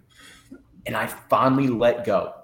And 0.87 0.97
I 0.97 1.07
finally 1.07 1.69
let 1.69 2.05
go. 2.05 2.35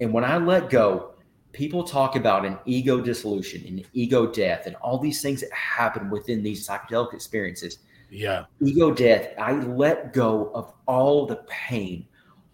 And 0.00 0.12
when 0.12 0.24
I 0.24 0.38
let 0.38 0.70
go, 0.70 1.14
people 1.52 1.84
talk 1.84 2.16
about 2.16 2.44
an 2.44 2.58
ego 2.64 3.00
dissolution 3.00 3.64
and 3.68 3.84
ego 3.92 4.26
death 4.26 4.66
and 4.66 4.74
all 4.76 4.98
these 4.98 5.22
things 5.22 5.40
that 5.40 5.52
happen 5.52 6.10
within 6.10 6.42
these 6.42 6.66
psychedelic 6.66 7.14
experiences 7.14 7.78
yeah. 8.10 8.44
ego 8.60 8.92
death, 8.92 9.28
I 9.38 9.52
let 9.52 10.12
go 10.12 10.50
of 10.52 10.72
all 10.86 11.26
the 11.26 11.44
pain, 11.46 12.06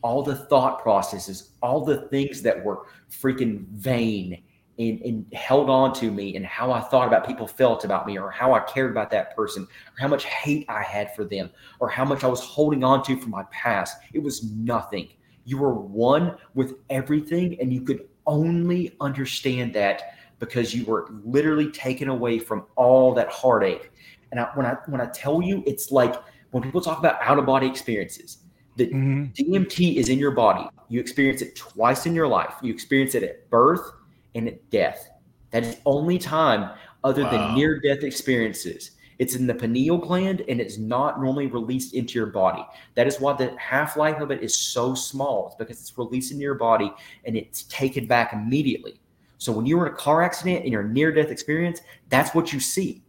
all 0.03 0.23
the 0.23 0.37
thought 0.37 0.83
processes, 0.83 1.53
all 1.62 1.83
the 1.83 2.03
things 2.09 2.43
that 2.43 2.62
were 2.62 2.87
freaking 3.11 3.66
vain 3.69 4.43
and, 4.79 5.01
and 5.03 5.27
held 5.33 5.71
on 5.71 5.93
to 5.95 6.11
me 6.11 6.37
and 6.37 6.45
how 6.45 6.73
I 6.73 6.81
thought 6.81 7.07
about 7.07 7.27
people 7.27 7.47
felt 7.47 7.85
about 7.85 8.07
me 8.07 8.19
or 8.19 8.31
how 8.31 8.55
I 8.55 8.61
cared 8.61 8.91
about 8.91 9.11
that 9.11 9.37
person 9.37 9.63
or 9.65 10.01
how 10.01 10.09
much 10.09 10.25
hate 10.25 10.67
I 10.69 10.83
had 10.83 11.15
for 11.15 11.25
them 11.25 11.51
or 11.81 11.89
how 11.89 12.05
much 12.05 12.25
I 12.25 12.27
was 12.27 12.41
holding 12.41 12.83
on 12.83 13.03
to 13.05 13.17
from 13.21 13.31
my 13.31 13.45
past. 13.51 13.97
It 14.13 14.23
was 14.23 14.45
nothing. 14.53 15.09
You 15.45 15.59
were 15.59 15.75
one 15.75 16.37
with 16.55 16.75
everything 16.91 17.61
and 17.61 17.73
you 17.73 17.83
could 17.83 18.09
only 18.27 18.97
understand 19.01 19.75
that 19.75 20.15
because 20.41 20.75
you 20.75 20.85
were 20.85 21.09
literally 21.25 21.71
taken 21.71 22.09
away 22.09 22.39
from 22.39 22.67
all 22.77 23.15
that 23.15 23.29
heartache 23.29 23.93
and 24.35 24.41
I, 24.41 24.51
when 24.55 24.67
I 24.67 24.77
when 24.87 25.01
I 25.01 25.07
tell 25.07 25.41
you, 25.41 25.63
it's 25.65 25.93
like 25.93 26.17
when 26.51 26.61
people 26.61 26.81
talk 26.81 26.99
about 26.99 27.23
out 27.23 27.39
of 27.39 27.47
body 27.47 27.69
experiences, 27.69 28.39
the 28.75 28.89
Mhm. 28.89 29.33
DMT 29.33 29.97
is 29.97 30.09
in 30.09 30.19
your 30.19 30.33
body. 30.33 30.69
You 30.89 30.99
experience 30.99 31.41
it 31.41 31.55
twice 31.55 32.05
in 32.05 32.17
your 32.17 32.27
life. 32.27 32.55
You 32.61 32.73
experience 32.73 33.15
it 33.15 33.23
at 33.23 33.49
birth 33.49 33.93
and 34.35 34.48
at 34.48 34.70
death. 34.70 35.11
That 35.51 35.65
is 35.65 35.77
the 35.77 35.82
only 35.86 36.19
time 36.19 36.70
other 37.05 37.23
Wow. 37.24 37.31
than 37.31 37.55
near 37.55 37.81
death 37.81 38.02
experiences. 38.02 38.93
It's 39.19 39.36
in 39.36 39.47
the 39.47 39.55
pineal 39.55 39.98
gland 39.98 40.43
and 40.48 40.61
it's 40.61 40.77
not 40.77 41.20
normally 41.20 41.47
released 41.47 41.94
into 41.94 42.15
your 42.19 42.27
body. 42.27 42.65
That 42.97 43.06
is 43.06 43.20
why 43.20 43.35
the 43.35 43.56
half 43.59 43.97
life 43.97 44.20
of 44.20 44.32
it 44.32 44.43
is 44.43 44.56
so 44.56 44.94
small. 44.94 45.47
It's 45.47 45.56
because 45.56 45.81
it's 45.81 45.97
released 45.97 46.32
into 46.32 46.43
your 46.43 46.56
body 46.56 46.93
and 47.24 47.36
it's 47.36 47.62
taken 47.65 48.06
back 48.06 48.32
immediately. 48.32 49.01
So 49.39 49.52
when 49.52 49.66
you're 49.66 49.86
in 49.86 49.93
a 49.93 49.97
car 49.97 50.23
accident 50.23 50.62
and 50.65 50.73
you're 50.73 50.82
near 50.82 51.12
death 51.12 51.31
experience, 51.31 51.81
that's 52.09 52.35
what 52.35 52.52
you 52.52 52.59
see. 52.59 53.05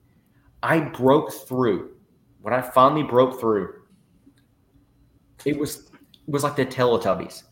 I 0.61 0.79
broke 0.79 1.31
through. 1.31 1.91
When 2.41 2.53
I 2.53 2.61
finally 2.61 3.03
broke 3.03 3.39
through, 3.39 3.73
it 5.45 5.57
was 5.57 5.89
it 6.27 6.31
was 6.31 6.43
like 6.43 6.55
the 6.55 6.65
Teletubbies. 6.65 7.43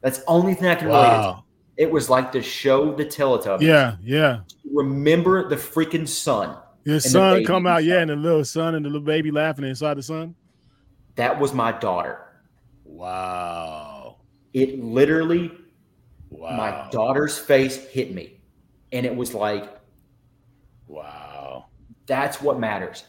That's 0.00 0.18
the 0.18 0.24
only 0.26 0.54
thing 0.54 0.66
I 0.66 0.74
can 0.74 0.88
relate 0.88 1.41
it 1.76 1.80
to. 1.80 1.88
Wow. 1.88 1.88
It 1.88 1.92
was 1.92 2.10
like 2.10 2.32
the 2.32 2.42
show 2.42 2.94
The 2.94 3.04
Teletubbies. 3.04 3.62
Yeah. 3.62 3.96
Yeah. 4.02 4.40
Remember 4.72 5.48
the 5.48 5.56
freaking 5.56 6.08
sun. 6.08 6.56
The 6.84 7.00
son 7.00 7.44
come 7.44 7.66
out, 7.66 7.84
yeah, 7.84 8.00
and 8.00 8.10
the 8.10 8.16
little 8.16 8.44
son 8.44 8.74
and 8.74 8.84
the 8.84 8.88
little 8.90 9.04
baby 9.06 9.30
laughing 9.30 9.64
inside 9.64 9.96
the 9.96 10.02
sun. 10.02 10.34
That 11.14 11.38
was 11.38 11.52
my 11.54 11.72
daughter. 11.72 12.18
Wow. 12.84 14.16
It 14.52 14.82
literally, 14.82 15.52
Wow. 16.30 16.56
my 16.56 16.88
daughter's 16.90 17.38
face 17.38 17.76
hit 17.88 18.14
me. 18.14 18.40
And 18.90 19.06
it 19.06 19.14
was 19.14 19.34
like, 19.34 19.78
Wow. 20.88 21.66
that's 22.06 22.40
what 22.42 22.58
matters. 22.58 23.04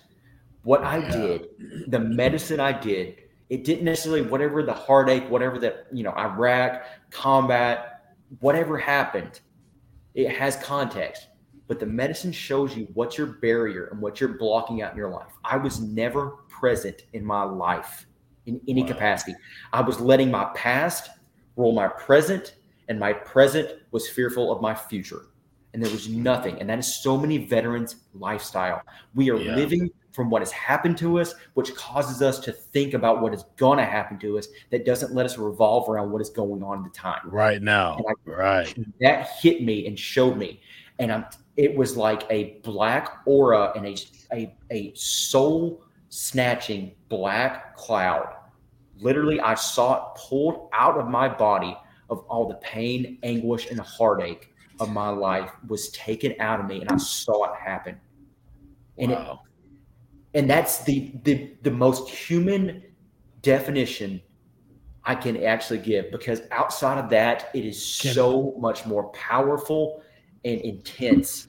What 0.63 0.83
I 0.83 0.97
Yeah. 0.97 1.11
did, 1.11 1.47
the 1.87 1.99
medicine 1.99 2.59
I 2.59 2.71
did, 2.71 3.15
it 3.49 3.63
didn't 3.63 3.83
necessarily 3.85 4.21
whatever 4.21 4.63
the 4.63 4.73
heartache, 4.73 5.29
whatever 5.29 5.59
that 5.59 5.87
you 5.91 6.03
know, 6.03 6.11
Iraq, 6.15 6.83
combat, 7.11 7.92
whatever 8.39 8.77
happened, 8.77 9.41
it 10.13 10.29
has 10.29 10.55
context. 10.57 11.27
But 11.67 11.79
the 11.79 11.85
medicine 11.85 12.31
shows 12.31 12.75
you 12.75 12.87
what's 12.93 13.17
your 13.17 13.27
barrier 13.27 13.87
and 13.87 14.01
what 14.01 14.19
you're 14.19 14.37
blocking 14.37 14.81
out 14.81 14.91
in 14.91 14.97
your 14.97 15.09
life. 15.09 15.31
I 15.43 15.57
was 15.57 15.79
never 15.79 16.31
present 16.49 17.03
in 17.13 17.25
my 17.25 17.43
life 17.43 18.05
in 18.45 18.59
any 18.67 18.81
Wow. 18.81 18.89
capacity. 18.89 19.33
I 19.71 19.81
was 19.81 19.99
letting 19.99 20.29
my 20.29 20.45
past 20.55 21.09
rule 21.55 21.71
my 21.71 21.87
present, 21.87 22.55
and 22.89 22.99
my 22.99 23.13
present 23.13 23.69
was 23.91 24.09
fearful 24.09 24.51
of 24.51 24.61
my 24.61 24.75
future. 24.75 25.27
And 25.73 25.81
there 25.81 25.91
was 25.91 26.09
nothing. 26.09 26.59
And 26.59 26.69
that 26.69 26.79
is 26.79 27.01
so 27.01 27.17
many 27.17 27.45
veterans' 27.45 27.95
lifestyle. 28.13 28.81
We 29.15 29.31
are 29.31 29.37
Yeah. 29.37 29.55
living 29.55 29.89
from 30.13 30.29
what 30.29 30.41
has 30.41 30.51
happened 30.51 30.97
to 30.99 31.19
us, 31.19 31.33
which 31.55 31.73
causes 31.75 32.21
us 32.21 32.39
to 32.39 32.51
think 32.51 32.93
about 32.93 33.21
what 33.21 33.33
is 33.33 33.43
going 33.57 33.77
to 33.79 33.85
happen 33.85 34.17
to 34.19 34.37
us, 34.37 34.47
that 34.69 34.85
doesn't 34.85 35.13
let 35.13 35.25
us 35.25 35.37
revolve 35.37 35.89
around 35.89 36.11
what 36.11 36.21
is 36.21 36.29
going 36.29 36.63
on 36.63 36.77
at 36.79 36.83
the 36.85 36.89
time. 36.97 37.21
Right 37.25 37.61
now. 37.61 37.99
I- 38.07 38.13
Right. 38.25 38.75
That 39.01 39.29
hit 39.41 39.63
me 39.63 39.87
and 39.87 39.97
showed 39.99 40.37
me. 40.37 40.61
and 40.99 41.11
I'm. 41.11 41.25
It 41.57 41.75
was 41.75 41.95
like 41.97 42.23
a 42.31 42.59
black 42.63 43.21
aura 43.25 43.73
and 43.75 43.85
a 43.87 43.95
a, 44.33 44.55
a 44.71 44.93
soul 44.95 45.83
snatching 46.09 46.93
black 47.09 47.75
cloud. 47.75 48.27
Literally, 48.99 49.39
I 49.39 49.55
saw 49.55 49.95
it 50.13 50.19
pulled 50.19 50.69
out 50.73 50.97
of 50.97 51.07
my 51.07 51.27
body 51.27 51.75
of 52.09 52.19
all 52.29 52.47
the 52.47 52.55
pain, 52.55 53.17
anguish, 53.23 53.69
and 53.71 53.79
heartache 53.79 54.53
of 54.79 54.91
my 54.91 55.09
life 55.09 55.51
was 55.67 55.89
taken 55.89 56.33
out 56.39 56.59
of 56.59 56.65
me, 56.67 56.81
and 56.81 56.89
I 56.89 56.97
saw 56.97 57.45
it 57.45 57.55
happen. 57.59 57.99
And 58.97 59.11
it, 59.11 59.15
Wow. 59.15 59.41
And 60.33 60.49
that's 60.49 60.83
the 60.83 61.13
the 61.23 61.55
the 61.61 61.71
most 61.71 62.09
human 62.09 62.83
definition 63.41 64.21
I 65.05 65.15
can 65.15 65.43
actually 65.43 65.79
give 65.79 66.11
because 66.11 66.41
outside 66.51 66.97
of 66.97 67.09
that, 67.09 67.49
it 67.53 67.65
is 67.65 67.85
so 67.85 68.55
much 68.57 68.85
more 68.85 69.09
powerful 69.09 70.01
and 70.45 70.61
intense 70.61 71.47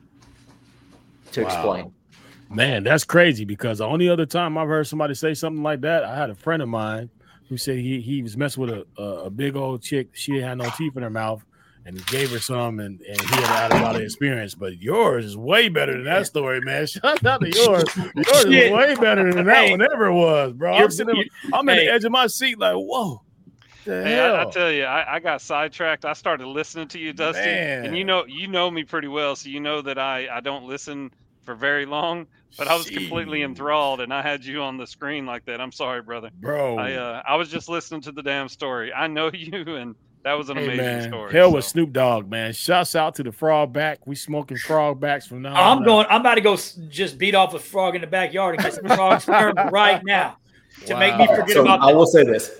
to 1.32 1.42
Wow. 1.42 1.46
explain. 1.46 1.92
Man, 2.50 2.84
that's 2.84 3.04
crazy 3.04 3.44
because 3.44 3.78
the 3.78 3.86
only 3.86 4.08
other 4.08 4.26
time 4.26 4.58
I've 4.58 4.68
heard 4.68 4.86
somebody 4.86 5.14
say 5.14 5.34
something 5.34 5.62
like 5.62 5.80
that, 5.80 6.04
I 6.04 6.16
had 6.16 6.30
a 6.30 6.34
friend 6.34 6.62
of 6.62 6.68
mine 6.68 7.10
who 7.48 7.56
said 7.56 7.78
he 7.78 8.00
he 8.00 8.22
was 8.22 8.36
messing 8.36 8.60
with 8.62 8.70
a, 8.70 8.84
a, 8.98 9.24
a 9.24 9.30
big 9.30 9.56
old 9.56 9.82
chick. 9.82 10.08
She 10.14 10.32
didn't 10.34 10.58
no 10.58 10.70
teeth 10.70 10.96
in 10.96 11.02
her 11.02 11.10
mouth 11.10 11.44
and 11.86 11.98
he 11.98 12.04
gave 12.04 12.30
her 12.30 12.38
some 12.38 12.80
and, 12.80 13.00
and 13.02 13.20
he 13.20 13.26
had 13.36 13.70
had 13.70 13.72
a 13.72 13.82
lot 13.82 13.96
of 13.96 14.02
experience. 14.02 14.54
But 14.54 14.78
yours 14.80 15.24
is 15.24 15.36
way 15.36 15.68
better 15.68 15.92
than 15.92 16.04
that 16.04 16.26
story, 16.26 16.60
man. 16.60 16.86
Shout 16.88 17.24
out 17.24 17.40
to 17.40 17.50
yours. 17.54 17.84
Yours 17.96 18.44
is 18.46 18.70
way 18.72 18.94
better 18.94 19.32
than 19.32 19.46
that 19.46 19.64
Hey. 19.66 19.70
one 19.70 19.82
ever 19.82 20.12
was, 20.12 20.52
bro. 20.52 20.72
I'm, 20.72 20.78
You're- 20.80 20.90
sitting, 20.90 21.16
you- 21.16 21.30
I'm 21.52 21.68
at 21.68 21.76
hey. 21.78 21.86
the 21.86 21.92
edge 21.92 22.04
of 22.04 22.12
my 22.12 22.26
seat 22.26 22.58
like, 22.58 22.74
whoa. 22.74 23.20
The 23.84 24.02
Hey, 24.02 24.18
I, 24.18 24.42
I 24.42 24.50
tell 24.50 24.72
you, 24.72 24.84
I, 24.84 25.16
I 25.16 25.20
got 25.20 25.42
sidetracked. 25.42 26.06
I 26.06 26.14
started 26.14 26.46
listening 26.46 26.88
to 26.88 26.98
you, 26.98 27.12
Dusty, 27.12 27.42
and 27.42 27.94
you 27.94 28.02
know, 28.02 28.24
you 28.24 28.48
know 28.48 28.70
me 28.70 28.82
pretty 28.84 29.08
well, 29.08 29.36
so 29.36 29.50
you 29.50 29.60
know 29.60 29.82
that 29.82 29.98
I 29.98 30.26
I 30.32 30.40
don't 30.40 30.64
listen 30.64 31.10
for 31.44 31.54
very 31.54 31.84
long. 31.84 32.26
But 32.56 32.68
I 32.68 32.76
was 32.76 32.88
completely 32.88 33.42
enthralled, 33.42 34.00
and 34.00 34.14
I 34.14 34.22
had 34.22 34.42
you 34.44 34.62
on 34.62 34.78
the 34.78 34.86
screen 34.86 35.26
like 35.26 35.44
that. 35.46 35.60
I'm 35.60 35.72
sorry, 35.72 36.00
brother. 36.00 36.30
bro. 36.40 36.78
I 36.78 36.92
uh, 36.94 37.22
I 37.28 37.34
was 37.36 37.50
just 37.50 37.68
listening 37.68 38.00
to 38.02 38.12
the 38.12 38.22
damn 38.22 38.48
story. 38.48 38.90
I 38.90 39.06
know 39.06 39.30
you, 39.34 39.76
and 39.76 39.94
that 40.24 40.32
was 40.34 40.48
an 40.50 40.56
Hey, 40.56 40.64
amazing 40.64 40.84
man. 40.84 41.08
story. 41.08 41.32
Hell 41.32 41.52
with. 41.52 41.64
Snoop 41.64 41.92
Dogg, 41.92 42.28
man. 42.28 42.52
Shouts 42.52 42.96
out 42.96 43.14
to 43.16 43.22
the 43.22 43.30
frog 43.32 43.72
back. 43.72 44.06
We 44.06 44.14
smoking 44.16 44.56
frog 44.56 44.98
backs 45.00 45.26
from 45.26 45.42
now 45.42 45.50
on. 45.50 45.56
I'm 45.56 45.78
on. 45.78 45.84
going. 45.84 46.06
I'm 46.10 46.20
about 46.22 46.34
to 46.36 46.40
go 46.40 46.56
just 46.88 47.18
beat 47.18 47.34
off 47.34 47.54
a 47.54 47.58
frog 47.58 47.94
in 47.94 48.00
the 48.00 48.06
backyard 48.06 48.56
and 48.56 48.64
get 48.64 48.72
some 48.74 48.86
frog 48.88 49.20
sperm 49.22 49.54
right 49.70 50.02
now 50.04 50.36
to 50.86 50.98
make 50.98 51.16
me 51.16 51.26
Wow. 51.28 51.36
forget 51.36 51.50
So 51.54 51.62
about 51.62 51.80
I 51.80 51.92
will 51.92 52.06
say 52.06 52.24
this: 52.24 52.50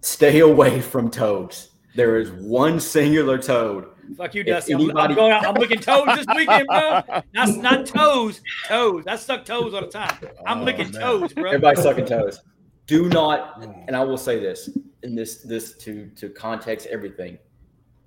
stay 0.00 0.40
away 0.40 0.80
from 0.80 1.10
toads. 1.10 1.70
There 1.94 2.18
is 2.18 2.30
one 2.30 2.78
singular 2.80 3.38
toad. 3.38 3.86
Fuck 4.16 4.34
you, 4.34 4.44
Dusty. 4.44 4.72
I'm, 4.74 4.80
I'm 4.80 4.84
anybody- 4.90 5.14
going 5.14 5.32
out. 5.32 5.46
I'm 5.46 5.54
licking 5.54 5.80
toes 5.80 6.06
this 6.14 6.26
weekend, 6.36 6.66
bro. 6.68 7.00
Not 7.34 7.56
not 7.56 7.86
toes, 7.86 8.40
toes. 8.68 9.04
I 9.06 9.16
suck 9.16 9.44
toes 9.44 9.74
all 9.74 9.80
the 9.80 9.86
time. 9.88 10.16
I'm 10.46 10.60
Oh, 10.60 10.64
licking 10.64 10.92
man. 10.92 11.00
toes, 11.02 11.32
bro. 11.32 11.46
Everybody 11.46 11.80
sucking 11.82 12.06
toes. 12.06 12.40
Do 12.86 13.08
not, 13.08 13.62
and 13.62 13.96
I 13.96 14.04
will 14.04 14.16
say 14.18 14.38
this, 14.38 14.70
in 15.02 15.14
this 15.14 15.36
this 15.42 15.76
to 15.78 16.06
to 16.16 16.28
context 16.28 16.86
everything. 16.86 17.38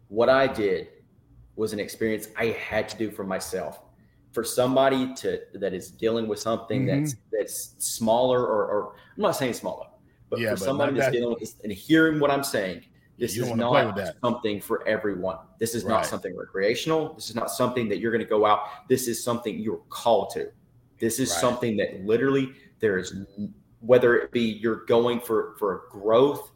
What 0.08 0.30
I 0.30 0.48
did 0.48 0.88
was 1.56 1.74
an 1.74 1.80
experience 1.80 2.30
I 2.38 2.46
had 2.48 2.88
to 2.90 2.98
do 2.98 3.12
for 3.12 3.24
myself. 3.24 3.82
For 4.32 4.44
somebody 4.44 5.14
to 5.16 5.42
that 5.56 5.74
is 5.74 5.92
dealing 5.92 6.28
with 6.28 6.40
something 6.40 6.86
Mhm. 6.86 7.02
that's 7.02 7.16
that's 7.32 7.76
smaller, 7.86 8.42
or, 8.46 8.66
or 8.68 8.94
I'm 9.18 9.22
not 9.24 9.36
saying 9.36 9.54
smaller, 9.54 9.88
but 10.30 10.40
Yeah, 10.40 10.50
for 10.52 10.56
but 10.56 10.66
somebody 10.66 10.94
that's 10.94 11.08
that- 11.08 11.12
dealing 11.14 11.30
with 11.32 11.40
this 11.40 11.56
and 11.64 11.74
hearing 11.74 12.20
what 12.20 12.32
I'm 12.32 12.44
saying, 12.44 12.86
this 13.18 13.34
is 13.34 13.40
don't 13.40 13.58
wanna 13.58 13.92
play 13.92 14.04
not 14.06 14.16
something 14.22 14.62
for 14.62 14.88
everyone. 14.88 15.40
This 15.58 15.76
is 15.76 15.84
Right. 15.84 15.92
not 15.96 16.06
something 16.06 16.38
recreational. 16.38 17.14
This 17.16 17.30
is 17.30 17.36
not 17.36 17.52
something 17.52 17.90
that 17.90 17.98
you're 18.00 18.12
going 18.12 18.24
to 18.24 18.30
go 18.30 18.46
out. 18.46 18.62
This 18.88 19.10
is 19.10 19.22
something 19.22 19.60
you're 19.60 19.82
called 19.90 20.30
to. 20.36 20.52
This 21.00 21.20
is 21.20 21.30
Right. 21.32 21.42
something 21.42 21.78
that 21.78 22.06
literally 22.06 22.54
there 22.80 22.98
is 22.98 23.14
whether 23.82 24.18
it 24.18 24.32
be 24.32 24.42
you're 24.42 24.86
going 24.86 25.20
for 25.22 25.56
for 25.58 25.84
growth, 25.90 26.52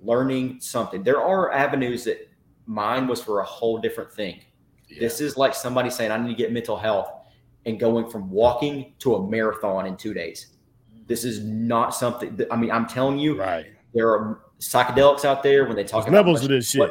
learning 0.00 0.60
something. 0.60 1.02
There 1.02 1.20
are 1.22 1.52
avenues 1.52 2.04
that 2.04 2.28
mine 2.66 3.06
was 3.06 3.22
for 3.22 3.40
a 3.40 3.44
whole 3.44 3.78
different 3.78 4.12
thing. 4.12 4.40
This 5.00 5.20
is 5.20 5.36
like 5.36 5.54
somebody 5.54 5.90
saying 5.90 6.10
I 6.10 6.18
need 6.18 6.28
to 6.28 6.34
get 6.34 6.52
mental 6.52 6.76
health 6.76 7.10
and 7.64 7.78
going 7.80 8.08
from 8.08 8.30
walking 8.30 8.94
to 9.00 9.16
a 9.16 9.28
marathon 9.28 9.86
in 9.86 9.96
2 9.96 10.14
days. 10.14 10.54
This 11.06 11.24
is 11.24 11.44
not 11.44 11.94
something 11.94 12.36
that, 12.36 12.52
I 12.52 12.56
mean 12.56 12.70
I'm 12.70 12.86
telling 12.86 13.18
you 13.18 13.38
right. 13.38 13.66
there 13.94 14.08
are 14.10 14.40
psychedelics 14.60 15.24
out 15.24 15.42
there 15.42 15.66
when 15.66 15.76
they 15.76 15.84
talk 15.84 16.04
There's 16.04 16.12
about 16.14 16.26
levels 16.26 16.40
to 16.42 16.48
this 16.48 16.70
shit. 16.70 16.90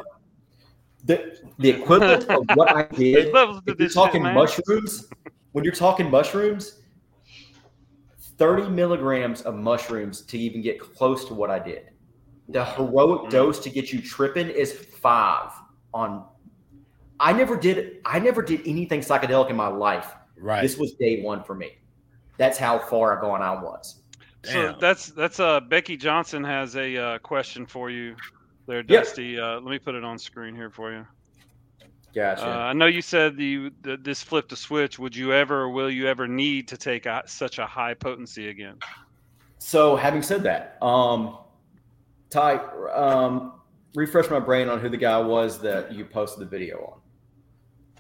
the, 1.06 1.38
the 1.60 1.70
equivalent 1.70 2.26
of 2.30 2.44
what 2.56 2.70
I 2.76 2.84
did. 2.96 3.16
There's 3.16 3.34
levels 3.34 3.62
to 3.66 3.72
If 3.72 3.80
you're 3.80 3.88
this 3.88 3.94
shit, 3.94 3.96
talking 3.96 4.24
man. 4.24 4.36
mushrooms, 4.36 5.08
when 5.52 5.64
you're 5.64 5.74
talking 5.74 6.10
mushrooms, 6.10 6.82
30 8.38 8.70
milligrams 8.70 9.42
of 9.42 9.56
mushrooms 9.56 10.22
to 10.24 10.38
even 10.38 10.62
get 10.62 10.80
close 10.80 11.26
to 11.26 11.34
what 11.34 11.50
I 11.50 11.60
did. 11.60 11.90
The 12.50 12.60
Mm. 12.64 12.76
heroic 12.76 13.30
dose 13.30 13.60
to 13.60 13.70
get 13.70 13.92
you 13.94 14.02
tripping 14.02 14.50
is 14.50 14.74
five 14.74 15.52
on. 15.94 16.26
I 17.20 17.32
never 17.34 17.56
did. 17.56 18.02
I 18.06 18.20
never 18.20 18.42
did 18.42 18.62
anything 18.68 19.00
psychedelic 19.00 19.50
in 19.50 19.56
my 19.56 19.68
life. 19.68 20.14
Right. 20.38 20.62
This 20.62 20.78
was 20.78 20.94
day 20.94 21.22
one 21.22 21.44
for 21.44 21.56
me. 21.56 21.72
That's 22.38 22.58
how 22.58 22.78
far 22.78 23.16
I've 23.16 23.22
gone 23.22 23.42
I 23.42 23.54
was. 23.62 24.02
So 24.44 24.76
that's 24.80 25.08
that's 25.08 25.40
uh 25.40 25.60
Becky 25.62 25.98
Johnson 25.98 26.44
has 26.44 26.76
a 26.76 26.96
uh, 26.98 27.18
question 27.20 27.66
for 27.66 27.90
you, 27.90 28.16
there, 28.68 28.80
Yep. 28.80 28.88
Dusty. 28.88 29.40
Uh, 29.40 29.54
let 29.62 29.64
me 29.72 29.80
put 29.80 29.96
it 29.96 30.04
on 30.04 30.20
screen 30.20 30.54
here 30.56 30.70
for 30.70 30.92
you. 30.92 31.08
Gotcha. 32.16 32.48
Uh, 32.48 32.58
I 32.58 32.74
know 32.74 32.86
you 32.86 33.02
said 33.02 33.36
the, 33.36 33.72
the 33.82 33.98
this 33.98 34.24
flipped 34.24 34.52
a 34.54 34.56
switch. 34.56 34.98
Would 34.98 35.16
you 35.16 35.34
ever, 35.34 35.64
or 35.64 35.70
will 35.70 35.92
you 35.92 36.08
ever 36.08 36.28
need 36.28 36.70
to 36.70 36.78
take 36.78 37.06
a, 37.06 37.24
such 37.26 37.60
a 37.60 37.66
high 37.66 37.94
potency 37.94 38.48
again? 38.48 38.78
So, 39.58 39.98
having 39.98 40.22
said 40.22 40.42
that, 40.44 40.78
um, 40.82 41.38
Ty, 42.30 42.56
um, 42.94 43.54
refresh 43.96 44.30
my 44.30 44.40
brain 44.40 44.70
on 44.70 44.80
who 44.80 44.88
the 44.88 44.98
guy 44.98 45.18
was 45.20 45.60
that 45.62 45.92
you 45.92 46.06
posted 46.06 46.42
the 46.42 46.46
video 46.46 46.78
on. 46.94 47.00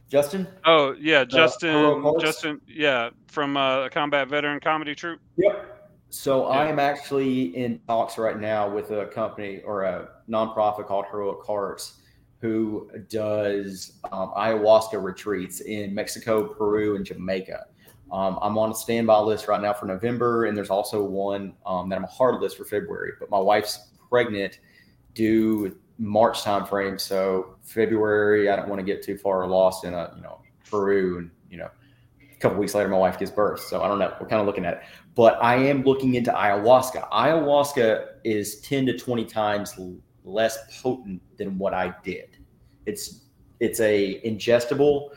Justin? 0.09 0.47
Oh 0.63 0.95
yeah, 0.97 1.25
Justin. 1.25 2.01
Hearts? 2.01 2.23
Justin, 2.23 2.61
yeah, 2.67 3.09
from 3.27 3.57
uh, 3.57 3.85
a 3.85 3.89
combat 3.89 4.29
veteran 4.29 4.61
comedy 4.61 4.95
troupe. 4.95 5.19
Yep. 5.37 5.89
So 6.09 6.45
I 6.45 6.67
am 6.67 6.79
actually 6.79 7.55
in 7.57 7.79
talks 7.87 8.17
right 8.17 8.39
now 8.39 8.69
with 8.69 8.91
a 8.91 9.07
company 9.07 9.61
or 9.65 9.83
a 9.83 10.07
nonprofit 10.29 10.87
called 10.87 11.05
Heroic 11.11 11.45
Hearts, 11.45 11.99
who 12.41 12.89
does 13.09 13.93
um, 14.11 14.31
ayahuasca 14.37 15.01
retreats 15.01 15.61
in 15.61 15.93
Mexico, 15.93 16.47
Peru, 16.47 16.95
and 16.95 17.05
Jamaica. 17.05 17.65
Um, 18.11 18.37
I'm 18.41 18.57
on 18.57 18.71
a 18.71 18.75
standby 18.75 19.19
list 19.19 19.47
right 19.47 19.61
now 19.61 19.73
for 19.73 19.85
November, 19.85 20.45
and 20.45 20.55
there's 20.55 20.69
also 20.69 21.03
one 21.03 21.53
um, 21.65 21.89
that 21.89 21.95
I'm 21.95 22.03
a 22.03 22.07
hard 22.07 22.41
list 22.41 22.57
for 22.57 22.65
February. 22.65 23.13
But 23.19 23.29
my 23.29 23.39
wife's 23.39 23.89
pregnant, 24.09 24.59
due 25.13 25.75
March 25.97 26.43
timeframe. 26.43 26.99
So 26.99 27.55
February, 27.63 28.49
I 28.49 28.55
don't 28.55 28.69
want 28.69 28.79
to 28.79 28.85
get 28.85 29.01
too 29.01 29.17
far 29.17 29.47
lost 29.47 29.85
in 29.85 29.93
a 29.93 30.13
you 30.15 30.21
know 30.21 30.39
Peru, 30.69 31.17
and 31.17 31.31
you 31.49 31.57
know 31.57 31.69
a 32.31 32.37
couple 32.37 32.59
weeks 32.59 32.75
later, 32.75 32.89
my 32.89 32.97
wife 32.97 33.17
gives 33.17 33.31
birth. 33.31 33.61
So 33.61 33.81
I 33.81 33.87
don't 33.87 33.97
know. 33.97 34.13
We're 34.21 34.27
kind 34.27 34.39
of 34.39 34.45
looking 34.45 34.65
at 34.65 34.75
it 34.75 34.83
but 35.15 35.41
I 35.41 35.55
am 35.55 35.83
looking 35.83 36.15
into 36.15 36.31
ayahuasca. 36.31 37.09
Ayahuasca 37.09 38.07
is 38.25 38.59
10 38.61 38.85
to 38.87 38.97
20 38.97 39.25
times 39.25 39.77
less 40.25 40.81
potent 40.81 41.21
than 41.37 41.57
what 41.57 41.73
I 41.73 41.93
did. 42.03 42.37
It's 42.85 43.21
it's 43.59 43.79
a 43.79 44.21
ingestible 44.25 45.11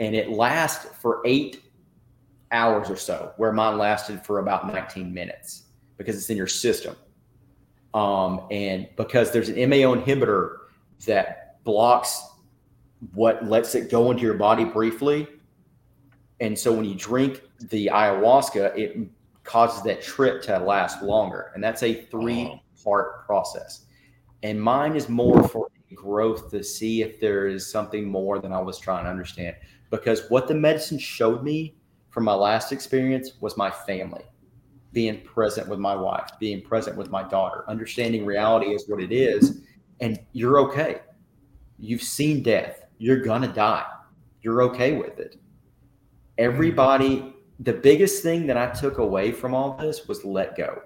and 0.00 0.16
it 0.16 0.30
lasts 0.30 0.86
for 1.00 1.22
8 1.24 1.62
hours 2.50 2.90
or 2.90 2.96
so 2.96 3.32
where 3.36 3.52
mine 3.52 3.78
lasted 3.78 4.24
for 4.24 4.40
about 4.40 4.66
19 4.66 5.14
minutes 5.14 5.64
because 5.96 6.16
it's 6.16 6.28
in 6.30 6.36
your 6.36 6.48
system. 6.48 6.96
Um, 7.94 8.46
and 8.50 8.88
because 8.96 9.30
there's 9.30 9.48
an 9.48 9.56
MAO 9.70 9.94
inhibitor 9.94 10.56
that 11.06 11.62
blocks 11.62 12.20
what 13.12 13.46
lets 13.46 13.74
it 13.74 13.90
go 13.90 14.10
into 14.10 14.22
your 14.22 14.34
body 14.34 14.64
briefly. 14.64 15.28
And 16.40 16.58
so 16.58 16.72
when 16.72 16.84
you 16.84 16.94
drink 16.94 17.42
the 17.60 17.86
ayahuasca, 17.86 18.76
it 18.76 18.98
causes 19.44 19.82
that 19.84 20.02
trip 20.02 20.42
to 20.42 20.58
last 20.58 21.02
longer. 21.02 21.52
And 21.54 21.62
that's 21.62 21.82
a 21.82 22.02
three 22.06 22.60
part 22.82 23.26
process. 23.26 23.84
And 24.44 24.60
mine 24.60 24.94
is 24.94 25.08
more 25.08 25.48
for 25.48 25.68
growth 25.94 26.50
to 26.50 26.62
see 26.62 27.00
if 27.00 27.18
there 27.18 27.46
is 27.46 27.66
something 27.66 28.06
more 28.06 28.38
than 28.38 28.52
I 28.52 28.60
was 28.60 28.78
trying 28.78 29.04
to 29.04 29.10
understand. 29.10 29.56
Because 29.90 30.28
what 30.28 30.46
the 30.46 30.54
medicine 30.54 30.98
showed 30.98 31.42
me 31.42 31.76
from 32.10 32.24
my 32.24 32.34
last 32.34 32.70
experience 32.70 33.32
was 33.40 33.56
my 33.56 33.70
family, 33.70 34.22
being 34.92 35.22
present 35.22 35.66
with 35.66 35.78
my 35.78 35.96
wife, 35.96 36.28
being 36.38 36.60
present 36.60 36.96
with 36.96 37.10
my 37.10 37.22
daughter, 37.22 37.64
understanding 37.68 38.26
reality 38.26 38.74
is 38.74 38.84
what 38.86 39.02
it 39.02 39.12
is. 39.12 39.62
And 40.00 40.20
you're 40.32 40.60
okay. 40.60 41.00
You've 41.78 42.02
seen 42.02 42.42
death. 42.42 42.84
You're 42.98 43.22
going 43.22 43.42
to 43.42 43.48
die. 43.48 43.86
You're 44.42 44.62
okay 44.64 44.92
with 44.92 45.18
it. 45.18 45.36
Everybody, 46.36 47.34
the 47.60 47.72
biggest 47.72 48.22
thing 48.22 48.46
that 48.48 48.58
I 48.58 48.66
took 48.66 48.98
away 48.98 49.32
from 49.32 49.54
all 49.54 49.74
this 49.78 50.06
was 50.06 50.22
let 50.22 50.54
go. 50.54 50.82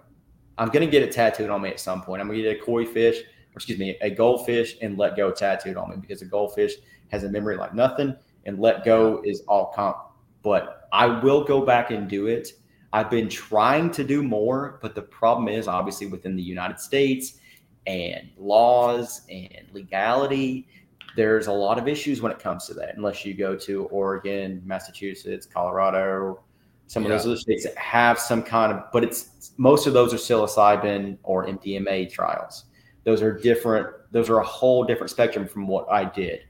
I'm 0.59 0.69
going 0.69 0.87
to 0.87 0.91
get 0.91 1.03
it 1.03 1.11
tattooed 1.11 1.51
on 1.51 1.63
me 1.63 1.71
at 1.71 1.81
some 1.81 2.03
point. 2.03 2.21
I'm 2.21 2.29
going 2.29 2.39
to 2.39 2.45
get 2.45 2.61
a 2.61 2.65
koi 2.65 2.85
fish, 2.87 3.23
excuse 3.59 3.79
me, 3.79 3.97
a 4.01 4.11
goldfish 4.11 4.77
and 4.81 4.97
let 4.97 5.17
go 5.17 5.31
tattooed 5.31 5.77
on 5.77 5.91
me 5.91 5.97
because 6.01 6.23
a 6.23 6.25
goldfish 6.25 6.75
has 7.09 7.25
a 7.25 7.29
memory 7.29 7.57
like 7.57 7.75
nothing. 7.75 8.17
and 8.47 8.59
let 8.59 8.85
go 8.85 9.21
is 9.25 9.43
all 9.47 9.73
comp. 9.75 9.99
But 10.43 10.89
I 10.93 11.07
will 11.07 11.45
go 11.45 11.67
back 11.67 11.91
and 11.91 12.09
do 12.09 12.29
it. 12.29 12.53
I've 12.95 13.11
been 13.11 13.29
trying 13.29 13.91
to 13.91 14.05
do 14.05 14.23
more, 14.23 14.79
but 14.81 14.95
the 14.95 15.03
problem 15.03 15.49
is 15.49 15.69
obviously 15.69 16.07
within 16.07 16.35
the 16.35 16.43
United 16.43 16.81
States 16.81 17.41
and 17.87 18.31
laws 18.39 19.23
and 19.29 19.67
legality, 19.73 20.67
there's 21.15 21.49
a 21.49 21.53
lot 21.53 21.79
of 21.79 21.89
issues 21.89 22.23
when 22.23 22.33
it 22.33 22.39
comes 22.39 22.67
to 22.69 22.75
that. 22.75 22.97
Unless 22.97 23.27
you 23.27 23.35
go 23.35 23.55
to 23.57 23.85
Oregon, 23.87 24.63
Massachusetts, 24.65 25.47
Colorado, 25.47 26.41
some 26.87 27.05
of 27.05 27.11
those 27.11 27.27
other 27.27 27.37
states 27.37 27.65
that 27.65 27.77
have 27.77 28.19
some 28.19 28.43
kind 28.43 28.73
of, 28.73 28.85
but 28.93 29.05
it's 29.05 29.53
most 29.59 29.87
of 29.87 29.93
those 29.93 30.15
are 30.15 30.17
psilocybin 30.17 31.19
or 31.23 31.47
MDMA 31.47 32.11
trials. 32.11 32.65
Those 33.09 33.23
are 33.23 33.33
different. 33.33 33.87
Those 34.11 34.29
are 34.29 34.39
a 34.41 34.45
whole 34.45 34.85
different 34.85 35.09
spectrum 35.09 35.49
from 35.49 35.67
what 35.67 35.91
I 35.91 36.05
did. 36.05 36.41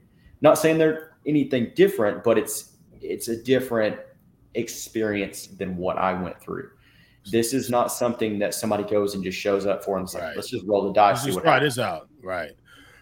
Not 0.41 0.59
saying 0.59 0.77
they're 0.79 1.13
anything 1.25 1.71
different, 1.77 2.25
but 2.25 2.37
it's 2.37 2.73
it's 3.01 3.29
a 3.29 3.41
different 3.41 3.97
experience 4.55 5.47
than 5.47 5.77
what 5.77 5.99
I 5.99 6.21
went 6.21 6.41
through. 6.41 6.71
This 7.31 7.55
is 7.55 7.71
not 7.71 7.93
something 7.93 8.41
that 8.41 8.55
somebody 8.55 8.83
goes 8.83 9.15
and 9.15 9.23
just 9.23 9.39
shows 9.39 9.67
up 9.67 9.85
for 9.85 9.99
and 9.99 10.11
says, 10.11 10.21
Right. 10.21 10.35
"Let's 10.35 10.51
just 10.51 10.67
roll 10.67 10.83
the 10.83 10.93
dice." 10.93 11.13
Let's 11.13 11.21
See 11.21 11.27
just 11.29 11.37
what 11.37 11.45
try 11.45 11.61
this 11.61 11.79
out. 11.79 12.09
Right. 12.25 12.51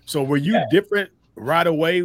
So 0.05 0.23
were 0.23 0.37
you 0.37 0.53
Yeah. 0.53 0.67
different 0.71 1.09
right 1.35 1.67
away 1.67 2.03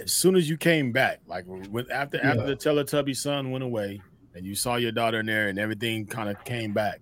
as 0.00 0.12
soon 0.12 0.34
as 0.34 0.50
you 0.50 0.56
came 0.56 0.90
back? 0.90 1.20
Like 1.28 1.44
with 1.46 1.88
after 1.92 2.20
after 2.20 2.40
Yeah. 2.40 2.46
the 2.46 2.56
Teletubby 2.56 3.14
son 3.14 3.52
went 3.52 3.62
away 3.62 4.02
and 4.34 4.44
you 4.44 4.56
saw 4.56 4.74
your 4.74 4.90
daughter 4.90 5.20
in 5.20 5.26
there 5.26 5.46
and 5.46 5.60
everything 5.60 6.06
kind 6.06 6.28
of 6.28 6.42
came 6.42 6.72
back. 6.72 7.00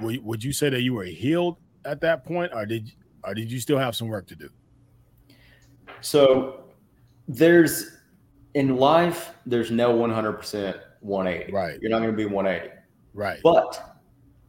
Would 0.00 0.44
you 0.44 0.52
say 0.52 0.70
that 0.70 0.82
you 0.82 0.94
were 0.94 1.02
healed 1.02 1.56
at 1.84 2.00
that 2.00 2.24
point, 2.24 2.52
or 2.54 2.66
did 2.66 2.90
or 3.24 3.34
did 3.34 3.50
you 3.50 3.60
still 3.60 3.78
have 3.78 3.94
some 3.94 4.08
work 4.08 4.26
to 4.28 4.36
do? 4.36 4.48
So 6.00 6.64
there's 7.28 7.98
in 8.54 8.76
life, 8.76 9.32
there's 9.46 9.70
no 9.70 9.96
100% 9.96 10.80
180. 11.00 11.52
Right. 11.52 11.78
You're 11.80 11.90
not 11.90 11.98
going 12.00 12.10
to 12.10 12.16
be 12.16 12.26
180. 12.26 12.74
Right. 13.14 13.40
But 13.42 13.98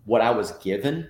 what 0.05 0.21
I 0.21 0.29
was 0.29 0.51
given 0.53 1.09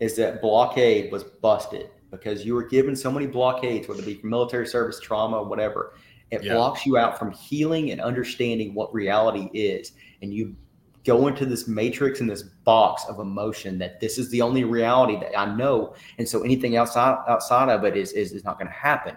is 0.00 0.16
that 0.16 0.40
blockade 0.42 1.12
was 1.12 1.22
busted 1.24 1.90
because 2.10 2.44
you 2.44 2.54
were 2.54 2.64
given 2.64 2.96
so 2.96 3.10
many 3.10 3.26
blockades, 3.26 3.88
whether 3.88 4.02
it 4.02 4.06
be 4.06 4.14
from 4.14 4.30
military 4.30 4.66
service, 4.66 5.00
trauma, 5.00 5.42
whatever. 5.42 5.94
It 6.30 6.42
Yeah. 6.42 6.54
blocks 6.54 6.84
you 6.86 6.96
out 6.96 7.18
from 7.18 7.32
healing 7.32 7.92
and 7.92 8.00
understanding 8.00 8.74
what 8.74 8.92
reality 8.92 9.48
is. 9.52 9.92
And 10.22 10.32
you 10.32 10.56
go 11.04 11.28
into 11.28 11.44
this 11.44 11.68
matrix 11.68 12.20
and 12.20 12.30
this 12.30 12.42
box 12.42 13.04
of 13.08 13.20
emotion 13.20 13.78
that 13.78 14.00
this 14.00 14.18
is 14.18 14.30
the 14.30 14.40
only 14.40 14.64
reality 14.64 15.18
that 15.20 15.38
I 15.38 15.54
know. 15.54 15.94
And 16.18 16.28
so 16.28 16.42
anything 16.42 16.76
outside 16.76 17.18
outside 17.28 17.68
of 17.68 17.84
it 17.84 17.96
is 17.96 18.12
is, 18.12 18.32
is 18.32 18.44
not 18.44 18.58
going 18.58 18.68
to 18.68 18.74
happen. 18.74 19.16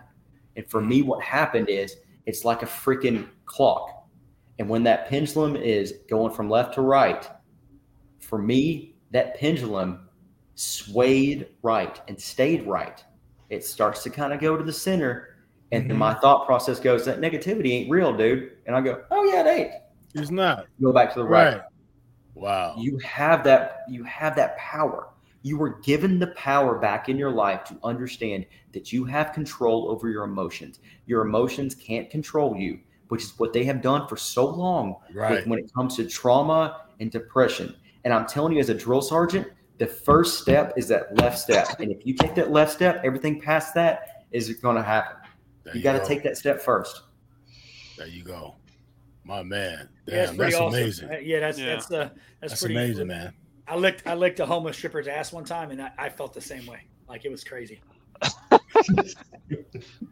And 0.55 0.69
for 0.69 0.81
me, 0.81 1.01
what 1.01 1.23
happened 1.23 1.69
is 1.69 1.95
it's 2.26 2.43
like 2.43 2.61
a 2.61 2.65
freaking 2.65 3.27
clock. 3.45 4.07
And 4.59 4.68
when 4.68 4.84
that 4.84 5.07
pendulum 5.07 5.55
is 5.55 5.93
going 6.09 6.34
from 6.34 6.49
left 6.49 6.73
to 6.76 6.81
right, 6.81 7.30
for 8.19 8.39
me, 8.39 8.95
that 9.11 9.38
pendulum 9.38 10.09
swayed 10.55 11.47
right 11.61 12.01
and 12.07 12.19
stayed 12.19 12.65
right. 12.65 13.03
It 13.49 13.64
starts 13.64 14.03
to 14.03 14.09
kind 14.09 14.34
of 14.34 14.41
go 14.41 14.57
to 14.57 14.64
the 14.64 14.73
center. 14.73 15.35
And 15.72 15.89
then 15.89 15.97
my 15.97 16.11
mm-hmm. 16.11 16.22
thought 16.22 16.45
process 16.45 16.80
goes, 16.80 17.05
that 17.05 17.22
negativity 17.22 17.72
ain't 17.72 17.89
real, 17.89 18.15
dude. 18.15 18.53
And 18.65 18.76
I 18.76 18.81
go, 18.81 19.03
oh, 19.11 19.23
yeah, 19.26 19.41
it 19.41 19.47
ain't. 19.47 19.72
It's 20.15 20.31
not. 20.31 20.65
Go 20.81 20.91
back 20.91 21.14
to 21.14 21.19
the 21.19 21.26
right. 21.26 21.57
Right. 21.57 21.61
Wow. 22.38 22.76
You 22.77 22.97
have 22.99 23.43
that, 23.45 23.84
you 23.89 24.03
have 24.03 24.35
that 24.35 24.57
power. 24.57 25.09
You 25.41 25.57
were 25.57 25.80
given 25.80 26.19
the 26.19 26.27
power 26.27 26.77
back 26.77 27.09
in 27.09 27.18
your 27.18 27.31
life 27.31 27.64
to 27.65 27.77
understand 27.84 28.45
that 28.73 28.91
you 28.91 29.05
have 29.05 29.34
control 29.34 29.89
over 29.89 30.09
your 30.09 30.23
emotions. 30.23 30.80
Your 31.05 31.22
emotions 31.26 31.73
can't 31.73 32.09
control 32.09 32.55
you, 32.55 32.80
which 33.07 33.23
is 33.23 33.34
what 33.38 33.53
they 33.53 33.64
have 33.64 33.81
done 33.81 34.07
for 34.07 34.18
so 34.18 34.45
long 34.45 34.95
Right. 35.14 35.47
when 35.47 35.59
it 35.59 35.72
comes 35.73 35.95
to 35.95 36.05
trauma 36.05 36.81
and 36.99 37.09
depression. 37.09 37.76
And 38.03 38.14
I'm 38.14 38.27
telling 38.27 38.53
you, 38.53 38.59
as 38.59 38.69
a 38.69 38.73
drill 38.73 39.01
sergeant, 39.01 39.47
the 39.77 39.88
first 39.88 40.41
step 40.41 40.73
is 40.76 40.88
that 40.89 41.15
left 41.18 41.39
step. 41.39 41.68
And 41.80 41.91
if 41.91 42.05
you 42.05 42.14
take 42.14 42.35
that 42.35 42.51
left 42.51 42.72
step, 42.73 43.01
everything 43.03 43.39
past 43.39 43.73
that 43.76 44.26
is 44.31 44.49
going 44.55 44.76
to 44.76 44.84
happen. 44.84 45.18
There 45.64 45.76
You 45.76 45.81
got 45.84 45.99
to 45.99 46.05
take 46.05 46.23
that 46.23 46.38
step 46.38 46.61
first. 46.61 47.03
There 47.97 48.07
you 48.07 48.23
go. 48.23 48.55
My 49.28 49.44
man. 49.44 49.90
Damn, 50.08 50.28
pretty 50.38 50.38
that's 50.38 50.56
awesome. 50.56 50.80
amazing. 50.80 51.10
Yeah, 51.24 51.40
that's 51.41 51.60
Yeah. 51.60 51.66
that's 51.66 51.91
uh, 51.91 51.98
that's, 52.40 52.54
That's 52.54 52.62
pretty 52.62 52.76
amazing, 52.76 53.08
man. 53.08 53.34
I 53.68 53.76
licked 53.76 54.08
I 54.08 54.14
licked 54.14 54.40
a 54.40 54.45
homeless 54.45 54.78
stripper's 54.78 55.08
ass 55.10 55.34
one 55.34 55.44
time, 55.44 55.72
and 55.72 55.82
I, 55.82 55.91
I 55.98 56.10
felt 56.10 56.34
the 56.34 56.40
same 56.41 56.66
way. 56.66 56.80
Like 57.10 57.26
it 57.26 57.30
was 57.32 57.44
crazy. 57.44 57.82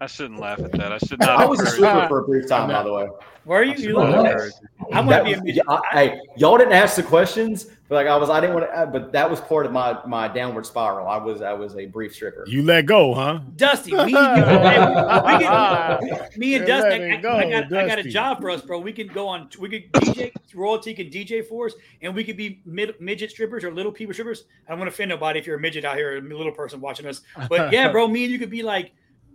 I 0.01 0.07
shouldn't 0.07 0.39
laugh 0.39 0.59
at 0.59 0.71
that. 0.73 0.91
I 0.91 0.97
should 0.97 1.19
not. 1.19 1.29
I 1.29 1.45
was 1.45 1.61
a 1.61 1.65
stripper 1.67 2.07
for 2.07 2.19
a 2.19 2.23
brief 2.25 2.47
time, 2.47 2.69
by 2.69 2.83
the 2.83 2.91
way. 2.93 3.07
Were 3.45 3.63
you? 3.63 3.73
I 3.73 3.75
You 3.77 3.93
not 3.93 4.09
look 4.09 4.25
encourage 4.27 4.51
it. 4.51 4.93
I 4.93 4.99
want 5.01 5.09
to 5.09 5.23
be 5.23 5.31
a 5.31 5.35
was- 5.35 5.43
midget. 5.43 5.65
Hey, 5.91 6.19
y'all 6.37 6.57
didn't 6.57 6.73
ask 6.73 6.95
the 6.97 7.03
questions, 7.03 7.67
but 7.87 7.95
like 7.95 8.07
I 8.07 8.17
was, 8.17 8.29
I 8.29 8.39
didn't 8.41 8.55
want 8.55 8.71
to, 8.73 8.87
but 8.87 9.11
that 9.11 9.29
was 9.29 9.39
part 9.41 9.65
of 9.65 9.71
my 9.71 9.97
my 10.07 10.27
downward 10.27 10.65
spiral. 10.65 11.07
I 11.07 11.17
was, 11.17 11.41
I 11.41 11.53
was 11.53 11.75
a 11.75 11.85
brief 11.85 12.13
stripper. 12.13 12.45
You 12.47 12.63
let 12.63 12.87
go, 12.87 13.13
huh? 13.13 13.41
Dusty, 13.55 13.91
me 13.91 13.99
and 13.99 14.09
you, 14.11 14.17
hey, 14.17 14.79
we 14.79 15.43
can, 15.43 16.29
me 16.37 16.55
and 16.55 16.65
Dusty, 16.65 17.11
I, 17.11 17.17
go, 17.17 17.31
I 17.33 17.49
got, 17.49 17.73
I 17.73 17.87
got 17.87 17.99
a 17.99 18.03
job 18.03 18.41
for 18.41 18.49
us, 18.49 18.61
bro. 18.61 18.79
We 18.79 18.91
can 18.91 19.07
go 19.07 19.27
on, 19.27 19.49
we 19.59 19.69
could 19.69 19.91
DJ, 19.93 20.31
royalty 20.55 20.93
can 20.95 21.11
DJ 21.11 21.45
for 21.47 21.67
us, 21.67 21.73
and 22.01 22.15
we 22.15 22.23
could 22.23 22.37
be 22.37 22.61
mid, 22.65 22.99
midget 22.99 23.29
strippers 23.29 23.63
or 23.63 23.71
little 23.71 23.91
people 23.91 24.13
strippers. 24.13 24.45
I 24.67 24.71
don't 24.71 24.79
want 24.79 24.89
to 24.89 24.93
offend 24.93 25.09
nobody 25.09 25.39
if 25.39 25.45
you're 25.45 25.57
a 25.57 25.61
midget 25.61 25.85
out 25.85 25.95
here, 25.95 26.13
or 26.13 26.17
a 26.17 26.21
little 26.21 26.51
person 26.51 26.81
watching 26.81 27.05
us, 27.05 27.21
but 27.49 27.71
yeah, 27.71 27.91
bro, 27.91 28.07
me 28.07 28.23
and 28.23 28.33
you 28.33 28.39
could 28.39 28.49
be 28.49 28.63
like 28.63 28.93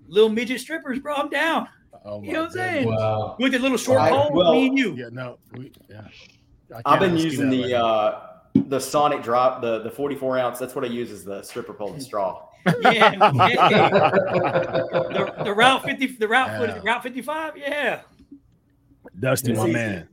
little 0.09 0.29
midget 0.29 0.61
strippers, 0.61 0.99
bro. 0.99 1.15
I'm 1.15 1.29
down. 1.31 1.69
Oh, 2.05 2.23
You 2.23 2.33
know 2.33 2.41
what 2.41 2.47
I'm 2.47 2.53
saying? 2.53 2.89
Wow. 2.89 3.37
With 3.39 3.53
the 3.53 3.59
little 3.59 3.77
short 3.77 3.99
Right, 3.99 4.13
pole, 4.13 4.31
well- 4.33 4.53
me 4.53 4.69
and 4.69 4.79
you. 4.79 4.95
Yeah, 4.95 5.09
no. 5.13 5.39
We, 5.53 5.71
yeah. 5.89 6.03
I 6.75 6.95
I've 6.95 7.01
been 7.01 7.17
using 7.17 7.51
the 7.51 7.63
right 7.63 7.73
uh 7.73 8.21
the 8.55 8.81
Sonic 8.81 9.23
drop, 9.23 9.61
the 9.63 9.81
the 9.81 9.91
44 9.91 10.39
ounce. 10.39 10.59
That's 10.59 10.75
what 10.75 10.85
I 10.85 10.89
use 10.89 11.11
as 11.11 11.25
the 11.25 11.43
stripper 11.43 11.73
pole 11.75 11.93
and 11.93 12.03
straw. 12.03 12.47
Yeah, 12.83 12.91
yeah. 12.93 14.11
the, 14.11 15.35
the 15.45 15.55
route 15.55 15.83
50, 15.83 16.07
the 16.19 16.29
route, 16.29 16.61
what 16.61 16.69
is 16.69 16.77
it, 16.77 16.85
route 16.85 17.03
55, 17.03 17.57
yeah. 17.57 18.03
Dusty, 19.19 19.55
my 19.55 19.65
See- 19.65 19.73
man. 19.73 20.09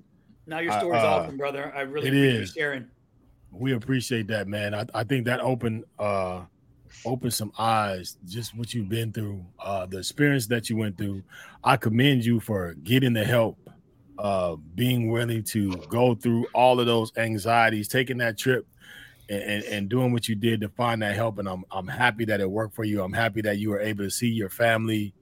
Now 0.45 0.59
your 0.59 0.71
story's 0.79 1.03
uh, 1.03 1.07
awesome, 1.07 1.35
brother. 1.35 1.73
I 1.75 1.81
really 1.81 2.07
it 2.07 2.11
appreciate 2.11 2.33
you 2.35 2.41
is. 2.41 2.51
sharing. 2.53 2.85
We 3.51 3.73
appreciate 3.73 4.27
that, 4.27 4.47
man. 4.47 4.73
I, 4.73 4.85
I 4.93 5.03
think 5.03 5.25
that 5.25 5.41
opened 5.41 5.83
uh 5.99 6.43
opened 7.05 7.33
some 7.33 7.51
eyes, 7.59 8.17
just 8.25 8.55
what 8.55 8.73
you've 8.73 8.87
been 8.87 9.11
through, 9.11 9.45
uh 9.59 9.85
the 9.85 9.97
experience 9.97 10.47
that 10.47 10.69
you 10.69 10.77
went 10.77 10.97
through. 10.97 11.23
I 11.65 11.75
commend 11.75 12.23
you 12.23 12.39
for 12.39 12.75
getting 12.75 13.11
the 13.11 13.25
help, 13.25 13.57
uh 14.19 14.55
being 14.75 15.09
willing 15.11 15.43
to 15.43 15.71
go 15.89 16.15
through 16.15 16.47
all 16.53 16.79
of 16.79 16.85
those 16.85 17.11
anxieties, 17.17 17.87
taking 17.87 18.17
that 18.17 18.37
trip 18.37 18.67
and, 19.29 19.43
and, 19.43 19.63
and 19.65 19.89
doing 19.89 20.11
what 20.13 20.27
you 20.27 20.35
did 20.35 20.61
to 20.61 20.69
find 20.69 21.01
that 21.01 21.15
help. 21.15 21.39
And 21.39 21.47
I'm 21.47 21.63
I'm 21.71 21.87
happy 21.87 22.25
that 22.25 22.41
it 22.41 22.49
worked 22.49 22.75
for 22.75 22.83
you. 22.83 23.01
I'm 23.01 23.13
happy 23.13 23.41
that 23.41 23.57
you 23.57 23.69
were 23.69 23.81
able 23.81 24.03
to 24.03 24.09
see 24.09 24.29
your 24.29 24.49
family. 24.49 25.13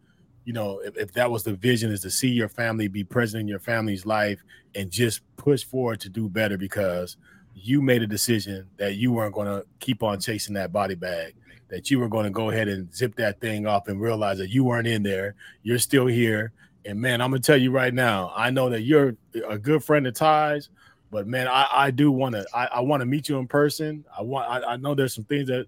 You 0.46 0.54
know, 0.54 0.80
if, 0.80 0.96
if 0.96 1.12
that 1.14 1.32
was 1.32 1.44
the 1.44 1.54
vision 1.56 1.92
is 1.92 2.02
to 2.02 2.12
see 2.12 2.30
your 2.30 2.50
family 2.50 2.88
be 2.88 3.04
present 3.04 3.42
in 3.42 3.48
your 3.48 3.60
family's 3.60 4.06
life 4.06 4.40
and 4.76 4.92
just 4.92 5.22
push 5.38 5.64
forward 5.64 6.00
to 6.02 6.10
do 6.10 6.30
better 6.30 6.58
because 6.58 7.18
you 7.56 7.82
made 7.82 8.04
a 8.04 8.08
decision 8.08 8.68
that 8.78 8.96
you 8.96 9.12
weren't 9.12 9.34
going 9.34 9.48
to 9.48 9.66
keep 9.80 10.04
on 10.04 10.20
chasing 10.20 10.54
that 10.54 10.72
body 10.72 10.94
bag, 10.94 11.34
that 11.70 11.90
you 11.90 11.98
were 11.98 12.10
going 12.10 12.26
to 12.26 12.30
go 12.30 12.50
ahead 12.52 12.68
and 12.68 12.94
zip 12.94 13.16
that 13.16 13.40
thing 13.40 13.66
off 13.66 13.88
and 13.88 14.00
realize 14.00 14.38
that 14.38 14.50
you 14.50 14.64
weren't 14.64 14.88
in 14.88 15.02
there. 15.02 15.36
You're 15.64 15.80
still 15.80 16.06
here. 16.06 16.52
And 16.86 17.02
man, 17.02 17.22
I'm 17.22 17.32
to 17.32 17.40
tell 17.40 17.57
you 17.57 17.72
right 17.72 17.94
now, 17.94 18.32
I 18.36 18.52
know 18.52 18.70
that 18.70 18.82
you're 18.82 19.16
a 19.48 19.57
good 19.57 19.84
friend 19.84 20.06
of 20.06 20.14
Ty's, 20.14 20.70
but 21.12 21.28
man, 21.28 21.48
I, 21.48 21.68
I 21.72 21.91
do 21.91 22.12
want 22.12 22.36
to, 22.36 22.45
I, 22.53 22.66
I 22.66 22.80
want 22.82 23.02
to 23.02 23.06
meet 23.06 23.28
you 23.28 23.38
in 23.38 23.48
person. 23.48 24.06
I 24.16 24.22
want, 24.22 24.49
I, 24.49 24.74
I 24.74 24.78
know 24.78 24.94
there's 24.94 25.16
some 25.16 25.24
things 25.26 25.48
that, 25.48 25.66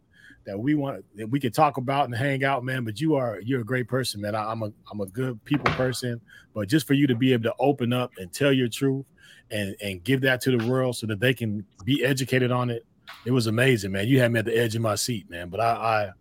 that 0.47 0.57
we 0.57 0.75
want 0.75 1.03
that 1.17 1.29
we 1.29 1.41
can 1.41 1.51
talk 1.51 1.75
about 1.75 2.05
and 2.05 2.15
hang 2.15 2.43
out, 2.43 2.63
man. 2.63 2.85
But 2.85 3.01
you 3.01 3.15
are 3.15 3.39
you're 3.41 3.59
a 3.59 3.65
great 3.65 3.87
person, 3.87 4.21
man. 4.21 4.33
I, 4.33 4.49
I'm 4.49 4.63
a 4.63 4.71
I'm 4.89 5.01
a 5.01 5.05
good 5.07 5.43
people 5.43 5.71
person. 5.73 6.21
But 6.53 6.69
just 6.69 6.87
for 6.87 6.93
you 6.93 7.05
to 7.05 7.15
be 7.15 7.33
able 7.33 7.43
to 7.43 7.53
open 7.59 7.91
up 7.91 8.13
and 8.17 8.31
tell 8.31 8.53
your 8.53 8.69
truth 8.69 9.05
and 9.51 9.75
and 9.81 10.03
give 10.05 10.21
that 10.21 10.39
to 10.41 10.57
the 10.57 10.65
world 10.65 10.95
so 10.95 11.05
that 11.07 11.19
they 11.19 11.33
can 11.33 11.65
be 11.83 12.03
educated 12.03 12.49
on 12.49 12.69
it, 12.69 12.85
it 13.25 13.31
was 13.31 13.47
amazing, 13.47 13.91
man. 13.91 14.07
You 14.07 14.21
had 14.21 14.31
me 14.31 14.39
at 14.39 14.45
the 14.45 14.57
edge 14.57 14.73
of 14.73 14.81
my 14.81 14.95
seat, 14.95 15.29
man. 15.29 15.49
But 15.49 15.59
I, 15.59 15.65
I 15.65 16.11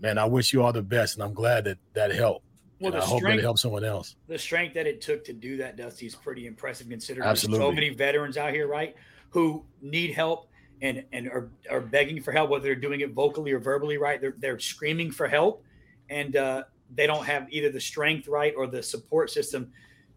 man, 0.00 0.16
I 0.16 0.24
wish 0.24 0.54
you 0.54 0.62
all 0.62 0.72
the 0.72 0.82
best, 0.82 1.16
and 1.16 1.22
I'm 1.22 1.34
glad 1.34 1.64
that 1.64 1.76
that 1.92 2.10
helped. 2.10 2.46
Well, 2.80 2.92
the 2.92 2.98
I 2.98 3.04
hope 3.04 3.22
that 3.22 3.38
it 3.38 3.42
helps 3.42 3.62
someone 3.62 3.84
else. 3.84 4.16
the 4.28 4.38
strength 4.38 4.74
that 4.74 4.86
it 4.86 5.00
took 5.00 5.24
to 5.24 5.32
do 5.32 5.56
that, 5.56 5.76
Dusty, 5.76 6.06
is 6.06 6.14
pretty 6.14 6.46
impressive 6.46 6.88
considering 6.88 7.26
there's 7.26 7.42
so 7.42 7.72
many 7.72 7.88
veterans 7.90 8.36
out 8.36 8.52
here, 8.52 8.68
right, 8.68 8.94
who 9.30 9.64
need 9.82 10.12
help 10.12 10.48
and 10.80 11.04
and 11.12 11.28
are, 11.28 11.50
are 11.70 11.80
begging 11.80 12.22
for 12.22 12.32
help, 12.32 12.50
whether 12.50 12.62
they're 12.62 12.74
doing 12.74 13.00
it 13.00 13.12
vocally 13.12 13.52
or 13.52 13.58
verbally, 13.58 13.98
right? 13.98 14.20
They're 14.20 14.34
they're 14.38 14.58
screaming 14.60 15.10
for 15.10 15.26
help, 15.26 15.64
and 16.08 16.36
uh, 16.36 16.64
they 16.94 17.06
don't 17.06 17.24
have 17.24 17.46
either 17.50 17.70
the 17.70 17.80
strength, 17.80 18.28
right, 18.28 18.54
or 18.56 18.66
the 18.66 18.82
support 18.82 19.30
system 19.30 19.72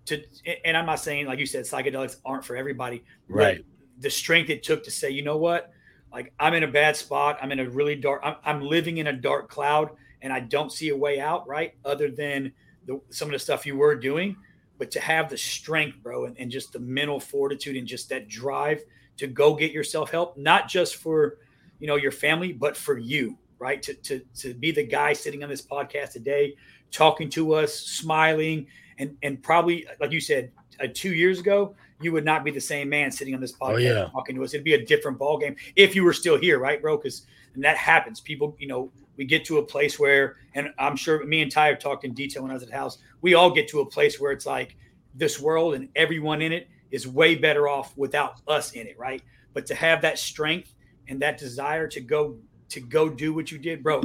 to. 0.05 0.23
And 0.63 0.77
I'm 0.77 0.85
not 0.85 0.99
saying, 0.99 1.25
like 1.25 1.39
you 1.39 1.45
said, 1.45 1.65
psychedelics 1.65 2.17
aren't 2.25 2.45
for 2.45 2.55
everybody, 2.55 3.03
Right. 3.27 3.65
The 3.99 4.09
strength 4.09 4.49
it 4.49 4.63
took 4.63 4.83
to 4.85 4.91
say, 4.91 5.11
you 5.11 5.21
know 5.21 5.37
what, 5.37 5.71
like 6.11 6.33
I'm 6.39 6.53
in 6.53 6.63
a 6.63 6.67
bad 6.67 6.95
spot. 6.95 7.37
I'm 7.41 7.51
in 7.51 7.59
a 7.59 7.69
really 7.69 7.95
dark. 7.95 8.21
I'm, 8.23 8.35
I'm 8.43 8.61
living 8.61 8.97
in 8.97 9.07
a 9.07 9.13
dark 9.13 9.49
cloud, 9.49 9.91
and 10.21 10.31
I 10.31 10.39
don't 10.39 10.71
see 10.71 10.89
a 10.89 10.97
way 10.97 11.19
out, 11.19 11.47
right? 11.47 11.73
Other 11.85 12.09
than 12.11 12.51
the, 12.85 12.99
some 13.09 13.27
of 13.27 13.33
the 13.33 13.39
stuff 13.39 13.65
you 13.65 13.75
were 13.77 13.95
doing, 13.95 14.35
but 14.77 14.91
to 14.91 14.99
have 14.99 15.29
the 15.29 15.37
strength, 15.37 15.97
bro, 16.01 16.25
and, 16.25 16.37
and 16.39 16.49
just 16.51 16.73
the 16.73 16.79
mental 16.79 17.19
fortitude 17.19 17.75
and 17.75 17.87
just 17.87 18.09
that 18.09 18.27
drive 18.27 18.81
to 19.17 19.27
go 19.27 19.53
get 19.55 19.71
yourself 19.71 20.09
help, 20.11 20.37
not 20.37 20.67
just 20.67 20.95
for 20.95 21.37
you 21.79 21.87
know 21.87 21.95
your 21.95 22.11
family, 22.11 22.53
but 22.53 22.75
for 22.77 22.97
you, 22.97 23.37
right? 23.59 23.81
To 23.83 23.93
to 23.93 24.21
to 24.37 24.53
be 24.53 24.71
the 24.71 24.83
guy 24.83 25.13
sitting 25.13 25.43
on 25.43 25.49
this 25.49 25.61
podcast 25.61 26.11
today, 26.13 26.55
talking 26.91 27.29
to 27.31 27.53
us, 27.53 27.73
smiling, 27.73 28.67
and 28.97 29.15
and 29.23 29.41
probably 29.41 29.85
like 29.99 30.11
you 30.11 30.21
said, 30.21 30.51
uh, 30.79 30.87
two 30.93 31.13
years 31.13 31.39
ago, 31.39 31.75
you 31.99 32.11
would 32.11 32.25
not 32.25 32.43
be 32.43 32.51
the 32.51 32.61
same 32.61 32.89
man 32.89 33.11
sitting 33.11 33.35
on 33.35 33.41
this 33.41 33.53
podcast 33.53 33.73
Oh, 33.73 33.77
yeah. 33.77 34.07
talking 34.11 34.35
to 34.35 34.43
us. 34.43 34.53
It'd 34.53 34.63
be 34.63 34.73
a 34.73 34.85
different 34.85 35.17
ball 35.19 35.37
game 35.37 35.55
if 35.75 35.95
you 35.95 36.03
were 36.03 36.13
still 36.13 36.37
here, 36.37 36.57
right, 36.59 36.81
bro? 36.81 36.97
Because 36.97 37.25
and 37.53 37.63
that 37.63 37.77
happens. 37.77 38.19
People, 38.19 38.55
you 38.59 38.67
know, 38.67 38.91
we 39.17 39.25
get 39.25 39.45
to 39.45 39.57
a 39.57 39.63
place 39.63 39.99
where, 39.99 40.37
and 40.55 40.69
I'm 40.79 40.95
sure 40.95 41.23
me 41.25 41.41
and 41.41 41.51
Ty 41.51 41.67
have 41.67 41.79
talked 41.79 42.05
in 42.05 42.13
detail 42.13 42.41
when 42.43 42.51
I 42.51 42.53
was 42.55 42.63
at 42.63 42.69
the 42.69 42.75
house. 42.75 42.97
We 43.21 43.33
all 43.33 43.51
get 43.51 43.67
to 43.69 43.81
a 43.81 43.85
place 43.85 44.19
where 44.19 44.31
it's 44.31 44.45
like 44.45 44.75
this 45.15 45.39
world 45.39 45.75
and 45.75 45.89
everyone 45.95 46.41
in 46.41 46.51
it 46.51 46.67
is 46.91 47.07
way 47.07 47.35
better 47.35 47.67
off 47.67 47.95
without 47.97 48.35
us 48.47 48.71
in 48.73 48.87
it, 48.87 48.97
right? 48.97 49.21
But 49.53 49.65
to 49.67 49.75
have 49.75 50.01
that 50.01 50.17
strength 50.17 50.73
and 51.07 51.21
that 51.21 51.37
desire 51.37 51.87
to 51.89 52.01
go 52.01 52.37
to 52.69 52.79
go 52.79 53.09
do 53.09 53.33
what 53.33 53.51
you 53.51 53.57
did, 53.57 53.83
bro, 53.83 54.01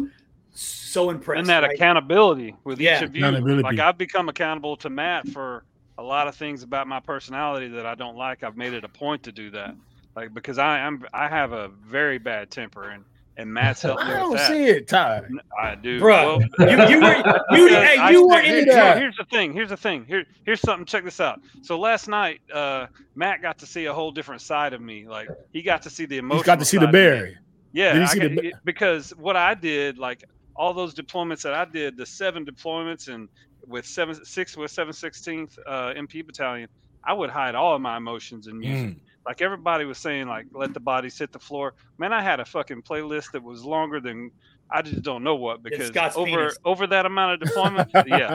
so 0.53 1.11
impressed. 1.11 1.39
and 1.41 1.49
that 1.49 1.63
right? 1.63 1.75
accountability 1.75 2.57
with 2.65 2.81
Yeah. 2.81 2.97
each 2.99 3.03
of 3.05 3.15
you. 3.17 3.23
Accountability. 3.25 3.63
Like 3.63 3.79
I've 3.79 3.99
become 3.99 4.29
accountable 4.29 4.77
to 4.79 4.91
Matt 4.91 5.29
for 5.29 5.65
a 5.99 6.03
lot 6.03 6.27
of 6.29 6.35
things 6.35 6.63
about 6.63 6.87
my 6.89 6.99
personality 7.01 7.69
that 7.69 7.87
I 7.87 7.95
don't 7.95 8.17
like. 8.17 8.43
I've 8.43 8.57
made 8.57 8.73
it 8.73 8.85
a 8.85 8.89
point 8.89 9.23
to 9.25 9.33
do 9.33 9.51
that, 9.51 9.77
like 10.17 10.35
because 10.35 10.59
I 10.59 10.81
am 10.81 11.05
I 11.15 11.29
have 11.29 11.53
a 11.53 11.69
very 11.69 12.19
bad 12.19 12.51
temper, 12.51 12.91
and 12.91 13.05
and 13.39 13.53
Matt's 13.53 13.83
helped 13.83 14.05
me 14.05 14.13
I 14.13 14.17
don't 14.19 14.31
with 14.31 14.39
that. 14.41 14.51
see 14.51 14.65
it, 14.65 14.89
Ty. 14.89 15.23
I 15.61 15.75
do, 15.75 15.99
bro. 16.01 16.39
Well, 16.59 16.71
you- 16.71 16.89
you 16.89 17.01
were- 17.01 17.17
you- 17.17 17.69
because 17.69 17.71
hey, 17.71 17.97
I 17.99 18.11
you 18.11 18.27
were 18.27 18.39
still- 18.43 18.45
in 18.59 18.65
here- 18.67 18.75
the. 18.95 18.95
Here's 19.01 19.17
the 19.17 19.25
thing. 19.25 19.53
Here's 19.53 19.69
the 19.71 19.77
thing. 19.77 20.05
Here, 20.07 20.25
here's 20.45 20.61
something. 20.61 20.87
Check 20.87 21.05
this 21.05 21.21
out. 21.21 21.41
So 21.63 21.79
last 21.79 22.09
night, 22.09 22.41
uh, 22.53 22.87
Matt 23.15 23.43
got 23.43 23.59
to 23.59 23.67
see 23.67 23.85
a 23.87 23.93
whole 23.95 24.11
different 24.11 24.41
side 24.43 24.73
of 24.73 24.81
me. 24.81 25.07
Like 25.07 25.29
he 25.53 25.63
got 25.63 25.83
to 25.83 25.91
see 25.91 26.07
the 26.07 26.19
emotional. 26.19 26.39
He's 26.39 26.47
got 26.47 26.59
to 26.61 26.65
see 26.65 26.77
the 26.79 26.83
side 26.87 26.89
of 26.89 26.95
me. 26.95 27.01
berry. 27.01 27.39
Yeah, 27.73 27.93
Did 27.93 28.03
he 28.03 28.09
see 28.09 28.19
got- 28.21 28.31
the- 28.31 28.47
it- 28.49 28.55
because 28.65 29.11
what 29.17 29.37
I 29.37 29.55
did, 29.55 29.99
like 29.99 30.25
all 30.55 30.73
those 30.73 30.95
deployments 30.95 31.43
that 31.43 31.53
I 31.53 31.67
did, 31.67 31.97
the 31.99 32.07
seven 32.07 32.45
deployments 32.47 33.09
and 33.09 33.29
with 33.67 33.85
seven 33.85 34.25
six 34.25 34.57
with 34.57 34.71
seven 34.71 34.93
sixteenth 34.93 35.59
uh, 35.67 35.93
MP 35.95 36.25
battalion, 36.25 36.69
I 37.05 37.13
would 37.13 37.29
hide 37.31 37.55
all 37.55 37.75
of 37.75 37.83
my 37.83 37.97
emotions 37.99 38.47
in 38.47 38.59
music. 38.59 38.97
Mm. 38.97 39.01
Like 39.27 39.43
everybody 39.43 39.85
was 39.85 39.99
saying, 39.99 40.29
like 40.29 40.47
let 40.55 40.73
the 40.75 40.81
bodies 40.81 41.19
hit 41.19 41.33
the 41.33 41.39
floor. 41.41 41.75
Man, 41.99 42.13
I 42.13 42.23
had 42.23 42.41
a 42.41 42.45
fucking 42.45 42.83
playlist 42.83 43.33
that 43.33 43.43
was 43.43 43.65
longer 43.65 44.01
than 44.01 44.31
I 44.71 44.83
just 44.83 45.03
don't 45.03 45.25
know 45.25 45.37
what 45.37 45.63
because 45.63 46.01
over 46.15 46.57
penis. 46.57 46.59
over 46.65 46.87
that 46.89 47.07
amount 47.07 47.35
of 47.35 47.41
deployment 47.41 47.89
yeah, 48.07 48.33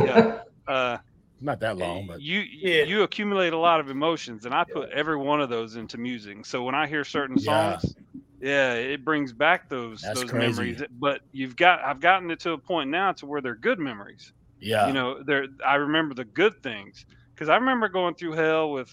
yeah. 0.00 0.22
Uh, 0.66 0.98
Not 1.40 1.60
that 1.60 1.76
long, 1.76 2.06
but 2.06 2.20
you 2.20 2.40
you 2.40 3.02
accumulate 3.02 3.52
a 3.52 3.58
lot 3.58 3.80
of 3.80 3.90
emotions, 3.90 4.44
and 4.44 4.54
I 4.54 4.64
put 4.64 4.90
every 4.90 5.16
one 5.16 5.40
of 5.40 5.48
those 5.50 5.76
into 5.76 5.98
music. 5.98 6.44
So 6.46 6.62
when 6.62 6.74
I 6.74 6.86
hear 6.86 7.04
certain 7.04 7.38
Yeah. 7.38 7.78
songs, 7.78 7.96
yeah, 8.40 8.74
it 8.74 9.04
brings 9.04 9.32
back 9.32 9.68
those 9.68 10.02
That's 10.02 10.20
those 10.20 10.30
crazy. 10.30 10.74
memories. 10.74 10.82
But 10.90 11.20
you've 11.32 11.56
got 11.56 11.82
I've 11.84 12.00
gotten 12.00 12.30
it 12.30 12.40
to 12.40 12.52
a 12.52 12.58
point 12.58 12.90
now 12.90 13.12
to 13.12 13.26
where 13.26 13.40
they're 13.40 13.54
good 13.56 13.78
memories. 13.78 14.32
yeah, 14.60 14.86
You 14.86 14.92
know, 14.92 15.22
they're 15.24 15.46
I 15.66 15.76
remember 15.76 16.14
the 16.14 16.24
good 16.24 16.54
things 16.62 17.04
because 17.34 17.48
I 17.48 17.56
remember 17.56 17.88
going 17.88 18.14
through 18.14 18.32
hell 18.32 18.70
with 18.72 18.92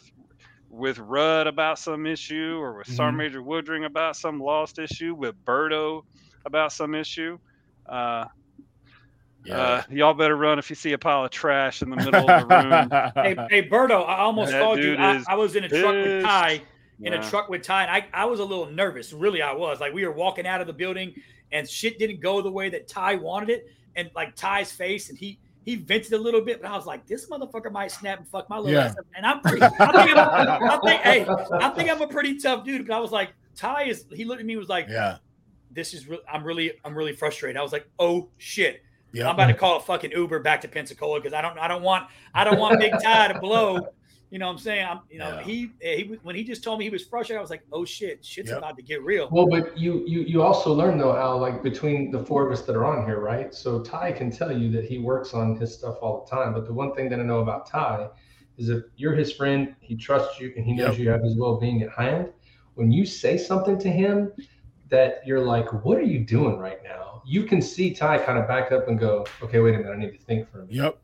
with 0.69 0.99
Rudd 0.99 1.47
about 1.47 1.79
some 1.79 2.05
issue, 2.05 2.57
or 2.59 2.77
with 2.77 2.87
Sergeant 2.87 3.15
Mhm. 3.15 3.17
Major 3.17 3.41
Woodring 3.41 3.85
about 3.85 4.15
some 4.15 4.39
lost 4.39 4.79
issue, 4.79 5.13
with 5.15 5.35
Berto 5.45 6.03
about 6.45 6.71
some 6.71 6.93
issue. 6.95 7.37
Uh, 7.87 8.25
yeah. 9.45 9.57
uh, 9.57 9.83
y'all 9.89 10.13
better 10.13 10.35
run 10.35 10.59
if 10.59 10.69
you 10.69 10.75
see 10.75 10.93
a 10.93 10.97
pile 10.97 11.25
of 11.25 11.31
trash 11.31 11.81
in 11.81 11.89
the 11.89 11.95
middle 11.95 12.29
of 12.29 12.47
the 12.47 12.55
room. 12.55 13.11
Hey, 13.49 13.61
hey, 13.61 13.67
Berto, 13.69 14.07
I 14.07 14.19
almost 14.19 14.51
That 14.51 14.61
called 14.61 14.79
you. 14.79 14.95
I, 14.97 15.23
I 15.27 15.35
was 15.35 15.55
in 15.55 15.63
a 15.63 15.69
truck 15.69 15.93
with. 15.95 16.23
Ty, 16.23 16.61
in 17.01 17.13
Yeah. 17.13 17.25
a 17.25 17.29
truck 17.29 17.49
with 17.49 17.63
Ty, 17.63 17.83
and 17.83 17.91
I, 17.91 18.07
I 18.13 18.25
was 18.25 18.39
a 18.39 18.45
little 18.45 18.67
nervous. 18.67 19.13
Really, 19.13 19.41
I 19.41 19.53
was. 19.53 19.79
Like, 19.79 19.93
we 19.93 20.05
were 20.05 20.11
walking 20.13 20.45
out 20.45 20.61
of 20.61 20.67
the 20.67 20.73
building, 20.73 21.13
and 21.51 21.67
shit 21.67 21.97
didn't 21.97 22.19
go 22.19 22.41
the 22.41 22.51
way 22.51 22.69
that 22.69 22.87
Ty 22.87 23.15
wanted 23.15 23.49
it. 23.49 23.67
And 23.95 24.09
like 24.15 24.35
Ty's 24.35 24.71
face, 24.71 25.09
and 25.09 25.17
he 25.17 25.39
he 25.69 25.75
vented 25.75 26.13
a 26.13 26.17
little 26.17 26.41
bit, 26.41 26.61
but 26.61 26.71
I 26.71 26.75
was 26.75 26.85
like, 26.87 27.05
this 27.05 27.29
motherfucker 27.29 27.71
might 27.71 27.91
snap 27.91 28.17
and 28.17 28.27
fuck 28.27 28.49
my 28.49 28.57
little 28.57 28.73
Yeah. 28.73 28.85
ass 28.87 28.97
up. 28.97 29.05
And 29.15 29.25
I'm 29.25 29.39
pretty, 29.41 29.61
I 29.61 29.69
think, 29.69 30.17
I'm, 30.17 30.63
I 30.63 30.77
think, 30.83 31.01
hey, 31.01 31.25
I 31.61 31.69
think 31.69 31.89
I'm 31.91 32.01
a 32.01 32.07
pretty 32.07 32.39
tough 32.39 32.65
dude. 32.65 32.87
But 32.87 32.95
I 32.95 32.99
was 32.99 33.11
like, 33.11 33.33
Ty 33.55 33.83
is. 33.83 34.05
He 34.11 34.25
looked 34.25 34.39
at 34.39 34.45
me, 34.47 34.53
and 34.53 34.59
was 34.59 34.69
like, 34.69 34.87
yeah, 34.89 35.17
this 35.71 35.93
is. 35.93 36.07
Re- 36.07 36.21
I'm 36.31 36.43
really, 36.43 36.73
I'm 36.83 36.95
really 36.95 37.13
frustrated. 37.13 37.57
I 37.57 37.61
was 37.61 37.71
like, 37.71 37.87
oh 37.99 38.29
shit. 38.37 38.81
yeah. 39.11 39.27
I'm 39.27 39.35
about 39.35 39.47
to 39.47 39.53
call 39.53 39.77
a 39.77 39.79
fucking 39.79 40.11
Uber 40.11 40.39
back 40.39 40.61
to 40.61 40.67
Pensacola 40.67 41.19
because 41.19 41.33
I 41.33 41.41
don't 41.41 41.57
I 41.59 41.67
don't 41.67 41.83
want 41.83 42.07
I 42.33 42.43
don't 42.43 42.57
want 42.59 42.79
Big 42.79 42.93
Ty 43.01 43.27
to 43.33 43.39
blow. 43.39 43.89
You 44.31 44.37
know 44.37 44.45
what 44.45 44.53
I'm 44.53 44.57
saying? 44.59 44.85
I'm 44.85 44.99
you 45.09 45.17
know 45.19 45.29
Yeah. 45.29 45.41
he 45.43 45.71
eh, 45.81 45.95
he 45.97 46.19
when 46.21 46.35
he 46.35 46.43
just 46.43 46.63
told 46.63 46.77
me 46.79 46.85
he 46.85 46.91
was 46.91 47.03
frustrated, 47.03 47.39
I 47.39 47.41
was 47.41 47.49
like, 47.49 47.63
oh 47.71 47.83
shit, 47.83 48.23
shit's 48.23 48.49
Yep. 48.49 48.57
about 48.59 48.75
to 48.77 48.83
get 48.83 49.03
real. 49.03 49.27
Well, 49.31 49.47
but 49.47 49.75
you 49.77 50.03
you 50.05 50.21
you 50.21 50.41
also 50.43 50.71
learn 50.73 50.97
though, 50.99 51.15
Al, 51.15 51.39
like 51.39 51.63
between 51.63 52.11
the 52.11 52.23
four 52.23 52.45
of 52.45 52.51
us 52.51 52.61
that 52.63 52.75
are 52.75 52.85
on 52.85 53.05
here, 53.05 53.19
right? 53.19 53.53
So 53.53 53.81
Ty 53.81 54.11
can 54.11 54.29
tell 54.29 54.55
you 54.55 54.71
that 54.71 54.85
he 54.85 54.99
works 54.99 55.33
on 55.33 55.55
his 55.55 55.73
stuff 55.73 55.97
all 56.01 56.23
the 56.23 56.29
time. 56.29 56.53
But 56.53 56.65
the 56.65 56.73
one 56.73 56.93
thing 56.93 57.09
that 57.09 57.19
I 57.19 57.23
know 57.23 57.39
about 57.39 57.65
Ty 57.65 58.09
is 58.57 58.69
if 58.69 58.83
you're 58.97 59.15
his 59.15 59.31
friend, 59.33 59.75
he 59.79 59.95
trusts 59.95 60.39
you 60.39 60.53
and 60.55 60.65
he 60.65 60.73
knows 60.73 60.89
Yep. 60.91 60.99
you 60.99 61.09
have 61.09 61.23
his 61.23 61.35
well-being 61.37 61.81
at 61.81 61.89
hand. 61.91 62.31
When 62.75 62.91
you 62.91 63.05
say 63.05 63.37
something 63.37 63.79
to 63.79 63.89
him 63.89 64.31
that 64.89 65.21
you're 65.25 65.39
like, 65.43 65.71
what 65.85 65.97
are 65.97 66.03
you 66.03 66.19
doing 66.19 66.57
right 66.59 66.83
now? 66.83 67.21
You 67.25 67.43
can 67.43 67.61
see 67.61 67.93
Ty 67.93 68.19
kind 68.19 68.37
of 68.37 68.47
back 68.47 68.71
up 68.71 68.87
and 68.87 68.99
go, 68.99 69.25
okay, 69.41 69.59
wait 69.59 69.75
a 69.75 69.77
minute, 69.79 69.91
I 69.91 69.97
need 69.97 70.11
to 70.11 70.23
think 70.25 70.49
for 70.51 70.59
a 70.59 70.65
minute. 70.65 70.75
Yep. 70.83 70.97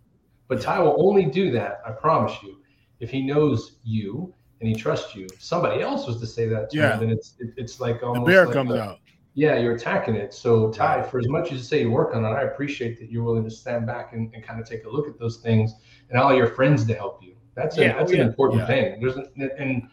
But 0.48 0.62
Ty 0.62 0.80
will 0.80 0.96
only 1.00 1.26
do 1.26 1.50
that, 1.52 1.82
I 1.86 1.92
promise 1.92 2.34
you, 2.44 2.58
if 3.00 3.10
he 3.10 3.22
knows 3.22 3.78
you 3.84 4.34
and 4.62 4.70
he 4.70 4.76
trusts 4.76 5.16
you. 5.16 5.28
Somebody 5.40 5.82
else 5.82 6.08
was 6.08 6.20
to 6.22 6.28
say 6.28 6.48
that 6.48 6.70
to 6.72 6.78
Yeah. 6.78 6.94
him, 6.94 7.00
then 7.02 7.10
it's 7.10 7.36
it, 7.40 7.50
it's 7.58 7.80
like 7.80 8.00
The 8.00 8.08
almost 8.08 8.28
bear 8.28 8.46
like 8.46 8.54
comes 8.54 8.72
a- 8.72 8.82
out. 8.82 9.00
yeah, 9.34 9.58
you're 9.60 9.76
attacking 9.76 10.16
it. 10.16 10.34
So 10.34 10.72
Ty, 10.72 11.04
for 11.04 11.20
as 11.20 11.28
much 11.28 11.48
as 11.48 11.58
you 11.58 11.64
say 11.64 11.82
you 11.82 11.92
work 11.92 12.16
on 12.16 12.24
it, 12.24 12.30
I 12.30 12.44
appreciate 12.44 12.98
that 13.00 13.12
you're 13.12 13.24
willing 13.24 13.44
to 13.44 13.52
stand 13.52 13.86
back 13.86 14.14
and, 14.14 14.34
and 14.34 14.44
kind 14.44 14.60
of 14.62 14.68
take 14.68 14.86
a 14.86 14.90
look 14.90 15.08
at 15.08 15.20
those 15.20 15.38
things 15.38 15.74
and 16.10 16.20
all 16.20 16.34
your 16.34 16.48
friends 16.48 16.86
to 16.88 16.94
help 16.94 17.22
you. 17.22 17.36
That's, 17.54 17.78
Yeah, 17.78 17.94
oh, 17.96 18.00
that's 18.00 18.12
oh, 18.12 18.16
an 18.16 18.22
important 18.22 18.62
Yeah. 18.62 18.68
thing. 18.68 19.02
There's 19.02 19.16
an, 19.18 19.50
and 19.58 19.90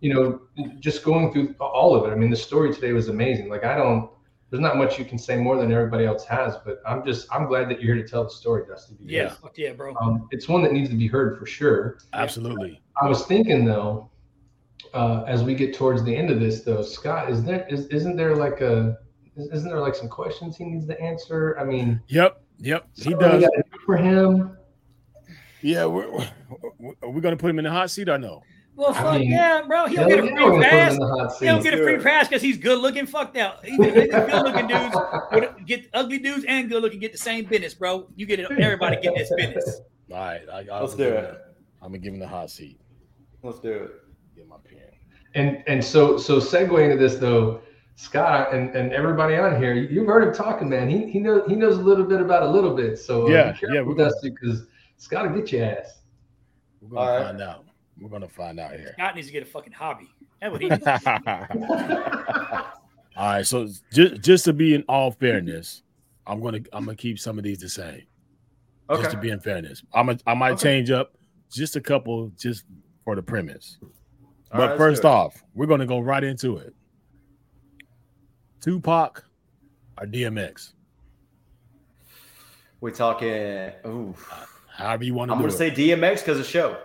you 0.00 0.12
know, 0.12 0.40
just 0.78 1.02
going 1.04 1.32
through 1.32 1.54
all 1.60 1.94
of 1.94 2.10
it. 2.10 2.14
I 2.14 2.16
mean, 2.18 2.30
the 2.30 2.36
story 2.36 2.72
today 2.72 2.92
was 2.92 3.08
amazing. 3.08 3.48
Like 3.48 3.64
I 3.64 3.76
don't, 3.76 4.10
there's 4.50 4.60
not 4.60 4.76
much 4.76 4.98
you 4.98 5.04
can 5.04 5.18
say 5.18 5.36
more 5.36 5.56
than 5.56 5.72
everybody 5.72 6.04
else 6.06 6.24
has, 6.24 6.56
but 6.64 6.80
I'm 6.86 7.04
just, 7.04 7.26
I'm 7.32 7.46
glad 7.46 7.68
that 7.68 7.80
you're 7.82 7.94
here 7.96 8.04
to 8.04 8.08
tell 8.08 8.24
the 8.24 8.30
story, 8.30 8.62
Dusty. 8.68 8.94
because, 8.94 9.12
Yeah, 9.12 9.28
fuck 9.30 9.58
yeah, 9.58 9.72
bro. 9.72 9.94
Um, 10.00 10.28
it's 10.30 10.48
one 10.48 10.62
that 10.62 10.72
needs 10.72 10.88
to 10.90 10.96
be 10.96 11.08
heard 11.08 11.38
for 11.38 11.46
sure. 11.46 11.98
Absolutely. 12.12 12.80
I 13.00 13.08
was 13.08 13.26
thinking 13.26 13.64
though, 13.64 14.08
uh, 14.94 15.24
as 15.26 15.42
we 15.42 15.54
get 15.54 15.74
towards 15.74 16.04
the 16.04 16.14
end 16.14 16.30
of 16.30 16.38
this, 16.40 16.60
though, 16.62 16.82
Scott, 16.82 17.28
is 17.30 17.42
there 17.42 17.66
is 17.68 17.86
isn't 17.88 18.16
there 18.16 18.36
like 18.36 18.60
a 18.60 18.96
is- 19.36 19.48
isn't 19.50 19.68
there 19.68 19.80
like 19.80 19.94
some 19.96 20.08
questions 20.08 20.56
he 20.56 20.64
needs 20.64 20.86
to 20.86 20.98
answer? 21.00 21.58
I 21.58 21.64
mean, 21.64 22.00
Yep. 22.08 22.40
Yep. 22.60 22.88
He 22.96 23.14
does. 23.14 23.42
do 23.42 23.48
for 23.84 23.96
him. 23.96 24.56
Yeah. 25.60 25.84
We're, 25.86 26.08
we're, 26.78 26.92
are 27.02 27.10
we 27.10 27.20
gonna 27.20 27.36
put 27.36 27.50
him 27.50 27.58
in 27.58 27.64
the 27.64 27.70
hot 27.70 27.90
seat 27.90 28.08
I 28.08 28.16
no? 28.16 28.42
Well, 28.76 28.90
I 28.90 29.02
fuck 29.02 29.18
mean, 29.20 29.30
yeah, 29.30 29.62
bro. 29.66 29.86
He'll 29.86 30.00
hell 30.00 30.08
get 30.10 30.18
a 30.18 30.22
free 30.22 30.30
gonna 30.36 30.44
put 30.50 30.54
him 30.56 30.62
pass. 30.62 30.92
in 30.92 30.98
the 31.00 31.06
hot 31.06 31.38
He'll 31.40 31.62
get 31.62 31.74
a 31.74 31.78
free 31.78 31.98
pass 31.98 32.28
because 32.28 32.42
he's 32.42 32.58
good 32.58 32.78
looking. 32.78 33.06
Fuck 33.06 33.32
that. 33.34 33.60
Either 33.66 33.90
the 33.90 34.06
good 34.06 34.42
looking 34.42 34.66
dudes 34.66 35.46
get 35.66 35.88
ugly 35.94 36.18
dudes 36.18 36.44
and 36.46 36.68
good 36.68 36.82
looking 36.82 37.00
get 37.00 37.12
the 37.12 37.18
same 37.18 37.46
business, 37.46 37.72
bro. 37.74 38.06
You 38.16 38.26
get 38.26 38.38
it. 38.38 38.50
Everybody 38.50 38.96
get 39.00 39.14
this 39.16 39.32
business. 39.36 39.80
All 40.12 40.18
right. 40.18 40.42
I, 40.52 40.66
I, 40.70 40.80
Let's 40.80 40.94
do 40.94 41.04
it. 41.08 41.40
I'm 41.82 41.88
gonna 41.88 41.98
give 41.98 42.12
him 42.12 42.20
the 42.20 42.28
hot 42.28 42.50
seat. 42.50 42.78
Let's 43.42 43.60
do 43.60 43.72
it. 43.72 43.90
Get 44.36 44.46
my 44.48 44.56
pen. 44.64 44.78
And 45.34 45.62
and 45.66 45.82
so 45.84 46.16
so 46.18 46.38
segue 46.38 46.82
into 46.84 46.96
this 46.96 47.16
though, 47.16 47.60
Scott 47.94 48.52
and, 48.54 48.74
and 48.76 48.92
everybody 48.92 49.36
on 49.36 49.60
here, 49.60 49.72
you've 49.74 50.06
heard 50.06 50.22
him 50.22 50.34
talking, 50.34 50.68
man. 50.68 50.88
He 50.90 51.10
he 51.10 51.18
knows 51.18 51.48
he 51.48 51.54
knows 51.56 51.78
a 51.78 51.82
little 51.82 52.04
bit 52.04 52.20
about 52.20 52.42
a 52.42 52.50
little 52.50 52.74
bit. 52.74 52.98
So 52.98 53.26
uh, 53.26 53.30
Yeah, 53.30 53.52
be 53.52 53.58
yeah, 53.72 53.80
we're 53.82 53.94
gonna- 53.94 54.10
Dusty, 54.10 54.30
because 54.30 54.66
Scott 54.98 55.30
will 55.30 55.38
get 55.38 55.50
your 55.52 55.64
ass. 55.64 56.00
We're 56.80 56.88
gonna 56.90 57.00
All 57.00 57.16
right. 57.18 57.26
find 57.26 57.40
out. 57.42 57.64
We're 58.00 58.10
gonna 58.10 58.28
find 58.28 58.60
out 58.60 58.72
here. 58.72 58.92
Scott 58.94 59.14
needs 59.14 59.26
to 59.28 59.32
get 59.32 59.42
a 59.42 59.46
fucking 59.46 59.72
hobby. 59.72 60.08
That 60.40 60.52
would 60.52 60.60
he. 60.60 60.70
all 63.16 63.26
right. 63.26 63.46
So 63.46 63.68
just 63.92 64.20
just 64.20 64.44
to 64.44 64.52
be 64.52 64.74
in 64.74 64.82
all 64.88 65.10
fairness, 65.10 65.82
I'm 66.26 66.40
gonna 66.42 66.60
I'm 66.72 66.84
gonna 66.84 66.96
keep 66.96 67.18
some 67.18 67.38
of 67.38 67.44
these 67.44 67.58
the 67.58 67.68
same. 67.68 68.02
Just 68.94 69.10
to 69.10 69.16
be 69.16 69.30
in 69.30 69.40
fairness, 69.40 69.82
I'm 69.94 70.10
a, 70.10 70.18
I 70.26 70.34
might 70.34 70.52
Okay. 70.52 70.62
change 70.62 70.90
up 70.92 71.16
just 71.50 71.74
a 71.74 71.80
couple 71.80 72.28
just 72.38 72.64
for 73.04 73.16
the 73.16 73.22
premise. 73.22 73.78
All 73.82 73.88
but 74.52 74.68
right, 74.70 74.76
first 74.78 75.04
off, 75.04 75.42
we're 75.54 75.66
gonna 75.66 75.86
go 75.86 75.98
right 75.98 76.22
into 76.22 76.58
it. 76.58 76.72
Tupac 78.60 79.24
or 80.00 80.06
DMX, 80.06 80.72
We're 82.80 82.90
talking. 82.90 83.72
Ooh, 83.86 84.14
however 84.68 85.04
you 85.04 85.14
want 85.14 85.30
to 85.30 85.32
I'm 85.32 85.38
do 85.40 85.44
gonna 85.48 85.54
it. 85.54 85.58
say 85.58 85.70
DMX 85.70 86.18
because 86.20 86.38
of 86.38 86.46
show. 86.46 86.78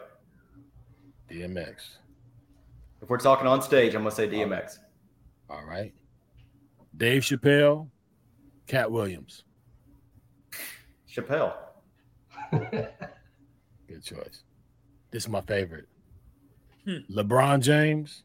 DMX. 1.31 1.97
If 3.01 3.09
we're 3.09 3.17
talking 3.17 3.47
on 3.47 3.61
stage, 3.61 3.95
I'm 3.95 4.01
gonna 4.01 4.11
say 4.11 4.27
DMX. 4.27 4.79
All 5.49 5.63
right. 5.65 5.93
Dave 6.97 7.23
Chappelle, 7.23 7.87
Katt 8.67 8.91
Williams. 8.91 9.43
Chappelle. 11.09 11.53
Good 12.51 14.03
choice. 14.03 14.43
This 15.11 15.23
is 15.23 15.29
my 15.29 15.41
favorite. 15.41 15.87
Hmm. 16.85 16.97
LeBron 17.09 17.61
James, 17.61 18.23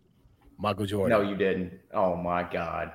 Michael 0.59 0.87
Jordan. 0.87 1.19
No, 1.19 1.29
you 1.29 1.37
didn't. 1.37 1.73
Oh 1.93 2.17
my 2.17 2.43
God. 2.43 2.93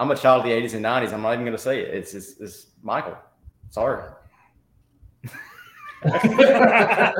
I'm 0.00 0.10
a 0.10 0.16
child 0.16 0.40
of 0.40 0.46
the 0.46 0.52
80s 0.52 0.74
and 0.74 0.84
90s. 0.84 1.12
I'm 1.12 1.20
not 1.20 1.34
even 1.34 1.44
going 1.44 1.56
to 1.56 1.62
say 1.62 1.80
it. 1.80 1.94
It's, 1.94 2.14
it's, 2.14 2.40
it's 2.40 2.68
Michael. 2.82 3.18
Sorry. 3.68 4.10
I, 6.02 7.12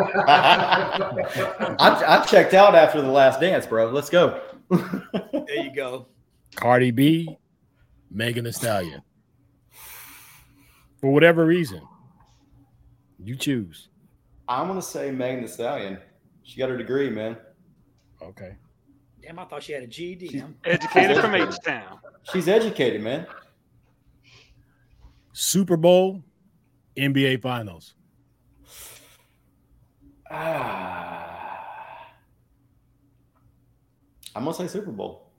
I, 1.79 2.21
I 2.21 2.25
checked 2.27 2.55
out 2.55 2.75
after 2.75 3.01
the 3.01 3.09
last 3.09 3.41
dance, 3.41 3.67
bro. 3.67 3.91
Let's 3.91 4.11
go. 4.11 4.41
There 4.71 5.57
you 5.57 5.75
go. 5.75 6.07
Cardi 6.57 6.91
B, 6.91 7.37
Megan 8.11 8.45
Thee 8.45 8.53
Stallion. 8.53 9.03
For 11.01 11.13
whatever 11.13 11.45
reason, 11.47 11.83
you 13.19 13.37
choose. 13.37 13.89
I'm 14.49 14.67
going 14.67 14.79
to 14.81 14.87
say 14.87 15.11
Megan 15.11 15.43
Thee 15.43 15.49
Stallion. 15.49 15.99
She 16.43 16.59
got 16.59 16.69
her 16.71 16.77
degree, 16.77 17.11
man. 17.11 17.37
Okay. 18.23 18.57
Damn, 19.23 19.39
I 19.39 19.45
thought 19.45 19.63
she 19.63 19.73
had 19.73 19.83
a 19.83 19.87
GED. 19.87 20.41
I'm- 20.41 20.57
Educated 20.65 21.19
from 21.19 21.35
H 21.35 21.55
Town. 21.65 21.99
She's 22.33 22.49
educated, 22.49 23.01
man. 23.03 23.27
Super 25.33 25.77
Bowl, 25.77 26.23
NBA 26.97 27.41
Finals. 27.41 27.95
Ah. 30.31 30.33
I'm 34.37 34.45
going 34.45 34.55
to 34.57 34.63
say 34.63 34.69
Super 34.69 34.93
Bowl. 34.93 35.33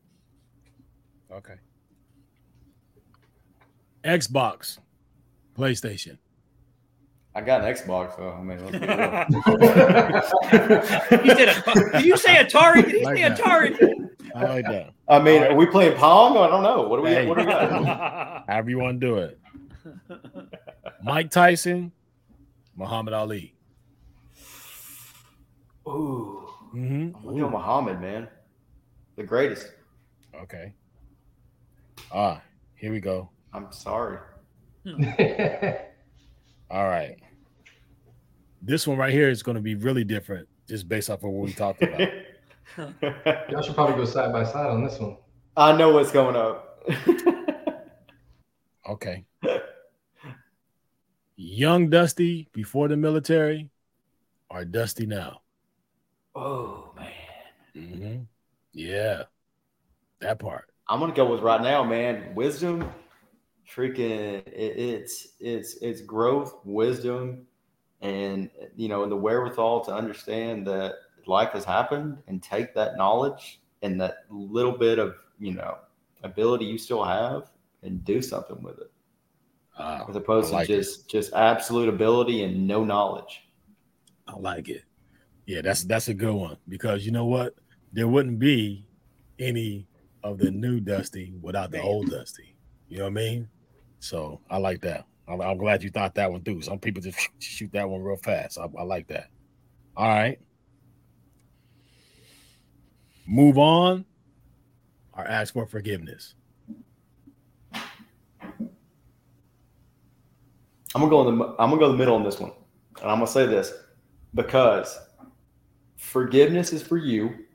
Okay. 1.31 1.53
Xbox, 4.03 4.80
PlayStation. 5.57 6.18
I 7.34 7.39
got 7.39 7.63
an 7.63 7.73
Xbox, 7.73 8.18
so 8.18 8.30
I 8.31 8.41
mean, 8.43 8.59
let's 8.65 8.72
be. 8.73 8.80
He 11.23 11.30
said, 11.35 11.47
Atari- 11.47 11.91
did 11.93 12.05
you 12.05 12.18
say 12.18 12.35
Atari? 12.43 12.84
Did 12.84 12.95
he 12.95 13.05
Like 13.05 13.15
say 13.18 13.30
that. 13.30 13.38
Atari? 13.39 14.09
I 14.35 14.43
like 14.45 14.65
that. 14.65 14.89
I 15.07 15.19
mean, 15.19 15.41
are 15.43 15.55
we 15.55 15.65
playing 15.68 15.95
Pong? 15.97 16.35
I 16.38 16.47
don't 16.47 16.63
know. 16.63 16.81
What 16.89 16.97
do 16.97 17.03
we? 17.03 17.09
Hey. 17.11 17.27
What 17.27 17.38
do 17.38 17.45
we 17.45 17.49
got? 17.51 18.43
However 18.49 18.69
you 18.69 18.80
want 18.80 18.99
to 18.99 19.07
do 19.07 19.18
it. 19.19 19.39
Mike 21.01 21.31
Tyson, 21.31 21.93
Muhammad 22.76 23.13
Ali. 23.13 23.55
Ooh, 25.87 26.47
Mm-hmm. 26.73 27.15
I'm 27.17 27.23
gonna 27.23 27.39
go 27.39 27.49
Muhammad, 27.49 27.99
man, 27.99 28.29
the 29.17 29.23
greatest. 29.23 29.67
Okay. 30.33 30.73
Ah, 32.13 32.41
here 32.75 32.91
we 32.91 33.01
go. 33.01 33.29
I'm 33.53 33.71
sorry. 33.71 34.19
All 36.71 36.87
right. 36.87 37.17
This 38.61 38.87
one 38.87 38.97
right 38.97 39.11
here 39.11 39.29
is 39.29 39.43
going 39.43 39.55
to 39.55 39.61
be 39.61 39.75
really 39.75 40.05
different, 40.05 40.47
just 40.69 40.87
based 40.87 41.09
off 41.09 41.23
of 41.23 41.31
what 41.31 41.45
we 41.45 41.53
talked 41.53 41.83
about. 41.83 41.99
Y'all 43.49 43.61
should 43.61 43.75
probably 43.75 43.95
go 43.95 44.05
side 44.05 44.31
by 44.31 44.45
side 44.45 44.67
on 44.67 44.85
this 44.85 44.97
one. 44.97 45.17
I 45.57 45.75
know 45.75 45.91
what's 45.91 46.11
going 46.11 46.35
up. 46.35 46.81
Okay. 48.89 49.25
Young 51.35 51.89
Dusty 51.89 52.49
before 52.51 52.87
the 52.87 52.97
military, 52.97 53.69
or 54.49 54.65
Dusty 54.65 55.05
now? 55.05 55.41
Oh 56.35 56.91
man, 56.95 57.11
Mm-hmm. 57.75 58.23
Yeah, 58.73 59.23
that 60.21 60.39
part. 60.39 60.69
I'm 60.87 60.99
gonna 60.99 61.13
go 61.13 61.31
with 61.31 61.41
right 61.41 61.61
now, 61.61 61.83
man. 61.83 62.35
Wisdom, 62.35 62.89
freaking, 63.69 64.45
it, 64.47 64.53
it's 64.77 65.29
it's 65.39 65.75
it's 65.81 66.01
growth, 66.01 66.55
wisdom, 66.65 67.47
and 68.01 68.49
you 68.75 68.89
know, 68.89 69.03
and 69.03 69.11
the 69.11 69.15
wherewithal 69.17 69.85
to 69.85 69.93
understand 69.93 70.67
that 70.67 70.95
life 71.27 71.51
has 71.51 71.65
happened 71.65 72.17
and 72.27 72.41
take 72.43 72.73
that 72.75 72.97
knowledge 72.97 73.61
and 73.81 73.99
that 74.01 74.25
little 74.29 74.77
bit 74.77 74.99
of 74.99 75.15
you 75.39 75.53
know 75.53 75.77
ability 76.23 76.65
you 76.65 76.77
still 76.77 77.03
have 77.03 77.51
and 77.83 78.03
do 78.05 78.21
something 78.21 78.61
with 78.63 78.79
it, 78.79 78.91
Ah, 79.77 80.05
as 80.09 80.15
opposed 80.15 80.53
like 80.53 80.67
to 80.67 80.77
just 80.79 81.09
just 81.09 81.33
absolute 81.33 81.89
ability 81.89 82.43
and 82.43 82.67
no 82.67 82.83
knowledge. 82.83 83.43
I 84.27 84.35
like 84.35 84.69
it. 84.69 84.83
Yeah, 85.45 85.61
that's 85.61 85.84
that's 85.84 86.07
a 86.07 86.13
good 86.13 86.34
one 86.34 86.57
because 86.69 87.05
you 87.05 87.11
know 87.11 87.26
what? 87.26 87.55
There 87.93 88.07
wouldn't 88.07 88.39
be 88.39 88.85
any 89.39 89.88
of 90.23 90.38
the 90.38 90.51
new 90.51 90.80
Dusty 90.80 91.34
without 91.41 91.72
the 91.72 91.81
old 91.81 92.09
Dusty. 92.09 92.55
You 92.88 92.99
know 92.99 93.03
what 93.05 93.11
I 93.11 93.13
mean? 93.13 93.49
So 93.99 94.39
I 94.49 94.57
like 94.57 94.81
that. 94.81 95.05
I'm, 95.27 95.41
I'm 95.41 95.57
glad 95.57 95.84
you 95.84 95.89
thought 95.89 96.15
that 96.15 96.31
one 96.31 96.41
through. 96.43 96.61
Some 96.61 96.80
people 96.80 97.01
just 97.01 97.19
shoot 97.39 97.72
that 97.73 97.89
one 97.89 98.01
real 98.01 98.18
fast. 98.18 98.57
I, 98.57 98.68
I 98.77 98.84
like 98.84 99.07
that. 99.07 99.30
All 99.95 100.07
right. 100.07 100.39
Move 103.26 103.57
on 103.57 104.05
or 105.13 105.27
ask 105.27 105.53
for 105.53 105.65
forgiveness. 105.65 106.35
I'm 110.93 111.01
gonna 111.01 111.09
go 111.09 111.27
in 111.27 111.38
the 111.38 111.45
I'm 111.59 111.69
gonna 111.69 111.77
go 111.77 111.85
in 111.85 111.91
the 111.93 111.97
middle 111.97 112.15
on 112.15 112.23
this 112.23 112.39
one, 112.39 112.51
and 113.01 113.09
I'm 113.09 113.19
gonna 113.19 113.27
say 113.27 113.45
this 113.45 113.72
because 114.34 114.99
forgiveness 116.02 116.73
is 116.73 116.82
for 116.82 116.98
you, 116.98 117.45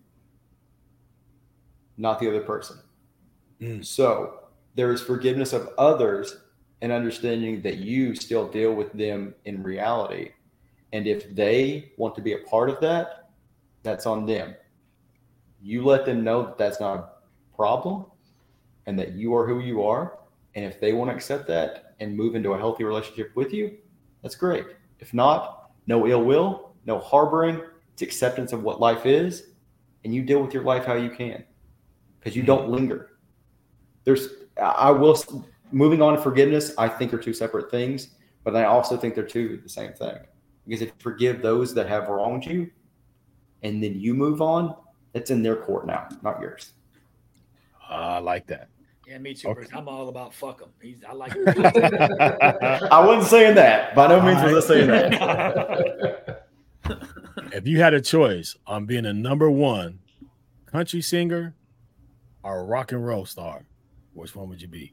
not 1.96 2.20
the 2.20 2.28
other 2.28 2.40
person. 2.40 2.78
Mm. 3.60 3.84
So 3.84 4.44
there 4.76 4.92
is 4.92 5.02
forgiveness 5.02 5.52
of 5.52 5.70
others 5.78 6.36
and 6.80 6.92
understanding 6.92 7.60
that 7.62 7.78
you 7.78 8.14
still 8.14 8.46
deal 8.46 8.72
with 8.72 8.92
them 8.92 9.34
in 9.46 9.62
reality, 9.62 10.30
and 10.92 11.06
if 11.06 11.34
they 11.34 11.92
want 11.96 12.14
to 12.14 12.20
be 12.20 12.34
a 12.34 12.38
part 12.38 12.70
of 12.70 12.80
that, 12.80 13.30
that's 13.82 14.06
on 14.06 14.26
them. 14.26 14.54
You 15.60 15.84
let 15.84 16.04
them 16.04 16.22
know 16.22 16.44
that 16.44 16.58
that's 16.58 16.80
not 16.80 16.98
a 16.98 17.56
problem, 17.56 18.06
and 18.86 18.96
that 18.98 19.12
you 19.12 19.34
are 19.34 19.46
who 19.46 19.60
you 19.60 19.82
are, 19.82 20.18
and 20.54 20.64
if 20.64 20.80
they 20.80 20.92
want 20.92 21.10
to 21.10 21.16
accept 21.16 21.48
that 21.48 21.94
and 21.98 22.16
move 22.16 22.36
into 22.36 22.52
a 22.52 22.58
healthy 22.58 22.84
relationship 22.84 23.34
with 23.34 23.52
you, 23.52 23.76
that's 24.22 24.36
great. 24.36 24.64
If 25.00 25.12
not, 25.12 25.72
no 25.86 26.06
ill 26.06 26.22
will, 26.22 26.74
no 26.84 27.00
harboring. 27.00 27.60
It's 27.96 28.02
acceptance 28.02 28.52
of 28.52 28.62
what 28.62 28.78
life 28.78 29.06
is, 29.06 29.44
and 30.04 30.14
you 30.14 30.22
deal 30.22 30.42
with 30.42 30.52
your 30.52 30.64
life 30.64 30.84
how 30.84 30.96
you 30.96 31.08
can, 31.08 31.42
because 32.20 32.36
you 32.36 32.42
don't 32.42 32.64
mm-hmm. 32.64 32.74
linger. 32.74 33.12
There's, 34.04 34.28
I 34.62 34.90
will, 34.90 35.18
moving 35.72 36.02
on 36.02 36.14
to 36.14 36.20
forgiveness. 36.20 36.74
I 36.76 36.90
think 36.90 37.14
are 37.14 37.18
two 37.18 37.32
separate 37.32 37.70
things, 37.70 38.08
but 38.44 38.54
I 38.54 38.64
also 38.64 38.98
think 38.98 39.14
they're 39.14 39.24
two 39.24 39.58
the 39.62 39.70
same 39.70 39.94
thing. 39.94 40.18
Because 40.66 40.82
if 40.82 40.88
you 40.88 40.94
forgive 40.98 41.40
those 41.40 41.72
that 41.72 41.88
have 41.88 42.10
wronged 42.10 42.44
you, 42.44 42.70
and 43.62 43.82
then 43.82 43.98
you 43.98 44.12
move 44.12 44.42
on, 44.42 44.76
it's 45.14 45.30
in 45.30 45.42
their 45.42 45.56
court 45.56 45.86
now, 45.86 46.06
not 46.20 46.38
yours. 46.38 46.74
Ah, 47.88 48.16
I 48.16 48.18
like 48.18 48.46
that. 48.48 48.68
Yeah, 49.06 49.16
me 49.16 49.32
too. 49.32 49.48
Okay. 49.48 49.60
Bruce. 49.60 49.70
I'm 49.72 49.88
all 49.88 50.10
about 50.10 50.34
fuck 50.34 50.58
them. 50.58 50.68
He's, 50.82 50.98
I 51.02 51.14
like. 51.14 51.32
I 52.92 53.02
wasn't 53.06 53.30
saying 53.30 53.54
that. 53.54 53.94
By 53.94 54.08
no 54.08 54.20
means 54.20 54.42
was 54.42 54.66
I 54.66 54.68
saying 54.68 54.88
that. 54.88 56.42
if 57.52 57.66
you 57.66 57.80
had 57.80 57.94
a 57.94 58.00
choice 58.00 58.56
on 58.66 58.86
being 58.86 59.06
a 59.06 59.12
number 59.12 59.50
one 59.50 60.00
country 60.66 61.00
singer 61.00 61.54
or 62.42 62.60
a 62.60 62.64
rock 62.64 62.92
and 62.92 63.04
roll 63.04 63.24
star, 63.24 63.66
which 64.14 64.34
one 64.34 64.48
would 64.48 64.62
you 64.62 64.68
be? 64.68 64.92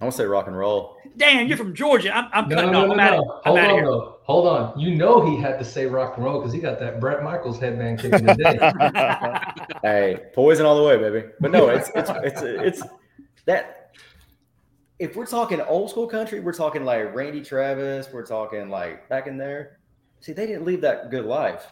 I 0.00 0.04
want 0.04 0.12
to 0.14 0.18
say 0.18 0.26
rock 0.26 0.46
and 0.46 0.56
roll. 0.56 0.96
Damn, 1.16 1.48
you're 1.48 1.56
from 1.56 1.74
Georgia. 1.74 2.14
I'm, 2.14 2.28
I'm 2.32 2.48
No, 2.48 2.54
cutting 2.54 2.70
no, 2.70 2.82
off. 2.82 2.86
no, 2.86 2.92
I'm 2.92 2.96
no, 2.98 3.02
out 3.02 3.10
no. 3.10 3.18
of 3.18 3.28
I'm 3.28 3.42
Hold 3.44 3.58
out 3.58 3.70
on, 3.70 3.74
here. 3.74 3.84
though. 3.84 4.16
Hold 4.22 4.46
on. 4.46 4.78
You 4.78 4.94
know 4.94 5.26
he 5.28 5.36
had 5.36 5.58
to 5.58 5.64
say 5.64 5.86
rock 5.86 6.16
and 6.16 6.24
roll 6.24 6.38
because 6.38 6.52
he 6.52 6.60
got 6.60 6.78
that 6.78 7.00
Bret 7.00 7.24
Michaels 7.24 7.58
headband 7.58 7.98
kick 7.98 8.12
in 8.12 8.24
the 8.26 8.34
day. 8.34 8.58
Hey, 9.82 10.20
poison 10.34 10.66
all 10.66 10.76
the 10.76 10.82
way, 10.84 10.96
baby. 10.98 11.26
But 11.40 11.50
no, 11.50 11.68
it's 11.68 11.90
it's 11.94 12.10
it's 12.22 12.42
it's 12.42 12.82
that. 13.46 13.77
If 14.98 15.14
we're 15.14 15.26
talking 15.26 15.60
old 15.60 15.90
school 15.90 16.08
country, 16.08 16.40
we're 16.40 16.52
talking 16.52 16.84
like 16.84 17.14
Randy 17.14 17.40
Travis. 17.42 18.08
We're 18.12 18.26
talking 18.26 18.68
like 18.68 19.08
back 19.08 19.26
in 19.26 19.38
there. 19.38 19.78
See, 20.20 20.32
they 20.32 20.46
didn't 20.46 20.64
live 20.64 20.80
that 20.80 21.10
good 21.10 21.24
life. 21.24 21.66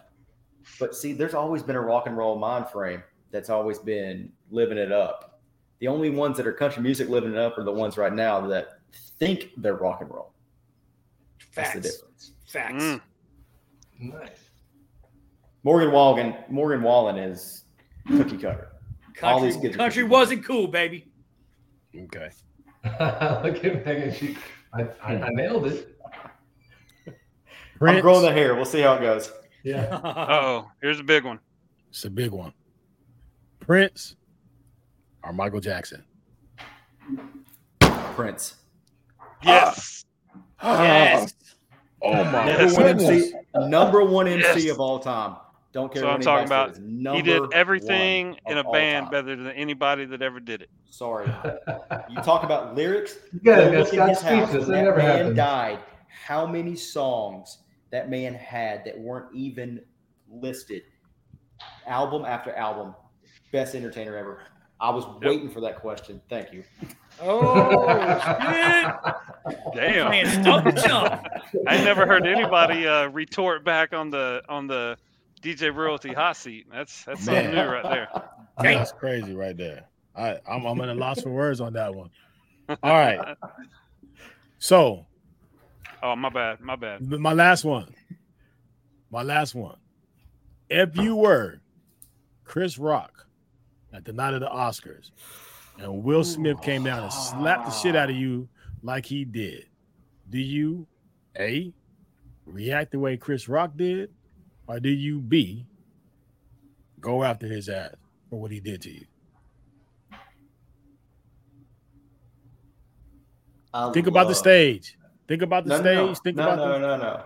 But 0.79 0.95
see, 0.95 1.13
there's 1.13 1.35
always 1.35 1.63
been 1.63 1.77
a 1.77 1.81
rock 1.81 2.07
and 2.07 2.17
roll 2.17 2.39
mind 2.39 2.69
frame 2.69 3.03
that's 3.33 3.51
always 3.51 3.79
been 3.79 4.31
living 4.51 4.79
it 4.79 4.93
up. 4.93 5.41
The 5.81 5.89
only 5.89 6.11
ones 6.11 6.37
that 6.37 6.47
are 6.47 6.53
country 6.53 6.83
music 6.83 7.09
living 7.09 7.33
it 7.33 7.39
up 7.39 7.59
are 7.59 7.65
the 7.65 7.73
ones 7.73 7.97
right 7.97 8.13
now 8.13 8.47
that 8.47 8.79
think 9.19 9.51
they're 9.57 9.75
rock 9.75 10.01
and 10.01 10.11
roll. 10.11 10.33
That's 11.55 11.75
the 11.75 11.83
Facts. 11.83 11.95
difference. 11.97 12.33
Facts. 12.47 12.85
Mm. 12.85 13.01
nice. 13.99 14.51
Morgan 15.65 15.91
Wallen, 15.91 16.37
Morgan 16.49 16.83
Wallen 16.83 17.17
is 17.19 17.65
cookie 18.07 18.39
cutter. 18.39 18.69
All 19.23 19.41
these 19.41 19.55
Country, 19.55 19.69
kids 19.71 19.77
country 19.77 20.03
cookie 20.03 20.13
wasn't 20.13 20.45
cool, 20.45 20.69
baby. 20.69 21.09
Okay. 21.99 22.31
Look 23.45 23.65
at 23.65 23.85
Megan. 23.87 24.13
She, 24.15 24.37
I, 24.75 24.83
I, 25.03 25.15
I 25.23 25.31
nailed 25.31 25.67
it. 25.67 25.97
I'm 27.81 28.01
growing 28.01 28.23
the 28.23 28.33
hair. 28.33 28.55
We'll 28.55 28.65
see 28.65 28.81
how 28.81 28.95
it 28.95 29.01
goes. 29.01 29.31
Yeah. 29.63 30.01
Oh, 30.05 30.71
here's 30.81 31.01
a 31.01 31.05
big 31.05 31.25
one. 31.25 31.41
it's 31.91 32.05
a 32.05 32.11
big 32.11 32.31
one. 32.31 32.53
Prince 33.61 34.17
or 35.25 35.33
Michael 35.33 35.61
Jackson? 35.61 36.05
Prince. 37.81 38.55
Yes. 39.43 40.05
Ah. 40.61 40.83
yes. 40.83 41.35
Oh 42.03 42.25
my 42.25 42.47
Number 42.57 42.75
one. 42.75 42.87
MC, 42.87 43.33
number 43.57 44.05
one 44.05 44.29
MC 44.29 44.67
Yes. 44.67 44.73
of 44.73 44.81
all 44.81 44.99
time. 45.01 45.37
Don't 45.73 45.93
care 45.93 46.03
So 46.03 46.09
what 46.09 46.15
I'm 46.17 46.21
talking 46.23 46.47
about. 46.47 46.77
He 47.17 47.23
did 47.23 47.43
everything 47.53 48.37
in 48.47 48.59
a 48.59 48.65
band 48.65 49.07
time. 49.07 49.11
better 49.11 49.37
than 49.37 49.49
anybody 49.49 50.07
that 50.07 50.23
ever 50.23 50.41
did 50.41 50.63
it. 50.63 50.71
Sorry. 50.91 51.31
You 52.09 52.23
talk 52.23 52.45
about 52.45 52.75
lyrics. 52.75 53.17
You 53.33 53.41
gotta 53.41 53.65
go 53.65 53.71
get 53.71 53.79
look 53.81 53.93
in 53.95 54.09
his 54.09 54.21
house 54.21 54.51
when 54.53 54.61
That 54.61 54.67
that 54.69 54.85
never 54.85 54.97
man 54.97 55.17
happened. 55.19 55.37
died. 55.37 55.79
How 56.09 56.47
many 56.47 56.75
songs 56.77 57.59
that 57.91 58.09
man 58.09 58.35
had 58.35 58.85
that 58.85 58.99
weren't 58.99 59.35
even 59.35 59.81
listed? 60.31 60.83
Album 61.87 62.25
after 62.25 62.55
album, 62.55 62.95
best 63.53 63.75
entertainer 63.75 64.17
ever. 64.17 64.43
I 64.81 64.91
was 64.91 65.05
waiting 65.23 65.49
for 65.51 65.61
that 65.63 65.81
question. 65.81 66.21
Thank 66.29 66.53
you. 66.53 66.65
Oh 67.21 67.89
shit! 68.19 69.55
Damn. 69.75 70.11
Man, 70.11 70.43
stump 70.43 70.65
the. 70.75 71.21
I 71.67 71.77
never 71.83 72.07
heard 72.07 72.27
anybody 72.27 72.87
uh, 72.87 73.09
retort 73.09 73.65
back 73.65 73.93
on 73.95 74.11
the 74.11 74.43
on 74.49 74.67
the 74.67 74.97
DJ 75.43 75.75
Royalty 75.75 76.13
hot 76.13 76.37
seat. 76.37 76.67
That's 76.73 77.05
that's 77.05 77.25
something 77.25 77.53
Man. 77.53 77.55
new 77.55 77.73
right 77.73 77.83
there. 77.85 78.09
That's 78.59 78.91
crazy 78.93 79.35
right 79.35 79.55
there. 79.57 79.85
I, 80.17 80.39
I'm, 80.49 80.65
I'm 80.65 80.81
at 80.81 80.89
a 80.89 80.95
loss 80.95 81.21
for 81.21 81.29
words 81.31 81.61
on 81.61 81.75
that 81.75 81.95
one. 81.95 82.09
All 82.69 82.77
right. 82.83 83.37
So 84.59 85.05
Oh, 86.03 86.17
my 86.17 86.31
bad. 86.31 86.61
My 86.61 86.77
bad. 86.77 87.03
my 87.03 87.35
last 87.35 87.63
one. 87.65 87.95
My 89.11 89.23
last 89.23 89.55
one. 89.55 89.77
If 90.71 90.97
you 90.97 91.15
were 91.17 91.61
Chris 92.45 92.79
Rock 92.79 93.27
at 93.93 94.05
the 94.07 94.13
night 94.15 94.33
of 94.35 94.41
the 94.41 94.49
Oscars 94.49 95.11
and 95.79 96.03
Will 96.03 96.25
Smith 96.25 96.61
came 96.63 96.85
down 96.85 97.03
and 97.03 97.13
slapped 97.13 97.67
the 97.67 97.71
shit 97.71 97.95
out 97.95 98.09
of 98.09 98.17
you 98.17 98.49
like 98.83 99.05
he 99.05 99.25
did, 99.27 99.67
do 100.31 100.39
you 100.39 100.87
A 101.39 101.73
react 102.47 102.93
the 102.93 102.99
way 102.99 103.17
Chris 103.19 103.47
Rock 103.49 103.73
did, 103.77 104.11
or 104.69 104.81
do 104.81 104.89
you 104.91 105.21
B 105.21 105.67
go 107.01 107.23
after 107.25 107.47
his 107.47 107.69
ass 107.69 107.95
for 108.31 108.41
what 108.41 108.51
he 108.51 108.61
did 108.61 108.83
to 108.83 108.91
you? 108.91 109.05
I 113.73 113.93
Think 113.93 114.07
about 114.07 114.29
the 114.29 114.35
stage. 114.35 114.97
Think 115.29 115.43
about 115.43 115.65
the 115.65 115.71
No, 115.71 115.77
stage. 115.77 116.09
no, 116.09 116.15
Think 116.15 116.37
no, 116.37 116.43
about 116.45 116.57
no, 116.59 116.73
the 116.73 116.79
no, 116.79 116.97
no. 116.97 117.25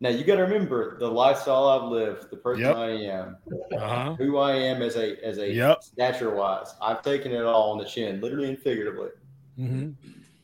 Now 0.00 0.08
you 0.08 0.24
got 0.24 0.36
to 0.36 0.42
remember 0.42 0.98
the 0.98 1.06
lifestyle 1.06 1.68
I've 1.68 1.88
lived, 1.90 2.30
the 2.30 2.36
person 2.36 2.64
Yep. 2.64 2.76
I 2.76 2.90
am, 2.90 3.36
uh-huh. 3.72 4.16
who 4.16 4.38
I 4.38 4.52
am 4.56 4.82
as 4.82 4.96
a 4.96 5.16
as 5.24 5.38
a 5.38 5.52
Yep. 5.52 5.82
stature 5.82 6.34
wise. 6.34 6.74
I've 6.80 7.02
taken 7.02 7.32
it 7.32 7.44
all 7.44 7.70
on 7.72 7.78
the 7.78 7.84
chin, 7.84 8.20
literally 8.20 8.48
and 8.48 8.58
figuratively. 8.58 9.10
hmm 9.56 9.90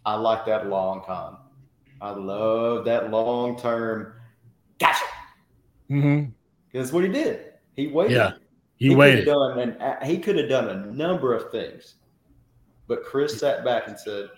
I 0.06 0.14
like 0.14 0.46
that 0.46 0.68
long 0.68 1.02
con. 1.04 1.38
I 2.00 2.10
love 2.10 2.84
that 2.84 3.10
long 3.10 3.58
term. 3.58 4.14
Gotcha. 4.78 5.04
Hmm 5.88 6.24
That's 6.72 6.92
what 6.92 7.04
he 7.04 7.10
did. 7.10 7.52
He 7.76 7.88
waited. 7.88 8.12
Yeah. 8.14 8.32
He, 8.76 8.88
could 8.88 8.90
have 8.92 8.98
waited. 8.98 9.24
done 9.24 9.58
and 9.58 10.06
he 10.08 10.18
could 10.18 10.36
have 10.36 10.48
done 10.48 10.68
a 10.68 10.86
number 10.86 11.34
of 11.34 11.50
things, 11.50 11.96
but 12.86 13.04
Chris 13.04 13.38
sat 13.40 13.64
back 13.64 13.88
and 13.88 13.98
said, 13.98 14.28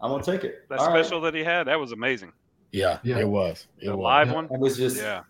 "I'm 0.00 0.10
gonna 0.10 0.22
take 0.22 0.44
it." 0.44 0.68
That 0.68 0.78
All 0.78 0.88
right. 0.92 1.04
special 1.04 1.20
that 1.22 1.34
he 1.34 1.42
had, 1.42 1.64
that 1.66 1.78
was 1.80 1.90
amazing. 1.92 2.32
Yeah, 2.70 2.98
Yeah. 3.02 3.18
it 3.18 3.28
was. 3.28 3.66
It 3.80 3.86
The 3.86 3.96
was. 3.96 4.02
live 4.04 4.28
Yeah. 4.28 4.34
one. 4.34 4.44
It 4.50 4.60
was 4.60 4.76
just. 4.76 4.96
Yeah. 4.96 5.22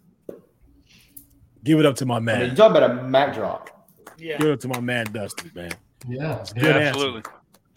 Give 1.62 1.78
it 1.80 1.86
up 1.86 1.96
to 1.96 2.06
my 2.06 2.16
I 2.16 2.18
mean, 2.18 2.24
man. 2.26 2.50
you 2.50 2.56
talk 2.56 2.70
about 2.70 2.90
a 2.90 3.02
Mac 3.04 3.34
drop. 3.34 3.88
Yeah. 4.18 4.36
Give 4.38 4.48
it 4.48 4.52
up 4.52 4.60
to 4.60 4.68
my 4.68 4.80
man 4.80 5.06
Dusty, 5.06 5.50
man. 5.54 5.70
Yeah. 6.06 6.44
Good 6.54 6.62
Yeah, 6.62 6.68
answer. 6.70 6.80
absolutely. 6.88 7.22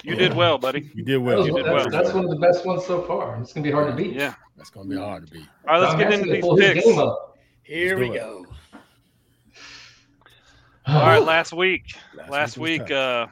You 0.03 0.13
Yeah. 0.13 0.19
did 0.19 0.33
well, 0.35 0.57
buddy. 0.57 0.91
You 0.93 1.03
did 1.03 1.15
That 1.15 1.21
well. 1.21 1.37
was- 1.37 1.47
You 1.47 1.55
did 1.55 1.65
that's, 1.65 1.73
well. 1.73 1.89
that's 1.89 2.13
one 2.13 2.25
of 2.25 2.29
the 2.29 2.35
best 2.37 2.65
ones 2.65 2.85
so 2.85 3.01
far. 3.03 3.39
It's 3.41 3.53
gonna 3.53 3.63
be 3.63 3.71
hard 3.71 3.87
to 3.89 3.95
beat. 3.95 4.13
Yeah. 4.13 4.33
That's 4.57 4.69
gonna 4.69 4.89
be 4.89 4.97
hard 4.97 5.25
to 5.25 5.31
beat. 5.31 5.47
All 5.67 5.73
right, 5.75 5.79
let's 5.79 5.91
Tom 5.93 5.99
get 6.01 6.11
into 6.13 6.25
can 6.25 6.33
these 6.33 6.41
pull 6.43 6.57
his 6.57 6.73
picks. 6.73 6.85
Game 7.67 7.77
up. 7.77 7.87
Here 7.87 7.97
we 7.97 8.09
it. 8.11 8.19
go. 8.19 8.45
All 10.85 11.01
right, 11.01 11.21
last 11.23 11.53
week. 11.53 11.95
Last 12.15 12.29
Last 12.29 12.57
week 12.57 12.81
week, 12.83 12.91
uh 12.91 13.27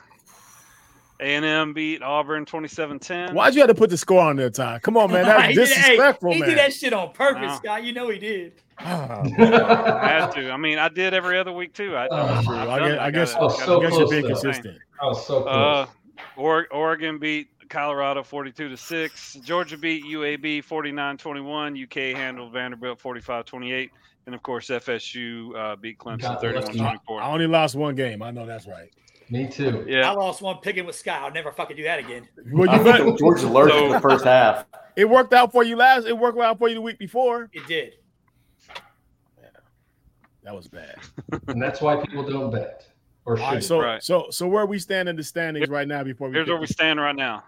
A&M 1.21 1.73
beat 1.73 2.01
Auburn 2.01 2.45
27-10. 2.45 3.33
Why'd 3.33 3.55
you 3.55 3.61
have 3.61 3.69
to 3.69 3.75
put 3.75 3.89
the 3.89 3.97
score 3.97 4.19
on 4.19 4.35
there, 4.35 4.49
Ty? 4.49 4.79
Come 4.79 4.97
on, 4.97 5.09
man. 5.11 5.23
That's 5.23 5.47
He 5.47 5.53
did- 5.55 5.67
hey, 5.69 5.73
disrespectful, 5.91 6.33
he 6.33 6.39
man. 6.41 6.49
did 6.49 6.57
that 6.57 6.73
shit 6.73 6.91
on 6.91 7.13
purpose, 7.13 7.43
No. 7.51 7.55
Scott. 7.55 7.83
You 7.85 7.93
know 7.93 8.09
he 8.09 8.19
did. 8.19 8.53
Ah, 8.77 9.21
I 9.21 9.27
had 10.09 10.31
to. 10.31 10.51
I 10.51 10.57
mean, 10.57 10.77
I 10.79 10.89
did 10.89 11.13
every 11.13 11.39
other 11.39 11.53
week 11.53 11.73
too. 11.73 11.95
I, 11.95 12.09
Oh, 12.11 12.41
true. 12.43 12.55
I 12.57 12.79
guess, 12.79 12.99
I 12.99 13.11
got 13.11 13.13
guess, 13.13 13.31
it. 13.31 13.37
Oh, 13.39 13.47
Got 13.47 13.59
so. 13.59 13.79
I 13.79 13.83
guess 13.83 13.91
you're 13.91 13.99
close, 14.01 14.09
being 14.09 14.21
though. 14.23 14.27
consistent. 14.41 14.77
I 15.01 15.05
was 15.05 15.25
so 15.25 15.41
close. 15.43 15.87
Uh, 16.37 16.65
Oregon 16.71 17.17
beat 17.19 17.47
Colorado 17.69 18.21
42 18.21 18.67
to 18.67 18.75
6. 18.75 19.33
Georgia 19.35 19.77
beat 19.77 20.03
UAB 20.03 20.61
49-21. 20.65 21.83
UK 21.83 22.17
handled 22.17 22.51
Vanderbilt 22.51 22.99
45-28. 23.01 23.89
And 24.25 24.33
of 24.33 24.41
course, 24.41 24.67
FSU 24.69 25.55
uh, 25.55 25.75
beat 25.75 25.99
Clemson 25.99 26.19
Got 26.21 26.41
the 26.41 26.47
31-24. 26.47 27.21
I 27.21 27.27
only 27.31 27.47
lost 27.47 27.75
one 27.75 27.93
game. 27.95 28.21
I 28.23 28.31
know 28.31 28.45
that's 28.45 28.65
right. 28.67 28.89
Me 29.29 29.47
too. 29.47 29.85
Yeah. 29.87 30.09
I 30.09 30.13
lost 30.13 30.41
one 30.41 30.57
picking 30.57 30.85
with 30.85 30.95
Scott. 30.95 31.21
I'll 31.23 31.31
never 31.31 31.51
fucking 31.51 31.75
do 31.77 31.83
that 31.83 31.99
again. 31.99 32.27
Well, 32.51 32.75
you 32.75 32.83
think 32.83 33.05
bet- 33.09 33.17
Georgia 33.19 33.47
lurked 33.47 33.71
So- 33.71 33.85
in 33.85 33.91
the 33.91 33.99
first 33.99 34.23
half. 34.25 34.65
it 34.95 35.09
worked 35.09 35.33
out 35.33 35.51
for 35.51 35.63
you 35.63 35.75
last. 35.75 36.05
It 36.07 36.17
worked 36.17 36.39
out 36.39 36.57
for 36.59 36.67
you 36.69 36.75
the 36.75 36.81
week 36.81 36.97
before. 36.99 37.49
It 37.53 37.65
did. 37.67 37.93
That 40.43 40.55
was 40.55 40.67
bad. 40.67 40.95
And 41.47 41.61
that's 41.61 41.81
why 41.81 42.03
people 42.05 42.23
don't 42.23 42.51
bet. 42.51 42.85
Or 43.25 43.35
All 43.39 43.43
right, 43.43 43.53
should. 43.55 43.63
so 43.63 43.79
Right. 43.81 44.03
so 44.03 44.27
so 44.29 44.47
where 44.47 44.67
we 44.67 44.77
stand 44.77 45.09
in 45.09 45.15
the 45.15 45.23
standings 45.23 45.69
right 45.69 45.87
now 45.87 46.03
before 46.03 46.27
we 46.29 46.35
Here's 46.35 46.45
pick 46.45 46.51
where 46.51 46.59
we 46.61 46.67
the- 46.67 46.73
stand 46.73 46.99
right 46.99 47.15
now. 47.15 47.43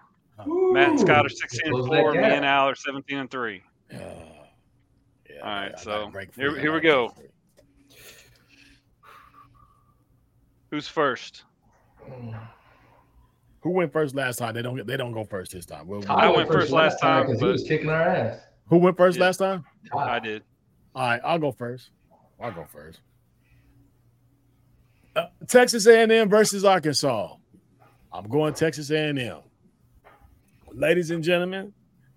Matt 0.46 0.88
and 0.90 1.00
Scott 1.00 1.26
are 1.26 1.28
16 1.28 1.72
and 1.74 1.86
4. 1.86 2.12
Me 2.12 2.18
and 2.18 2.44
Al 2.44 2.68
are 2.68 2.74
17 2.74 3.18
and 3.18 3.30
3. 3.30 3.62
Uh, 3.94 3.98
yeah, 5.38 5.44
All 5.44 5.62
right, 5.62 5.78
so 5.78 6.10
here- 6.36 6.58
here 6.58 6.72
we 6.72 6.80
go. 6.80 7.12
Who's 10.70 10.88
first? 10.88 11.44
Who 13.62 13.70
went 13.70 13.92
first 13.92 14.14
last 14.14 14.36
time? 14.36 14.54
They 14.54 14.62
don't. 14.62 14.86
They 14.86 14.96
don't 14.96 15.12
go 15.12 15.24
first 15.24 15.52
this 15.52 15.66
time. 15.66 15.86
We'll- 15.88 16.02
Ty 16.02 16.14
I 16.14 16.28
went 16.30 16.48
first 16.50 16.70
last 16.70 17.00
time, 17.00 17.26
because 17.26 17.40
he 17.40 17.46
was 17.46 17.64
kicking 17.64 17.88
our 17.90 18.00
ass. 18.02 18.40
who 18.68 18.78
went 18.78 18.96
first 18.96 19.18
Yeah. 19.18 19.24
last 19.24 19.38
time? 19.38 19.64
I 19.96 20.18
did. 20.20 20.42
All 20.94 21.02
right, 21.08 21.20
I'll 21.24 21.38
go 21.38 21.50
first. 21.52 21.90
I'll 22.40 22.52
go 22.52 22.64
first. 22.64 23.00
Uh, 25.16 25.26
Texas 25.48 25.86
A&M 25.86 26.28
versus 26.28 26.64
Arkansas. 26.64 27.34
I'm 28.12 28.28
going 28.28 28.54
Texas 28.54 28.90
A&M. 28.90 29.38
Ladies 30.72 31.10
and 31.10 31.22
gentlemen, 31.24 31.72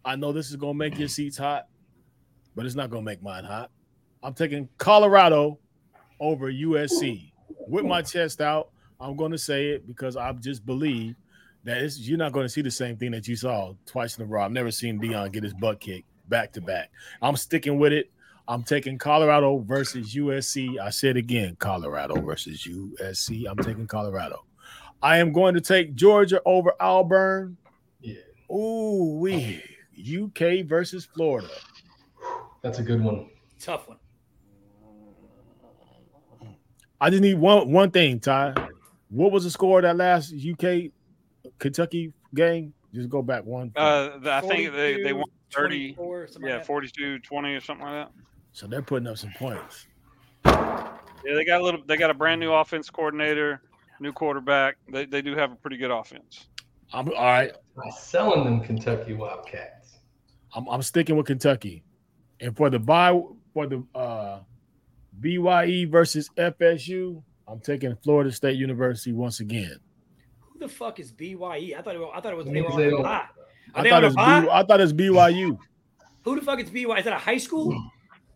I 0.06 0.16
know 0.16 0.32
this 0.32 0.50
is 0.52 0.56
going 0.58 0.74
to 0.74 0.78
make 0.78 1.00
your 1.00 1.08
seats 1.08 1.38
hot, 1.38 1.68
but 2.56 2.66
it's 2.66 2.76
not 2.76 2.90
going 2.90 3.04
to 3.04 3.06
make 3.06 3.22
mine 3.22 3.44
hot. 3.44 3.72
I'm 4.24 4.34
taking 4.34 4.70
Colorado 4.78 5.58
over 6.20 6.52
USC. 6.52 7.32
With 7.68 7.86
my 7.86 8.02
chest 8.02 8.42
out, 8.42 8.70
I'm 9.00 9.16
going 9.16 9.32
to 9.32 9.38
say 9.38 9.70
it 9.70 9.88
because 9.88 10.16
I 10.16 10.32
just 10.34 10.66
believe 10.66 11.16
that 11.64 11.78
it's, 11.78 12.00
you're 12.00 12.18
not 12.18 12.32
going 12.32 12.46
to 12.46 12.50
see 12.50 12.62
the 12.62 12.72
same 12.72 12.98
thing 12.98 13.12
that 13.12 13.28
you 13.28 13.36
saw 13.36 13.74
twice 13.86 14.18
in 14.18 14.24
a 14.24 14.28
row. 14.28 14.44
I've 14.44 14.52
never 14.52 14.72
seen 14.72 15.00
Deion 15.00 15.32
get 15.32 15.44
his 15.44 15.54
butt 15.54 15.80
kicked 15.80 16.08
back 16.28 16.52
to 16.54 16.62
back. 16.62 16.92
I'm 17.22 17.36
sticking 17.36 17.78
with 17.80 17.94
it. 17.94 18.12
I'm 18.48 18.64
taking 18.64 18.98
Colorado 18.98 19.60
versus 19.60 20.16
USC. 20.16 20.80
I 20.80 20.90
said 20.90 21.18
again, 21.18 21.56
Colorado 21.60 22.20
versus 22.22 22.68
USC. 22.68 23.50
I'm 23.50 23.58
taking 23.58 23.88
Colorado. 23.88 24.46
I 25.02 25.18
am 25.18 25.32
going 25.32 25.54
to 25.54 25.62
take 25.62 25.96
Georgia 25.96 26.42
over 26.46 26.74
Auburn. 26.80 27.58
Yeah. 28.02 28.16
Ooh, 28.52 29.18
we 29.20 29.64
UK 30.00 30.66
versus 30.66 31.06
Florida. 31.06 31.50
That's 32.62 32.80
a 32.80 32.84
good 32.84 33.02
one. 33.02 33.30
Tough 33.60 33.88
one. 33.88 33.98
I 37.00 37.10
just 37.10 37.22
need 37.22 37.36
one 37.36 37.72
one 37.72 37.90
thing, 37.90 38.20
Ty. 38.20 38.54
What 39.10 39.32
was 39.32 39.44
the 39.44 39.50
score 39.50 39.80
of 39.80 39.84
that 39.84 39.98
last 39.98 40.34
UK 40.34 40.92
Kentucky 41.58 42.14
game? 42.36 42.74
Just 42.94 43.10
go 43.10 43.22
back 43.22 43.44
one. 43.44 43.72
Uh, 43.76 44.12
I 44.26 44.42
think 44.42 44.74
they, 44.74 45.02
they 45.02 45.14
won 45.14 45.26
30, 45.52 45.94
24, 45.94 46.28
yeah, 46.42 46.58
like 46.58 46.66
42 46.66 47.20
20 47.20 47.54
or 47.54 47.60
something 47.60 47.86
like 47.86 48.06
that. 48.06 48.12
So 48.52 48.68
they're 48.68 48.82
putting 48.82 49.08
up 49.08 49.18
some 49.18 49.32
points. 49.38 49.88
Yeah, 50.46 51.36
they 51.36 51.46
got 51.46 51.62
a 51.62 51.64
little. 51.64 51.82
They 51.86 51.98
got 51.98 52.12
a 52.12 52.14
brand 52.14 52.40
new 52.40 52.52
offense 52.52 52.90
coordinator, 52.90 53.62
new 54.00 54.12
quarterback. 54.12 54.78
They, 54.92 55.06
they 55.06 55.22
do 55.22 55.36
have 55.36 55.52
a 55.52 55.56
pretty 55.56 55.78
good 55.78 55.92
offense. 55.92 56.48
I'm 56.94 57.08
all 57.10 57.16
right. 57.16 57.52
I'm 57.84 57.92
selling 57.92 58.44
them 58.44 58.62
Kentucky 58.62 59.14
Wildcats. 59.14 60.00
I'm, 60.54 60.68
I'm 60.68 60.82
sticking 60.82 61.16
with 61.16 61.26
Kentucky. 61.28 61.84
And 62.42 62.56
for 62.58 62.70
the 62.70 62.80
buy 62.80 63.20
for 63.54 63.68
the 63.68 63.84
uh 63.96 64.40
BYE 65.20 65.86
versus 65.86 66.30
FSU, 66.38 67.22
I'm 67.48 67.60
taking 67.60 67.96
Florida 68.04 68.32
State 68.32 68.58
University 68.58 69.14
once 69.14 69.40
again. 69.40 69.78
Who 70.40 70.60
the 70.60 70.68
fuck 70.68 71.00
is 71.00 71.12
BYE? 71.12 71.76
I 71.78 71.82
thought 71.82 71.96
it 71.96 72.00
was, 72.00 72.12
I 72.16 72.22
thought 72.22 72.34
it 72.34 72.38
was 72.38 72.46
That 72.46 72.54
they 72.54 72.62
were 72.62 72.72
on 72.72 72.78
they 72.80 72.88
a 72.88 72.92
don't- 72.92 73.04
bye. 73.04 73.26
Are 73.76 73.86
I 73.86 73.90
thought 73.90 73.94
on 73.94 74.04
a 74.04 74.08
it's 74.08 74.16
B, 74.16 74.22
bye? 74.22 74.48
I 74.52 74.64
thought 74.64 74.82
it's 74.82 74.94
BYU. 74.94 75.58
Who 76.24 76.36
the 76.36 76.42
fuck 76.42 76.60
is 76.60 76.70
BYE? 76.70 76.98
Is 77.00 77.06
that 77.06 77.14
a 77.14 77.18
high 77.18 77.38
school? 77.38 77.74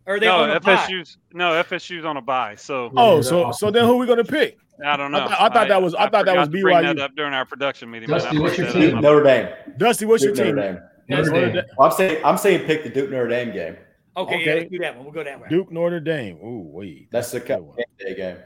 Or 0.07 0.17
are 0.17 0.19
they 0.19 0.27
No, 0.27 0.43
on 0.43 0.51
a 0.51 0.59
bye? 0.59 0.75
FSU's 0.75 1.17
no 1.33 1.53
FSU's 1.63 2.05
on 2.05 2.15
a 2.17 2.21
buy. 2.21 2.53
So 2.53 2.91
Oh, 2.95 3.21
so 3.21 3.51
so 3.51 3.71
then 3.71 3.85
who 3.85 3.97
we 3.97 4.05
gonna 4.05 4.23
pick? 4.23 4.55
I 4.85 4.95
don't 4.97 5.15
I 5.15 5.19
know. 5.19 5.27
thought- 5.27 5.41
I 5.41 5.49
thought 5.49 5.67
that 5.67 5.81
was- 5.81 5.95
I 5.95 6.09
thought 6.09 6.25
that 6.27 6.37
was 6.37 6.45
forgot 6.47 6.51
to 6.57 6.61
bring 6.61 6.81
that 6.83 6.99
up 6.99 7.15
during 7.15 7.33
our 7.33 7.43
production 7.43 7.89
meeting. 7.89 8.09
Dusty, 8.09 8.37
what's 8.37 8.55
your 8.55 8.71
team? 8.71 8.83
up. 8.83 8.91
Duke 8.91 9.01
Notre 9.01 9.23
Dame. 9.23 9.49
Dusty, 9.77 10.05
what's 10.05 10.23
your 10.23 10.35
team? 10.35 10.57
Notre 10.57 10.73
Dame. 10.73 10.81
Notre 11.09 11.23
Notre 11.31 11.41
Dame. 11.47 11.55
Dame. 11.55 11.63
Well, 11.75 11.89
I'm 11.89 11.95
saying 11.97 12.21
I'm 12.23 12.37
saying 12.37 12.65
pick 12.67 12.83
the 12.83 12.89
Duke 12.91 13.09
Notre 13.09 13.27
Dame 13.29 13.51
game. 13.51 13.77
Okay, 14.17 14.45
yeah, 14.45 14.53
let's 14.53 14.71
do 14.71 14.79
that 14.79 14.95
one. 14.95 15.05
We'll 15.05 15.13
go 15.13 15.23
that 15.23 15.39
way. 15.41 15.47
Duke 15.49 15.71
Notre 15.71 15.99
Dame. 15.99 16.37
Ooh, 16.37 16.69
wait. 16.71 17.09
That's 17.11 17.31
the 17.31 17.37
a 17.37 17.41
cup 17.41 17.61
one. 17.61 17.77
day 17.99 18.15
game. 18.15 18.37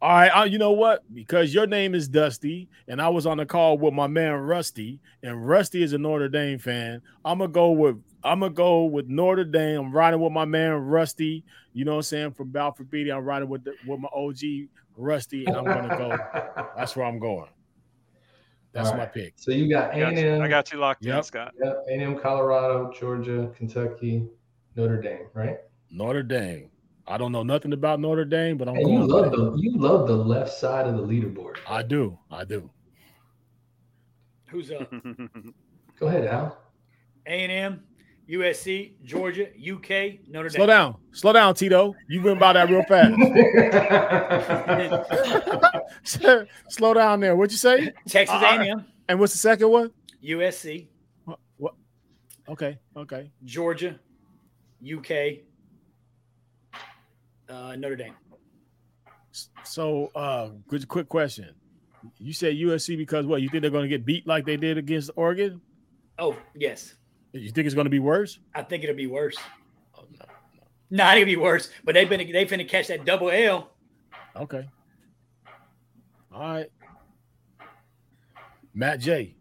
All 0.00 0.10
right, 0.10 0.28
uh, 0.28 0.44
you 0.44 0.58
know 0.58 0.72
what? 0.72 1.02
Because 1.14 1.54
your 1.54 1.66
name 1.66 1.94
is 1.94 2.08
Dusty, 2.08 2.68
and 2.88 3.00
I 3.00 3.08
was 3.08 3.24
on 3.24 3.38
the 3.38 3.46
call 3.46 3.78
with 3.78 3.94
my 3.94 4.06
man 4.06 4.34
Rusty, 4.34 5.00
and 5.22 5.48
Rusty 5.48 5.82
is 5.82 5.94
a 5.94 5.98
Notre 5.98 6.28
Dame 6.28 6.58
fan. 6.58 7.00
I'm 7.24 7.38
gonna 7.38 7.50
go 7.50 7.70
with 7.70 8.02
I'm 8.22 8.40
gonna 8.40 8.52
go 8.52 8.84
with 8.84 9.08
Notre 9.08 9.44
Dame. 9.44 9.80
I'm 9.80 9.92
riding 9.92 10.20
with 10.20 10.32
my 10.32 10.44
man 10.44 10.74
Rusty. 10.74 11.42
You 11.72 11.86
know 11.86 11.92
what 11.92 11.98
I'm 11.98 12.02
saying 12.02 12.32
from 12.32 12.50
Balfour 12.50 12.84
Beatty. 12.84 13.10
I'm 13.10 13.24
riding 13.24 13.48
with 13.48 13.64
the, 13.64 13.74
with 13.86 13.98
my 13.98 14.08
OG 14.12 14.68
Rusty, 14.96 15.46
and 15.46 15.56
I'm 15.56 15.64
gonna 15.64 15.96
go. 15.96 16.18
That's 16.76 16.94
where 16.96 17.06
I'm 17.06 17.18
going. 17.18 17.48
That's 18.72 18.90
All 18.90 18.96
my 18.96 19.06
pick. 19.06 19.34
So 19.36 19.52
you 19.52 19.70
got 19.70 19.94
I 19.94 20.00
got, 20.00 20.16
you, 20.16 20.18
A&M, 20.18 20.42
I 20.42 20.48
got 20.48 20.72
you 20.72 20.78
locked 20.80 21.06
in, 21.06 21.22
Scott. 21.22 21.54
yeah, 21.62 21.72
A&M, 21.88 22.18
Colorado, 22.18 22.92
Georgia, 22.92 23.50
Kentucky, 23.56 24.26
Notre 24.76 25.00
Dame, 25.00 25.26
right? 25.34 25.58
Notre 25.90 26.22
Dame. 26.22 26.70
I 27.06 27.18
don't 27.18 27.32
know 27.32 27.42
nothing 27.42 27.72
about 27.72 28.00
Notre 28.00 28.24
Dame, 28.24 28.56
but 28.56 28.68
I'm 28.68 28.76
And 28.76 28.90
you 28.90 29.04
love 29.06 29.30
with 29.30 29.34
it. 29.34 29.36
the 29.36 29.58
you 29.58 29.76
love 29.78 30.08
the 30.08 30.16
left 30.16 30.52
side 30.52 30.86
of 30.86 30.96
the 30.96 31.02
leaderboard. 31.02 31.56
I 31.68 31.82
do. 31.82 32.18
I 32.30 32.44
do. 32.44 32.70
Who's 34.48 34.70
up? 34.70 34.90
Go 36.00 36.06
ahead, 36.08 36.26
Al. 36.26 36.56
A&M, 37.26 37.82
USC, 38.28 38.94
Georgia, 39.04 39.46
UK, 39.48 40.26
Notre 40.28 40.48
Dame. 40.48 40.56
Slow 40.56 40.66
down. 40.66 40.96
Slow 41.12 41.32
down, 41.32 41.54
Tito. 41.54 41.94
You 42.08 42.22
went 42.22 42.40
by 42.40 42.52
that 42.54 42.68
real 42.70 42.82
fast. 42.84 43.14
Slow 46.68 46.94
down 46.94 47.20
there. 47.20 47.36
What'd 47.36 47.52
you 47.52 47.58
say? 47.58 47.92
Texas 48.08 48.34
Uh, 48.40 48.58
A&M, 48.60 48.84
And 49.08 49.20
what's 49.20 49.32
the 49.32 49.38
second 49.38 49.68
one? 49.70 49.90
USC, 50.22 50.88
What? 51.24 51.38
what? 51.58 51.74
Okay. 52.48 52.78
Okay. 52.96 53.30
Georgia, 53.44 53.98
UK, 54.82 55.40
uh, 57.48 57.76
Notre 57.76 57.96
Dame. 57.96 58.14
So, 59.64 60.10
uh, 60.14 60.50
good, 60.68 60.86
quick 60.88 61.08
question. 61.08 61.54
You 62.18 62.32
said 62.32 62.54
USC 62.54 62.96
because 62.96 63.26
what? 63.26 63.42
You 63.42 63.48
think 63.48 63.62
they're 63.62 63.70
going 63.70 63.84
to 63.84 63.88
get 63.88 64.04
beat 64.04 64.26
like 64.26 64.44
they 64.44 64.56
did 64.56 64.78
against 64.78 65.10
Oregon? 65.16 65.60
Oh, 66.18 66.36
yes. 66.54 66.94
You 67.32 67.50
think 67.50 67.66
it's 67.66 67.74
going 67.74 67.86
to 67.86 67.90
be 67.90 67.98
worse? 67.98 68.38
I 68.54 68.62
think 68.62 68.84
it'll 68.84 68.94
be 68.94 69.06
worse. 69.06 69.36
Oh, 69.98 70.04
no. 70.18 70.24
No, 70.90 71.04
I 71.04 71.14
think 71.14 71.22
it'll 71.22 71.40
be 71.40 71.42
worse. 71.42 71.70
But 71.82 71.94
they've 71.94 72.08
been 72.08 72.30
they 72.30 72.46
finna 72.46 72.68
catch 72.68 72.88
that 72.88 73.04
double 73.04 73.30
L. 73.30 73.70
Okay. 74.36 74.68
All 76.32 76.40
right. 76.40 76.70
Matt 78.74 79.00
J. 79.00 79.34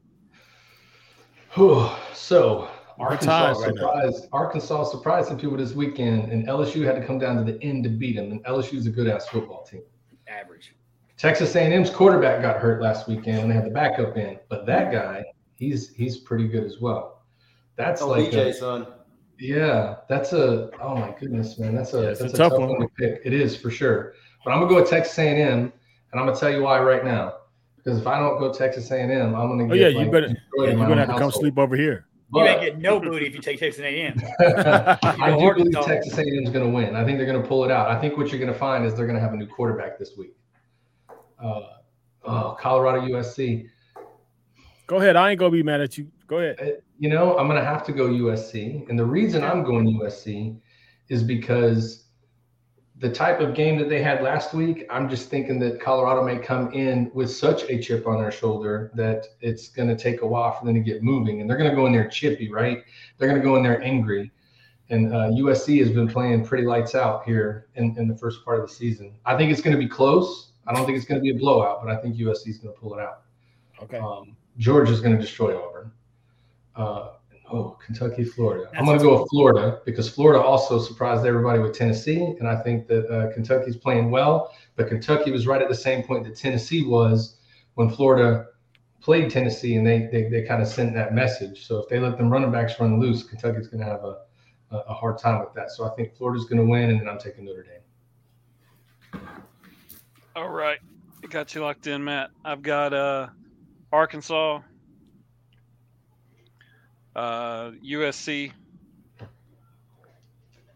So 1.56 1.98
We're 2.14 2.70
Arkansas 3.00 3.54
tied 3.54 3.58
right 3.62 3.76
surprised 3.76 4.28
Arkansas 4.32 4.84
surprised 4.86 5.28
some 5.28 5.38
people 5.38 5.58
this 5.58 5.74
weekend, 5.74 6.32
and 6.32 6.48
LSU 6.48 6.84
had 6.86 6.96
to 6.96 7.06
come 7.06 7.18
down 7.20 7.36
to 7.44 7.52
the 7.52 7.62
end 7.64 7.84
to 7.84 7.90
beat 7.90 8.16
them. 8.16 8.32
And 8.32 8.44
LSU 8.46 8.76
is 8.76 8.86
a 8.88 8.90
good 8.92 9.08
ass 9.08 9.28
football 9.28 9.64
team. 9.64 9.82
Average. 10.28 10.76
Texas 11.18 11.56
A&M's 11.56 11.90
quarterback 11.90 12.42
got 12.42 12.58
hurt 12.60 12.82
last 12.82 13.08
weekend, 13.08 13.40
and 13.40 13.52
they 13.52 13.56
had 13.56 13.66
the 13.66 13.70
backup 13.72 14.18
in. 14.18 14.38
But 14.50 14.66
that 14.66 14.92
guy, 14.92 15.24
he's 15.58 15.94
he's 15.94 16.18
pretty 16.18 16.48
good 16.48 16.64
as 16.64 16.80
well. 16.82 17.24
That's 17.76 18.02
Oh, 18.02 18.10
like 18.10 18.30
BJ, 18.32 18.50
a- 18.50 18.54
son. 18.54 18.88
yeah, 19.40 19.96
that's 20.10 20.34
a 20.34 20.70
oh 20.82 20.96
my 20.96 21.14
goodness, 21.20 21.58
man, 21.60 21.76
that's 21.76 21.94
a 21.94 22.02
Yeah, 22.02 22.08
it's 22.10 22.20
a 22.20 22.24
that's 22.24 22.34
a 22.36 22.38
tough 22.38 22.52
tough, 22.52 22.60
one. 22.60 22.70
one. 22.70 22.82
to 22.82 22.88
pick. 22.98 23.22
It 23.26 23.34
is 23.34 23.56
for 23.56 23.70
sure. 23.72 24.14
But 24.44 24.52
I'm 24.52 24.60
gonna 24.60 24.70
go 24.70 24.82
with 24.82 24.90
Texas 24.90 25.18
A&M, 25.18 25.40
and 25.42 25.72
I'm 26.14 26.26
gonna 26.26 26.36
tell 26.36 26.52
you 26.52 26.64
why 26.64 26.80
right 26.82 27.06
now. 27.06 27.36
Because 27.78 28.00
if 28.00 28.08
I 28.08 28.18
don't 28.20 28.40
go 28.40 28.52
Texas 28.54 28.90
A&M, 28.92 29.36
I'm 29.36 29.50
gonna 29.50 29.64
get 29.68 29.72
Oh, 29.72 29.76
yeah, 29.76 29.88
you 29.88 30.10
better- 30.12 30.28
Yeah, 30.28 30.36
you're 30.70 30.76
going 30.76 30.78
to 30.78 30.92
own 30.92 30.98
have 31.00 31.10
to 31.10 31.20
come 31.20 31.32
sleep 31.32 31.58
over 31.58 31.76
here. 31.76 32.06
You 32.34 32.42
ain't 32.44 32.58
But- 32.58 32.64
getting 32.66 32.82
no 32.82 33.00
booty 33.00 33.28
if 33.28 33.36
you 33.36 33.42
take 33.42 33.60
Texas 33.60 33.82
A&M. 33.84 34.20
I 34.40 34.98
do 35.32 35.36
believe 35.36 35.44
Arkansas. 35.76 35.82
Texas 35.84 36.18
A&M 36.18 36.28
is 36.44 36.50
going 36.50 36.66
to 36.66 36.72
win. 36.72 36.96
I 36.96 37.04
think 37.06 37.18
they're 37.18 37.28
going 37.28 37.42
to 37.42 37.48
pull 37.48 37.64
it 37.64 37.72
out. 37.72 37.90
I 37.90 38.00
think 38.00 38.18
what 38.18 38.30
you're 38.32 38.40
going 38.40 38.52
to 38.52 38.58
find 38.58 38.86
is 38.86 38.96
they're 38.96 39.06
going 39.06 39.18
to 39.18 39.22
have 39.22 39.34
a 39.34 39.38
new 39.38 39.48
quarterback 39.48 40.00
this 40.00 40.12
week. 40.18 40.36
Uh, 41.44 41.62
oh, 42.24 42.58
Colorado 42.60 43.02
USC. 43.08 43.68
Go 44.88 44.98
ahead. 44.98 45.16
I 45.16 45.32
ain't 45.32 45.40
going 45.40 45.52
to 45.52 45.56
be 45.56 45.64
mad 45.64 45.82
at 45.82 45.98
you. 45.98 46.08
Go 46.28 46.38
ahead. 46.38 46.56
Uh, 46.60 46.66
You 47.00 47.10
know, 47.10 47.38
I'm 47.38 47.48
going 47.48 47.60
to 47.60 47.66
have 47.66 47.84
to 47.86 47.92
go 47.92 48.08
USC, 48.08 48.88
and 48.90 48.98
the 48.98 49.06
reason 49.06 49.44
I'm 49.44 49.64
going 49.64 49.86
USC 50.00 50.58
is 51.10 51.22
because 51.24 52.03
the 53.00 53.10
type 53.10 53.40
of 53.40 53.56
game 53.56 53.78
that 53.80 53.90
they 53.90 54.02
had 54.02 54.22
last 54.22 54.54
week. 54.54 54.86
I'm 54.90 55.10
just 55.10 55.30
thinking 55.30 55.60
that 55.60 55.82
Colorado 55.82 56.24
may 56.24 56.38
come 56.38 56.72
in 56.74 57.12
with 57.14 57.32
such 57.32 57.64
a 57.64 57.82
chip 57.82 58.08
on 58.08 58.20
their 58.20 58.32
shoulder 58.32 58.92
that 58.94 59.28
it's 59.42 59.70
going 59.70 59.90
to 59.90 59.96
take 59.96 60.22
a 60.22 60.28
while 60.28 60.52
for 60.52 60.66
them 60.66 60.76
to 60.76 60.80
get 60.80 61.02
moving, 61.02 61.42
and 61.42 61.50
they're 61.50 61.58
going 61.58 61.70
to 61.70 61.76
go 61.76 61.86
in 61.88 61.94
there 61.94 62.08
chippy, 62.08 62.52
right? 62.52 62.84
They're 63.18 63.28
going 63.28 63.42
to 63.42 63.46
go 63.46 63.56
in 63.56 63.64
there 63.64 63.82
angry. 63.82 64.32
And 64.90 65.14
uh, 65.14 65.30
USC 65.32 65.80
has 65.80 65.90
been 65.90 66.08
playing 66.08 66.46
pretty 66.46 66.66
lights 66.66 66.94
out 66.94 67.24
here 67.26 67.68
in, 67.76 67.98
in 67.98 68.08
the 68.08 68.16
first 68.16 68.44
part 68.46 68.60
of 68.60 68.68
the 68.68 68.74
season. 68.74 69.16
I 69.26 69.36
think 69.38 69.52
it's 69.52 69.62
going 69.62 69.76
to 69.76 69.82
be 69.82 69.88
close. 69.88 70.52
I 70.68 70.74
don't 70.74 70.86
think 70.86 70.98
it's 70.98 71.08
going 71.08 71.20
to 71.20 71.24
be 71.24 71.32
a 71.32 71.40
blowout, 71.40 71.84
but 71.84 71.92
I 71.92 72.00
think 72.00 72.16
USC 72.18 72.50
is 72.50 72.58
going 72.58 72.74
to 72.74 72.80
pull 72.80 72.94
it 72.94 73.02
out. 73.02 73.22
Okay. 73.82 73.98
Um, 73.98 74.36
Georgia's 74.58 75.02
going 75.02 75.16
to 75.16 75.22
destroy 75.22 75.58
Auburn. 75.58 75.92
Uh, 76.76 77.10
oh, 77.54 77.78
Kentucky, 77.86 78.24
Florida. 78.24 78.70
I'm 78.76 78.86
going 78.86 78.98
to 78.98 79.04
go 79.04 79.22
with 79.22 79.30
Florida 79.30 79.80
because 79.86 80.10
Florida 80.10 80.42
also 80.42 80.80
surprised 80.80 81.26
everybody 81.26 81.60
with 81.60 81.78
Tennessee, 81.78 82.22
and 82.40 82.48
I 82.48 82.56
think 82.62 82.88
that 82.88 83.06
uh, 83.08 83.32
Kentucky's 83.34 83.78
playing 83.78 84.10
well. 84.10 84.54
But 84.76 84.88
Kentucky 84.88 85.32
was 85.32 85.46
right 85.46 85.62
at 85.62 85.70
the 85.70 85.76
same 85.76 86.04
point 86.04 86.24
that 86.26 86.36
Tennessee 86.36 86.84
was 86.84 87.38
when 87.76 87.90
Florida 87.90 88.48
played 89.02 89.30
Tennessee, 89.30 89.76
and 89.76 89.86
they 89.86 90.10
they, 90.12 90.24
they 90.30 90.42
kind 90.44 90.62
of 90.62 90.68
sent 90.68 90.94
that 90.96 91.14
message. 91.14 91.68
So 91.68 91.80
if 91.80 91.90
they 91.90 92.00
let 92.00 92.18
them 92.18 92.30
running 92.30 92.52
backs 92.52 92.80
run 92.80 93.00
loose, 93.00 93.24
Kentucky's 93.24 93.68
going 93.68 93.84
to 93.84 93.90
have 93.90 94.04
a, 94.04 94.18
a 94.72 94.78
a 94.90 94.94
hard 94.94 95.20
time 95.20 95.40
with 95.40 95.54
that. 95.54 95.70
So 95.72 95.86
I 95.86 95.96
think 95.96 96.16
Florida's 96.16 96.46
going 96.46 96.60
to 96.60 96.66
win, 96.66 96.90
and 96.90 97.00
then 97.00 97.08
I'm 97.08 97.20
taking 97.20 97.46
Notre 97.46 97.64
Dame. 97.64 99.22
All 100.36 100.50
right. 100.50 100.80
Got 101.30 101.54
you 101.56 101.62
locked 101.62 101.88
in, 101.88 102.04
Matt. 102.04 102.32
I've 102.44 102.64
got 102.64 102.94
uh 102.94 103.28
Arkansas, 103.92 104.62
uh 107.16 107.72
USC, 107.86 108.52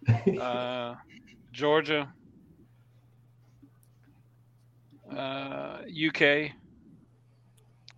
uh 0.40 0.96
Georgia, 1.52 2.14
uh 5.16 5.80
UK, 6.08 6.52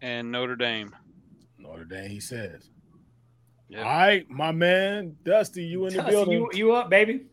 and 0.01 0.31
Notre 0.31 0.55
Dame. 0.55 0.95
Notre 1.57 1.85
Dame, 1.85 2.09
he 2.09 2.19
says. 2.19 2.69
Yep. 3.69 3.85
All 3.85 3.91
right, 3.91 4.29
my 4.29 4.51
man, 4.51 5.15
Dusty, 5.23 5.63
you 5.63 5.85
in 5.85 5.91
the 5.93 5.97
Dusty, 5.97 6.11
building. 6.11 6.33
you, 6.33 6.49
you 6.53 6.71
up, 6.73 6.89
baby? 6.89 7.25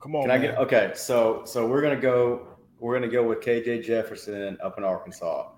Come 0.00 0.16
on, 0.16 0.22
Can 0.22 0.30
I 0.30 0.38
get 0.38 0.58
okay? 0.58 0.92
So 0.94 1.42
so 1.44 1.66
we're 1.66 1.82
gonna 1.82 2.00
go. 2.00 2.48
We're 2.78 2.94
gonna 2.94 3.10
go 3.10 3.22
with 3.22 3.40
KJ 3.40 3.84
Jefferson 3.84 4.58
up 4.62 4.76
in 4.76 4.84
Arkansas. 4.84 5.48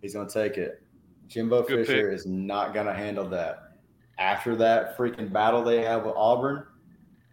He's 0.00 0.14
gonna 0.14 0.28
take 0.28 0.56
it. 0.56 0.82
Jimbo 1.26 1.64
Good 1.64 1.86
Fisher 1.86 2.12
is 2.12 2.26
not 2.26 2.72
gonna 2.72 2.94
handle 2.94 3.28
that. 3.30 3.65
After 4.18 4.56
that 4.56 4.96
freaking 4.96 5.32
battle 5.32 5.62
they 5.62 5.82
have 5.82 6.04
with 6.04 6.14
Auburn, 6.16 6.66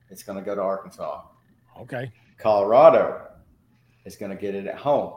it's 0.09 0.23
gonna 0.23 0.41
go 0.41 0.55
to 0.55 0.61
Arkansas. 0.61 1.23
Okay. 1.79 2.11
Colorado 2.37 3.27
is 4.05 4.15
gonna 4.15 4.35
get 4.35 4.55
it 4.55 4.67
at 4.67 4.77
home. 4.77 5.13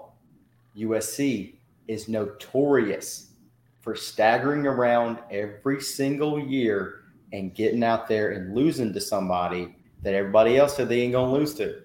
USC 0.77 1.57
is 1.89 2.09
notorious 2.09 3.33
for 3.81 3.95
staggering 3.95 4.67
around 4.67 5.19
every 5.31 5.81
single 5.81 6.39
year 6.39 7.05
and 7.33 7.55
getting 7.55 7.83
out 7.83 8.09
there 8.09 8.33
and 8.33 8.55
losing 8.55 8.93
to 8.93 9.01
somebody 9.01 9.75
that 10.03 10.15
everybody 10.15 10.57
else 10.57 10.77
said 10.77 10.89
they 10.89 11.01
ain't 11.03 11.13
gonna 11.13 11.33
lose 11.33 11.55
to. 11.55 11.83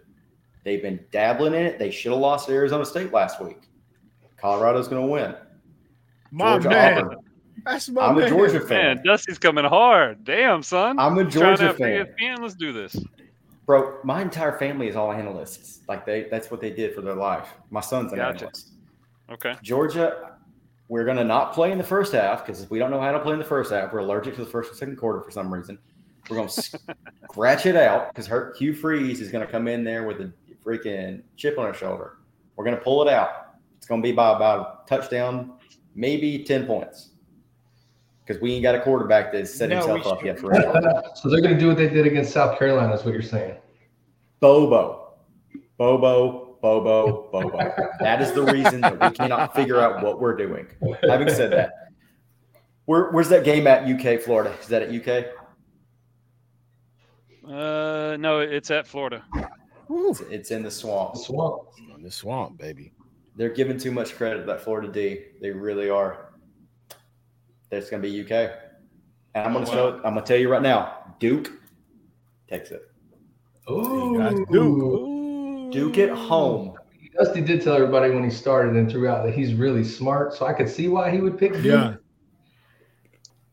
They've 0.64 0.82
been 0.82 1.00
dabbling 1.12 1.54
in 1.54 1.66
it. 1.66 1.80
They 1.80 1.92
should 1.92 2.12
have 2.12 2.22
lost 2.22 2.48
to 2.48 2.54
Arizona 2.54 2.86
State 2.86 3.12
last 3.12 3.42
week. 3.42 3.62
Colorado's 4.38 4.88
gonna 4.88 5.06
win. 5.06 5.36
My 6.32 6.54
Georgia, 6.54 6.70
man. 6.70 6.98
Auburn. 7.00 7.18
That's 7.66 7.90
my 7.90 8.08
I'm 8.08 8.16
man. 8.16 8.26
a 8.26 8.30
Georgia 8.30 8.60
fan. 8.60 8.96
Man, 8.98 9.04
Dusty's 9.06 9.38
coming 9.38 9.66
hard. 9.66 10.24
Damn, 10.24 10.64
son. 10.64 10.98
I'm 11.00 11.18
a 11.18 11.24
Georgia 11.24 11.74
fan. 11.74 12.08
ESPN. 12.20 12.40
Let's 12.40 12.56
do 12.56 12.74
this. 12.74 12.96
Bro, 13.66 14.00
my 14.04 14.22
entire 14.22 14.58
family 14.58 14.88
is 14.88 14.96
all 14.96 15.12
analysts. 15.12 15.82
Like 15.88 16.06
they 16.06 16.28
that's 16.30 16.50
what 16.50 16.62
they 16.62 16.72
did 16.72 16.96
for 16.96 17.02
their 17.02 17.16
life. 17.16 17.50
My 17.70 17.82
son's 17.82 18.12
an 18.12 18.18
Gotcha. 18.18 18.46
analyst. 18.46 18.72
Okay. 19.32 19.56
Georgia, 19.62 20.38
we're 20.88 21.06
going 21.06 21.18
to 21.18 21.24
not 21.24 21.54
play 21.54 21.72
in 21.72 21.78
the 21.78 21.84
first 21.84 22.12
half 22.12 22.46
because 22.46 22.70
we 22.70 22.80
don't 22.80 22.92
know 22.92 23.00
how 23.00 23.12
to 23.12 23.20
play 23.20 23.34
in 23.34 23.40
the 23.40 23.46
first 23.46 23.72
half. 23.72 23.94
We're 23.94 24.00
allergic 24.00 24.36
to 24.36 24.44
the 24.44 24.50
first 24.50 24.72
and 24.72 24.78
second 24.78 24.98
quarter 24.98 25.22
for 25.22 25.32
some 25.32 25.54
reason. 25.54 25.78
We're 26.30 26.38
going 26.38 26.50
to 26.50 26.62
scratch 27.30 27.66
it 27.66 27.76
out 27.76 28.14
because 28.14 28.30
Hugh 28.58 28.74
Freeze 28.74 29.22
is 29.22 29.32
going 29.32 29.46
to 29.46 29.52
come 29.52 29.68
in 29.68 29.84
there 29.84 30.04
with 30.04 30.20
a 30.20 30.34
freaking 30.66 31.22
chip 31.38 31.58
on 31.58 31.68
his 31.68 31.78
shoulder. 31.78 32.18
We're 32.56 32.66
going 32.66 32.76
to 32.78 32.84
pull 32.84 33.08
it 33.08 33.14
out. 33.14 33.56
It's 33.78 33.88
going 33.88 34.02
to 34.02 34.08
be 34.08 34.12
by 34.12 34.36
about 34.36 34.84
a 34.86 34.90
touchdown, 34.90 35.54
maybe 35.96 36.44
10 36.44 36.66
points 36.66 37.11
because 38.32 38.42
we 38.42 38.54
ain't 38.54 38.64
got 38.64 38.76
a 38.76 38.82
quarterback 38.82 39.32
that's 39.34 39.54
set 39.54 39.70
No, 39.70 39.76
himself 39.96 40.08
up 40.08 40.24
yet 40.24 40.36
should- 40.38 40.42
for 40.42 40.54
it. 40.54 41.18
so 41.18 41.30
they're 41.30 41.42
going 41.42 41.54
to 41.54 41.60
do 41.60 41.68
what 41.68 41.78
they 41.78 41.90
did 41.90 42.08
against 42.08 42.32
South 42.32 42.58
Carolina, 42.58 42.94
is 42.94 43.04
what 43.04 43.14
you're 43.14 43.22
saying. 43.22 43.56
Bobo. 44.40 45.14
Bobo, 45.78 46.58
Bobo, 46.62 47.30
Bobo. 47.32 47.58
That 48.00 48.22
is 48.22 48.32
the 48.34 48.44
reason 48.44 48.82
that 48.82 49.00
we 49.00 49.10
cannot 49.12 49.56
figure 49.56 49.80
out 49.82 50.04
what 50.04 50.22
we're 50.22 50.36
doing. 50.36 50.68
Having 51.04 51.30
said 51.34 51.52
that, 51.52 51.72
where, 52.86 53.10
where's 53.12 53.30
that 53.30 53.44
game 53.44 53.68
at 53.68 53.84
UK, 53.88 54.22
Florida? 54.22 54.56
Is 54.62 54.68
that 54.68 54.84
at 54.84 54.90
UK? 54.94 55.26
Uh, 57.48 57.52
Uh, 57.52 58.18
no, 58.20 58.40
it's 58.40 58.70
at 58.72 58.86
Florida. 58.88 59.24
It's, 59.90 60.22
it's 60.22 60.52
in 60.52 60.64
the 60.64 60.72
swamp. 60.72 61.18
Swamp. 61.18 61.64
In 61.96 62.02
the 62.04 62.12
swamp, 62.12 62.58
baby. 62.58 62.94
They're 63.36 63.50
giving 63.50 63.78
too 63.78 63.92
much 63.92 64.16
credit 64.16 64.42
to 64.42 64.46
that 64.46 64.62
Florida 64.62 64.88
D. 64.92 65.24
They 65.42 65.50
really 65.52 65.90
are. 65.90 66.31
That's 67.72 67.90
going 67.90 68.04
to 68.04 68.08
be 68.10 68.22
UK. 68.22 68.52
And 69.34 69.46
I'm 69.46 69.54
going 69.54 69.66
to 69.66 69.72
tell, 69.72 69.88
I'm 70.06 70.14
going 70.14 70.16
to 70.16 70.22
tell 70.22 70.38
you 70.38 70.50
right 70.52 70.62
now, 70.62 71.16
Duke 71.20 71.52
takes 72.48 72.70
it. 72.72 72.82
Ooh. 73.70 74.46
Duke. 74.52 75.72
Duke 75.72 75.98
at 75.98 76.10
home. 76.16 76.76
Dusty 77.18 77.42
did 77.42 77.62
tell 77.62 77.76
everybody 77.76 78.14
when 78.14 78.24
he 78.24 78.30
started 78.30 78.76
and 78.76 78.90
throughout 78.90 79.26
that 79.26 79.34
he's 79.34 79.54
really 79.54 79.84
smart, 79.84 80.34
so 80.34 80.46
I 80.46 80.54
could 80.54 80.70
see 80.70 80.88
why 80.88 81.10
he 81.12 81.20
would 81.20 81.38
pick 81.38 81.54
Duke. 81.54 81.66
Yeah. 81.66 81.96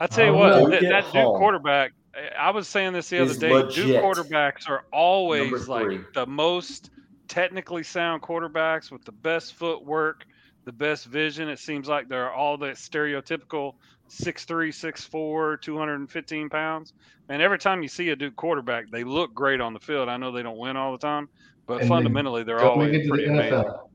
I 0.00 0.06
tell 0.06 0.26
you 0.26 0.32
Oh, 0.32 0.36
what, 0.38 0.48
no. 0.48 0.70
that, 0.70 0.82
that 0.82 1.04
Duke 1.04 1.12
home. 1.12 1.38
quarterback. 1.38 1.92
I 2.38 2.50
was 2.50 2.66
saying 2.66 2.92
this 2.94 3.08
the 3.10 3.20
other 3.20 3.30
Is 3.30 3.38
day. 3.38 3.48
Duke 3.48 4.02
quarterbacks 4.02 4.68
are 4.68 4.84
always 4.92 5.68
like 5.68 6.12
the 6.14 6.26
most 6.26 6.90
technically 7.28 7.82
sound 7.84 8.22
quarterbacks 8.22 8.90
with 8.90 9.04
the 9.04 9.12
best 9.12 9.54
footwork, 9.54 10.24
the 10.68 10.72
best 10.72 11.06
vision. 11.06 11.48
It 11.48 11.58
seems 11.58 11.88
like 11.88 12.10
they're 12.10 12.30
all 12.30 12.58
that 12.58 12.74
stereotypical 12.76 13.72
6'3, 14.10 14.68
6'4, 14.68 15.58
215 15.62 16.50
pounds. 16.50 16.92
And 17.30 17.40
every 17.40 17.58
time 17.58 17.80
you 17.82 17.88
see 17.88 18.10
a 18.10 18.16
Duke 18.16 18.36
quarterback, 18.36 18.90
they 18.90 19.02
look 19.02 19.32
great 19.32 19.62
on 19.62 19.72
the 19.72 19.80
field. 19.80 20.10
I 20.10 20.18
know 20.18 20.30
they 20.30 20.42
don't 20.42 20.58
win 20.58 20.76
all 20.76 20.92
the 20.92 20.98
time, 20.98 21.30
but 21.66 21.80
And 21.80 21.88
fundamentally, 21.88 22.42
they're 22.44 22.58
Don't 22.58 22.66
always 22.72 22.92
make 22.92 23.00
it 23.00 23.04
to 23.04 23.08
the 23.08 23.08
pretty 23.14 23.24
amazing. 23.30 23.52
NFL. 23.60 23.88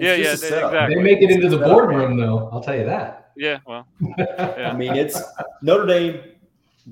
Yeah, 0.00 0.14
yeah, 0.14 0.22
they- 0.22 0.32
exactly. 0.32 0.94
They 0.96 1.02
make 1.02 1.22
it 1.22 1.30
into 1.30 1.48
the 1.48 1.58
boardroom, 1.58 2.16
though. 2.16 2.48
I'll 2.50 2.60
tell 2.62 2.74
you 2.76 2.84
that. 2.86 3.30
Yeah, 3.36 3.60
well, 3.64 3.86
I 4.58 4.72
mean, 4.74 4.96
it's 4.96 5.22
Notre 5.62 5.86
Dame 5.86 6.20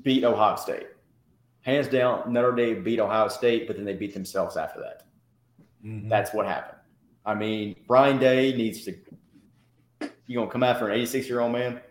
beat 0.03 0.23
Ohio 0.23 0.55
State. 0.55 0.87
Hands 1.63 1.85
down, 1.89 2.31
Notre 2.31 2.53
Dame 2.55 2.81
beat 2.81 2.99
Ohio 3.01 3.27
State, 3.27 3.67
but 3.67 3.75
then 3.75 3.83
they 3.83 3.93
beat 3.93 4.13
themselves 4.13 4.55
after 4.55 4.79
that. 4.79 5.03
Mhm. 5.85 6.07
That's 6.07 6.33
what 6.33 6.45
happened. 6.47 6.77
I 7.25 7.35
mean, 7.35 7.75
Brian 7.87 8.17
Day 8.17 8.55
needs 8.55 8.83
to. 8.85 8.95
You 10.27 10.39
gonna 10.39 10.49
come 10.49 10.63
after 10.63 10.87
an 10.87 10.93
86 10.95 11.27
year 11.27 11.41
old 11.41 11.51
man? 11.51 11.81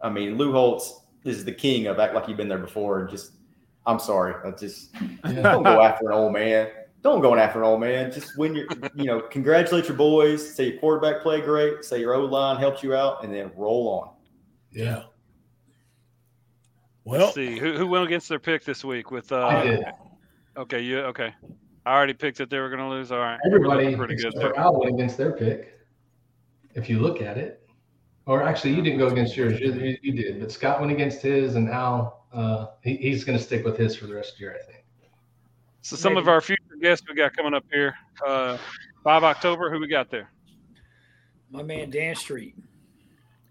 I 0.00 0.10
mean, 0.10 0.36
Lou 0.36 0.52
Holtz 0.52 1.00
is 1.24 1.44
the 1.44 1.52
king 1.52 1.86
of 1.86 1.98
act 1.98 2.14
like 2.14 2.28
you've 2.28 2.36
been 2.36 2.48
there 2.48 2.58
before. 2.58 3.00
And 3.00 3.08
just, 3.10 3.32
I'm 3.86 3.98
sorry, 3.98 4.34
I 4.44 4.50
just 4.52 4.92
don't 5.24 5.62
go 5.62 5.80
after 5.82 6.06
an 6.10 6.12
old 6.12 6.32
man. 6.32 6.70
Don't 7.02 7.20
go 7.20 7.34
after 7.34 7.60
an 7.60 7.64
old 7.64 7.80
man. 7.80 8.12
Just 8.12 8.36
when 8.36 8.54
you're, 8.54 8.66
you 8.94 9.04
know, 9.04 9.20
congratulate 9.20 9.86
your 9.88 9.96
boys. 9.96 10.54
Say 10.54 10.70
your 10.70 10.78
quarterback 10.80 11.22
played 11.22 11.44
great. 11.44 11.84
Say 11.84 12.00
your 12.00 12.14
O 12.14 12.24
line 12.24 12.58
helped 12.58 12.82
you 12.82 12.94
out, 12.94 13.24
and 13.24 13.32
then 13.32 13.50
roll 13.56 13.88
on. 13.88 14.10
Yeah. 14.72 15.04
Let's 17.04 17.22
Well, 17.22 17.32
see 17.32 17.58
who 17.58 17.74
who 17.74 17.86
went 17.86 18.04
against 18.04 18.28
their 18.28 18.40
pick 18.40 18.64
this 18.64 18.84
week 18.84 19.10
with 19.10 19.30
uh 19.32 19.46
I 19.46 19.62
did. 19.64 19.84
okay 20.56 20.80
you 20.80 20.98
okay 21.02 21.32
I 21.86 21.94
already 21.94 22.14
picked 22.14 22.38
that 22.38 22.50
they 22.50 22.58
were 22.58 22.68
going 22.68 22.80
to 22.80 22.88
lose 22.88 23.12
all 23.12 23.18
right 23.18 23.38
Everybody 23.46 23.84
looking 23.84 23.98
pretty 23.98 24.16
good 24.16 24.34
there 24.34 24.50
for 24.50 24.58
Al 24.58 24.78
went 24.80 24.94
against 24.94 25.16
their 25.16 25.32
pick. 25.32 25.72
If 26.74 26.90
you 26.90 26.98
look 26.98 27.22
at 27.22 27.38
it, 27.38 27.62
or 28.26 28.42
actually, 28.42 28.74
you 28.74 28.82
didn't 28.82 28.98
go 28.98 29.06
against 29.06 29.36
yours. 29.36 29.60
You, 29.60 29.72
you- 29.72 29.96
you 30.02 30.12
did, 30.12 30.40
but 30.40 30.50
Scott 30.52 30.80
went 30.80 30.92
against 30.92 31.22
his, 31.22 31.54
and 31.54 31.70
Al, 31.70 32.26
uh, 32.32 32.66
he, 32.82 32.96
he's 32.96 33.22
going 33.24 33.38
to 33.38 33.42
stick 33.42 33.64
with 33.64 33.78
his 33.78 33.94
for 33.96 34.06
the 34.06 34.14
rest 34.14 34.32
of 34.32 34.38
the 34.38 34.42
year, 34.44 34.56
I 34.60 34.66
think. 34.70 34.84
so 35.80 35.94
some 35.96 36.16
of 36.16 36.26
our 36.28 36.40
future 36.40 36.60
guests 36.82 37.06
we 37.08 37.14
got 37.14 37.34
coming 37.36 37.54
up 37.54 37.64
here 37.72 37.94
uh 38.26 38.58
5 39.04 39.22
October 39.24 39.70
who 39.70 39.78
we 39.80 39.86
got 39.86 40.10
there 40.10 40.28
My 41.50 41.62
man 41.62 41.88
Dan 41.90 42.14
Street. 42.16 42.56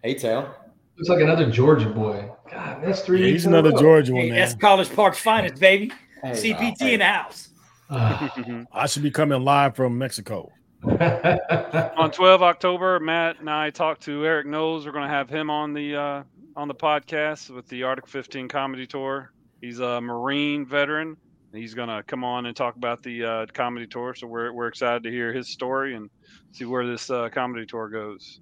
Hey, 0.04 0.14
town. 0.14 0.52
Looks 0.98 1.10
like 1.10 1.22
another 1.22 1.50
Georgia 1.50 1.90
boy. 1.90 2.30
God, 2.52 2.84
that's 2.84 3.02
three. 3.02 3.22
yeah, 3.26 3.28
he's 3.32 3.46
another. 3.46 3.72
Georgia 3.72 4.14
one, 4.14 4.22
Hey, 4.24 4.30
man. 4.32 4.40
that's 4.40 4.56
College 4.56 4.94
Park's 4.94 5.20
finest, 5.20 5.60
baby. 5.60 5.92
Hey, 6.22 6.32
CPT 6.54 6.76
hey. 6.82 6.94
in 6.96 7.00
the 7.00 7.06
house. 7.06 7.50
I 7.90 8.88
should 8.88 9.04
be 9.04 9.12
coming 9.12 9.44
live 9.44 9.76
from 9.76 9.98
Mexico. 9.98 10.52
on 10.86 12.12
12 12.12 12.44
October 12.44 13.00
Matt 13.00 13.40
and 13.40 13.50
I 13.50 13.72
talked 13.72 14.04
to 14.04 14.26
Eric 14.26 14.46
Knowles. 14.46 14.86
We're 14.86 14.92
going 14.92 15.08
to 15.08 15.14
have 15.14 15.30
him 15.30 15.50
on 15.50 15.74
the 15.74 15.96
uh 15.96 16.24
on 16.56 16.68
the 16.68 16.76
podcast 16.76 17.50
with 17.50 17.68
the 17.68 17.84
Article 17.84 18.08
15 18.10 18.48
comedy 18.48 18.86
tour. 18.88 19.32
He's 19.62 19.80
a 19.80 20.00
Marine 20.00 20.66
veteran. 20.66 21.18
He's 21.54 21.74
going 21.74 21.90
to 21.90 22.04
come 22.04 22.24
on 22.24 22.46
and 22.46 22.56
talk 22.56 22.76
about 22.76 23.02
the 23.02 23.24
uh, 23.24 23.46
comedy 23.54 23.88
tour. 23.88 24.14
So 24.14 24.28
we're 24.28 24.52
we're 24.52 24.68
excited 24.68 25.04
to 25.04 25.12
hear 25.12 25.34
his 25.34 25.48
story 25.48 25.96
and 25.96 26.10
see 26.52 26.66
where 26.66 26.86
this 26.86 27.10
uh, 27.10 27.30
comedy 27.30 27.66
tour 27.66 27.90
goes. 27.90 28.42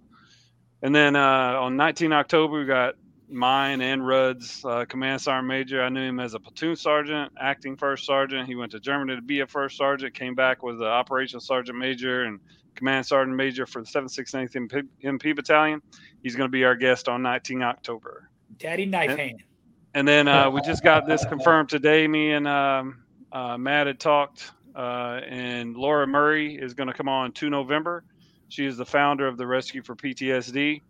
And 0.81 0.93
then 0.93 1.15
uh, 1.15 1.59
on 1.59 1.77
19 1.77 2.11
October, 2.11 2.59
we 2.59 2.65
got 2.65 2.95
mine 3.33 3.81
and 3.81 4.05
Rudd's 4.05 4.63
uh, 4.65 4.85
command 4.85 5.21
sergeant 5.21 5.47
major. 5.47 5.83
I 5.83 5.89
knew 5.89 6.01
him 6.01 6.19
as 6.19 6.33
a 6.33 6.39
platoon 6.39 6.75
sergeant, 6.75 7.31
acting 7.39 7.75
first 7.75 8.05
sergeant. 8.05 8.47
He 8.47 8.55
went 8.55 8.71
to 8.73 8.79
Germany 8.79 9.15
to 9.15 9.21
be 9.21 9.41
a 9.41 9.47
first 9.47 9.77
sergeant, 9.77 10.13
came 10.13 10.35
back 10.35 10.63
with 10.63 10.75
an 10.81 10.87
operations 10.87 11.45
sergeant 11.45 11.77
major 11.77 12.23
and 12.23 12.39
command 12.75 13.05
sergeant 13.05 13.35
major 13.35 13.65
for 13.65 13.81
the 13.81 13.87
769th 13.87 14.51
MP, 14.53 14.87
MP 15.03 15.35
Battalion. 15.35 15.81
He's 16.21 16.35
going 16.35 16.47
to 16.47 16.51
be 16.51 16.63
our 16.63 16.75
guest 16.75 17.07
on 17.09 17.21
19 17.21 17.61
October. 17.61 18.29
Daddy 18.57 18.85
knife 18.85 19.11
And- 19.11 19.19
hand. 19.19 19.43
And 19.95 20.07
then 20.07 20.27
uh, 20.27 20.49
we 20.49 20.61
just 20.61 20.83
got 20.83 21.05
this 21.05 21.23
confirmed 21.25 21.69
today. 21.69 22.07
Me 22.07 22.31
and 22.31 22.47
um, 22.47 23.03
uh, 23.31 23.59
Matt 23.59 23.85
had 23.85 23.99
talked, 23.99 24.51
uh, 24.75 25.19
and 25.29 25.75
Laura 25.75 26.07
Murray 26.07 26.55
is 26.55 26.73
going 26.73 26.87
to 26.87 26.93
come 26.93 27.07
on 27.07 27.31
2 27.31 27.51
November. 27.51 28.03
She 28.49 28.65
is 28.65 28.75
the 28.75 28.85
founder 28.87 29.27
of 29.27 29.37
the 29.37 29.45
Rescue 29.45 29.83
for 29.83 29.95
PTSD. 29.95 30.81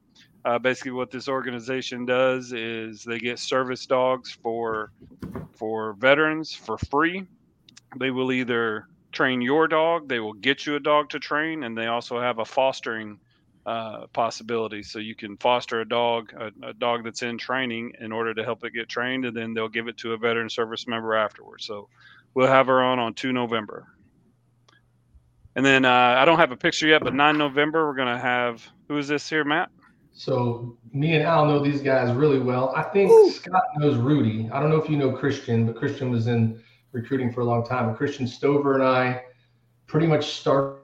Uh, 0.45 0.59
basically, 0.59 0.91
what 0.91 1.09
this 1.09 1.27
organization 1.27 2.05
does 2.05 2.51
is 2.51 3.03
they 3.03 3.17
get 3.17 3.39
service 3.39 3.85
dogs 3.85 4.31
for 4.31 4.91
for 5.55 5.93
veterans 5.93 6.53
for 6.53 6.77
free. 6.77 7.25
They 7.97 8.11
will 8.11 8.31
either 8.31 8.87
train 9.13 9.41
your 9.41 9.67
dog, 9.67 10.09
they 10.09 10.19
will 10.19 10.33
get 10.33 10.65
you 10.65 10.75
a 10.75 10.79
dog 10.79 11.09
to 11.09 11.19
train, 11.19 11.63
and 11.63 11.77
they 11.77 11.85
also 11.87 12.19
have 12.19 12.39
a 12.39 12.45
fostering 12.45 13.19
uh, 13.65 14.07
possibility. 14.07 14.83
So 14.83 14.99
you 14.99 15.15
can 15.15 15.37
foster 15.37 15.79
a 15.79 15.87
dog, 15.87 16.33
a, 16.33 16.69
a 16.69 16.73
dog 16.73 17.05
that's 17.05 17.21
in 17.21 17.37
training, 17.37 17.93
in 18.01 18.11
order 18.11 18.33
to 18.33 18.43
help 18.43 18.65
it 18.65 18.73
get 18.73 18.89
trained, 18.89 19.23
and 19.23 19.37
then 19.37 19.53
they'll 19.53 19.69
give 19.69 19.87
it 19.87 19.97
to 19.99 20.13
a 20.13 20.17
veteran 20.17 20.49
service 20.49 20.87
member 20.87 21.15
afterwards. 21.15 21.65
So 21.65 21.87
we'll 22.33 22.47
have 22.47 22.67
her 22.67 22.81
on 22.81 22.99
on 22.99 23.13
2 23.13 23.31
November. 23.31 23.87
And 25.55 25.63
then 25.63 25.85
uh, 25.85 26.15
I 26.17 26.25
don't 26.25 26.39
have 26.39 26.51
a 26.51 26.57
picture 26.57 26.87
yet, 26.87 27.03
but 27.03 27.13
9 27.13 27.37
November 27.37 27.87
we're 27.87 27.95
gonna 27.95 28.19
have 28.19 28.67
who 28.87 28.97
is 28.97 29.07
this 29.07 29.29
here, 29.29 29.45
Matt? 29.45 29.69
So 30.13 30.77
me 30.91 31.15
and 31.15 31.23
Al 31.23 31.45
know 31.45 31.59
these 31.59 31.81
guys 31.81 32.15
really 32.15 32.39
well. 32.39 32.71
I 32.75 32.83
think 32.83 33.33
Scott 33.33 33.63
knows 33.77 33.97
Rudy. 33.97 34.49
I 34.51 34.59
don't 34.59 34.69
know 34.69 34.77
if 34.77 34.89
you 34.89 34.95
know 34.95 35.11
Christian, 35.11 35.65
but 35.65 35.75
Christian 35.75 36.11
was 36.11 36.27
in 36.27 36.61
recruiting 36.91 37.33
for 37.33 37.41
a 37.41 37.45
long 37.45 37.65
time. 37.65 37.87
But 37.87 37.97
Christian 37.97 38.27
Stover 38.27 38.75
and 38.75 38.83
I 38.83 39.23
pretty 39.87 40.05
much 40.05 40.25
started 40.25 40.79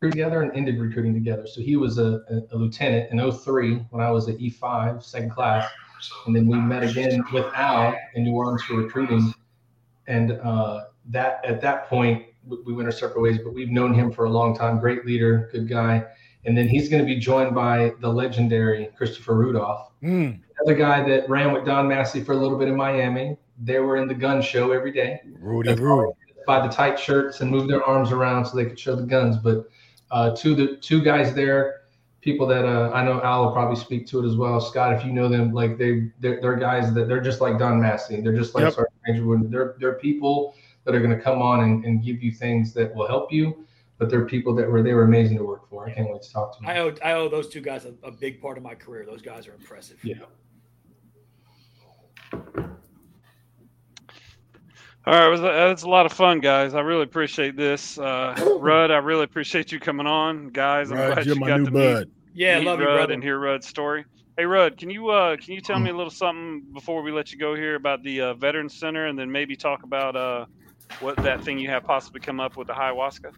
together 0.00 0.42
and 0.42 0.56
ended 0.56 0.78
recruiting 0.80 1.12
together. 1.12 1.46
So 1.46 1.60
he 1.60 1.76
was 1.76 1.98
a, 1.98 2.20
a, 2.30 2.54
a 2.54 2.56
lieutenant 2.56 3.10
in 3.12 3.32
03 3.32 3.86
when 3.90 4.02
I 4.02 4.10
was 4.10 4.28
at 4.28 4.38
E5, 4.38 5.02
second 5.02 5.30
class. 5.30 5.68
And 6.26 6.34
then 6.34 6.46
we 6.46 6.58
met 6.58 6.82
again 6.82 7.22
with 7.32 7.52
Al 7.54 7.94
in 8.14 8.24
New 8.24 8.32
Orleans 8.32 8.62
for 8.62 8.74
recruiting. 8.74 9.34
And 10.06 10.32
uh, 10.32 10.84
that 11.06 11.44
at 11.44 11.60
that 11.60 11.88
point, 11.88 12.24
we 12.64 12.72
went 12.72 12.86
our 12.86 12.92
separate 12.92 13.20
ways, 13.20 13.38
but 13.44 13.52
we've 13.52 13.68
known 13.68 13.92
him 13.92 14.10
for 14.10 14.24
a 14.24 14.30
long 14.30 14.56
time. 14.56 14.78
Great 14.80 15.04
leader, 15.04 15.50
good 15.52 15.68
guy. 15.68 16.04
And 16.44 16.56
then 16.56 16.68
he's 16.68 16.88
going 16.88 17.02
to 17.02 17.06
be 17.06 17.18
joined 17.20 17.54
by 17.54 17.92
the 18.00 18.08
legendary 18.08 18.88
Christopher 18.96 19.34
Rudolph, 19.34 19.88
Mm, 20.02 20.40
another 20.58 20.74
guy 20.78 21.06
that 21.06 21.28
ran 21.28 21.52
with 21.52 21.66
Don 21.66 21.86
Massey 21.86 22.22
for 22.24 22.32
a 22.32 22.36
little 22.36 22.56
bit 22.58 22.68
in 22.68 22.76
Miami. 22.76 23.36
They 23.62 23.78
were 23.80 23.96
in 23.98 24.08
the 24.08 24.14
gun 24.14 24.40
show 24.40 24.72
every 24.72 24.90
day 24.92 25.20
Rudy 25.38 25.74
Roo. 25.74 26.14
by 26.46 26.66
the 26.66 26.72
tight 26.72 26.98
shirts 26.98 27.42
and 27.42 27.50
move 27.50 27.68
their 27.68 27.82
arms 27.84 28.10
around 28.10 28.46
so 28.46 28.56
they 28.56 28.64
could 28.64 28.78
show 28.80 28.96
the 28.96 29.02
guns. 29.02 29.36
But 29.36 29.68
uh, 30.10 30.34
two 30.34 30.54
the 30.54 30.76
two 30.76 31.02
guys 31.02 31.34
there, 31.34 31.82
people 32.22 32.46
that 32.46 32.64
uh, 32.64 32.90
I 32.94 33.04
know 33.04 33.20
Al 33.22 33.44
will 33.44 33.52
probably 33.52 33.76
speak 33.76 34.06
to 34.06 34.24
it 34.24 34.26
as 34.26 34.36
well. 34.36 34.58
Scott, 34.62 34.94
if 34.94 35.04
you 35.04 35.12
know 35.12 35.28
them, 35.28 35.52
like 35.52 35.76
they 35.76 36.10
they're, 36.20 36.40
they're 36.40 36.56
guys 36.56 36.94
that 36.94 37.06
they're 37.06 37.20
just 37.20 37.42
like 37.42 37.58
Don 37.58 37.78
Massey. 37.78 38.22
They're 38.22 38.36
just 38.36 38.54
like 38.54 38.62
Yep. 38.64 38.72
Sergeant 38.72 38.96
Major 39.06 39.26
Wood. 39.26 39.50
They're 39.50 39.74
they're 39.78 39.98
people 39.98 40.54
that 40.84 40.94
are 40.94 41.00
going 41.00 41.14
to 41.14 41.20
come 41.22 41.42
on 41.42 41.60
and, 41.64 41.84
and 41.84 42.02
give 42.02 42.22
you 42.22 42.32
things 42.32 42.72
that 42.72 42.94
will 42.94 43.06
help 43.06 43.30
you. 43.30 43.66
But 44.00 44.08
they're 44.10 44.24
people 44.24 44.54
that 44.54 44.68
were 44.68 44.82
they 44.82 44.94
were 44.94 45.04
amazing 45.04 45.36
to 45.36 45.44
work 45.44 45.68
for. 45.68 45.86
I 45.86 45.92
can't 45.92 46.10
wait 46.10 46.22
to 46.22 46.32
talk 46.32 46.56
to 46.56 46.62
them. 46.62 46.70
I 46.70 46.78
owe 46.78 46.94
I 47.04 47.12
owe 47.12 47.28
those 47.28 47.48
two 47.48 47.60
guys 47.60 47.84
a, 47.84 47.92
a 48.02 48.10
big 48.10 48.40
part 48.40 48.56
of 48.56 48.64
my 48.64 48.74
career. 48.74 49.04
Those 49.06 49.20
guys 49.20 49.46
are 49.46 49.52
impressive. 49.52 49.98
Yeah. 50.02 50.14
All 55.06 55.14
right, 55.14 55.26
it 55.26 55.30
was, 55.30 55.40
that's 55.40 55.82
a 55.82 55.88
lot 55.88 56.06
of 56.06 56.12
fun, 56.12 56.40
guys. 56.40 56.74
I 56.74 56.80
really 56.80 57.02
appreciate 57.04 57.56
this. 57.56 57.98
Uh, 57.98 58.34
Rudd, 58.60 58.90
I 58.90 58.98
really 58.98 59.24
appreciate 59.24 59.72
you 59.72 59.80
coming 59.80 60.06
on, 60.06 60.48
guys. 60.48 60.90
I'm 60.90 60.98
Rudd, 60.98 61.14
glad 61.14 61.26
you're 61.26 61.34
you 61.36 61.40
my 61.40 61.48
got 61.48 61.58
new 61.60 61.64
to 61.66 61.70
bud. 61.70 61.98
meet, 62.06 62.08
Yeah, 62.34 62.58
meet 62.58 62.66
love 62.66 62.80
you, 62.80 62.86
Rudd 62.86 62.96
brother. 62.96 63.12
and 63.14 63.22
hear 63.22 63.38
Rudd's 63.38 63.66
story. 63.66 64.04
Hey, 64.38 64.44
Rudd, 64.46 64.76
can 64.78 64.88
you 64.90 65.08
uh, 65.10 65.36
can 65.36 65.52
you 65.54 65.60
tell 65.60 65.78
me 65.78 65.90
a 65.90 65.94
little 65.96 66.10
something 66.10 66.62
before 66.72 67.02
we 67.02 67.12
let 67.12 67.32
you 67.32 67.38
go 67.38 67.54
here 67.54 67.74
about 67.74 68.02
the 68.02 68.20
uh, 68.20 68.34
Veterans 68.34 68.74
Center, 68.78 69.06
and 69.08 69.18
then 69.18 69.30
maybe 69.30 69.56
talk 69.56 69.82
about 69.82 70.16
uh, 70.16 70.46
what 71.00 71.16
that 71.16 71.42
thing 71.44 71.58
you 71.58 71.68
have 71.68 71.84
possibly 71.84 72.20
come 72.20 72.40
up 72.40 72.56
with 72.56 72.68
the 72.68 72.72
ayahuasca? 72.74 73.32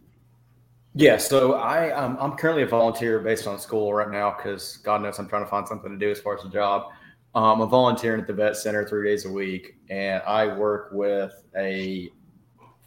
Yeah, 0.94 1.16
so 1.16 1.54
I 1.54 1.90
um, 1.92 2.18
I'm 2.20 2.32
currently 2.32 2.64
a 2.64 2.66
volunteer 2.66 3.18
based 3.20 3.46
on 3.46 3.58
school 3.58 3.94
right 3.94 4.10
now 4.10 4.34
because 4.36 4.76
God 4.78 5.02
knows 5.02 5.18
I'm 5.18 5.28
trying 5.28 5.44
to 5.44 5.50
find 5.50 5.66
something 5.66 5.90
to 5.90 5.96
do 5.96 6.10
as 6.10 6.20
far 6.20 6.36
as 6.36 6.44
a 6.44 6.50
job. 6.50 6.92
Um, 7.34 7.62
I'm 7.62 7.70
volunteering 7.70 8.20
at 8.20 8.26
the 8.26 8.34
vet 8.34 8.56
center 8.56 8.86
three 8.86 9.08
days 9.08 9.24
a 9.24 9.30
week, 9.30 9.76
and 9.88 10.22
I 10.24 10.54
work 10.54 10.90
with 10.92 11.32
a 11.56 12.10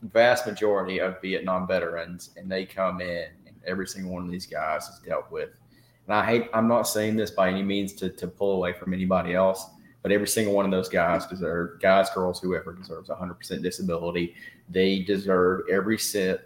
vast 0.04 0.46
majority 0.46 1.00
of 1.00 1.20
Vietnam 1.20 1.66
veterans, 1.68 2.30
and 2.38 2.52
they 2.52 2.64
come 2.66 3.02
in, 3.02 3.26
and 3.48 3.56
every 3.66 3.88
single 3.88 4.14
one 4.14 4.24
of 4.24 4.32
these 4.32 4.46
guys 4.46 4.88
is 4.88 5.00
dealt 5.00 5.32
with. 5.32 5.50
And 6.06 6.16
I 6.16 6.24
hate, 6.24 6.50
I'm 6.54 6.68
not 6.68 6.84
saying 6.84 7.16
this 7.16 7.32
by 7.32 7.50
any 7.50 7.64
means 7.64 7.94
to, 7.94 8.10
to 8.10 8.28
pull 8.28 8.56
away 8.56 8.74
from 8.74 8.94
anybody 8.94 9.34
else, 9.34 9.66
but 10.04 10.12
every 10.12 10.28
single 10.28 10.54
one 10.54 10.66
of 10.66 10.72
those 10.72 10.90
guys 10.90 11.26
deserve, 11.26 11.82
guys, 11.82 12.12
girls, 12.12 12.40
whoever 12.40 12.74
deserves 12.74 13.10
100% 13.10 13.64
disability. 13.64 14.36
They 14.70 15.00
deserve 15.00 15.62
every 15.72 15.98
cent, 15.98 16.40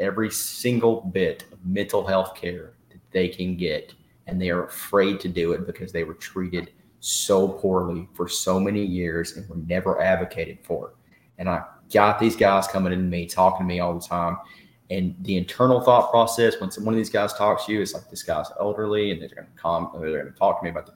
every 0.00 0.30
single 0.30 1.02
bit 1.02 1.44
of 1.52 1.64
mental 1.64 2.04
health 2.04 2.34
care 2.34 2.72
that 2.90 3.00
they 3.12 3.28
can 3.28 3.56
get. 3.56 3.94
And 4.26 4.40
they 4.40 4.50
are 4.50 4.64
afraid 4.64 5.20
to 5.20 5.28
do 5.28 5.52
it 5.52 5.66
because 5.66 5.92
they 5.92 6.04
were 6.04 6.14
treated 6.14 6.72
so 7.00 7.48
poorly 7.48 8.08
for 8.14 8.28
so 8.28 8.58
many 8.60 8.82
years 8.82 9.36
and 9.36 9.48
were 9.48 9.56
never 9.56 10.00
advocated 10.00 10.58
for. 10.62 10.94
And 11.38 11.48
I 11.48 11.64
got 11.92 12.18
these 12.18 12.36
guys 12.36 12.66
coming 12.66 12.92
into 12.92 13.04
me, 13.04 13.26
talking 13.26 13.66
to 13.66 13.68
me 13.68 13.80
all 13.80 13.94
the 13.94 14.06
time. 14.06 14.38
And 14.90 15.14
the 15.20 15.36
internal 15.36 15.80
thought 15.80 16.10
process, 16.10 16.60
when 16.60 16.70
one 16.84 16.94
of 16.94 16.98
these 16.98 17.10
guys 17.10 17.32
talks 17.32 17.66
to 17.66 17.72
you, 17.72 17.80
it's 17.80 17.94
like 17.94 18.10
this 18.10 18.22
guy's 18.22 18.50
elderly 18.58 19.12
and 19.12 19.20
they're 19.20 19.28
going 19.28 19.46
to 19.46 19.60
come, 19.62 19.90
they're 19.94 20.10
going 20.10 20.32
to 20.32 20.38
talk 20.38 20.60
to 20.60 20.64
me 20.64 20.70
about 20.70 20.86
the, 20.86 20.92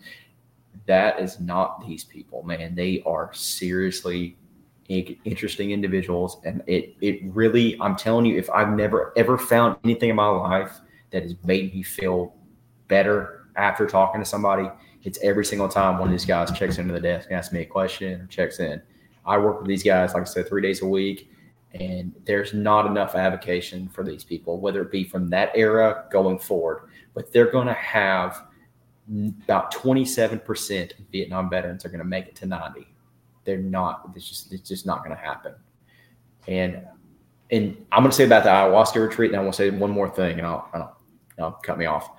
that 0.86 1.20
is 1.20 1.40
not 1.40 1.86
these 1.86 2.05
people, 2.05 2.43
man. 2.43 2.74
They 2.74 3.02
are 3.06 3.32
seriously 3.32 4.36
interesting 4.89 5.70
individuals. 5.70 6.39
And 6.44 6.62
it, 6.66 6.94
it 7.01 7.20
really, 7.24 7.78
I'm 7.81 7.97
telling 7.97 8.27
you, 8.27 8.36
if 8.39 8.51
I've 8.51 8.70
never 8.70 9.12
ever 9.16 9.39
found 9.39 9.77
anything 9.85 10.11
in 10.11 10.16
my 10.16 10.28
life 10.28 10.81
that 11.11 11.23
has 11.23 11.35
made 11.44 11.74
me 11.74 11.82
feel 11.82 12.35
better 12.89 13.47
after 13.56 13.86
talking 13.86 14.20
to 14.20 14.24
somebody, 14.24 14.69
it's 15.05 15.19
every 15.23 15.44
single 15.44 15.69
time 15.69 15.98
one 15.98 16.09
of 16.09 16.12
these 16.12 16.24
guys 16.24 16.51
checks 16.52 16.78
into 16.78 16.93
the 16.93 17.01
desk 17.01 17.28
and 17.28 17.39
asks 17.39 17.52
me 17.52 17.61
a 17.61 17.66
question 17.66 18.23
or 18.23 18.27
checks 18.27 18.59
in. 18.59 18.81
I 19.27 19.39
work 19.39 19.61
with 19.61 19.69
these 19.69 19.82
guys, 19.82 20.15
like 20.15 20.23
I 20.23 20.27
said, 20.27 20.48
three 20.48 20.62
days 20.62 20.82
a 20.82 20.86
week, 20.86 21.31
and 21.73 22.12
there's 22.24 22.55
not 22.55 22.86
enough 22.86 23.15
avocation 23.15 23.89
for 23.89 24.05
these 24.05 24.23
people, 24.23 24.61
whether 24.61 24.82
it 24.82 24.90
be 24.90 25.05
from 25.05 25.28
that 25.31 25.51
era 25.55 26.05
going 26.11 26.39
forward. 26.39 26.89
But 27.15 27.32
they're 27.32 27.51
going 27.51 27.66
to 27.66 27.74
have 27.74 28.47
about 29.44 29.73
27% 29.74 30.98
of 30.98 31.05
Vietnam 31.11 31.51
veterans 31.51 31.85
are 31.85 31.89
going 31.89 31.98
to 31.98 32.05
make 32.05 32.27
it 32.27 32.36
to 32.36 32.47
90. 32.47 32.86
They're 33.45 33.59
not. 33.59 34.11
It's 34.15 34.29
just 34.29 34.53
it's 34.53 34.69
just 34.69 34.87
not 34.87 35.05
going 35.05 35.16
to 35.16 35.23
happen. 35.23 35.55
And 36.49 36.83
and 37.51 37.77
I'm 37.93 38.03
going 38.03 38.11
to 38.11 38.16
say 38.16 38.25
about 38.25 38.45
the 38.45 38.51
ayahuasca 38.51 39.01
retreat, 39.01 39.31
and 39.31 39.39
I 39.39 39.43
want 39.43 39.55
to 39.55 39.57
say 39.57 39.71
one 39.71 39.91
more 39.91 40.09
thing, 40.09 40.39
and 40.39 40.47
I'll, 40.47 40.69
I'll, 40.73 41.01
I'll 41.39 41.53
cut 41.53 41.79
me 41.79 41.87
off. 41.87 42.11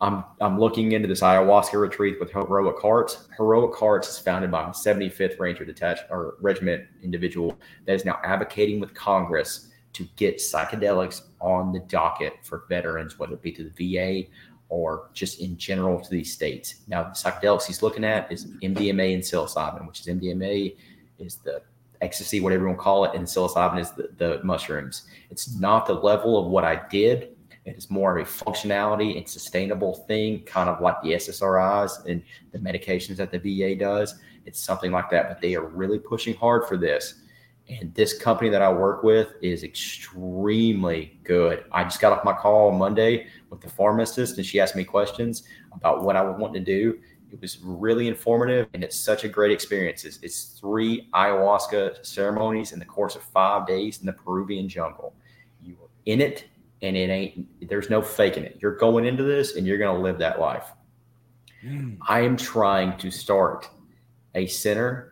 I'm 0.00 0.24
I'm 0.40 0.58
looking 0.58 0.92
into 0.92 1.08
this 1.08 1.20
ayahuasca 1.20 1.78
retreat 1.78 2.18
with 2.18 2.30
Heroic 2.30 2.80
Hearts. 2.80 3.28
Heroic 3.36 3.76
Hearts 3.76 4.08
is 4.08 4.18
founded 4.18 4.50
by 4.50 4.62
a 4.62 4.70
75th 4.70 5.38
Ranger 5.38 5.64
Detachment 5.64 6.10
or 6.10 6.36
Regiment 6.40 6.84
individual 7.02 7.58
that 7.86 7.94
is 7.94 8.04
now 8.04 8.18
advocating 8.24 8.80
with 8.80 8.94
Congress 8.94 9.68
to 9.92 10.04
get 10.16 10.36
psychedelics 10.36 11.22
on 11.40 11.72
the 11.72 11.80
docket 11.80 12.34
for 12.42 12.64
veterans, 12.68 13.18
whether 13.18 13.34
it 13.34 13.42
be 13.42 13.52
to 13.52 13.68
the 13.68 13.94
VA 13.96 14.28
or 14.70 15.10
just 15.12 15.40
in 15.40 15.58
general 15.58 16.00
to 16.00 16.08
these 16.08 16.32
states. 16.32 16.76
Now, 16.88 17.02
the 17.02 17.10
psychedelics 17.10 17.66
he's 17.66 17.82
looking 17.82 18.04
at 18.04 18.30
is 18.32 18.46
MDMA 18.62 19.14
and 19.14 19.22
psilocybin, 19.22 19.86
which 19.86 20.00
is 20.00 20.06
MDMA 20.06 20.76
is 21.18 21.36
the 21.36 21.60
ecstasy, 22.00 22.40
whatever 22.40 22.62
you 22.62 22.68
want 22.68 22.78
to 22.78 22.82
call 22.82 23.04
it, 23.04 23.14
and 23.14 23.26
psilocybin 23.26 23.80
is 23.80 23.90
the, 23.90 24.08
the 24.16 24.40
mushrooms. 24.44 25.02
It's 25.30 25.58
not 25.58 25.86
the 25.86 25.94
level 25.94 26.38
of 26.38 26.50
what 26.50 26.64
I 26.64 26.82
did. 26.88 27.36
It 27.66 27.76
is 27.76 27.90
more 27.90 28.16
of 28.16 28.26
a 28.26 28.30
functionality 28.30 29.18
and 29.18 29.28
sustainable 29.28 29.94
thing, 30.06 30.44
kind 30.44 30.70
of 30.70 30.80
like 30.80 31.02
the 31.02 31.10
SSRIs 31.10 32.06
and 32.06 32.22
the 32.52 32.58
medications 32.58 33.16
that 33.16 33.30
the 33.30 33.38
VA 33.38 33.74
does. 33.74 34.14
It's 34.46 34.60
something 34.60 34.92
like 34.92 35.10
that, 35.10 35.28
but 35.28 35.40
they 35.40 35.56
are 35.56 35.66
really 35.66 35.98
pushing 35.98 36.34
hard 36.34 36.66
for 36.66 36.76
this. 36.76 37.14
And 37.68 37.94
this 37.94 38.18
company 38.18 38.50
that 38.50 38.62
I 38.62 38.72
work 38.72 39.02
with 39.02 39.34
is 39.42 39.62
extremely 39.62 41.20
good. 41.22 41.64
I 41.70 41.84
just 41.84 42.00
got 42.00 42.12
off 42.12 42.24
my 42.24 42.32
call 42.32 42.70
on 42.70 42.78
Monday 42.78 43.26
with 43.50 43.60
the 43.60 43.68
pharmacist, 43.68 44.36
and 44.36 44.46
she 44.46 44.60
asked 44.60 44.76
me 44.76 44.84
questions 44.84 45.42
about 45.72 46.02
what 46.02 46.16
I 46.16 46.22
would 46.22 46.38
want 46.38 46.54
to 46.54 46.60
do. 46.60 46.98
It 47.32 47.40
was 47.40 47.58
really 47.62 48.08
informative, 48.08 48.68
and 48.74 48.82
it's 48.82 48.96
such 48.96 49.24
a 49.24 49.28
great 49.28 49.52
experience. 49.52 50.04
It's, 50.04 50.18
it's 50.22 50.44
three 50.58 51.08
ayahuasca 51.14 52.04
ceremonies 52.04 52.72
in 52.72 52.78
the 52.78 52.84
course 52.84 53.14
of 53.14 53.22
five 53.22 53.66
days 53.66 54.00
in 54.00 54.06
the 54.06 54.12
Peruvian 54.12 54.68
jungle. 54.68 55.14
You 55.62 55.74
are 55.74 55.88
in 56.06 56.20
it, 56.20 56.46
and 56.82 56.96
it 56.96 57.10
ain't. 57.10 57.68
There's 57.68 57.90
no 57.90 58.02
faking 58.02 58.44
it. 58.44 58.58
You're 58.60 58.76
going 58.76 59.04
into 59.04 59.22
this, 59.22 59.56
and 59.56 59.66
you're 59.66 59.78
going 59.78 59.94
to 59.94 60.02
live 60.02 60.18
that 60.18 60.40
life. 60.40 60.72
Hmm. 61.62 61.94
I 62.08 62.20
am 62.20 62.36
trying 62.36 62.96
to 62.98 63.10
start 63.10 63.68
a 64.34 64.46
center 64.46 65.10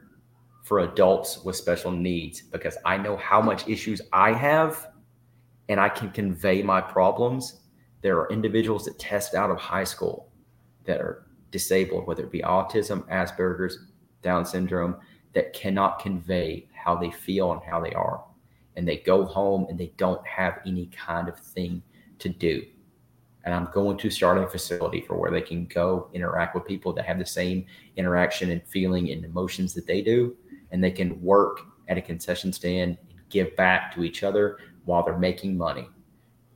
for 0.68 0.80
adults 0.80 1.42
with 1.44 1.56
special 1.56 1.90
needs 1.90 2.42
because 2.42 2.76
I 2.84 2.98
know 2.98 3.16
how 3.16 3.40
much 3.40 3.66
issues 3.68 4.02
I 4.12 4.32
have 4.32 4.88
and 5.68 5.80
I 5.80 5.88
can 5.88 6.10
convey 6.10 6.62
my 6.62 6.80
problems. 6.80 7.60
There 8.00 8.18
are 8.18 8.30
individuals 8.30 8.84
that 8.84 8.98
test 8.98 9.34
out 9.34 9.50
of 9.50 9.58
high 9.58 9.84
school 9.84 10.30
that 10.84 11.00
are 11.00 11.26
disabled, 11.50 12.06
whether 12.06 12.24
it 12.24 12.32
be 12.32 12.40
autism, 12.40 13.06
Asperger's, 13.08 13.78
Down 14.22 14.44
syndrome, 14.44 14.96
that 15.34 15.52
cannot 15.52 16.00
convey 16.00 16.68
how 16.72 16.96
they 16.96 17.10
feel 17.10 17.52
and 17.52 17.62
how 17.62 17.80
they 17.80 17.92
are. 17.92 18.24
And 18.76 18.86
they 18.86 18.98
go 18.98 19.24
home 19.24 19.66
and 19.68 19.78
they 19.78 19.92
don't 19.96 20.24
have 20.26 20.60
any 20.66 20.86
kind 20.86 21.28
of 21.28 21.38
thing 21.38 21.82
to 22.20 22.28
do. 22.28 22.64
And 23.44 23.54
I'm 23.54 23.68
going 23.72 23.96
to 23.98 24.10
start 24.10 24.38
a 24.38 24.46
facility 24.46 25.00
for 25.00 25.16
where 25.16 25.30
they 25.30 25.40
can 25.40 25.66
go 25.66 26.10
interact 26.12 26.54
with 26.54 26.66
people 26.66 26.92
that 26.92 27.06
have 27.06 27.18
the 27.18 27.26
same 27.26 27.64
interaction 27.96 28.50
and 28.50 28.62
feeling 28.66 29.10
and 29.10 29.24
emotions 29.24 29.74
that 29.74 29.86
they 29.86 30.02
do. 30.02 30.36
And 30.70 30.82
they 30.82 30.90
can 30.90 31.20
work 31.22 31.60
at 31.88 31.98
a 31.98 32.02
concession 32.02 32.52
stand 32.52 32.98
and 32.98 33.20
give 33.30 33.56
back 33.56 33.94
to 33.94 34.04
each 34.04 34.22
other 34.22 34.58
while 34.84 35.04
they're 35.04 35.18
making 35.18 35.56
money. 35.56 35.88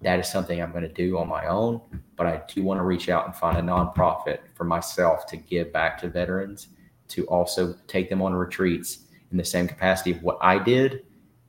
That 0.03 0.19
is 0.19 0.29
something 0.29 0.61
I'm 0.61 0.73
going 0.73 0.83
to 0.83 0.93
do 0.93 1.19
on 1.19 1.29
my 1.29 1.47
own, 1.47 1.81
but 2.17 2.27
I 2.27 2.43
do 2.49 2.63
want 2.63 2.79
to 2.79 2.85
reach 2.85 3.09
out 3.09 3.27
and 3.27 3.35
find 3.35 3.57
a 3.57 3.63
nonprofit 3.63 4.39
for 4.55 4.65
myself 4.65 5.27
to 5.27 5.37
give 5.37 5.73
back 5.73 5.99
to 6.01 6.09
veterans, 6.09 6.69
to 7.09 7.25
also 7.27 7.77
take 7.87 8.09
them 8.09 8.21
on 8.21 8.35
retreats 8.35 9.07
in 9.31 9.37
the 9.37 9.45
same 9.45 9.69
capacity 9.69 10.11
of 10.11 10.23
what 10.23 10.39
I 10.41 10.59
did, 10.59 11.05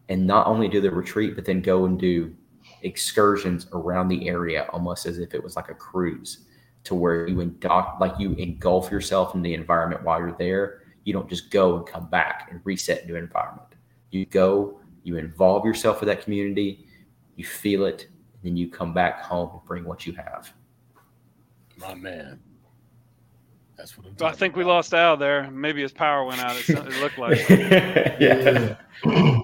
and 0.09 0.27
not 0.27 0.47
only 0.47 0.67
do 0.67 0.81
the 0.81 0.91
retreat, 0.91 1.35
but 1.35 1.45
then 1.45 1.61
go 1.61 1.85
and 1.85 1.99
do 1.99 2.35
excursions 2.83 3.67
around 3.73 4.07
the 4.07 4.27
area 4.27 4.67
almost 4.71 5.05
as 5.05 5.17
if 5.17 5.33
it 5.33 5.43
was 5.43 5.55
like 5.55 5.69
a 5.69 5.73
cruise 5.73 6.45
to 6.83 6.95
where 6.95 7.27
you 7.27 7.37
endoc 7.37 7.99
like 7.99 8.13
you 8.19 8.33
engulf 8.33 8.91
yourself 8.91 9.35
in 9.35 9.41
the 9.41 9.53
environment 9.53 10.03
while 10.03 10.19
you're 10.19 10.35
there. 10.37 10.81
You 11.05 11.13
don't 11.13 11.29
just 11.29 11.49
go 11.49 11.77
and 11.77 11.87
come 11.87 12.09
back 12.09 12.49
and 12.51 12.61
reset 12.63 13.05
an 13.05 13.15
environment. 13.15 13.67
You 14.11 14.25
go 14.25 14.79
you 15.03 15.17
involve 15.17 15.65
yourself 15.65 15.99
with 15.99 16.07
that 16.07 16.23
community 16.23 16.87
you 17.35 17.45
feel 17.45 17.85
it 17.85 18.07
then 18.43 18.57
you 18.57 18.69
come 18.69 18.93
back 18.93 19.21
home 19.21 19.49
and 19.53 19.65
bring 19.65 19.85
what 19.85 20.05
you 20.05 20.13
have 20.13 20.53
My 21.77 21.93
man. 21.95 22.39
That's 23.77 23.97
what 23.97 24.07
I'm 24.07 24.17
So 24.17 24.25
I 24.25 24.33
think 24.33 24.55
we 24.55 24.63
lost 24.63 24.93
Al 24.93 25.17
there. 25.17 25.49
Maybe 25.49 25.81
his 25.81 25.91
power 25.91 26.23
went 26.25 26.41
out. 26.41 26.55
It, 26.57 26.69
it 26.69 27.01
looked 27.01 27.17
like. 27.17 27.49
yeah. 28.19 28.75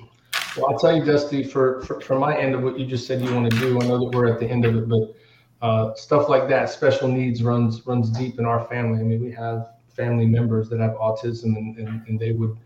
Well, 0.57 0.71
I'll 0.71 0.79
tell 0.79 0.95
you, 0.95 1.05
Dusty, 1.05 1.43
for, 1.43 1.81
for 1.83 2.01
for 2.01 2.17
my 2.17 2.35
end 2.37 2.55
of 2.55 2.63
what 2.63 2.77
you 2.79 2.85
just 2.85 3.05
said 3.05 3.21
you 3.21 3.33
want 3.33 3.51
to 3.51 3.59
do. 3.59 3.79
I 3.79 3.85
know 3.85 3.99
that 3.99 4.17
we're 4.17 4.25
at 4.25 4.39
the 4.39 4.47
end 4.47 4.65
of 4.65 4.75
it, 4.75 4.89
but 4.89 5.15
uh, 5.61 5.93
stuff 5.93 6.27
like 6.27 6.49
that, 6.49 6.69
special 6.69 7.07
needs 7.07 7.43
runs 7.43 7.85
runs 7.85 8.09
deep 8.09 8.39
in 8.39 8.45
our 8.45 8.65
family. 8.65 8.99
I 8.99 9.03
mean, 9.03 9.21
we 9.21 9.31
have 9.31 9.73
family 9.89 10.25
members 10.25 10.67
that 10.69 10.79
have 10.79 10.93
autism, 10.93 11.55
and, 11.55 11.77
and, 11.77 12.07
and 12.07 12.19
they 12.19 12.31
would 12.31 12.57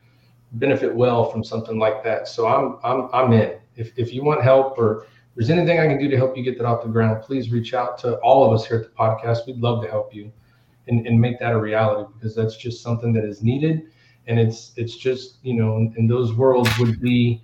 benefit 0.54 0.94
well 0.94 1.30
from 1.30 1.44
something 1.44 1.78
like 1.78 2.04
that. 2.04 2.28
So 2.28 2.48
I'm 2.48 2.78
I'm 2.84 3.10
I'm 3.14 3.34
in. 3.34 3.58
If 3.76 3.92
if 3.98 4.14
you 4.14 4.24
want 4.24 4.44
help 4.44 4.78
or 4.78 5.08
there's 5.36 5.50
anything 5.50 5.80
I 5.80 5.88
can 5.88 5.98
do 5.98 6.10
to 6.10 6.18
help 6.18 6.38
you 6.38 6.44
get 6.44 6.58
that 6.60 6.66
off 6.66 6.84
the 6.84 6.90
ground, 6.90 7.24
please 7.24 7.52
reach 7.52 7.74
out 7.74 7.98
to 8.00 8.18
all 8.18 8.46
of 8.46 8.54
us 8.54 8.68
here 8.68 8.78
at 8.78 8.84
the 8.84 8.90
podcast. 8.90 9.48
We'd 9.48 9.58
love 9.58 9.84
to 9.84 9.90
help 9.90 10.14
you 10.14 10.32
and, 10.88 11.08
and 11.08 11.20
make 11.20 11.40
that 11.40 11.54
a 11.54 11.60
reality 11.60 12.12
because 12.14 12.36
that's 12.36 12.56
just 12.56 12.84
something 12.84 13.14
that 13.14 13.24
is 13.24 13.42
needed. 13.42 13.84
And 14.28 14.40
it's 14.40 14.72
it's 14.78 14.96
just, 14.96 15.38
you 15.44 15.54
know, 15.54 15.76
and, 15.78 15.96
and 15.98 16.10
those 16.10 16.34
worlds 16.34 16.70
would 16.80 17.02
be 17.02 17.42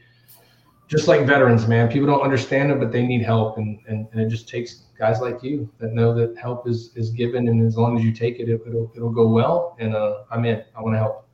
just 0.87 1.07
like 1.07 1.25
veterans, 1.25 1.67
man. 1.67 1.87
People 1.89 2.07
don't 2.07 2.21
understand 2.21 2.71
it, 2.71 2.79
but 2.79 2.91
they 2.91 3.05
need 3.05 3.21
help. 3.21 3.57
And, 3.57 3.79
and, 3.87 4.07
and 4.11 4.21
it 4.21 4.29
just 4.29 4.47
takes 4.47 4.83
guys 4.97 5.19
like 5.21 5.43
you 5.43 5.69
that 5.79 5.93
know 5.93 6.13
that 6.15 6.37
help 6.37 6.67
is, 6.67 6.91
is 6.95 7.09
given. 7.11 7.47
And 7.47 7.65
as 7.65 7.77
long 7.77 7.97
as 7.97 8.03
you 8.03 8.11
take 8.11 8.39
it, 8.39 8.49
it 8.49 8.65
will 8.67 8.91
it'll 8.95 9.11
go 9.11 9.27
well. 9.27 9.75
And 9.79 9.95
uh, 9.95 10.23
I'm 10.31 10.45
in. 10.45 10.63
I 10.75 10.81
want 10.81 10.95
to 10.95 10.99
help. 10.99 11.27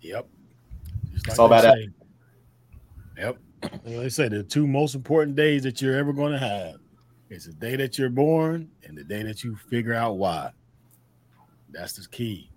Yep. 0.00 0.26
Just 1.12 1.26
It's 1.28 1.38
all 1.38 1.46
about 1.46 1.62
that. 1.62 1.74
say. 1.74 1.82
Yep. 1.82 1.90
Like 3.62 3.84
they 3.84 4.08
say, 4.08 4.28
the 4.28 4.42
two 4.42 4.66
most 4.66 4.94
important 4.94 5.36
days 5.36 5.62
that 5.62 5.80
you're 5.80 5.96
ever 5.96 6.12
going 6.12 6.32
to 6.32 6.38
have 6.38 6.76
is 7.30 7.46
the 7.46 7.52
day 7.52 7.76
that 7.76 7.98
you're 7.98 8.10
born 8.10 8.68
and 8.84 8.96
the 8.96 9.04
day 9.04 9.22
that 9.22 9.42
you 9.44 9.56
figure 9.70 9.94
out 9.94 10.16
why. 10.18 10.50
That's 11.70 11.94
the 11.94 12.06
key. 12.08 12.50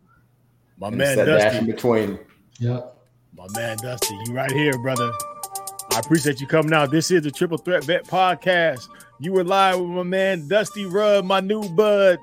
My 0.78 0.88
And 0.88 0.98
man 0.98 1.08
it's 1.10 1.16
that 1.18 1.26
dash 1.26 1.42
in 1.56 1.66
Dusty, 1.68 1.72
between 1.72 2.20
Yeah. 2.60 2.82
my 3.38 3.48
man 3.56 3.78
Dusty, 3.78 4.14
you 4.26 4.34
right 4.34 4.52
here, 4.52 4.78
brother. 4.80 5.12
I 5.94 6.00
appreciate 6.00 6.42
you 6.42 6.48
coming 6.48 6.74
out. 6.74 6.92
This 6.92 7.10
is 7.12 7.22
the 7.22 7.32
Triple 7.32 7.58
Threat 7.58 7.84
Vet 7.86 8.06
Podcast. 8.06 8.90
You 9.20 9.32
were 9.32 9.46
live 9.46 9.80
with 9.80 9.90
my 9.90 10.04
man 10.04 10.48
Dusty 10.50 10.86
Rudd, 10.86 11.24
my 11.26 11.40
new 11.40 11.64
bud, 11.70 12.18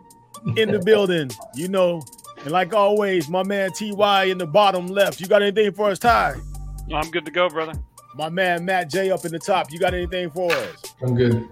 in 0.57 0.71
the 0.71 0.79
building. 0.85 1.31
You 1.55 1.69
know, 1.69 2.03
And 2.43 2.51
like 2.51 2.75
always, 2.75 3.31
my 3.31 3.43
man 3.43 3.71
Ty 3.73 4.25
in 4.25 4.37
the 4.37 4.47
bottom 4.47 4.87
left. 4.89 5.21
You 5.21 5.27
got 5.29 5.41
anything 5.41 5.73
for 5.73 5.89
us, 5.91 5.99
Ty? 5.99 6.35
I'm 6.93 7.11
good 7.11 7.25
to 7.25 7.31
go, 7.31 7.49
brother. 7.49 7.73
My 8.15 8.29
man 8.29 8.65
Matt 8.65 8.91
J 8.91 9.11
up 9.11 9.25
in 9.25 9.33
the 9.33 9.39
top. 9.39 9.73
You 9.73 9.79
got 9.79 9.95
anything 9.95 10.31
for 10.31 10.53
us? 10.53 10.95
I'm 11.03 11.15
good. 11.15 11.49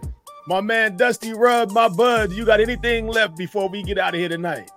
My 0.47 0.61
man 0.61 0.97
Dusty 0.97 1.33
Rudd, 1.33 1.73
my 1.73 1.89
bud. 1.89 2.33
You 2.33 2.45
got 2.45 2.61
anything 2.61 3.07
left 3.07 3.37
before 3.37 3.69
we 3.69 3.83
get 3.83 3.99
out 3.99 4.15
of 4.15 4.21
here 4.21 4.29
tonight? 4.29 4.71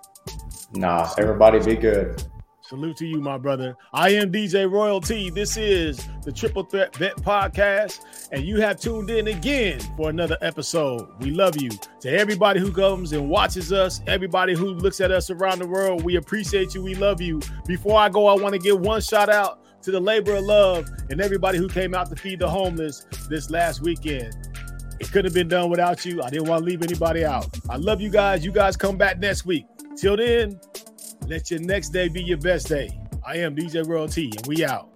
Nah, 0.72 1.12
everybody 1.18 1.58
be 1.60 1.76
good. 1.76 2.22
Salute 2.62 2.96
to 2.96 3.06
you, 3.06 3.20
my 3.20 3.36
brother. 3.36 3.76
I 3.92 4.08
am 4.10 4.32
DJ 4.32 4.70
Royalty. 4.70 5.28
This 5.28 5.58
is 5.58 6.08
the 6.22 6.32
Triple 6.32 6.62
Threat 6.62 6.96
Vet 6.96 7.16
Podcast, 7.16 8.28
and 8.32 8.42
you 8.42 8.62
have 8.62 8.80
tuned 8.80 9.10
in 9.10 9.28
again 9.28 9.78
for 9.98 10.08
another 10.08 10.38
episode. 10.40 11.06
We 11.20 11.30
love 11.30 11.60
you. 11.60 11.68
To 12.00 12.10
everybody 12.10 12.60
who 12.60 12.72
comes 12.72 13.12
and 13.12 13.28
watches 13.28 13.70
us, 13.70 14.00
everybody 14.06 14.54
who 14.54 14.68
looks 14.68 15.02
at 15.02 15.10
us 15.10 15.28
around 15.28 15.58
the 15.58 15.66
world, 15.66 16.02
we 16.04 16.16
appreciate 16.16 16.74
you. 16.74 16.82
We 16.82 16.94
love 16.94 17.20
you. 17.20 17.42
Before 17.66 17.98
I 17.98 18.08
go, 18.08 18.26
I 18.28 18.40
want 18.40 18.54
to 18.54 18.58
give 18.58 18.80
one 18.80 19.02
shout 19.02 19.28
out 19.28 19.63
to 19.84 19.90
the 19.90 20.00
labor 20.00 20.34
of 20.34 20.44
love 20.44 20.88
and 21.10 21.20
everybody 21.20 21.58
who 21.58 21.68
came 21.68 21.94
out 21.94 22.08
to 22.08 22.16
feed 22.16 22.38
the 22.38 22.48
homeless 22.48 23.06
this 23.28 23.50
last 23.50 23.82
weekend. 23.82 24.34
It 24.98 25.08
couldn't 25.08 25.26
have 25.26 25.34
been 25.34 25.48
done 25.48 25.70
without 25.70 26.04
you. 26.04 26.22
I 26.22 26.30
didn't 26.30 26.48
want 26.48 26.60
to 26.60 26.64
leave 26.64 26.82
anybody 26.82 27.24
out. 27.24 27.46
I 27.68 27.76
love 27.76 28.00
you 28.00 28.10
guys. 28.10 28.44
You 28.44 28.52
guys 28.52 28.76
come 28.76 28.96
back 28.96 29.18
next 29.18 29.44
week. 29.44 29.66
Till 29.96 30.16
then, 30.16 30.58
let 31.26 31.50
your 31.50 31.60
next 31.60 31.90
day 31.90 32.08
be 32.08 32.22
your 32.22 32.38
best 32.38 32.68
day. 32.68 32.88
I 33.26 33.36
am 33.38 33.54
DJ 33.54 33.86
Royalty, 33.86 34.32
and 34.36 34.46
we 34.46 34.64
out. 34.64 34.90